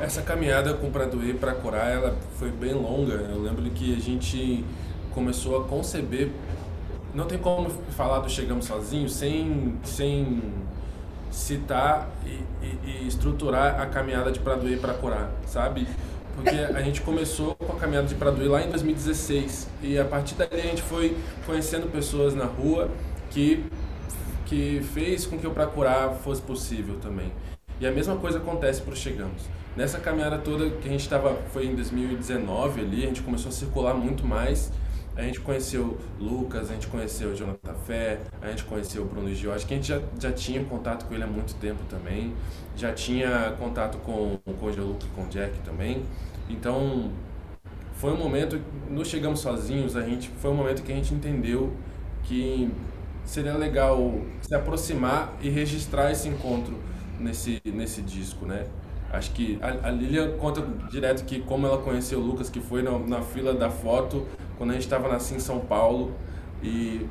Essa 0.00 0.22
caminhada 0.22 0.74
com 0.74 0.90
Pradoe 0.90 1.34
para 1.34 1.54
Corar, 1.54 1.90
ela 1.90 2.16
foi 2.38 2.50
bem 2.50 2.74
longa. 2.74 3.14
Eu 3.14 3.42
lembro 3.42 3.62
que 3.70 3.94
a 3.94 4.00
gente 4.00 4.64
começou 5.12 5.60
a 5.60 5.68
conceber, 5.68 6.30
não 7.14 7.26
tem 7.26 7.38
como 7.38 7.70
falar 7.70 8.20
do 8.20 8.30
Chegamos 8.30 8.64
Sozinhos 8.64 9.12
sem, 9.12 9.78
sem 9.84 10.42
citar 11.32 12.08
e, 12.24 12.64
e, 12.64 12.78
e 12.84 13.08
estruturar 13.08 13.80
a 13.80 13.86
caminhada 13.86 14.30
de 14.30 14.38
Pradoe 14.38 14.76
para 14.76 14.94
Corar, 14.94 15.30
sabe? 15.46 15.88
Porque 16.36 16.50
a 16.50 16.80
gente 16.82 17.00
começou 17.00 17.54
com 17.56 17.72
a 17.72 17.76
caminhada 17.76 18.06
de 18.06 18.14
Pradoí 18.14 18.48
lá 18.48 18.62
em 18.62 18.70
2016 18.70 19.68
e 19.82 19.98
a 19.98 20.04
partir 20.04 20.34
daí 20.34 20.48
a 20.52 20.62
gente 20.62 20.82
foi 20.82 21.16
conhecendo 21.44 21.90
pessoas 21.90 22.34
na 22.34 22.44
rua 22.44 22.88
que 23.30 23.64
que 24.46 24.82
fez 24.92 25.24
com 25.24 25.38
que 25.38 25.46
o 25.46 25.50
Procurar 25.50 26.10
fosse 26.10 26.42
possível 26.42 26.98
também. 27.00 27.32
E 27.80 27.86
a 27.86 27.90
mesma 27.90 28.16
coisa 28.16 28.36
acontece 28.36 28.82
para 28.82 28.94
Chegamos. 28.94 29.44
Nessa 29.74 29.98
caminhada 29.98 30.36
toda 30.36 30.68
que 30.68 30.86
a 30.86 30.90
gente 30.90 31.00
estava, 31.00 31.34
foi 31.54 31.64
em 31.66 31.74
2019 31.74 32.82
ali, 32.82 33.04
a 33.04 33.06
gente 33.06 33.22
começou 33.22 33.48
a 33.48 33.52
circular 33.52 33.94
muito 33.94 34.26
mais. 34.26 34.70
A 35.14 35.22
gente 35.22 35.40
conheceu 35.40 35.98
Lucas, 36.18 36.70
a 36.70 36.74
gente 36.74 36.86
conheceu 36.86 37.34
Jonathan 37.34 37.74
Fé, 37.86 38.20
a 38.40 38.48
gente 38.48 38.64
conheceu 38.64 39.04
Bruno 39.04 39.34
Gio. 39.34 39.52
Acho 39.52 39.66
que 39.66 39.74
a 39.74 39.76
gente 39.76 39.88
já, 39.88 40.00
já 40.18 40.32
tinha 40.32 40.64
contato 40.64 41.06
com 41.06 41.14
ele 41.14 41.22
há 41.22 41.26
muito 41.26 41.54
tempo 41.56 41.80
também. 41.88 42.32
Já 42.74 42.92
tinha 42.92 43.54
contato 43.58 43.98
com, 43.98 44.38
com 44.38 44.66
o 44.66 44.72
Geoluc 44.72 45.04
e 45.04 45.08
com 45.10 45.24
o 45.24 45.28
Jack 45.28 45.58
também. 45.60 46.02
Então, 46.48 47.10
foi 47.94 48.12
um 48.12 48.16
momento, 48.16 48.60
não 48.90 49.04
chegamos 49.04 49.40
sozinhos, 49.40 49.96
a 49.96 50.02
gente 50.02 50.28
foi 50.40 50.50
um 50.50 50.54
momento 50.54 50.82
que 50.82 50.90
a 50.90 50.94
gente 50.94 51.14
entendeu 51.14 51.72
que 52.24 52.70
seria 53.24 53.56
legal 53.56 54.14
se 54.40 54.54
aproximar 54.54 55.36
e 55.40 55.48
registrar 55.48 56.10
esse 56.10 56.26
encontro 56.28 56.76
nesse, 57.20 57.60
nesse 57.64 58.02
disco, 58.02 58.46
né? 58.46 58.66
Acho 59.12 59.30
que 59.32 59.58
a, 59.60 59.88
a 59.88 59.90
Lilian 59.90 60.36
conta 60.38 60.66
direto 60.90 61.24
que 61.24 61.40
como 61.40 61.66
ela 61.66 61.78
conheceu 61.78 62.18
o 62.18 62.22
Lucas, 62.22 62.48
que 62.48 62.60
foi 62.60 62.82
na, 62.82 62.98
na 62.98 63.20
fila 63.20 63.52
da 63.52 63.70
foto, 63.70 64.26
quando 64.62 64.70
a 64.70 64.74
gente 64.74 64.84
estava 64.84 65.08
nasci 65.08 65.34
em 65.34 65.40
São 65.40 65.58
Paulo, 65.58 66.14
e 66.62 67.04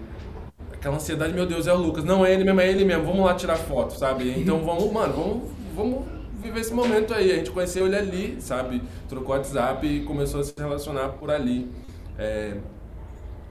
aquela 0.71 0.95
ansiedade, 0.95 1.33
meu 1.33 1.45
Deus, 1.45 1.67
é 1.67 1.73
o 1.73 1.75
Lucas. 1.75 2.05
Não, 2.05 2.25
é 2.25 2.33
ele 2.33 2.45
mesmo, 2.45 2.61
é 2.61 2.69
ele 2.69 2.85
mesmo, 2.85 3.03
vamos 3.03 3.25
lá 3.25 3.33
tirar 3.33 3.57
foto, 3.57 3.93
sabe? 3.99 4.33
Então 4.39 4.59
vamos, 4.63 4.89
mano, 4.89 5.13
vamos, 5.13 5.43
vamos 5.75 6.05
viver 6.41 6.61
esse 6.61 6.73
momento 6.73 7.13
aí. 7.13 7.29
A 7.29 7.35
gente 7.35 7.51
conheceu 7.51 7.87
ele 7.87 7.97
ali, 7.97 8.37
sabe? 8.39 8.81
Trocou 9.09 9.35
WhatsApp 9.35 9.85
e 9.85 9.99
começou 10.05 10.39
a 10.39 10.45
se 10.45 10.53
relacionar 10.57 11.09
por 11.09 11.29
ali. 11.29 11.69
É, 12.17 12.55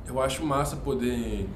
Eu 0.08 0.18
acho 0.18 0.42
massa 0.46 0.76
poder 0.76 1.46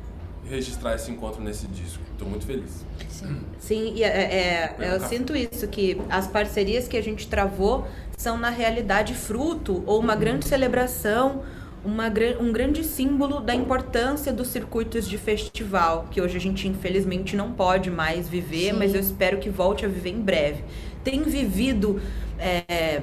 registrar 0.45 0.97
esse 0.97 1.11
encontro 1.11 1.43
nesse 1.43 1.67
disco. 1.67 2.03
Estou 2.13 2.29
muito 2.29 2.45
feliz. 2.45 2.85
Sim, 3.09 3.41
Sim 3.59 3.95
e 3.95 4.05
é, 4.05 4.07
é, 4.07 4.77
é 4.79 4.95
eu 4.97 5.01
sinto 5.01 5.35
isso, 5.35 5.67
que 5.69 5.99
as 6.11 6.27
parcerias 6.27 6.87
que 6.87 6.99
a 6.99 7.03
gente 7.03 7.27
travou 7.27 7.89
são, 8.19 8.37
na 8.37 8.51
realidade, 8.51 9.15
fruto 9.15 9.83
ou 9.87 9.99
uma 9.99 10.15
grande 10.15 10.47
celebração, 10.47 11.43
uma, 11.85 12.13
um 12.41 12.53
grande 12.53 12.83
símbolo 12.83 13.41
da 13.41 13.55
importância 13.55 14.33
dos 14.33 14.49
circuitos 14.49 15.09
de 15.09 15.19
festival, 15.19 16.07
que 16.11 16.21
hoje 16.21 16.37
a 16.37 16.41
gente, 16.41 16.67
infelizmente, 16.67 17.37
não 17.37 17.53
pode 17.53 17.91
mais 17.91 18.29
viver, 18.29 18.73
Sim. 18.73 18.79
mas 18.79 18.95
eu 18.95 19.01
espero 19.01 19.39
que 19.39 19.51
volte 19.51 19.85
a 19.85 19.89
viver 19.89 20.11
em 20.11 20.21
breve. 20.21 20.65
Tem 21.03 21.23
vivido. 21.23 22.01
É, 22.39 23.01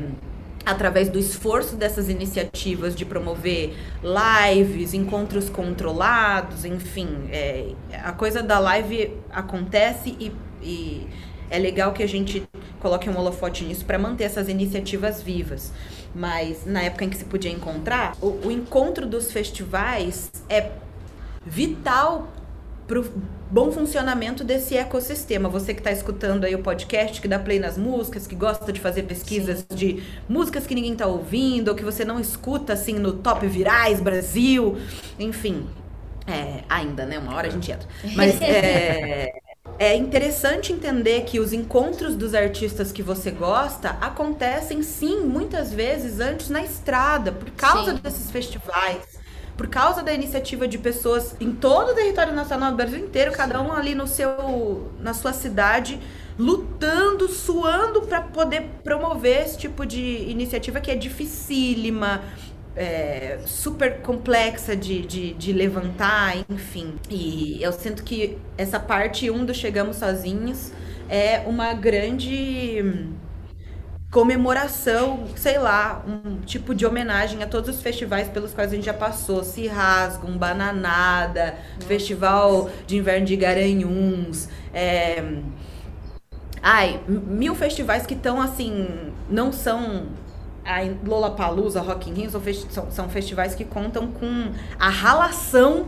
através 0.66 1.10
do 1.10 1.18
esforço 1.18 1.76
dessas 1.76 2.10
iniciativas 2.10 2.96
de 2.96 3.06
promover 3.06 3.74
lives, 4.04 4.94
encontros 4.94 5.50
controlados, 5.50 6.66
enfim, 6.66 7.08
é, 7.32 7.72
a 8.04 8.12
coisa 8.12 8.44
da 8.44 8.60
live 8.60 9.12
acontece 9.32 10.16
e, 10.20 10.32
e, 10.62 11.08
é 11.50 11.58
legal 11.58 11.92
que 11.94 12.04
a 12.04 12.08
gente 12.08 12.44
coloque 12.80 13.10
um 13.10 13.18
holofote 13.18 13.64
nisso 13.64 13.84
para 13.86 14.00
manter 14.00 14.24
essas 14.24 14.48
iniciativas 14.48 15.22
vivas. 15.22 15.74
Mas 16.14 16.66
na 16.66 16.82
época 16.82 17.06
em 17.06 17.10
que 17.10 17.18
se 17.18 17.26
podia 17.26 17.52
encontrar, 17.52 18.16
o, 18.22 18.48
o 18.48 18.52
encontro 18.52 19.06
dos 19.06 19.32
festivais 19.32 20.30
é 20.50 20.72
vital 21.46 22.28
para 22.88 23.00
o 23.00 23.06
bom 23.50 23.72
funcionamento 23.72 24.44
desse 24.44 24.76
ecossistema. 24.76 25.48
Você 25.48 25.74
que 25.74 25.80
está 25.80 25.92
escutando 25.92 26.44
aí 26.44 26.54
o 26.54 26.60
podcast, 26.60 27.22
que 27.22 27.28
dá 27.28 27.40
play 27.40 27.60
nas 27.60 27.78
músicas, 27.78 28.28
que 28.28 28.36
gosta 28.36 28.72
de 28.72 28.80
fazer 28.80 29.04
pesquisas 29.04 29.66
Sim. 29.70 29.76
de 29.76 30.04
músicas 30.28 30.68
que 30.68 30.76
ninguém 30.76 30.94
está 30.94 31.08
ouvindo, 31.08 31.70
ou 31.70 31.76
que 31.76 31.84
você 31.84 32.04
não 32.04 32.20
escuta 32.20 32.74
assim 32.74 32.94
no 32.94 33.14
Top 33.14 33.46
Virais 33.48 34.02
Brasil, 34.02 34.78
enfim. 35.18 35.66
É, 36.28 36.64
ainda, 36.70 37.06
né? 37.06 37.18
Uma 37.18 37.36
hora 37.36 37.48
a 37.48 37.52
gente 37.52 37.72
entra. 37.72 37.88
Mas 38.16 38.40
é, 38.42 39.32
é 39.82 39.96
interessante 39.96 40.72
entender 40.72 41.22
que 41.22 41.40
os 41.40 41.52
encontros 41.52 42.16
dos 42.16 42.36
artistas 42.36 42.92
que 42.92 43.02
você 43.02 43.32
gosta 43.32 43.98
acontecem 44.00 44.84
sim, 44.84 45.22
muitas 45.22 45.74
vezes 45.74 46.20
antes 46.20 46.52
na 46.52 46.62
estrada, 46.62 47.32
por 47.32 47.50
causa 47.50 47.96
sim. 47.96 47.98
desses 47.98 48.30
festivais 48.30 49.20
por 49.58 49.68
causa 49.68 50.02
da 50.02 50.12
iniciativa 50.12 50.68
de 50.68 50.80
pessoas 50.80 51.36
em 51.40 51.52
todo 51.52 51.92
o 51.92 51.94
território 51.94 52.34
nacional 52.34 52.72
do 52.72 52.78
Brasil 52.78 52.98
inteiro, 52.98 53.32
cada 53.32 53.62
um 53.62 53.72
ali 53.72 53.94
no 53.94 54.08
seu, 54.08 54.92
na 55.00 55.14
sua 55.14 55.34
cidade, 55.34 56.00
lutando, 56.40 57.28
suando 57.28 58.02
para 58.02 58.22
poder 58.22 58.64
promover 58.84 59.44
esse 59.44 59.60
tipo 59.60 59.86
de 59.86 60.02
iniciativa 60.28 60.80
que 60.80 60.90
é 60.90 60.96
dificílima, 60.96 62.24
é, 62.76 63.40
super 63.46 64.02
complexa 64.02 64.76
de, 64.76 65.02
de, 65.02 65.34
de, 65.34 65.54
levantar, 65.54 66.38
enfim. 66.50 66.96
E 67.10 67.62
eu 67.62 67.72
sinto 67.72 68.04
que 68.04 68.38
essa 68.58 68.80
parte 68.80 69.30
1 69.30 69.36
um 69.36 69.46
do 69.46 69.54
Chegamos 69.54 69.98
Sozinhos 69.98 70.72
é 71.10 71.40
uma 71.46 71.74
grande 71.74 73.06
comemoração, 74.12 75.26
sei 75.38 75.58
lá, 75.58 76.04
um 76.06 76.42
tipo 76.42 76.76
de 76.76 76.86
homenagem 76.86 77.42
a 77.44 77.48
todos 77.48 77.70
os 77.70 77.82
festivais 77.82 78.28
pelos 78.28 78.54
quais 78.54 78.72
a 78.72 78.76
gente 78.76 78.86
já 78.86 78.94
passou. 78.94 79.44
Se 79.44 79.68
Rasgam, 79.68 80.38
Bananada, 80.38 81.56
Nossa. 81.76 81.88
Festival 81.88 82.70
de 82.86 82.98
Inverno 82.98 83.26
de 83.26 83.36
Garanhuns. 83.38 84.50
É... 84.74 85.24
Ai, 86.62 87.02
mil 87.08 87.56
festivais 87.56 88.06
que 88.06 88.14
estão 88.14 88.40
assim, 88.40 88.88
não 89.30 89.52
são 89.52 90.08
a 90.66 90.82
Lollapalooza, 91.06 91.82
Rock 91.82 92.10
in 92.10 92.14
Rio, 92.14 92.30
são, 92.70 92.92
são, 92.92 93.10
festivais 93.10 93.56
que 93.56 93.66
contam 93.66 94.08
com 94.08 94.52
a 94.80 94.90
ralação 94.90 95.88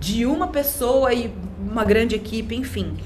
de 0.00 0.24
uma 0.24 0.48
pessoa 0.48 1.12
e 1.12 1.32
uma 1.58 1.84
grande 1.84 2.14
equipe, 2.14 2.54
enfim 2.54 2.96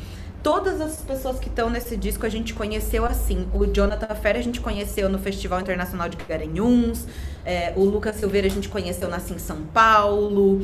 todas 0.43 0.81
as 0.81 0.97
pessoas 0.97 1.39
que 1.39 1.49
estão 1.49 1.71
nesse 1.71 1.97
disco 1.97 2.27
a 2.27 2.29
gente 2.29 2.53
conheceu 2.53 3.05
assim. 3.05 3.47
O 3.55 3.65
Jonathan 3.67 4.15
Ferrer 4.15 4.41
a 4.41 4.43
gente 4.43 4.61
conheceu 4.61 5.09
no 5.09 5.19
Festival 5.19 5.61
Internacional 5.61 6.09
de 6.09 6.17
Garanhuns. 6.17 7.07
É, 7.45 7.73
o 7.77 7.85
Lucas 7.85 8.17
Silveira 8.17 8.47
a 8.47 8.51
gente 8.51 8.69
conheceu 8.69 9.09
na 9.09 9.21
Sim 9.21 9.39
São 9.39 9.63
Paulo. 9.73 10.61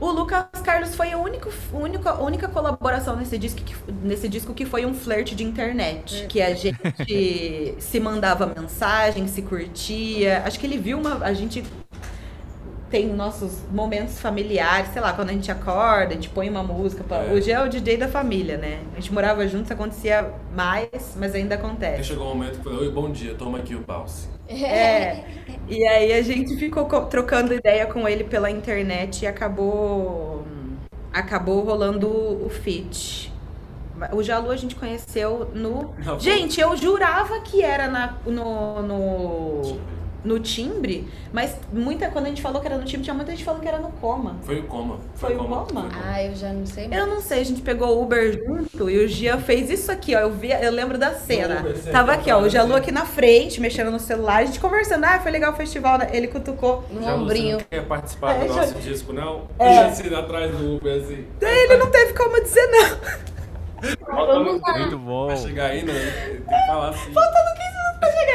O 0.00 0.10
Lucas 0.12 0.46
Carlos 0.62 0.94
foi 0.94 1.12
a 1.12 1.18
única, 1.18 1.50
única, 1.72 2.14
única 2.22 2.48
colaboração 2.48 3.16
nesse 3.16 3.36
disco, 3.36 3.60
que, 3.62 3.74
nesse 4.02 4.28
disco 4.28 4.54
que 4.54 4.64
foi 4.64 4.86
um 4.86 4.94
flerte 4.94 5.34
de 5.34 5.42
internet. 5.42 6.22
É. 6.22 6.26
Que 6.26 6.40
a 6.40 6.54
gente 6.54 7.74
se 7.80 7.98
mandava 7.98 8.46
mensagem, 8.46 9.26
se 9.26 9.42
curtia. 9.42 10.42
Acho 10.44 10.58
que 10.60 10.66
ele 10.66 10.78
viu 10.78 10.98
uma. 10.98 11.24
A 11.24 11.32
gente 11.32 11.64
tem 12.90 13.08
nossos 13.08 13.60
momentos 13.70 14.18
familiares, 14.20 14.92
sei 14.92 15.02
lá, 15.02 15.12
quando 15.12 15.30
a 15.30 15.32
gente 15.32 15.50
acorda, 15.50 16.12
a 16.12 16.14
gente 16.14 16.30
põe 16.30 16.48
uma 16.48 16.62
música. 16.62 17.02
Pra... 17.02 17.24
É. 17.24 17.32
Hoje 17.32 17.50
é 17.50 17.60
o 17.60 17.68
DJ 17.68 17.96
da 17.96 18.08
família, 18.08 18.56
né? 18.56 18.80
A 18.92 19.00
gente 19.00 19.12
morava 19.12 19.46
junto, 19.48 19.64
isso 19.64 19.72
acontecia 19.72 20.32
mais, 20.54 21.16
mas 21.16 21.34
ainda 21.34 21.56
acontece. 21.56 22.04
Chegou 22.04 22.26
um 22.26 22.34
momento 22.34 22.58
que 22.58 22.64
falou, 22.64 22.80
oi, 22.80 22.90
bom 22.90 23.10
dia, 23.10 23.34
toma 23.34 23.58
aqui 23.58 23.74
o 23.74 23.82
pause. 23.82 24.28
É. 24.48 25.24
E 25.68 25.86
aí 25.86 26.12
a 26.12 26.22
gente 26.22 26.56
ficou 26.56 26.86
trocando 27.06 27.52
ideia 27.52 27.86
com 27.86 28.08
ele 28.08 28.24
pela 28.24 28.50
internet 28.50 29.22
e 29.22 29.26
acabou 29.26 30.44
acabou 31.12 31.62
rolando 31.62 32.08
o 32.08 32.48
feat. 32.48 33.32
O 34.12 34.22
Jalu 34.22 34.50
a 34.50 34.56
gente 34.56 34.76
conheceu 34.76 35.50
no. 35.54 35.94
Não, 36.04 36.18
gente, 36.18 36.60
eu 36.60 36.76
jurava 36.76 37.40
que 37.40 37.62
era 37.62 37.88
na, 37.88 38.14
no, 38.24 38.82
no 38.82 39.80
no 40.24 40.40
timbre, 40.40 41.08
mas 41.32 41.56
muita 41.72 42.10
quando 42.10 42.26
a 42.26 42.28
gente 42.28 42.42
falou 42.42 42.60
que 42.60 42.66
era 42.66 42.76
no 42.76 42.84
timbre, 42.84 43.04
tinha 43.04 43.14
muita 43.14 43.30
gente 43.30 43.44
falando 43.44 43.62
que 43.62 43.68
era 43.68 43.78
no 43.78 43.90
coma. 43.92 44.36
Foi 44.42 44.58
o 44.58 44.64
coma. 44.64 44.98
Foi, 45.14 45.30
foi 45.30 45.38
o 45.38 45.38
coma? 45.38 45.64
coma? 45.64 45.88
Ah, 46.04 46.22
eu 46.22 46.34
já 46.34 46.52
não 46.52 46.66
sei. 46.66 46.88
Mais. 46.88 47.00
Eu 47.00 47.06
não 47.06 47.20
sei, 47.20 47.40
a 47.40 47.44
gente 47.44 47.62
pegou 47.62 47.96
o 47.96 48.02
Uber 48.02 48.32
junto 48.32 48.90
e 48.90 49.04
o 49.04 49.08
Gia 49.08 49.38
fez 49.38 49.70
isso 49.70 49.90
aqui, 49.90 50.14
ó. 50.14 50.20
Eu 50.20 50.32
vi, 50.32 50.50
eu 50.50 50.72
lembro 50.72 50.98
da 50.98 51.14
cena. 51.14 51.60
Uber, 51.60 51.82
Tava 51.90 52.12
aqui, 52.12 52.30
ó, 52.30 52.40
o 52.40 52.48
Jalu 52.48 52.74
aqui 52.74 52.90
na 52.90 53.04
frente, 53.04 53.60
mexendo 53.60 53.90
no 53.90 54.00
celular, 54.00 54.38
a 54.38 54.44
gente 54.44 54.60
conversando, 54.60 55.04
ah, 55.04 55.20
foi 55.20 55.30
legal 55.30 55.52
o 55.52 55.56
festival, 55.56 55.98
né? 55.98 56.08
ele 56.12 56.28
cutucou 56.28 56.84
no 56.90 57.02
Jalu, 57.02 57.22
ombrinho. 57.22 57.58
Você 57.58 57.62
não 57.62 57.70
quer 57.70 57.86
participar 57.86 58.34
é, 58.34 58.46
do 58.46 58.54
nosso 58.54 58.74
já... 58.74 58.80
disco, 58.80 59.12
não? 59.12 59.48
É. 59.58 59.78
assim 59.84 60.14
atrás 60.14 60.50
do 60.50 60.76
Uber 60.76 61.02
assim. 61.02 61.24
Daí 61.40 61.64
ele 61.64 61.76
não 61.76 61.90
teve 61.90 62.12
como 62.12 62.40
dizer 62.42 62.66
não. 62.66 62.98
Muito 64.78 64.98
bom. 64.98 65.26
Vai 65.28 65.36
chegar 65.36 65.70
ainda, 65.70 65.92
tem 65.92 66.58
que 66.58 66.66
falar 66.66 66.88
assim. 66.88 67.12
Faltando 67.12 67.54
15 67.54 67.68
Pra 67.68 67.68
chegar, 67.68 67.77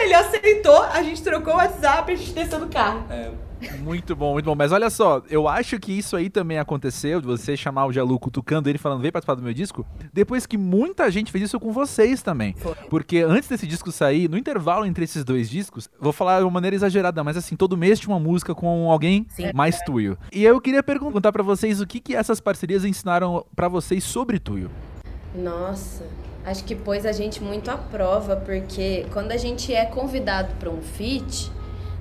ele 0.04 0.14
aceitou, 0.14 0.84
a 0.84 1.02
gente 1.02 1.22
trocou 1.24 1.54
o 1.54 1.58
WhatsApp 1.58 2.12
e 2.12 2.16
a 2.16 2.18
gente 2.18 2.34
desceu 2.34 2.60
do 2.60 2.68
carro. 2.68 3.06
É. 3.10 3.32
Muito 3.80 4.16
bom, 4.16 4.34
muito 4.34 4.46
bom. 4.46 4.56
Mas 4.56 4.72
olha 4.72 4.90
só, 4.90 5.22
eu 5.30 5.48
acho 5.48 5.80
que 5.80 5.92
isso 5.98 6.16
aí 6.16 6.30
também 6.30 6.60
aconteceu, 6.60 7.22
de 7.22 7.28
você 7.28 7.56
chamar 7.56 7.86
o 7.86 7.94
Jalu 7.94 8.20
cutucando 8.20 8.70
ele, 8.70 8.78
falando, 8.78 9.02
vem 9.02 9.12
participar 9.12 9.36
do 9.36 9.42
meu 9.42 9.54
disco, 9.54 9.86
depois 10.12 10.46
que 10.46 10.58
muita 10.58 11.10
gente 11.10 11.32
fez 11.32 11.46
isso 11.46 11.60
com 11.60 11.72
vocês 11.72 12.22
também. 12.22 12.56
Porque 12.90 13.20
antes 13.20 13.48
desse 13.48 13.66
disco 13.66 13.92
sair, 13.92 14.30
no 14.30 14.38
intervalo 14.38 14.86
entre 14.86 15.06
esses 15.06 15.24
dois 15.24 15.50
discos, 15.50 15.90
vou 16.00 16.12
falar 16.12 16.40
de 16.40 16.46
uma 16.46 16.52
maneira 16.52 16.76
exagerada, 16.76 17.24
mas 17.24 17.38
assim, 17.38 17.56
todo 17.56 17.78
mês 17.78 18.00
tinha 18.00 18.14
uma 18.14 18.20
música 18.20 18.54
com 18.54 18.92
alguém 18.92 19.26
Sim. 19.30 19.52
mais 19.54 19.80
tuyo. 19.82 20.18
E 20.32 20.44
eu 20.44 20.60
queria 20.60 20.84
perguntar 20.84 21.32
para 21.32 21.44
vocês 21.44 21.80
o 21.80 21.88
que, 21.88 22.00
que 22.00 22.16
essas 22.16 22.40
parcerias 22.42 22.84
ensinaram 22.84 23.46
para 23.56 23.68
vocês 23.68 24.04
sobre 24.04 24.40
tuyo. 24.40 24.70
Nossa, 25.36 26.06
acho 26.46 26.64
que 26.64 26.76
pôs 26.76 27.06
a 27.06 27.12
gente 27.12 27.42
muito 27.42 27.70
à 27.70 27.78
prova, 27.78 28.36
porque 28.36 29.06
quando 29.12 29.32
a 29.32 29.38
gente 29.38 29.74
é 29.74 29.86
convidado 29.86 30.54
para 30.60 30.70
um 30.70 30.82
feat, 30.82 31.52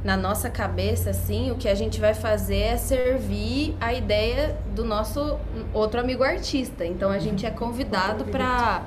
na 0.05 0.17
nossa 0.17 0.51
cabeça, 0.51 1.11
assim, 1.11 1.51
o 1.53 1.55
que 1.55 1.69
a 1.69 1.75
gente 1.75 2.01
vai 2.01 2.13
fazer 2.13 2.59
é 2.59 2.77
servir 2.77 3.77
a 3.81 3.95
ideia 3.95 4.57
do 4.75 4.85
nosso 4.85 5.39
outro 5.73 6.01
amigo 6.01 6.25
artista. 6.25 6.85
Então 6.85 7.11
a 7.11 7.19
gente 7.19 7.47
é 7.47 7.51
convidado 7.51 8.25
para 8.25 8.83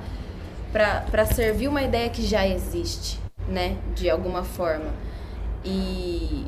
para 0.72 1.24
servir 1.24 1.68
uma 1.68 1.82
ideia 1.82 2.10
que 2.10 2.20
já 2.20 2.46
existe, 2.46 3.18
né, 3.48 3.78
de 3.94 4.10
alguma 4.10 4.42
forma. 4.42 4.90
E 5.64 6.44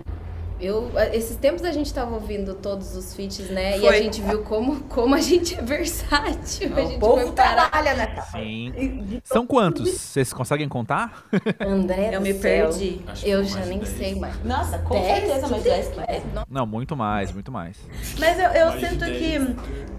eu, 0.60 0.90
esses 1.12 1.36
tempos 1.36 1.64
a 1.64 1.70
gente 1.70 1.86
estava 1.86 2.14
ouvindo 2.14 2.54
todos 2.54 2.96
os 2.96 3.14
feats, 3.14 3.48
né? 3.50 3.78
Foi. 3.78 3.84
E 3.84 3.88
a 3.88 4.02
gente 4.02 4.20
viu 4.20 4.42
como, 4.42 4.80
como 4.82 5.14
a 5.14 5.20
gente 5.20 5.54
é 5.54 5.62
versátil. 5.62 6.70
O 6.70 6.78
a 6.78 6.80
gente 6.80 6.98
povo 6.98 7.32
trabalha, 7.32 7.94
né? 7.94 8.22
Sim. 8.32 9.20
São 9.24 9.46
quantos? 9.46 9.88
Vocês 9.90 10.32
conseguem 10.32 10.68
contar? 10.68 11.24
André, 11.60 12.10
eu 12.12 12.20
me 12.20 12.34
perdi. 12.34 13.00
Eu 13.22 13.44
já 13.44 13.64
nem 13.66 13.78
10. 13.78 13.88
sei 13.90 14.14
mais. 14.16 14.42
Nossa, 14.44 14.78
com 14.78 15.00
10, 15.00 15.06
certeza, 15.06 15.48
mas 15.48 15.62
10, 15.62 15.88
10. 16.08 16.22
Não, 16.50 16.66
muito 16.66 16.96
mais, 16.96 17.32
muito 17.32 17.52
mais. 17.52 17.76
Mas 18.18 18.38
eu, 18.38 18.50
eu 18.50 18.80
sinto 18.80 19.04
que 19.04 19.38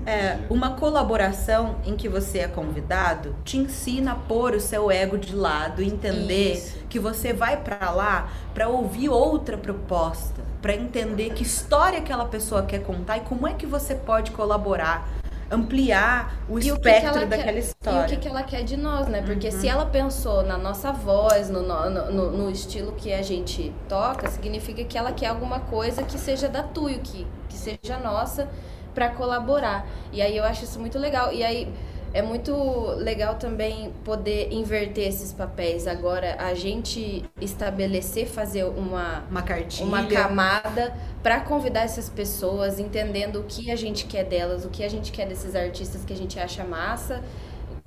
é, 0.05 0.39
uma 0.49 0.71
colaboração 0.71 1.77
em 1.85 1.95
que 1.95 2.09
você 2.09 2.39
é 2.39 2.47
convidado 2.47 3.35
te 3.45 3.57
ensina 3.57 4.11
a 4.11 4.15
pôr 4.15 4.55
o 4.55 4.59
seu 4.59 4.91
ego 4.91 5.17
de 5.17 5.35
lado 5.35 5.81
entender 5.81 6.53
Isso. 6.53 6.77
que 6.89 6.99
você 6.99 7.31
vai 7.31 7.57
para 7.57 7.91
lá 7.91 8.29
para 8.53 8.67
ouvir 8.67 9.09
outra 9.09 9.57
proposta 9.57 10.48
para 10.61 10.73
entender 10.73 11.31
que 11.33 11.43
história 11.43 11.99
aquela 11.99 12.25
pessoa 12.25 12.63
quer 12.63 12.83
contar 12.83 13.17
e 13.17 13.21
como 13.21 13.47
é 13.47 13.53
que 13.53 13.65
você 13.65 13.95
pode 13.95 14.31
colaborar 14.31 15.07
ampliar 15.51 16.37
o 16.47 16.59
espectro 16.59 17.23
o 17.23 17.27
daquela 17.27 17.53
quer, 17.53 17.57
história. 17.57 18.01
E 18.01 18.05
o 18.05 18.07
que, 18.07 18.17
que 18.17 18.27
ela 18.27 18.43
quer 18.43 18.63
de 18.63 18.77
nós, 18.77 19.07
né? 19.07 19.21
Porque 19.23 19.47
Uhum. 19.47 19.59
se 19.59 19.67
ela 19.67 19.85
pensou 19.85 20.43
na 20.43 20.57
nossa 20.57 20.91
voz, 20.91 21.49
no, 21.49 21.63
no, 21.63 21.89
no, 22.11 22.31
no 22.31 22.51
estilo 22.51 22.91
que 22.93 23.11
a 23.11 23.21
gente 23.21 23.73
toca, 23.87 24.29
significa 24.29 24.83
que 24.83 24.97
ela 24.97 25.11
quer 25.11 25.27
alguma 25.27 25.59
coisa 25.61 26.03
que 26.03 26.17
seja 26.17 26.47
da 26.47 26.61
Tuyo, 26.61 26.99
que, 26.99 27.25
que 27.47 27.57
seja 27.57 27.97
nossa, 27.97 28.47
para 28.93 29.09
colaborar. 29.09 29.87
E 30.11 30.21
aí 30.21 30.37
eu 30.37 30.43
acho 30.43 30.63
isso 30.65 30.79
muito 30.79 30.99
legal. 30.99 31.33
E 31.33 31.43
aí 31.43 31.71
é 32.13 32.21
muito 32.21 32.53
legal 32.97 33.35
também 33.35 33.91
poder 34.03 34.51
inverter 34.51 35.07
esses 35.07 35.31
papéis. 35.31 35.87
Agora, 35.87 36.35
a 36.39 36.53
gente 36.53 37.23
estabelecer, 37.39 38.27
fazer 38.27 38.63
uma, 38.65 39.23
Uma 39.29 39.43
cartilha. 39.43 39.85
uma 39.85 40.05
camada 40.07 40.93
para 41.21 41.39
convidar 41.41 41.81
essas 41.81 42.09
pessoas, 42.09 42.79
entendendo 42.79 43.41
o 43.41 43.43
que 43.43 43.69
a 43.71 43.75
gente 43.75 44.05
quer 44.05 44.23
delas, 44.23 44.65
o 44.65 44.69
que 44.69 44.83
a 44.83 44.89
gente 44.89 45.11
quer 45.11 45.27
desses 45.27 45.55
artistas 45.55 46.03
que 46.03 46.13
a 46.13 46.15
gente 46.15 46.39
acha 46.39 46.63
massa, 46.63 47.23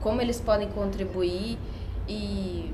como 0.01 0.21
eles 0.21 0.41
podem 0.41 0.69
contribuir 0.69 1.59
e. 2.09 2.73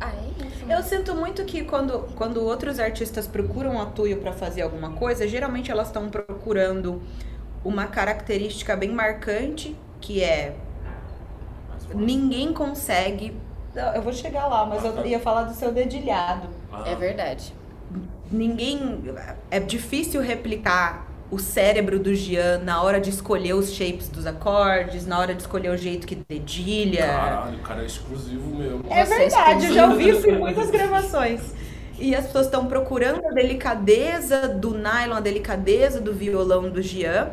Ah, 0.00 0.12
é 0.12 0.46
isso. 0.46 0.64
Eu 0.70 0.82
sinto 0.82 1.14
muito 1.14 1.44
que 1.44 1.64
quando, 1.64 2.08
quando 2.14 2.42
outros 2.42 2.78
artistas 2.78 3.26
procuram 3.26 3.80
a 3.80 3.86
Tuyo 3.86 4.18
para 4.18 4.32
fazer 4.32 4.62
alguma 4.62 4.92
coisa, 4.92 5.26
geralmente 5.26 5.70
elas 5.70 5.88
estão 5.88 6.08
procurando 6.08 7.02
uma 7.64 7.86
característica 7.88 8.76
bem 8.76 8.90
marcante, 8.90 9.76
que 10.00 10.22
é 10.22 10.54
ninguém 11.94 12.52
consegue. 12.52 13.34
Eu 13.94 14.02
vou 14.02 14.12
chegar 14.12 14.46
lá, 14.46 14.66
mas 14.66 14.84
eu 14.84 15.06
ia 15.06 15.20
falar 15.20 15.44
do 15.44 15.54
seu 15.54 15.72
dedilhado. 15.72 16.48
É 16.84 16.94
verdade. 16.94 17.54
Ninguém. 18.30 19.00
É 19.50 19.60
difícil 19.60 20.20
replicar 20.20 21.06
o 21.30 21.38
cérebro 21.38 21.98
do 21.98 22.14
Gian 22.14 22.58
na 22.64 22.82
hora 22.82 23.00
de 23.00 23.10
escolher 23.10 23.52
os 23.52 23.72
shapes 23.72 24.08
dos 24.08 24.26
acordes, 24.26 25.06
na 25.06 25.18
hora 25.18 25.34
de 25.34 25.42
escolher 25.42 25.70
o 25.70 25.76
jeito 25.76 26.06
que 26.06 26.14
dedilha. 26.14 27.06
Caralho, 27.06 27.58
o 27.58 27.62
cara 27.62 27.82
é 27.82 27.86
exclusivo 27.86 28.56
mesmo. 28.56 28.84
É 28.90 29.04
Você 29.04 29.18
verdade, 29.18 29.66
eu 29.66 29.74
já 29.74 29.88
ouvi 29.88 30.08
isso 30.08 30.28
em 30.28 30.38
muitas 30.38 30.70
gravações. 30.70 31.54
E 31.98 32.14
as 32.14 32.26
pessoas 32.26 32.46
estão 32.46 32.66
procurando 32.66 33.26
a 33.26 33.30
delicadeza 33.30 34.48
do 34.48 34.70
nylon, 34.72 35.16
a 35.16 35.20
delicadeza 35.20 36.00
do 36.00 36.14
violão 36.14 36.70
do 36.70 36.80
Gian. 36.80 37.28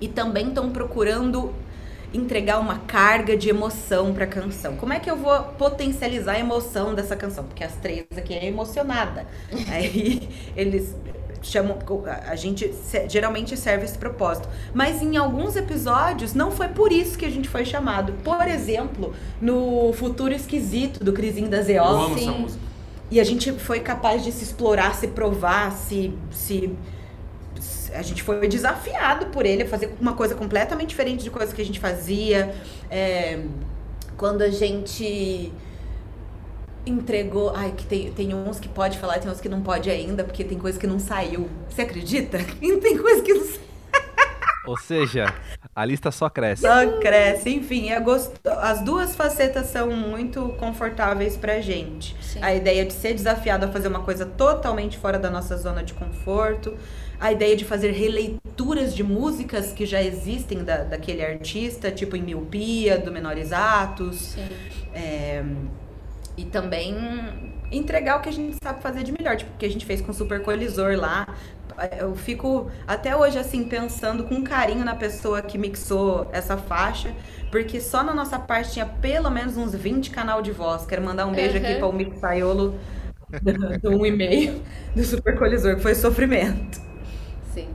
E 0.00 0.08
também 0.08 0.48
estão 0.48 0.70
procurando 0.70 1.54
entregar 2.14 2.58
uma 2.58 2.78
carga 2.80 3.36
de 3.36 3.48
emoção 3.48 4.12
para 4.12 4.24
a 4.24 4.26
canção. 4.26 4.76
Como 4.76 4.92
é 4.92 5.00
que 5.00 5.10
eu 5.10 5.16
vou 5.16 5.42
potencializar 5.58 6.32
a 6.32 6.38
emoção 6.38 6.94
dessa 6.94 7.16
canção? 7.16 7.44
Porque 7.44 7.64
as 7.64 7.74
três 7.76 8.04
aqui 8.16 8.34
é 8.34 8.46
emocionada. 8.46 9.26
Aí 9.68 10.28
eles 10.56 10.94
chamam 11.42 11.76
a 12.28 12.36
gente 12.36 12.72
geralmente 13.08 13.56
serve 13.56 13.84
esse 13.84 13.98
propósito. 13.98 14.48
Mas 14.72 15.02
em 15.02 15.16
alguns 15.16 15.56
episódios 15.56 16.34
não 16.34 16.50
foi 16.50 16.68
por 16.68 16.92
isso 16.92 17.18
que 17.18 17.26
a 17.26 17.30
gente 17.30 17.48
foi 17.48 17.64
chamado. 17.64 18.12
Por 18.24 18.46
exemplo, 18.46 19.12
no 19.40 19.92
Futuro 19.92 20.32
Esquisito 20.32 21.02
do 21.02 21.12
Crisinho 21.12 21.48
da 21.48 21.58
Eu 21.58 21.84
amo 21.84 22.14
Zeol. 22.14 22.30
essa 22.30 22.38
música. 22.38 22.62
E 23.10 23.20
a 23.20 23.24
gente 23.24 23.52
foi 23.52 23.80
capaz 23.80 24.24
de 24.24 24.32
se 24.32 24.42
explorar, 24.44 24.94
se 24.94 25.08
provar, 25.08 25.72
se, 25.72 26.14
se 26.30 26.70
a 27.94 28.02
gente 28.02 28.22
foi 28.22 28.46
desafiado 28.48 29.26
por 29.26 29.46
ele 29.46 29.62
a 29.62 29.68
fazer 29.68 29.94
uma 30.00 30.14
coisa 30.14 30.34
completamente 30.34 30.90
diferente 30.90 31.22
de 31.22 31.30
coisa 31.30 31.54
que 31.54 31.62
a 31.62 31.64
gente 31.64 31.78
fazia. 31.78 32.54
É, 32.90 33.40
quando 34.16 34.42
a 34.42 34.50
gente 34.50 35.52
entregou. 36.86 37.52
Ai, 37.54 37.72
que 37.76 37.86
tem, 37.86 38.12
tem 38.12 38.34
uns 38.34 38.58
que 38.58 38.68
pode 38.68 38.98
falar, 38.98 39.18
tem 39.18 39.30
uns 39.30 39.40
que 39.40 39.48
não 39.48 39.62
pode 39.62 39.90
ainda, 39.90 40.24
porque 40.24 40.44
tem 40.44 40.58
coisa 40.58 40.78
que 40.78 40.86
não 40.86 40.98
saiu. 40.98 41.48
Você 41.68 41.82
acredita? 41.82 42.38
tem 42.60 42.98
coisa 42.98 43.22
que 43.22 43.32
não 43.32 43.44
saiu. 43.44 43.71
Ou 44.64 44.76
seja, 44.76 45.32
a 45.74 45.84
lista 45.84 46.10
só 46.10 46.30
cresce. 46.30 46.62
Só 46.62 46.98
cresce. 47.00 47.50
Enfim, 47.50 47.90
é 47.90 47.98
gost... 47.98 48.32
as 48.44 48.80
duas 48.82 49.16
facetas 49.16 49.66
são 49.66 49.90
muito 49.90 50.50
confortáveis 50.58 51.36
pra 51.36 51.60
gente. 51.60 52.16
Sim. 52.20 52.38
A 52.42 52.54
ideia 52.54 52.84
de 52.84 52.92
ser 52.92 53.14
desafiado 53.14 53.66
a 53.66 53.68
fazer 53.68 53.88
uma 53.88 54.00
coisa 54.00 54.24
totalmente 54.24 54.98
fora 54.98 55.18
da 55.18 55.30
nossa 55.30 55.56
zona 55.56 55.82
de 55.82 55.94
conforto. 55.94 56.76
A 57.18 57.32
ideia 57.32 57.56
de 57.56 57.64
fazer 57.64 57.90
releituras 57.92 58.94
de 58.94 59.02
músicas 59.02 59.72
que 59.72 59.86
já 59.86 60.02
existem 60.02 60.64
da, 60.64 60.78
daquele 60.78 61.24
artista, 61.24 61.90
tipo 61.90 62.16
em 62.16 62.22
Miopia, 62.22 62.98
do 62.98 63.12
Menores 63.12 63.52
Atos. 63.52 64.36
É, 64.94 65.42
e 66.36 66.44
também 66.44 66.96
entregar 67.70 68.18
o 68.18 68.20
que 68.20 68.28
a 68.28 68.32
gente 68.32 68.56
sabe 68.62 68.82
fazer 68.82 69.02
de 69.02 69.12
melhor, 69.12 69.36
tipo 69.36 69.52
o 69.54 69.56
que 69.56 69.64
a 69.64 69.70
gente 69.70 69.86
fez 69.86 70.00
com 70.00 70.10
o 70.10 70.14
Super 70.14 70.42
Colisor 70.42 70.96
lá. 70.96 71.26
Eu 71.98 72.14
fico 72.14 72.70
até 72.86 73.16
hoje 73.16 73.38
assim 73.38 73.64
pensando 73.64 74.24
com 74.24 74.42
carinho 74.42 74.84
na 74.84 74.94
pessoa 74.94 75.40
que 75.42 75.56
mixou 75.58 76.28
essa 76.32 76.56
faixa, 76.56 77.14
porque 77.50 77.80
só 77.80 78.02
na 78.02 78.14
nossa 78.14 78.38
parte 78.38 78.72
tinha 78.72 78.86
pelo 78.86 79.30
menos 79.30 79.56
uns 79.56 79.74
20 79.74 80.10
canal 80.10 80.42
de 80.42 80.50
voz. 80.52 80.84
Quero 80.86 81.02
mandar 81.02 81.26
um 81.26 81.32
beijo 81.32 81.56
aqui 81.56 81.72
Uhum. 81.74 81.78
para 81.78 81.86
o 81.88 81.92
Mixaiolo 81.92 82.78
do 83.82 83.90
1,5 83.90 84.60
do 84.94 85.04
Super 85.04 85.38
Colisor, 85.38 85.76
que 85.76 85.82
foi 85.82 85.94
sofrimento. 85.94 86.80
Sim. 87.54 87.68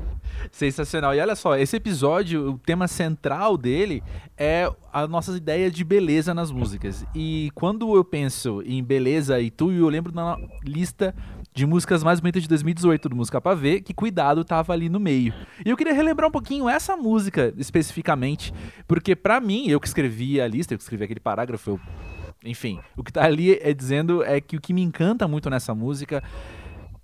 Sensacional. 0.52 1.14
E 1.16 1.20
olha 1.20 1.36
só, 1.36 1.56
esse 1.58 1.76
episódio, 1.76 2.52
o 2.52 2.58
tema 2.60 2.88
central 2.88 3.58
dele 3.58 4.04
é 4.38 4.70
a 4.94 5.08
nossa 5.08 5.36
ideia 5.36 5.70
de 5.70 5.84
beleza 5.84 6.34
nas 6.34 6.52
músicas. 6.52 7.06
E 7.14 7.52
quando 7.54 7.96
eu 7.96 8.04
penso 8.04 8.62
em 8.66 8.84
beleza 8.84 9.40
e 9.40 9.50
tu, 9.52 9.72
eu 9.72 9.90
lembro 9.90 10.12
da 10.12 10.38
lista 10.64 11.14
de 11.58 11.66
músicas 11.66 12.04
mais 12.04 12.20
bonitas 12.20 12.44
de 12.44 12.50
2018 12.50 13.10
do 13.10 13.16
Música 13.16 13.42
Pra 13.42 13.56
Ver, 13.56 13.82
que 13.82 13.92
Cuidado 13.92 14.46
tava 14.46 14.74
ali 14.74 14.90
no 14.90 15.00
meio. 15.00 15.34
E 15.66 15.70
eu 15.72 15.76
queria 15.76 15.92
relembrar 15.92 16.30
um 16.30 16.32
pouquinho 16.32 16.70
essa 16.70 16.96
música 16.96 17.52
especificamente, 17.58 18.54
porque 18.88 19.16
pra 19.16 19.42
mim, 19.42 19.68
eu 19.68 19.80
que 19.80 19.88
escrevi 19.88 20.40
a 20.40 20.48
lista, 20.48 20.76
eu 20.76 20.78
que 20.78 20.84
escrevi 20.84 21.06
aquele 21.06 21.20
parágrafo, 21.20 21.72
eu 21.72 21.80
enfim, 22.46 22.80
o 22.96 23.04
que 23.04 23.12
tá 23.12 23.26
ali 23.26 23.58
é 23.60 23.74
dizendo 23.74 24.24
é 24.24 24.40
que 24.40 24.56
o 24.56 24.62
que 24.62 24.72
me 24.72 24.84
encanta 24.84 25.28
muito 25.28 25.50
nessa 25.50 25.74
música 25.74 26.24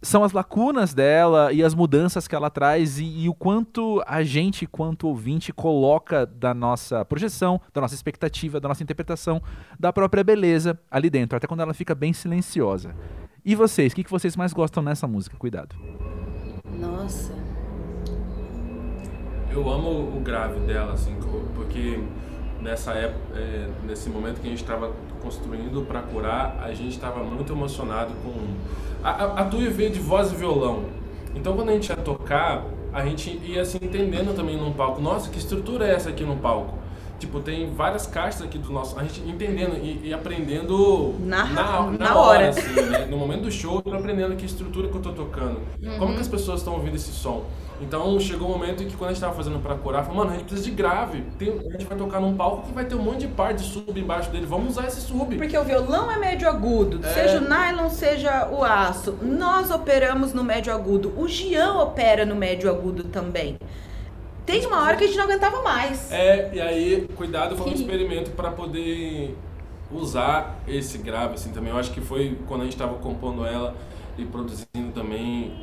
são 0.03 0.23
as 0.23 0.33
lacunas 0.33 0.93
dela 0.93 1.51
e 1.53 1.63
as 1.63 1.73
mudanças 1.73 2.27
que 2.27 2.35
ela 2.35 2.49
traz 2.49 2.99
e, 2.99 3.05
e 3.05 3.29
o 3.29 3.33
quanto 3.33 4.03
a 4.05 4.21
gente, 4.21 4.67
quanto 4.67 5.07
ouvinte, 5.07 5.53
coloca 5.53 6.25
da 6.25 6.53
nossa 6.53 7.05
projeção, 7.05 7.59
da 7.73 7.81
nossa 7.81 7.95
expectativa, 7.95 8.59
da 8.59 8.67
nossa 8.67 8.83
interpretação 8.83 9.41
da 9.79 9.93
própria 9.93 10.23
beleza 10.23 10.77
ali 10.91 11.09
dentro, 11.09 11.37
até 11.37 11.47
quando 11.47 11.61
ela 11.61 11.73
fica 11.73 11.95
bem 11.95 12.11
silenciosa. 12.11 12.93
E 13.45 13.55
vocês, 13.55 13.93
o 13.93 13.95
que, 13.95 14.03
que 14.03 14.11
vocês 14.11 14.35
mais 14.35 14.53
gostam 14.53 14.83
nessa 14.83 15.07
música? 15.07 15.37
Cuidado. 15.37 15.75
Nossa. 16.79 17.33
Eu 19.49 19.69
amo 19.69 20.17
o 20.17 20.19
grave 20.21 20.59
dela, 20.61 20.93
assim, 20.93 21.15
porque 21.55 22.03
nessa 22.63 22.91
época, 22.93 23.19
é, 23.37 23.67
nesse 23.85 24.09
momento 24.09 24.39
que 24.41 24.47
a 24.47 24.49
gente 24.49 24.61
estava 24.63 24.91
construindo 25.21 25.85
para 25.85 26.01
curar, 26.01 26.59
a 26.63 26.73
gente 26.73 26.91
estava 26.91 27.23
muito 27.23 27.53
emocionado 27.53 28.11
com. 28.23 28.33
A, 29.03 29.09
a, 29.11 29.39
a 29.41 29.45
Tui 29.45 29.67
veio 29.67 29.91
de 29.91 29.99
voz 29.99 30.31
e 30.31 30.35
violão. 30.35 30.83
Então 31.35 31.55
quando 31.55 31.69
a 31.69 31.73
gente 31.73 31.89
ia 31.89 31.95
tocar, 31.97 32.63
a 32.93 33.05
gente 33.05 33.29
ia 33.43 33.65
se 33.65 33.77
entendendo 33.77 34.35
também 34.35 34.57
num 34.57 34.71
palco. 34.71 35.01
Nossa, 35.01 35.29
que 35.29 35.37
estrutura 35.37 35.87
é 35.87 35.93
essa 35.93 36.09
aqui 36.09 36.23
no 36.23 36.37
palco? 36.37 36.77
Tipo, 37.19 37.39
tem 37.39 37.71
várias 37.73 38.05
caixas 38.05 38.41
aqui 38.41 38.57
do 38.57 38.71
nosso. 38.71 38.99
A 38.99 39.03
gente 39.03 39.21
entendendo 39.21 39.77
e, 39.81 40.09
e 40.09 40.13
aprendendo 40.13 41.15
Na- 41.21 41.45
na, 41.45 41.81
na 41.91 42.15
hora. 42.17 42.49
assim, 42.49 42.81
né? 42.81 43.05
No 43.09 43.17
momento 43.17 43.43
do 43.43 43.51
show, 43.51 43.75
eu 43.77 43.81
tô 43.81 43.93
aprendendo 43.93 44.35
que 44.35 44.45
estrutura 44.45 44.89
que 44.89 44.95
eu 44.95 45.01
tô 45.01 45.11
tocando. 45.13 45.59
Como 45.97 46.13
que 46.15 46.19
as 46.21 46.27
pessoas 46.27 46.59
estão 46.59 46.73
ouvindo 46.73 46.95
esse 46.95 47.11
som? 47.11 47.45
Então 47.85 48.19
chegou 48.19 48.47
um 48.49 48.51
momento 48.51 48.81
em 48.83 48.87
que 48.87 48.95
quando 48.95 49.09
a 49.11 49.13
gente 49.13 49.21
tava 49.21 49.33
fazendo 49.35 49.59
pra 49.59 49.75
curar, 49.75 50.03
falou, 50.03 50.17
mano, 50.19 50.31
a 50.31 50.33
gente 50.33 50.45
precisa 50.45 50.69
de 50.69 50.75
grave. 50.75 51.23
Tem- 51.37 51.49
a 51.49 51.71
gente 51.73 51.85
vai 51.85 51.97
tocar 51.97 52.19
num 52.19 52.35
palco 52.35 52.67
que 52.67 52.73
vai 52.73 52.85
ter 52.85 52.95
um 52.95 53.01
monte 53.01 53.19
de 53.21 53.27
par 53.27 53.53
de 53.53 53.61
sub 53.63 53.99
embaixo 53.99 54.29
dele. 54.31 54.45
Vamos 54.45 54.71
usar 54.77 54.87
esse 54.87 55.01
sub. 55.01 55.35
Porque 55.35 55.57
o 55.57 55.63
violão 55.63 56.11
é 56.11 56.17
médio 56.17 56.47
agudo, 56.47 56.99
É. 57.05 57.09
seja 57.09 57.37
o 57.39 57.41
nylon, 57.41 57.89
seja 57.89 58.47
o 58.49 58.63
aço. 58.63 59.17
Nós 59.21 59.69
operamos 59.71 60.33
no 60.33 60.43
médio 60.43 60.73
agudo. 60.73 61.13
O 61.17 61.27
Gian 61.27 61.73
opera 61.79 62.25
no 62.25 62.35
médio 62.35 62.69
agudo 62.69 63.03
também. 63.05 63.57
Tem 64.45 64.65
uma 64.65 64.83
hora 64.83 64.97
que 64.97 65.03
a 65.05 65.07
gente 65.07 65.17
não 65.17 65.23
aguentava 65.25 65.61
mais. 65.61 66.11
É, 66.11 66.51
e 66.53 66.59
aí, 66.61 67.07
cuidado 67.15 67.55
foi 67.55 67.71
um 67.71 67.73
experimento 67.73 68.31
para 68.31 68.51
poder 68.51 69.37
usar 69.91 70.59
esse 70.67 70.97
grave, 70.97 71.35
assim, 71.35 71.51
também. 71.51 71.71
Eu 71.71 71.77
acho 71.77 71.91
que 71.91 72.01
foi 72.01 72.37
quando 72.47 72.61
a 72.61 72.63
gente 72.65 72.75
tava 72.75 72.95
compondo 72.95 73.45
ela 73.45 73.73
e 74.17 74.25
produzindo 74.25 74.91
também 74.93 75.53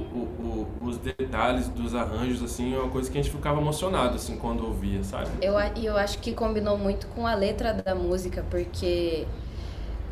o- 0.00 0.66
os 0.82 0.98
detalhes 0.98 1.68
dos 1.68 1.94
arranjos, 1.94 2.42
assim, 2.42 2.74
é 2.74 2.78
uma 2.78 2.90
coisa 2.90 3.10
que 3.10 3.18
a 3.18 3.22
gente 3.22 3.34
ficava 3.34 3.60
emocionado, 3.60 4.16
assim, 4.16 4.36
quando 4.36 4.64
ouvia, 4.66 5.02
sabe? 5.04 5.28
Eu, 5.40 5.54
e 5.76 5.86
eu 5.86 5.96
acho 5.96 6.18
que 6.18 6.32
combinou 6.32 6.76
muito 6.78 7.06
com 7.08 7.26
a 7.26 7.34
letra 7.34 7.72
da 7.74 7.94
música, 7.94 8.44
porque 8.50 9.26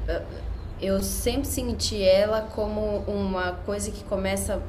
eh, 0.09 0.23
eu 0.81 1.03
sempre 1.03 1.47
senti 1.49 2.03
ela 2.03 2.43
como 2.43 2.99
uma 3.07 3.53
coisa 3.67 3.91
que 3.91 4.05
começa, 4.05 4.61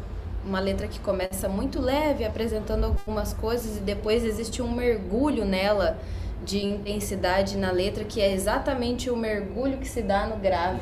uma 0.45 0.59
letra 0.59 0.87
que 0.87 0.99
começa 0.99 1.49
muito 1.49 1.81
leve, 1.81 2.23
apresentando 2.25 2.85
algumas 2.85 3.33
coisas, 3.33 3.77
e 3.77 3.79
depois 3.81 4.23
existe 4.23 4.61
um 4.61 4.71
mergulho 4.73 5.45
nela 5.45 5.97
de 6.43 6.63
intensidade 6.63 7.57
na 7.57 7.71
letra, 7.71 8.03
que 8.03 8.21
é 8.21 8.31
exatamente 8.31 9.09
o 9.09 9.15
mergulho 9.17 9.77
que 9.79 9.87
se 9.87 10.01
dá 10.01 10.27
no 10.27 10.37
grave 10.37 10.81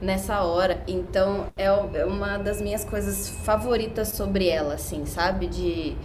nessa 0.00 0.42
hora. 0.42 0.82
Então 0.86 1.46
é 1.56 1.64
é 1.66 2.04
uma 2.04 2.38
das 2.38 2.60
minhas 2.60 2.84
coisas 2.84 3.28
favoritas 3.28 4.08
sobre 4.08 4.48
ela, 4.48 4.74
assim, 4.74 5.06
sabe? 5.06 5.46
De, 5.46 5.96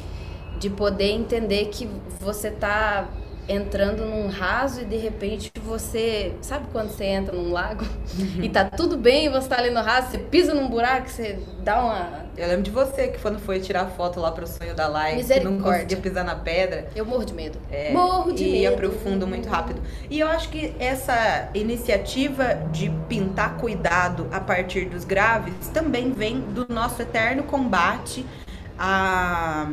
de 0.60 0.70
poder 0.70 1.11
entender 1.11 1.66
que 1.68 1.90
você 2.20 2.52
tá 2.52 3.07
entrando 3.49 4.05
num 4.05 4.27
raso 4.27 4.81
e 4.81 4.85
de 4.85 4.95
repente 4.95 5.51
você. 5.63 6.34
Sabe 6.41 6.67
quando 6.71 6.91
você 6.91 7.05
entra 7.05 7.35
num 7.35 7.51
lago 7.51 7.84
e 8.41 8.47
tá 8.47 8.65
tudo 8.65 8.95
bem 8.95 9.26
e 9.26 9.30
você 9.30 9.49
tá 9.49 9.57
ali 9.57 9.71
no 9.71 9.81
raso, 9.81 10.11
você 10.11 10.19
pisa 10.19 10.53
num 10.53 10.69
buraco, 10.69 11.09
você 11.09 11.39
dá 11.63 11.84
uma. 11.84 12.30
Eu 12.38 12.47
lembro 12.47 12.61
de 12.61 12.71
você 12.71 13.07
que 13.07 13.19
quando 13.19 13.39
foi 13.39 13.59
tirar 13.59 13.88
foto 13.88 14.19
lá 14.19 14.31
pro 14.31 14.47
sonho 14.47 14.76
da 14.76 14.88
live, 14.88 15.23
que 15.26 15.39
não 15.39 15.59
conseguia 15.59 15.97
pisar 15.97 16.23
na 16.23 16.35
pedra. 16.35 16.88
Eu 16.95 17.05
morro 17.05 17.26
de 17.26 17.34
medo. 17.34 17.57
É, 17.71 17.91
morro 17.91 18.31
de 18.31 18.43
e 18.43 18.51
medo. 18.51 18.61
ia 18.61 18.71
pro 18.73 18.91
fundo 18.91 19.26
muito 19.26 19.49
rápido. 19.49 19.81
E 20.09 20.19
eu 20.19 20.27
acho 20.27 20.49
que 20.49 20.73
essa 20.80 21.49
iniciativa 21.53 22.53
de 22.71 22.89
pintar 23.09 23.57
cuidado 23.57 24.27
a 24.31 24.39
partir 24.39 24.85
dos 24.85 25.03
graves 25.03 25.53
também 25.73 26.11
vem 26.11 26.39
do 26.39 26.71
nosso 26.71 27.01
eterno 27.01 27.43
combate 27.43 28.26
a 28.77 29.67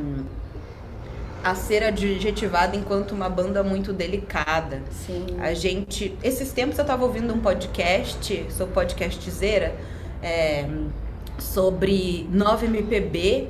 a 1.47 1.55
ser 1.55 1.85
adjetivada 1.85 2.75
enquanto 2.77 3.13
uma 3.13 3.29
banda 3.29 3.63
muito 3.63 3.93
delicada. 3.93 4.83
Sim. 4.91 5.27
A 5.39 5.55
gente. 5.55 6.13
Esses 6.21 6.51
tempos 6.51 6.77
eu 6.77 6.85
tava 6.85 7.05
ouvindo 7.05 7.33
um 7.33 7.39
podcast, 7.39 8.47
sou 8.51 8.67
podcastzeira, 8.67 9.77
é, 10.21 10.67
sobre 11.39 12.29
9MPB. 12.33 13.47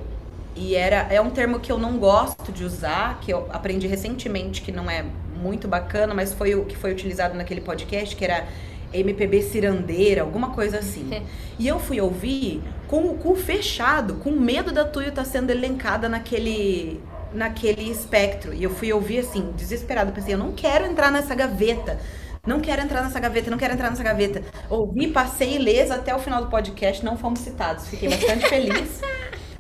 E 0.55 0.75
era, 0.75 1.07
é 1.11 1.21
um 1.23 1.31
termo 1.31 1.59
que 1.59 1.73
eu 1.73 1.79
não 1.79 1.99
gosto 1.99 2.53
de 2.53 2.65
usar, 2.65 3.19
que 3.21 3.33
eu 3.33 3.47
aprendi 3.51 3.87
recentemente 3.87 4.61
que 4.61 4.71
não 4.71 4.91
é 4.91 5.05
muito 5.35 5.67
bacana, 5.67 6.13
mas 6.15 6.35
foi 6.35 6.55
o 6.55 6.67
que 6.67 6.77
foi 6.77 6.93
utilizado 6.93 7.35
naquele 7.35 7.63
podcast, 7.63 8.15
que 8.15 8.25
era 8.25 8.47
MPB 8.93 9.43
cirandeira, 9.43 10.21
alguma 10.21 10.51
coisa 10.51 10.79
assim. 10.79 11.23
e 11.59 11.67
eu 11.67 11.79
fui 11.79 11.99
ouvir 12.01 12.63
com 12.89 13.07
o 13.07 13.15
cu 13.15 13.35
fechado, 13.37 14.17
com 14.17 14.31
medo 14.31 14.71
da 14.71 14.85
Tuyo 14.85 15.09
estar 15.09 15.25
tá 15.25 15.29
sendo 15.29 15.51
elencada 15.51 16.09
naquele 16.09 17.01
naquele 17.33 17.91
espectro. 17.91 18.53
E 18.55 18.63
eu 18.63 18.71
fui 18.71 18.93
ouvir 18.93 19.21
assim, 19.21 19.53
desesperado. 19.57 20.13
Pensei, 20.13 20.35
eu 20.35 20.39
não 20.39 20.53
quero 20.53 20.85
entrar 20.85 21.11
nessa 21.11 21.35
gaveta. 21.35 21.99
Não 22.47 22.61
quero 22.61 22.81
entrar 22.81 23.03
nessa 23.03 23.19
gaveta, 23.19 23.51
não 23.51 23.59
quero 23.59 23.75
entrar 23.75 23.91
nessa 23.91 24.05
gaveta. 24.05 24.43
Ouvi, 24.71 25.09
passei 25.09 25.57
ilesa 25.57 25.97
até 25.97 26.15
o 26.15 26.19
final 26.19 26.45
do 26.45 26.49
podcast, 26.49 27.05
não 27.05 27.17
fomos 27.17 27.41
citados. 27.41 27.89
Fiquei 27.89 28.09
bastante 28.09 28.47
feliz. 28.49 29.01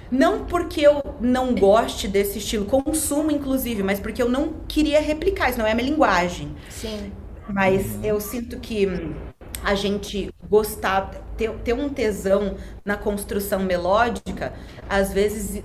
Não 0.09 0.44
porque 0.44 0.82
eu 0.82 1.02
não 1.20 1.52
goste 1.52 2.06
desse 2.06 2.38
estilo, 2.38 2.64
consumo 2.64 3.32
inclusive, 3.32 3.82
mas 3.82 3.98
porque 3.98 4.22
eu 4.22 4.28
não 4.28 4.55
queria 4.68 5.01
replicar, 5.01 5.51
isso 5.51 5.59
não 5.59 5.66
é 5.66 5.72
a 5.72 5.74
minha 5.74 5.90
linguagem. 5.90 6.55
Sim. 6.70 7.12
Mas 7.48 7.98
eu 8.05 8.20
sinto 8.20 8.60
que 8.60 8.86
a 9.64 9.74
gente 9.74 10.32
gostar, 10.48 11.10
ter, 11.36 11.51
ter 11.64 11.72
um 11.72 11.88
tesão 11.88 12.56
na 12.84 12.97
construção 12.97 13.60
melódica, 13.60 14.52
às 14.88 15.12
vezes 15.12 15.64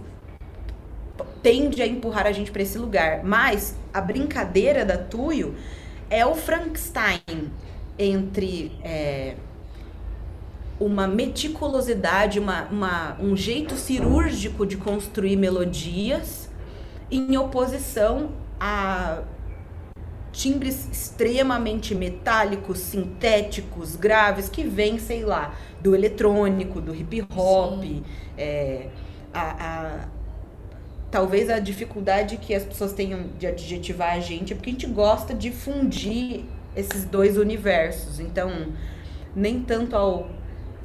tende 1.41 1.81
a 1.81 1.87
empurrar 1.87 2.27
a 2.27 2.31
gente 2.31 2.51
para 2.51 2.61
esse 2.61 2.77
lugar. 2.77 3.23
Mas 3.23 3.75
a 3.93 4.01
brincadeira 4.01 4.85
da 4.85 4.97
Tuyo 4.97 5.55
é 6.09 6.25
o 6.25 6.35
Frankenstein 6.35 7.51
entre 7.97 8.71
é, 8.83 9.35
uma 10.79 11.07
meticulosidade, 11.07 12.39
uma, 12.39 12.63
uma, 12.65 13.17
um 13.19 13.35
jeito 13.35 13.75
cirúrgico 13.75 14.65
de 14.65 14.77
construir 14.77 15.35
melodias 15.35 16.49
em 17.09 17.37
oposição 17.37 18.31
a 18.59 19.21
timbres 20.31 20.87
extremamente 20.89 21.93
metálicos, 21.93 22.79
sintéticos, 22.79 23.95
graves, 23.95 24.47
que 24.47 24.63
vêm, 24.63 24.97
sei 24.97 25.23
lá, 25.23 25.53
do 25.81 25.93
eletrônico, 25.93 26.79
do 26.79 26.95
hip 26.95 27.27
hop, 27.35 27.83
é, 28.37 28.87
a, 29.33 29.41
a 29.41 30.07
talvez 31.11 31.49
a 31.49 31.59
dificuldade 31.59 32.37
que 32.37 32.55
as 32.55 32.63
pessoas 32.63 32.93
tenham 32.93 33.25
de 33.37 33.45
adjetivar 33.45 34.13
a 34.13 34.19
gente 34.19 34.53
é 34.53 34.55
porque 34.55 34.69
a 34.69 34.73
gente 34.73 34.87
gosta 34.87 35.33
de 35.33 35.51
fundir 35.51 36.45
esses 36.75 37.03
dois 37.03 37.37
universos. 37.37 38.19
Então, 38.19 38.67
nem 39.35 39.61
tanto 39.61 39.95
ao. 39.95 40.29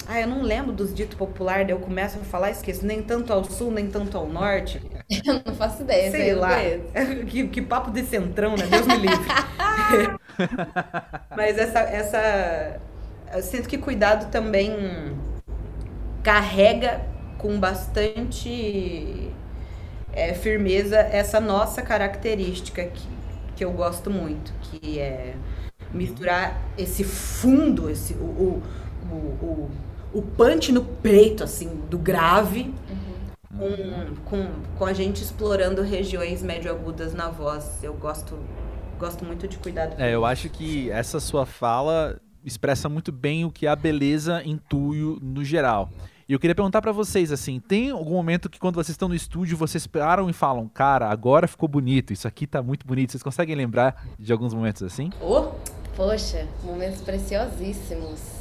Ah, 0.09 0.21
eu 0.21 0.27
não 0.27 0.43
lembro 0.43 0.73
dos 0.73 0.95
ditos 0.95 1.17
populares, 1.17 1.67
daí 1.67 1.75
eu 1.75 1.81
começo 1.81 2.19
a 2.19 2.21
falar 2.23 2.49
e 2.51 2.53
esqueço. 2.53 2.85
Nem 2.85 3.03
tanto 3.03 3.33
ao 3.33 3.45
sul, 3.45 3.71
nem 3.71 3.89
tanto 3.89 4.19
ao 4.19 4.29
norte. 4.29 4.83
Eu 5.25 5.41
não 5.45 5.55
faço 5.55 5.83
ideia. 5.83 6.11
Sei 6.11 6.35
lá. 6.35 6.51
que, 7.29 7.47
que 7.47 7.63
papo 7.63 7.93
de 7.93 8.05
centrão, 8.05 8.57
né? 8.57 8.67
Deus 8.67 8.87
me 8.89 8.97
livre. 8.97 9.27
Mas 11.37 11.57
essa, 11.57 11.79
essa. 11.81 12.81
Eu 13.33 13.43
sinto 13.43 13.69
que 13.69 13.79
cuidado 13.79 14.31
também 14.31 15.17
carrega 16.25 17.03
com 17.39 17.59
bastante 17.61 19.31
é, 20.17 20.33
firmeza 20.33 20.97
essa 20.97 21.39
nossa 21.39 21.83
característica 21.83 22.83
que, 22.85 23.07
que 23.55 23.63
eu 23.63 23.71
gosto 23.71 24.11
muito, 24.11 24.51
que 24.63 24.99
é 24.99 25.35
misturar 25.93 26.61
esse 26.77 27.05
fundo, 27.05 27.91
esse, 27.91 28.15
o, 28.15 28.25
o, 28.25 28.63
o, 29.11 29.15
o, 29.15 29.71
o 30.15 30.23
punch 30.23 30.73
no 30.73 30.83
peito, 30.83 31.45
assim, 31.45 31.69
do 31.91 31.99
grave, 31.99 32.75
uhum. 33.53 34.15
com, 34.25 34.25
com, 34.25 34.49
com 34.79 34.87
a 34.87 34.95
gente 34.95 35.23
explorando 35.23 35.83
regiões 35.83 36.43
médio-agudas 36.43 37.13
na 37.13 37.29
voz. 37.29 37.85
Eu 37.85 37.93
gosto, 37.93 38.39
gosto 38.99 39.23
muito 39.23 39.47
de 39.47 39.59
cuidado. 39.59 40.01
É, 40.01 40.15
eu 40.15 40.25
acho 40.25 40.49
que 40.49 40.91
essa 40.91 41.21
sua 41.21 41.45
fala 41.45 42.19
expressa 42.43 42.89
muito 42.89 43.13
bem 43.13 43.45
o 43.45 43.51
que 43.51 43.67
é 43.67 43.69
a 43.69 43.77
beleza 43.77 44.43
intuio 44.47 45.19
no 45.21 45.45
geral. 45.45 45.91
E 46.29 46.33
eu 46.33 46.41
queria 46.41 46.57
perguntar 46.57 46.83
para 46.83 46.91
vocês, 46.91 47.31
assim, 47.31 47.61
tem 47.61 47.91
algum 47.91 48.15
momento 48.15 48.51
que 48.51 48.59
quando 48.59 48.75
vocês 48.75 48.91
estão 48.91 49.09
no 49.09 49.15
estúdio, 49.15 49.57
vocês 49.57 49.87
param 49.87 50.29
e 50.29 50.33
falam, 50.33 50.69
cara, 50.69 51.09
agora 51.09 51.47
ficou 51.47 51.69
bonito, 51.69 52.13
isso 52.13 52.27
aqui 52.27 52.49
tá 52.49 52.61
muito 52.61 52.85
bonito. 52.85 53.13
Vocês 53.13 53.23
conseguem 53.23 53.55
lembrar 53.55 54.09
de 54.19 54.33
alguns 54.33 54.53
momentos 54.53 54.83
assim? 54.83 55.11
Oh, 55.21 55.53
poxa, 55.95 56.49
momentos 56.65 57.01
preciosíssimos. 57.01 58.36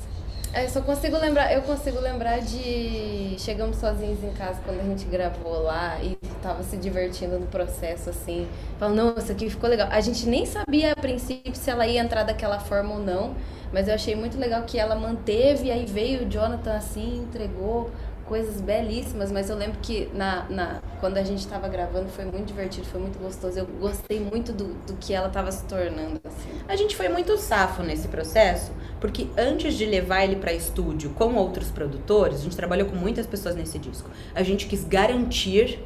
É, 0.56 0.69
só 0.69 0.80
consigo 0.80 1.18
lembrar, 1.18 1.52
eu 1.52 1.61
consigo 1.64 1.99
lembrar 1.99 2.40
de 2.40 3.36
chegamos 3.38 3.76
sozinhos 3.76 4.23
em 4.23 4.32
casa 4.32 4.61
quando 4.64 4.80
a 4.80 4.84
gente 4.84 5.03
gravou 5.03 5.61
lá 5.61 6.02
e 6.02 6.15
tava 6.41 6.64
se 6.64 6.77
divertindo 6.77 7.38
no 7.38 7.45
processo 7.48 8.10
assim. 8.10 8.48
Falando, 8.80 8.95
não, 8.95 9.18
isso 9.18 9.30
aqui 9.34 9.49
ficou 9.49 9.69
legal. 9.69 9.90
A 9.91 9.99
gente 9.99 10.26
nem 10.26 10.45
sabia 10.45 10.94
a 10.94 10.95
princípio 10.95 11.53
se 11.53 11.69
ela 11.69 11.86
ia 11.86 11.99
entrar 11.99 12.23
daquela 12.23 12.57
forma 12.57 12.94
ou 12.94 12.99
não. 12.99 13.36
Mas 13.73 13.90
eu 13.90 13.95
achei 13.95 14.15
muito 14.15 14.40
legal 14.40 14.64
que 14.64 14.80
ela 14.80 14.95
manteve, 14.95 15.69
aí 15.69 15.86
veio 15.86 16.26
o 16.26 16.30
Jonathan 16.30 16.77
assim, 16.77 17.18
entregou 17.18 17.91
coisas 18.27 18.60
belíssimas, 18.61 19.31
mas 19.31 19.49
eu 19.49 19.56
lembro 19.56 19.77
que 19.81 20.10
na, 20.14 20.45
na, 20.49 20.81
quando 20.99 21.18
a 21.18 21.23
gente 21.23 21.39
estava 21.39 21.68
gravando 21.68 22.10
foi 22.10 22.26
muito 22.26 22.45
divertido, 22.45 22.85
foi 22.88 22.99
muito 22.99 23.19
gostoso. 23.19 23.60
Eu 23.60 23.65
gostei 23.80 24.19
muito 24.19 24.52
do, 24.52 24.73
do 24.85 24.95
que 24.97 25.14
ela 25.14 25.27
estava 25.27 25.52
se 25.52 25.64
tornando. 25.65 26.19
Assim. 26.23 26.49
A 26.68 26.76
gente 26.76 26.95
foi 26.95 27.07
muito 27.07 27.38
safo 27.38 27.84
nesse 27.84 28.07
processo, 28.07 28.72
porque 28.99 29.27
antes 29.38 29.76
de 29.76 29.85
levar 29.85 30.23
ele 30.23 30.35
para 30.38 30.53
estúdio 30.53 31.11
com 31.11 31.35
outros 31.35 31.69
produtores, 31.69 32.39
a 32.39 32.43
gente 32.43 32.56
trabalhou 32.56 32.88
com 32.88 32.95
muitas 32.95 33.27
pessoas 33.27 33.56
nesse 33.56 33.77
disco. 33.77 34.10
A 34.34 34.43
gente 34.43 34.68
quis 34.68 34.84
garantir 34.84 35.80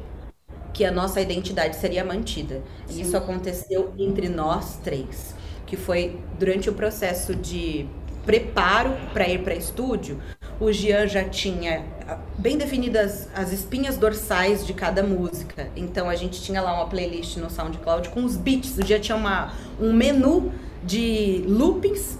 que 0.72 0.84
a 0.84 0.90
nossa 0.90 1.20
identidade 1.20 1.76
seria 1.76 2.04
mantida. 2.04 2.62
Sim. 2.86 2.98
E 2.98 3.02
isso 3.02 3.16
aconteceu 3.16 3.92
entre 3.98 4.28
nós 4.28 4.76
três 4.82 5.34
que 5.70 5.76
foi 5.76 6.18
durante 6.36 6.68
o 6.68 6.72
processo 6.72 7.32
de 7.32 7.86
preparo 8.26 8.90
para 9.12 9.28
ir 9.28 9.44
para 9.44 9.54
estúdio, 9.54 10.20
o 10.60 10.70
Jean 10.70 11.06
já 11.06 11.24
tinha 11.24 11.82
ah, 12.06 12.18
bem 12.36 12.58
definidas 12.58 13.28
as 13.34 13.50
espinhas 13.50 13.96
dorsais 13.96 14.66
de 14.66 14.74
cada 14.74 15.02
música. 15.02 15.68
Então 15.74 16.08
a 16.08 16.14
gente 16.14 16.42
tinha 16.42 16.60
lá 16.60 16.74
uma 16.74 16.86
playlist 16.86 17.38
no 17.38 17.48
SoundCloud 17.48 18.10
com 18.10 18.22
os 18.24 18.36
beats. 18.36 18.76
O 18.76 18.86
Jean 18.86 19.00
tinha 19.00 19.16
uma, 19.16 19.54
um 19.80 19.92
menu 19.92 20.52
de 20.84 21.42
loopings 21.48 22.18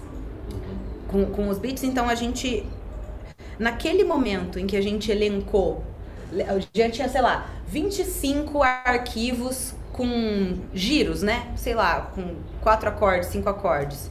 com, 1.06 1.26
com 1.26 1.48
os 1.50 1.58
beats. 1.58 1.84
Então 1.84 2.08
a 2.08 2.14
gente, 2.14 2.66
naquele 3.58 4.04
momento 4.04 4.58
em 4.58 4.66
que 4.66 4.76
a 4.76 4.80
gente 4.80 5.10
elencou, 5.10 5.84
o 6.32 6.60
Jean 6.74 6.88
tinha, 6.88 7.08
sei 7.10 7.20
lá, 7.20 7.46
25 7.68 8.62
arquivos 8.62 9.74
com 9.92 10.54
giros, 10.72 11.22
né? 11.22 11.52
Sei 11.56 11.74
lá, 11.74 12.10
com 12.14 12.36
quatro 12.62 12.88
acordes, 12.88 13.28
cinco 13.28 13.50
acordes. 13.50 14.10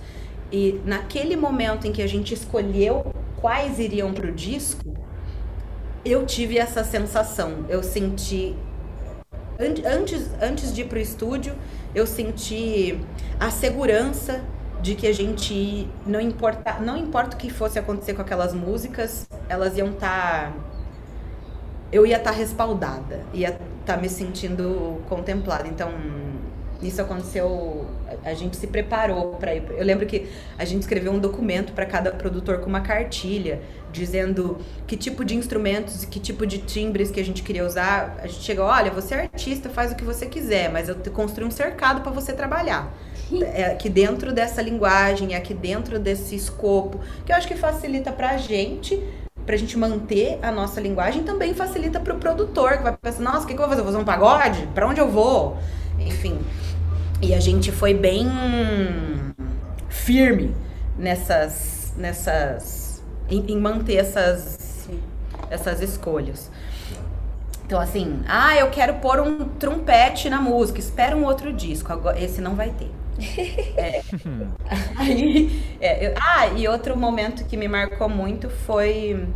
E 0.52 0.80
naquele 0.86 1.36
momento 1.36 1.88
em 1.88 1.92
que 1.92 2.02
a 2.02 2.08
gente 2.08 2.34
escolheu 2.34 3.12
quais 3.42 3.80
iriam 3.80 4.14
pro 4.14 4.32
disco, 4.32 4.94
eu 6.04 6.26
tive 6.26 6.58
essa 6.58 6.84
sensação. 6.84 7.66
Eu 7.68 7.84
senti 7.84 8.56
antes 9.60 10.30
antes 10.42 10.74
de 10.74 10.82
ir 10.82 10.86
pro 10.86 11.00
estúdio, 11.00 11.54
eu 11.94 12.08
senti 12.08 13.00
a 13.40 13.50
segurança 13.52 14.42
de 14.82 14.96
que 14.96 15.06
a 15.06 15.14
gente 15.14 15.90
não 16.06 16.22
importa 16.22 16.80
não 16.80 16.96
importa 16.96 17.36
o 17.36 17.40
que 17.40 17.50
fosse 17.50 17.78
acontecer 17.78 18.14
com 18.14 18.22
aquelas 18.22 18.54
músicas, 18.54 19.28
elas 19.50 19.78
iam 19.78 19.90
estar 19.90 20.52
tá, 20.52 20.54
eu 21.92 22.06
ia 22.06 22.18
estar 22.18 22.32
tá 22.32 22.38
respaldada, 22.38 23.22
ia 23.34 23.50
estar 23.50 23.60
tá 23.86 23.98
me 23.98 24.08
sentindo 24.08 25.02
contemplada. 25.10 25.68
Então, 25.68 25.92
isso 26.82 27.02
aconteceu, 27.02 27.86
a 28.24 28.34
gente 28.34 28.56
se 28.56 28.68
preparou 28.68 29.34
para 29.34 29.54
ir. 29.54 29.64
Eu 29.72 29.84
lembro 29.84 30.06
que 30.06 30.28
a 30.58 30.64
gente 30.64 30.82
escreveu 30.82 31.12
um 31.12 31.20
documento 31.20 31.74
para 31.74 31.86
cada 31.86 32.12
produtor 32.12 32.60
com 32.60 32.68
uma 32.68 32.82
cartilha 32.82 33.62
dizendo 33.92 34.58
que 34.88 34.96
tipo 34.96 35.26
de 35.26 35.36
instrumentos 35.36 36.04
e 36.04 36.08
que 36.08 36.20
tipo 36.20 36.46
de 36.46 36.60
timbres 36.60 37.12
que 37.12 37.20
a 37.20 37.26
gente 37.26 37.44
queria 37.44 37.66
usar. 37.66 38.18
A 38.22 38.28
gente 38.28 38.44
chegou, 38.44 38.66
olha, 38.66 38.92
você 38.92 39.16
é 39.16 39.22
artista, 39.22 39.70
faz 39.70 39.92
o 39.92 39.96
que 39.96 40.04
você 40.04 40.26
quiser, 40.26 40.72
mas 40.72 40.88
eu 40.88 40.96
construí 41.12 41.46
um 41.46 41.52
cercado 41.52 42.02
para 42.02 42.12
você 42.12 42.34
trabalhar. 42.34 42.92
É 43.54 43.66
aqui 43.66 43.90
dentro 43.90 44.34
dessa 44.34 44.60
linguagem, 44.60 45.36
é 45.36 45.38
aqui 45.38 45.54
dentro 45.54 46.00
desse 46.00 46.36
escopo, 46.36 47.00
que 47.24 47.32
eu 47.32 47.36
acho 47.36 47.48
que 47.48 47.56
facilita 47.56 48.12
para 48.12 48.32
a 48.32 48.38
gente 48.38 49.00
pra 49.46 49.56
gente 49.58 49.78
manter 49.78 50.40
a 50.44 50.52
nossa 50.52 50.80
linguagem, 50.80 51.24
também 51.24 51.56
facilita 51.56 52.00
pro 52.00 52.16
produtor, 52.18 52.78
que 52.78 52.84
vai 52.84 52.96
pensar, 52.96 53.24
nossa, 53.24 53.46
o 53.46 53.48
que, 53.48 53.54
que 53.56 53.60
eu 53.60 53.68
vou 53.68 53.70
fazer? 53.70 53.82
vou 53.82 53.92
fazer 53.92 54.04
um 54.04 54.06
pagode? 54.06 54.68
Pra 54.76 54.88
onde 54.88 55.00
eu 55.00 55.10
vou? 55.10 55.58
Enfim. 56.00 56.40
E 57.22 57.34
a 57.34 57.40
gente 57.40 57.72
foi 57.72 57.94
bem 57.94 58.28
firme 59.90 60.56
nessas. 60.98 61.94
nessas. 61.98 63.04
em, 63.30 63.54
em 63.54 63.58
manter 63.60 63.96
essas. 63.96 64.88
essas 65.50 65.82
escolhas. 65.82 66.50
Então, 67.66 67.80
assim, 67.80 68.22
ah, 68.28 68.56
eu 68.58 68.72
quero 68.72 68.96
pôr 68.96 69.20
um 69.20 69.48
trompete 69.48 70.28
na 70.28 70.42
música, 70.42 70.80
espera 70.80 71.16
um 71.16 71.24
outro 71.24 71.54
disco, 71.54 71.94
agora, 71.94 72.20
esse 72.20 72.42
não 72.42 72.56
vai 72.56 72.72
ter. 72.72 72.90
É. 73.78 74.02
Aí, 74.98 75.64
é, 75.80 76.08
eu, 76.08 76.14
ah, 76.20 76.48
e 76.48 76.68
outro 76.68 76.98
momento 76.98 77.46
que 77.46 77.56
me 77.56 77.68
marcou 77.68 78.10
muito 78.10 78.50
foi 78.50 79.28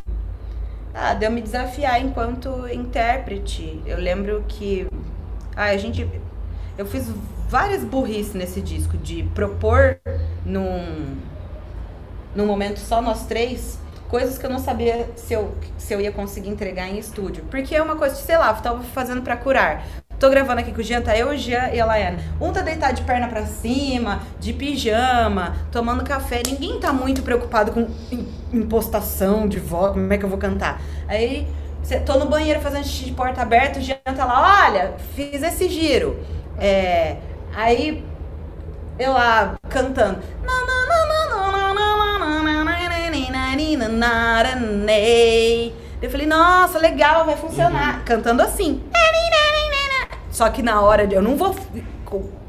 ah, 0.94 1.14
de 1.14 1.26
eu 1.26 1.31
me 1.31 1.41
desafiar 1.41 2.02
enquanto 2.02 2.68
intérprete. 2.69 3.81
Eu 3.85 3.99
lembro 3.99 4.44
que 4.48 4.88
ah, 5.56 5.65
a 5.65 5.77
gente 5.77 6.07
eu 6.77 6.85
fiz 6.85 7.07
várias 7.49 7.83
burrices 7.83 8.33
nesse 8.33 8.61
disco 8.61 8.97
de 8.97 9.23
propor 9.35 9.99
num 10.45 11.17
num 12.35 12.47
momento 12.47 12.79
só 12.79 13.01
nós 13.01 13.25
três 13.25 13.77
coisas 14.13 14.37
que 14.37 14.45
eu 14.45 14.49
não 14.51 14.59
sabia 14.59 15.09
se 15.15 15.33
eu, 15.33 15.55
se 15.75 15.91
eu 15.91 15.99
ia 15.99 16.11
conseguir 16.11 16.49
entregar 16.49 16.87
em 16.87 16.99
estúdio. 16.99 17.43
Porque 17.49 17.75
é 17.75 17.81
uma 17.81 17.95
coisa, 17.95 18.13
sei 18.13 18.37
lá, 18.37 18.51
eu 18.51 18.61
tava 18.61 18.83
fazendo 18.83 19.23
para 19.23 19.35
curar. 19.35 19.83
Tô 20.19 20.29
gravando 20.29 20.61
aqui 20.61 20.71
com 20.71 20.81
o 20.81 20.83
Jean, 20.83 21.01
tá 21.01 21.17
eu, 21.17 21.29
o 21.29 21.35
Jean 21.35 21.69
e 21.73 21.79
a 21.81 21.85
Laiane. 21.85 22.19
Um 22.39 22.51
tá 22.51 22.61
deitado 22.61 22.93
de 22.93 23.01
perna 23.01 23.27
para 23.27 23.43
cima, 23.47 24.21
de 24.39 24.53
pijama, 24.53 25.55
tomando 25.71 26.03
café. 26.03 26.43
Ninguém 26.45 26.79
tá 26.79 26.93
muito 26.93 27.23
preocupado 27.23 27.71
com 27.71 27.87
impostação 28.53 29.47
de 29.47 29.59
voz, 29.59 29.93
como 29.93 30.13
é 30.13 30.17
que 30.19 30.23
eu 30.23 30.29
vou 30.29 30.37
cantar. 30.37 30.79
Aí, 31.07 31.47
tô 32.05 32.19
no 32.19 32.27
banheiro 32.27 32.61
fazendo 32.61 32.85
xixi 32.85 33.05
de 33.05 33.13
porta 33.13 33.41
aberta, 33.41 33.79
o 33.79 33.81
Jean 33.81 33.97
tá 34.15 34.25
lá, 34.25 34.67
olha, 34.67 34.93
fiz 35.15 35.41
esse 35.41 35.67
giro. 35.67 36.19
É, 36.59 37.17
aí, 37.55 38.03
eu 38.99 39.13
lá, 39.13 39.55
cantando. 39.69 40.19
Eu 46.01 46.09
falei, 46.09 46.27
nossa, 46.27 46.77
legal, 46.80 47.25
vai 47.25 47.38
funcionar. 47.38 47.99
Uhum. 47.99 48.05
Cantando 48.05 48.41
assim. 48.41 48.84
Só 50.30 50.49
que 50.49 50.61
na 50.61 50.81
hora 50.81 51.07
de. 51.07 51.15
Eu 51.15 51.21
não 51.21 51.38
vou 51.38 51.55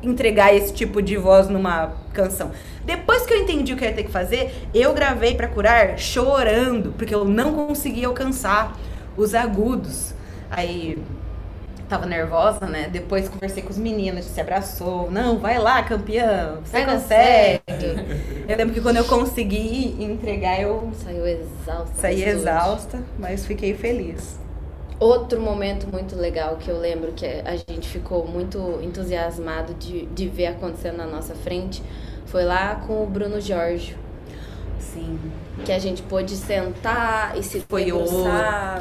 entregar 0.03 0.55
esse 0.55 0.73
tipo 0.73 1.01
de 1.01 1.17
voz 1.17 1.49
numa 1.49 1.93
canção. 2.13 2.51
Depois 2.85 3.25
que 3.25 3.33
eu 3.33 3.39
entendi 3.39 3.73
o 3.73 3.77
que 3.77 3.85
eu 3.85 3.89
ia 3.89 3.95
ter 3.95 4.05
que 4.05 4.11
fazer, 4.11 4.69
eu 4.75 4.93
gravei 4.93 5.35
para 5.35 5.49
curar 5.49 5.99
chorando, 5.99 6.93
porque 6.99 7.15
eu 7.15 7.25
não 7.25 7.55
conseguia 7.55 8.07
alcançar 8.07 8.77
os 9.17 9.35
agudos. 9.35 10.15
Aí 10.51 10.99
tava 11.89 12.07
nervosa, 12.07 12.67
né? 12.67 12.89
Depois 12.91 13.29
conversei 13.29 13.63
com 13.63 13.71
os 13.71 13.79
meninos, 13.79 14.25
se 14.25 14.41
abraçou. 14.41 15.11
Não, 15.11 15.39
vai 15.39 15.59
lá, 15.59 15.83
campeão, 15.83 16.61
você 16.65 16.73
vai 16.73 16.85
consegue. 16.85 17.63
Eu 18.49 18.57
lembro 18.59 18.75
que 18.75 18.81
quando 18.81 18.99
eu 18.99 19.05
consegui 19.07 19.97
entregar, 20.03 20.61
eu. 20.61 20.91
Saiu 21.03 21.27
exausta. 21.27 21.95
Saí 21.95 22.23
exausta, 22.23 23.03
mas 23.19 23.47
fiquei 23.47 23.75
feliz. 23.75 24.39
Outro 25.01 25.41
momento 25.41 25.87
muito 25.89 26.15
legal 26.15 26.57
que 26.57 26.71
eu 26.71 26.79
lembro 26.79 27.13
que 27.13 27.27
a 27.27 27.57
gente 27.57 27.89
ficou 27.89 28.27
muito 28.27 28.81
entusiasmado 28.83 29.75
de, 29.75 30.07
de 30.07 30.29
ver 30.29 30.47
acontecendo 30.47 30.99
na 30.99 31.07
nossa 31.07 31.35
frente 31.35 31.83
foi 32.27 32.45
lá 32.45 32.77
com 32.77 33.03
o 33.03 33.07
Bruno 33.07 33.41
Jorge. 33.41 33.97
Sim. 34.79 35.19
Que 35.65 35.73
a 35.73 35.79
gente 35.79 36.03
pôde 36.03 36.37
sentar 36.37 37.39
e 37.39 37.43
se 37.43 37.61
foi 37.61 37.93
outra 37.93 38.81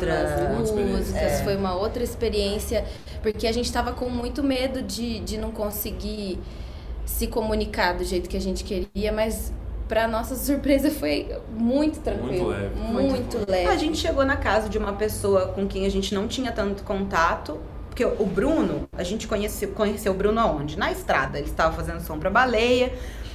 músicas. 0.72 1.22
É. 1.22 1.44
Foi 1.44 1.56
uma 1.56 1.76
outra 1.76 2.04
experiência. 2.04 2.86
Porque 3.22 3.48
a 3.48 3.52
gente 3.52 3.66
estava 3.66 3.94
com 3.94 4.10
muito 4.10 4.44
medo 4.44 4.82
de, 4.82 5.20
de 5.20 5.38
não 5.38 5.52
conseguir 5.52 6.40
se 7.06 7.28
comunicar 7.28 7.94
do 7.94 8.04
jeito 8.04 8.30
que 8.30 8.38
a 8.38 8.42
gente 8.42 8.64
queria, 8.64 9.12
mas 9.12 9.54
para 9.88 10.08
nossa 10.08 10.36
surpresa 10.38 10.90
foi 10.90 11.30
muito 11.50 12.00
tranquilo, 12.00 12.46
muito 12.46 12.48
leve. 12.48 12.76
Muito, 12.76 13.12
muito 13.12 13.52
leve. 13.52 13.68
A 13.68 13.78
gente 13.78 13.98
chegou 13.98 14.26
na 14.26 14.38
casa 14.38 14.68
de 14.68 14.78
uma 14.78 14.94
pessoa 14.94 15.48
com 15.48 15.68
quem 15.68 15.86
a 15.86 15.90
gente 15.90 16.14
não 16.14 16.28
tinha 16.28 16.52
tanto 16.52 16.84
contato, 16.84 17.60
porque 17.90 18.04
o 18.04 18.26
Bruno, 18.26 18.90
a 18.92 19.04
gente 19.04 19.28
conheceu, 19.28 19.70
conheceu 19.70 20.14
o 20.14 20.16
Bruno 20.16 20.40
aonde? 20.40 20.78
Na 20.80 20.92
estrada. 20.92 21.38
Ele 21.38 21.48
estava 21.48 21.76
fazendo 21.76 22.02
som 22.02 22.18
para 22.18 22.30
baleia. 22.30 22.92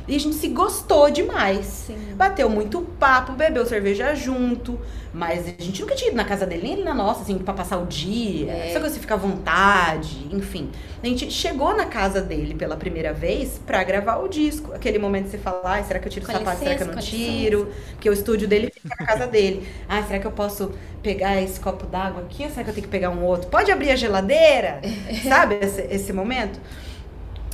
E 0.08 0.16
a 0.16 0.18
gente 0.18 0.36
se 0.36 0.48
gostou 0.48 1.10
demais. 1.10 1.66
Sim. 1.66 2.14
Bateu 2.16 2.48
muito 2.48 2.80
papo, 2.98 3.32
bebeu 3.32 3.66
cerveja 3.66 4.14
junto. 4.14 4.80
Mas 5.12 5.46
a 5.46 5.62
gente 5.62 5.80
nunca 5.80 5.94
tinha 5.94 6.08
ido 6.08 6.16
na 6.16 6.24
casa 6.24 6.46
dele, 6.46 6.62
nem 6.62 6.84
na 6.84 6.94
nossa, 6.94 7.22
assim, 7.22 7.38
pra 7.38 7.54
passar 7.54 7.78
o 7.78 7.86
dia. 7.86 8.50
É. 8.50 8.70
Essa 8.70 8.80
coisa 8.80 8.94
você 8.94 9.00
fica 9.00 9.14
à 9.14 9.16
vontade, 9.16 10.26
enfim. 10.30 10.70
A 11.02 11.06
gente 11.06 11.30
chegou 11.30 11.76
na 11.76 11.86
casa 11.86 12.20
dele 12.20 12.54
pela 12.54 12.76
primeira 12.76 13.12
vez 13.12 13.60
pra 13.66 13.82
gravar 13.84 14.18
o 14.18 14.28
disco. 14.28 14.72
Aquele 14.74 14.98
momento 14.98 15.24
de 15.26 15.30
você 15.32 15.38
falar, 15.38 15.78
ah, 15.78 15.82
será 15.84 15.98
que 15.98 16.08
eu 16.08 16.12
tiro 16.12 16.26
o 16.26 16.30
sapato, 16.30 16.62
será 16.62 16.74
que 16.74 16.82
eu 16.82 16.86
não 16.86 16.96
tiro? 16.96 17.64
Licença. 17.64 17.82
Porque 17.92 18.10
o 18.10 18.12
estúdio 18.12 18.48
dele 18.48 18.70
fica 18.70 18.88
na 18.98 19.06
casa 19.06 19.26
dele. 19.26 19.66
Ah, 19.88 20.02
será 20.02 20.18
que 20.18 20.26
eu 20.26 20.32
posso 20.32 20.72
pegar 21.02 21.40
esse 21.40 21.58
copo 21.58 21.86
d'água 21.86 22.22
aqui 22.22 22.44
ou 22.44 22.50
será 22.50 22.64
que 22.64 22.70
eu 22.70 22.74
tenho 22.74 22.86
que 22.86 22.90
pegar 22.90 23.10
um 23.10 23.24
outro? 23.24 23.48
Pode 23.48 23.70
abrir 23.70 23.90
a 23.90 23.96
geladeira? 23.96 24.80
Sabe 25.26 25.58
esse, 25.62 25.80
esse 25.82 26.12
momento? 26.12 26.60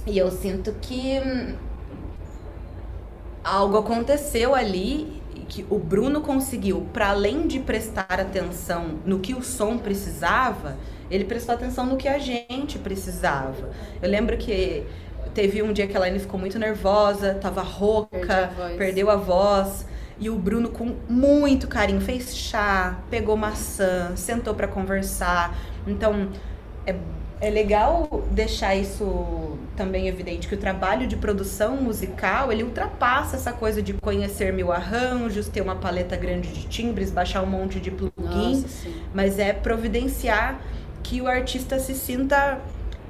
E 0.06 0.18
eu 0.18 0.31
sinto 0.31 0.72
que 0.81 1.18
hum, 1.20 1.56
algo 3.45 3.77
aconteceu 3.77 4.55
ali 4.55 5.23
que 5.49 5.65
o 5.71 5.79
Bruno 5.79 6.21
conseguiu, 6.21 6.89
para 6.93 7.11
além 7.11 7.47
de 7.47 7.61
prestar 7.61 8.19
atenção 8.19 8.99
no 9.05 9.21
que 9.21 9.35
o 9.35 9.43
som 9.43 9.79
precisava, 9.79 10.77
ele 11.11 11.25
prestou 11.25 11.55
atenção 11.55 11.87
no 11.87 11.97
que 11.97 12.09
a 12.09 12.19
gente 12.19 12.79
precisava. 12.79 13.71
Eu 14.03 14.11
lembro 14.11 14.37
que 14.37 14.85
teve 15.35 15.62
um 15.62 15.73
dia 15.73 15.87
que 15.87 15.95
a 15.95 16.01
Elaine 16.01 16.19
ficou 16.19 16.41
muito 16.41 16.59
nervosa, 16.59 17.35
tava 17.35 17.62
rouca, 17.62 18.51
a 18.59 18.77
perdeu 18.77 19.11
a 19.11 19.16
voz. 19.16 19.87
E 20.19 20.31
o 20.31 20.37
Bruno, 20.37 20.71
com 20.71 20.95
muito 21.09 21.66
carinho, 21.66 22.01
fez 22.01 22.37
chá, 22.37 23.01
pegou 23.11 23.37
maçã, 23.37 24.15
sentou 24.16 24.55
para 24.55 24.69
conversar. 24.69 25.57
Então, 25.87 26.31
é 26.87 26.95
é 27.45 27.51
legal 27.51 28.25
deixar 28.31 28.75
isso 28.75 29.59
também 29.77 30.09
evidente 30.09 30.49
que 30.49 30.55
o 30.55 30.59
trabalho 30.59 31.07
de 31.07 31.15
produção 31.15 31.77
musical 31.77 32.51
ele 32.51 32.62
ultrapassa 32.62 33.37
essa 33.37 33.53
coisa 33.53 33.83
de 33.83 33.93
conhecer 33.93 34.51
mil 34.51 34.73
arranjos, 34.73 35.47
ter 35.49 35.61
uma 35.61 35.77
paleta 35.77 36.16
grande 36.16 36.49
de 36.49 36.66
timbres, 36.66 37.11
baixar 37.11 37.43
um 37.43 37.47
monte 37.47 37.79
de 37.79 37.91
plugins, 37.91 38.87
mas 39.12 39.39
é 39.39 39.53
providenciar 39.53 40.59
que 41.03 41.21
o 41.21 41.27
artista 41.27 41.79
se 41.79 41.95
sinta 41.95 42.61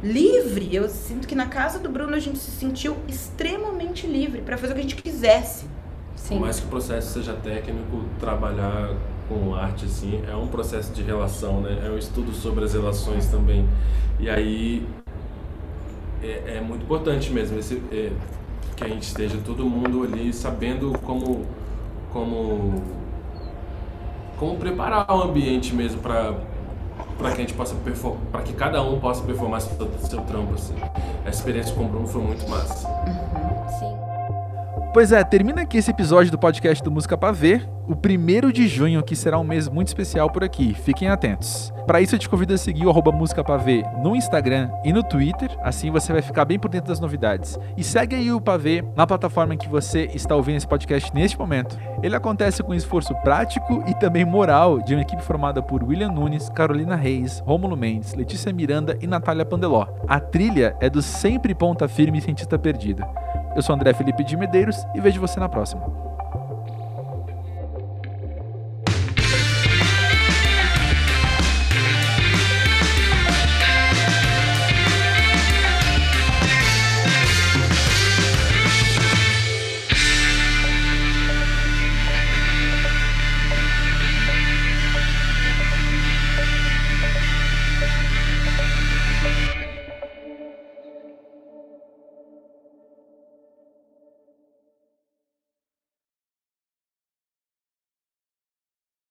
livre. 0.02 0.74
Eu 0.74 0.88
sinto 0.88 1.28
que 1.28 1.34
na 1.36 1.46
casa 1.46 1.78
do 1.78 1.88
Bruno 1.88 2.16
a 2.16 2.18
gente 2.18 2.38
se 2.38 2.50
sentiu 2.50 2.96
extremamente 3.06 4.04
livre 4.04 4.40
para 4.40 4.58
fazer 4.58 4.72
o 4.72 4.74
que 4.74 4.80
a 4.80 4.82
gente 4.82 4.96
quisesse. 4.96 5.66
Sim. 6.16 6.38
Por 6.38 6.40
mais 6.40 6.58
que 6.58 6.66
o 6.66 6.68
processo 6.70 7.12
seja 7.12 7.34
técnico, 7.34 8.04
trabalhar 8.18 8.96
com 9.28 9.54
arte 9.54 9.86
assim 9.86 10.22
é 10.30 10.34
um 10.34 10.46
processo 10.46 10.92
de 10.92 11.02
relação, 11.02 11.60
né? 11.60 11.82
É 11.84 11.90
um 11.90 11.98
estudo 11.98 12.32
sobre 12.32 12.64
as 12.64 12.72
relações 12.72 13.26
também. 13.26 13.66
E 14.18 14.28
aí 14.28 14.86
é, 16.22 16.56
é 16.56 16.60
muito 16.60 16.82
importante 16.82 17.30
mesmo 17.30 17.58
esse, 17.58 17.82
é, 17.92 18.10
que 18.76 18.84
a 18.84 18.88
gente 18.88 19.02
esteja 19.02 19.38
todo 19.44 19.64
mundo 19.64 20.04
ali 20.04 20.32
sabendo 20.32 20.92
como 21.00 21.46
como 22.12 22.82
como 24.38 24.56
preparar 24.56 25.10
o 25.10 25.22
ambiente 25.22 25.74
mesmo 25.74 26.00
para 26.00 26.34
para 27.18 27.30
que 27.30 27.36
a 27.36 27.40
gente 27.40 27.54
possa 27.54 27.74
performar, 27.76 28.20
para 28.32 28.42
que 28.42 28.52
cada 28.52 28.82
um 28.82 28.98
possa 28.98 29.22
performar 29.22 29.60
seu, 29.60 29.76
seu 30.00 30.20
trampo 30.22 30.54
assim. 30.54 30.74
A 31.24 31.30
experiência 31.30 31.74
com 31.74 31.84
o 31.84 31.88
Bruno 31.88 32.06
foi 32.06 32.22
muito 32.22 32.48
massa. 32.48 32.88
Uhum. 32.88 33.43
Pois 34.94 35.10
é, 35.10 35.24
termina 35.24 35.62
aqui 35.62 35.76
esse 35.76 35.90
episódio 35.90 36.30
do 36.30 36.38
podcast 36.38 36.80
do 36.80 36.88
Música 36.88 37.18
Pra 37.18 37.32
Ver, 37.32 37.68
o 37.88 37.96
primeiro 37.96 38.52
de 38.52 38.68
junho, 38.68 39.02
que 39.02 39.16
será 39.16 39.36
um 39.40 39.42
mês 39.42 39.68
muito 39.68 39.88
especial 39.88 40.30
por 40.30 40.44
aqui. 40.44 40.72
Fiquem 40.72 41.08
atentos. 41.08 41.74
Para 41.84 42.00
isso, 42.00 42.14
eu 42.14 42.18
te 42.20 42.28
convido 42.28 42.54
a 42.54 42.56
seguir 42.56 42.86
o 42.86 42.90
arroba 42.90 43.10
Música 43.10 43.42
Pavê 43.42 43.82
no 44.00 44.14
Instagram 44.14 44.70
e 44.84 44.92
no 44.92 45.02
Twitter, 45.02 45.50
assim 45.64 45.90
você 45.90 46.12
vai 46.12 46.22
ficar 46.22 46.44
bem 46.44 46.60
por 46.60 46.70
dentro 46.70 46.90
das 46.90 47.00
novidades. 47.00 47.58
E 47.76 47.82
segue 47.82 48.14
aí 48.14 48.30
o 48.30 48.40
Pavê 48.40 48.84
na 48.94 49.04
plataforma 49.04 49.54
em 49.54 49.58
que 49.58 49.68
você 49.68 50.08
está 50.14 50.36
ouvindo 50.36 50.58
esse 50.58 50.68
podcast 50.68 51.12
neste 51.12 51.36
momento. 51.36 51.76
Ele 52.00 52.14
acontece 52.14 52.62
com 52.62 52.72
esforço 52.72 53.16
prático 53.16 53.82
e 53.88 53.94
também 53.96 54.24
moral 54.24 54.80
de 54.80 54.94
uma 54.94 55.02
equipe 55.02 55.24
formada 55.24 55.60
por 55.60 55.82
William 55.82 56.12
Nunes, 56.12 56.48
Carolina 56.50 56.94
Reis, 56.94 57.40
Rômulo 57.40 57.76
Mendes, 57.76 58.14
Letícia 58.14 58.52
Miranda 58.52 58.96
e 59.02 59.08
Natália 59.08 59.44
Pandeló. 59.44 59.88
A 60.06 60.20
trilha 60.20 60.76
é 60.80 60.88
do 60.88 61.02
sempre 61.02 61.52
ponta 61.52 61.88
firme 61.88 62.20
cientista 62.20 62.56
perdida. 62.56 63.04
Eu 63.54 63.62
sou 63.62 63.74
André 63.74 63.94
Felipe 63.94 64.24
de 64.24 64.36
Medeiros 64.36 64.84
e 64.94 65.00
vejo 65.00 65.20
você 65.20 65.38
na 65.38 65.48
próxima. 65.48 66.13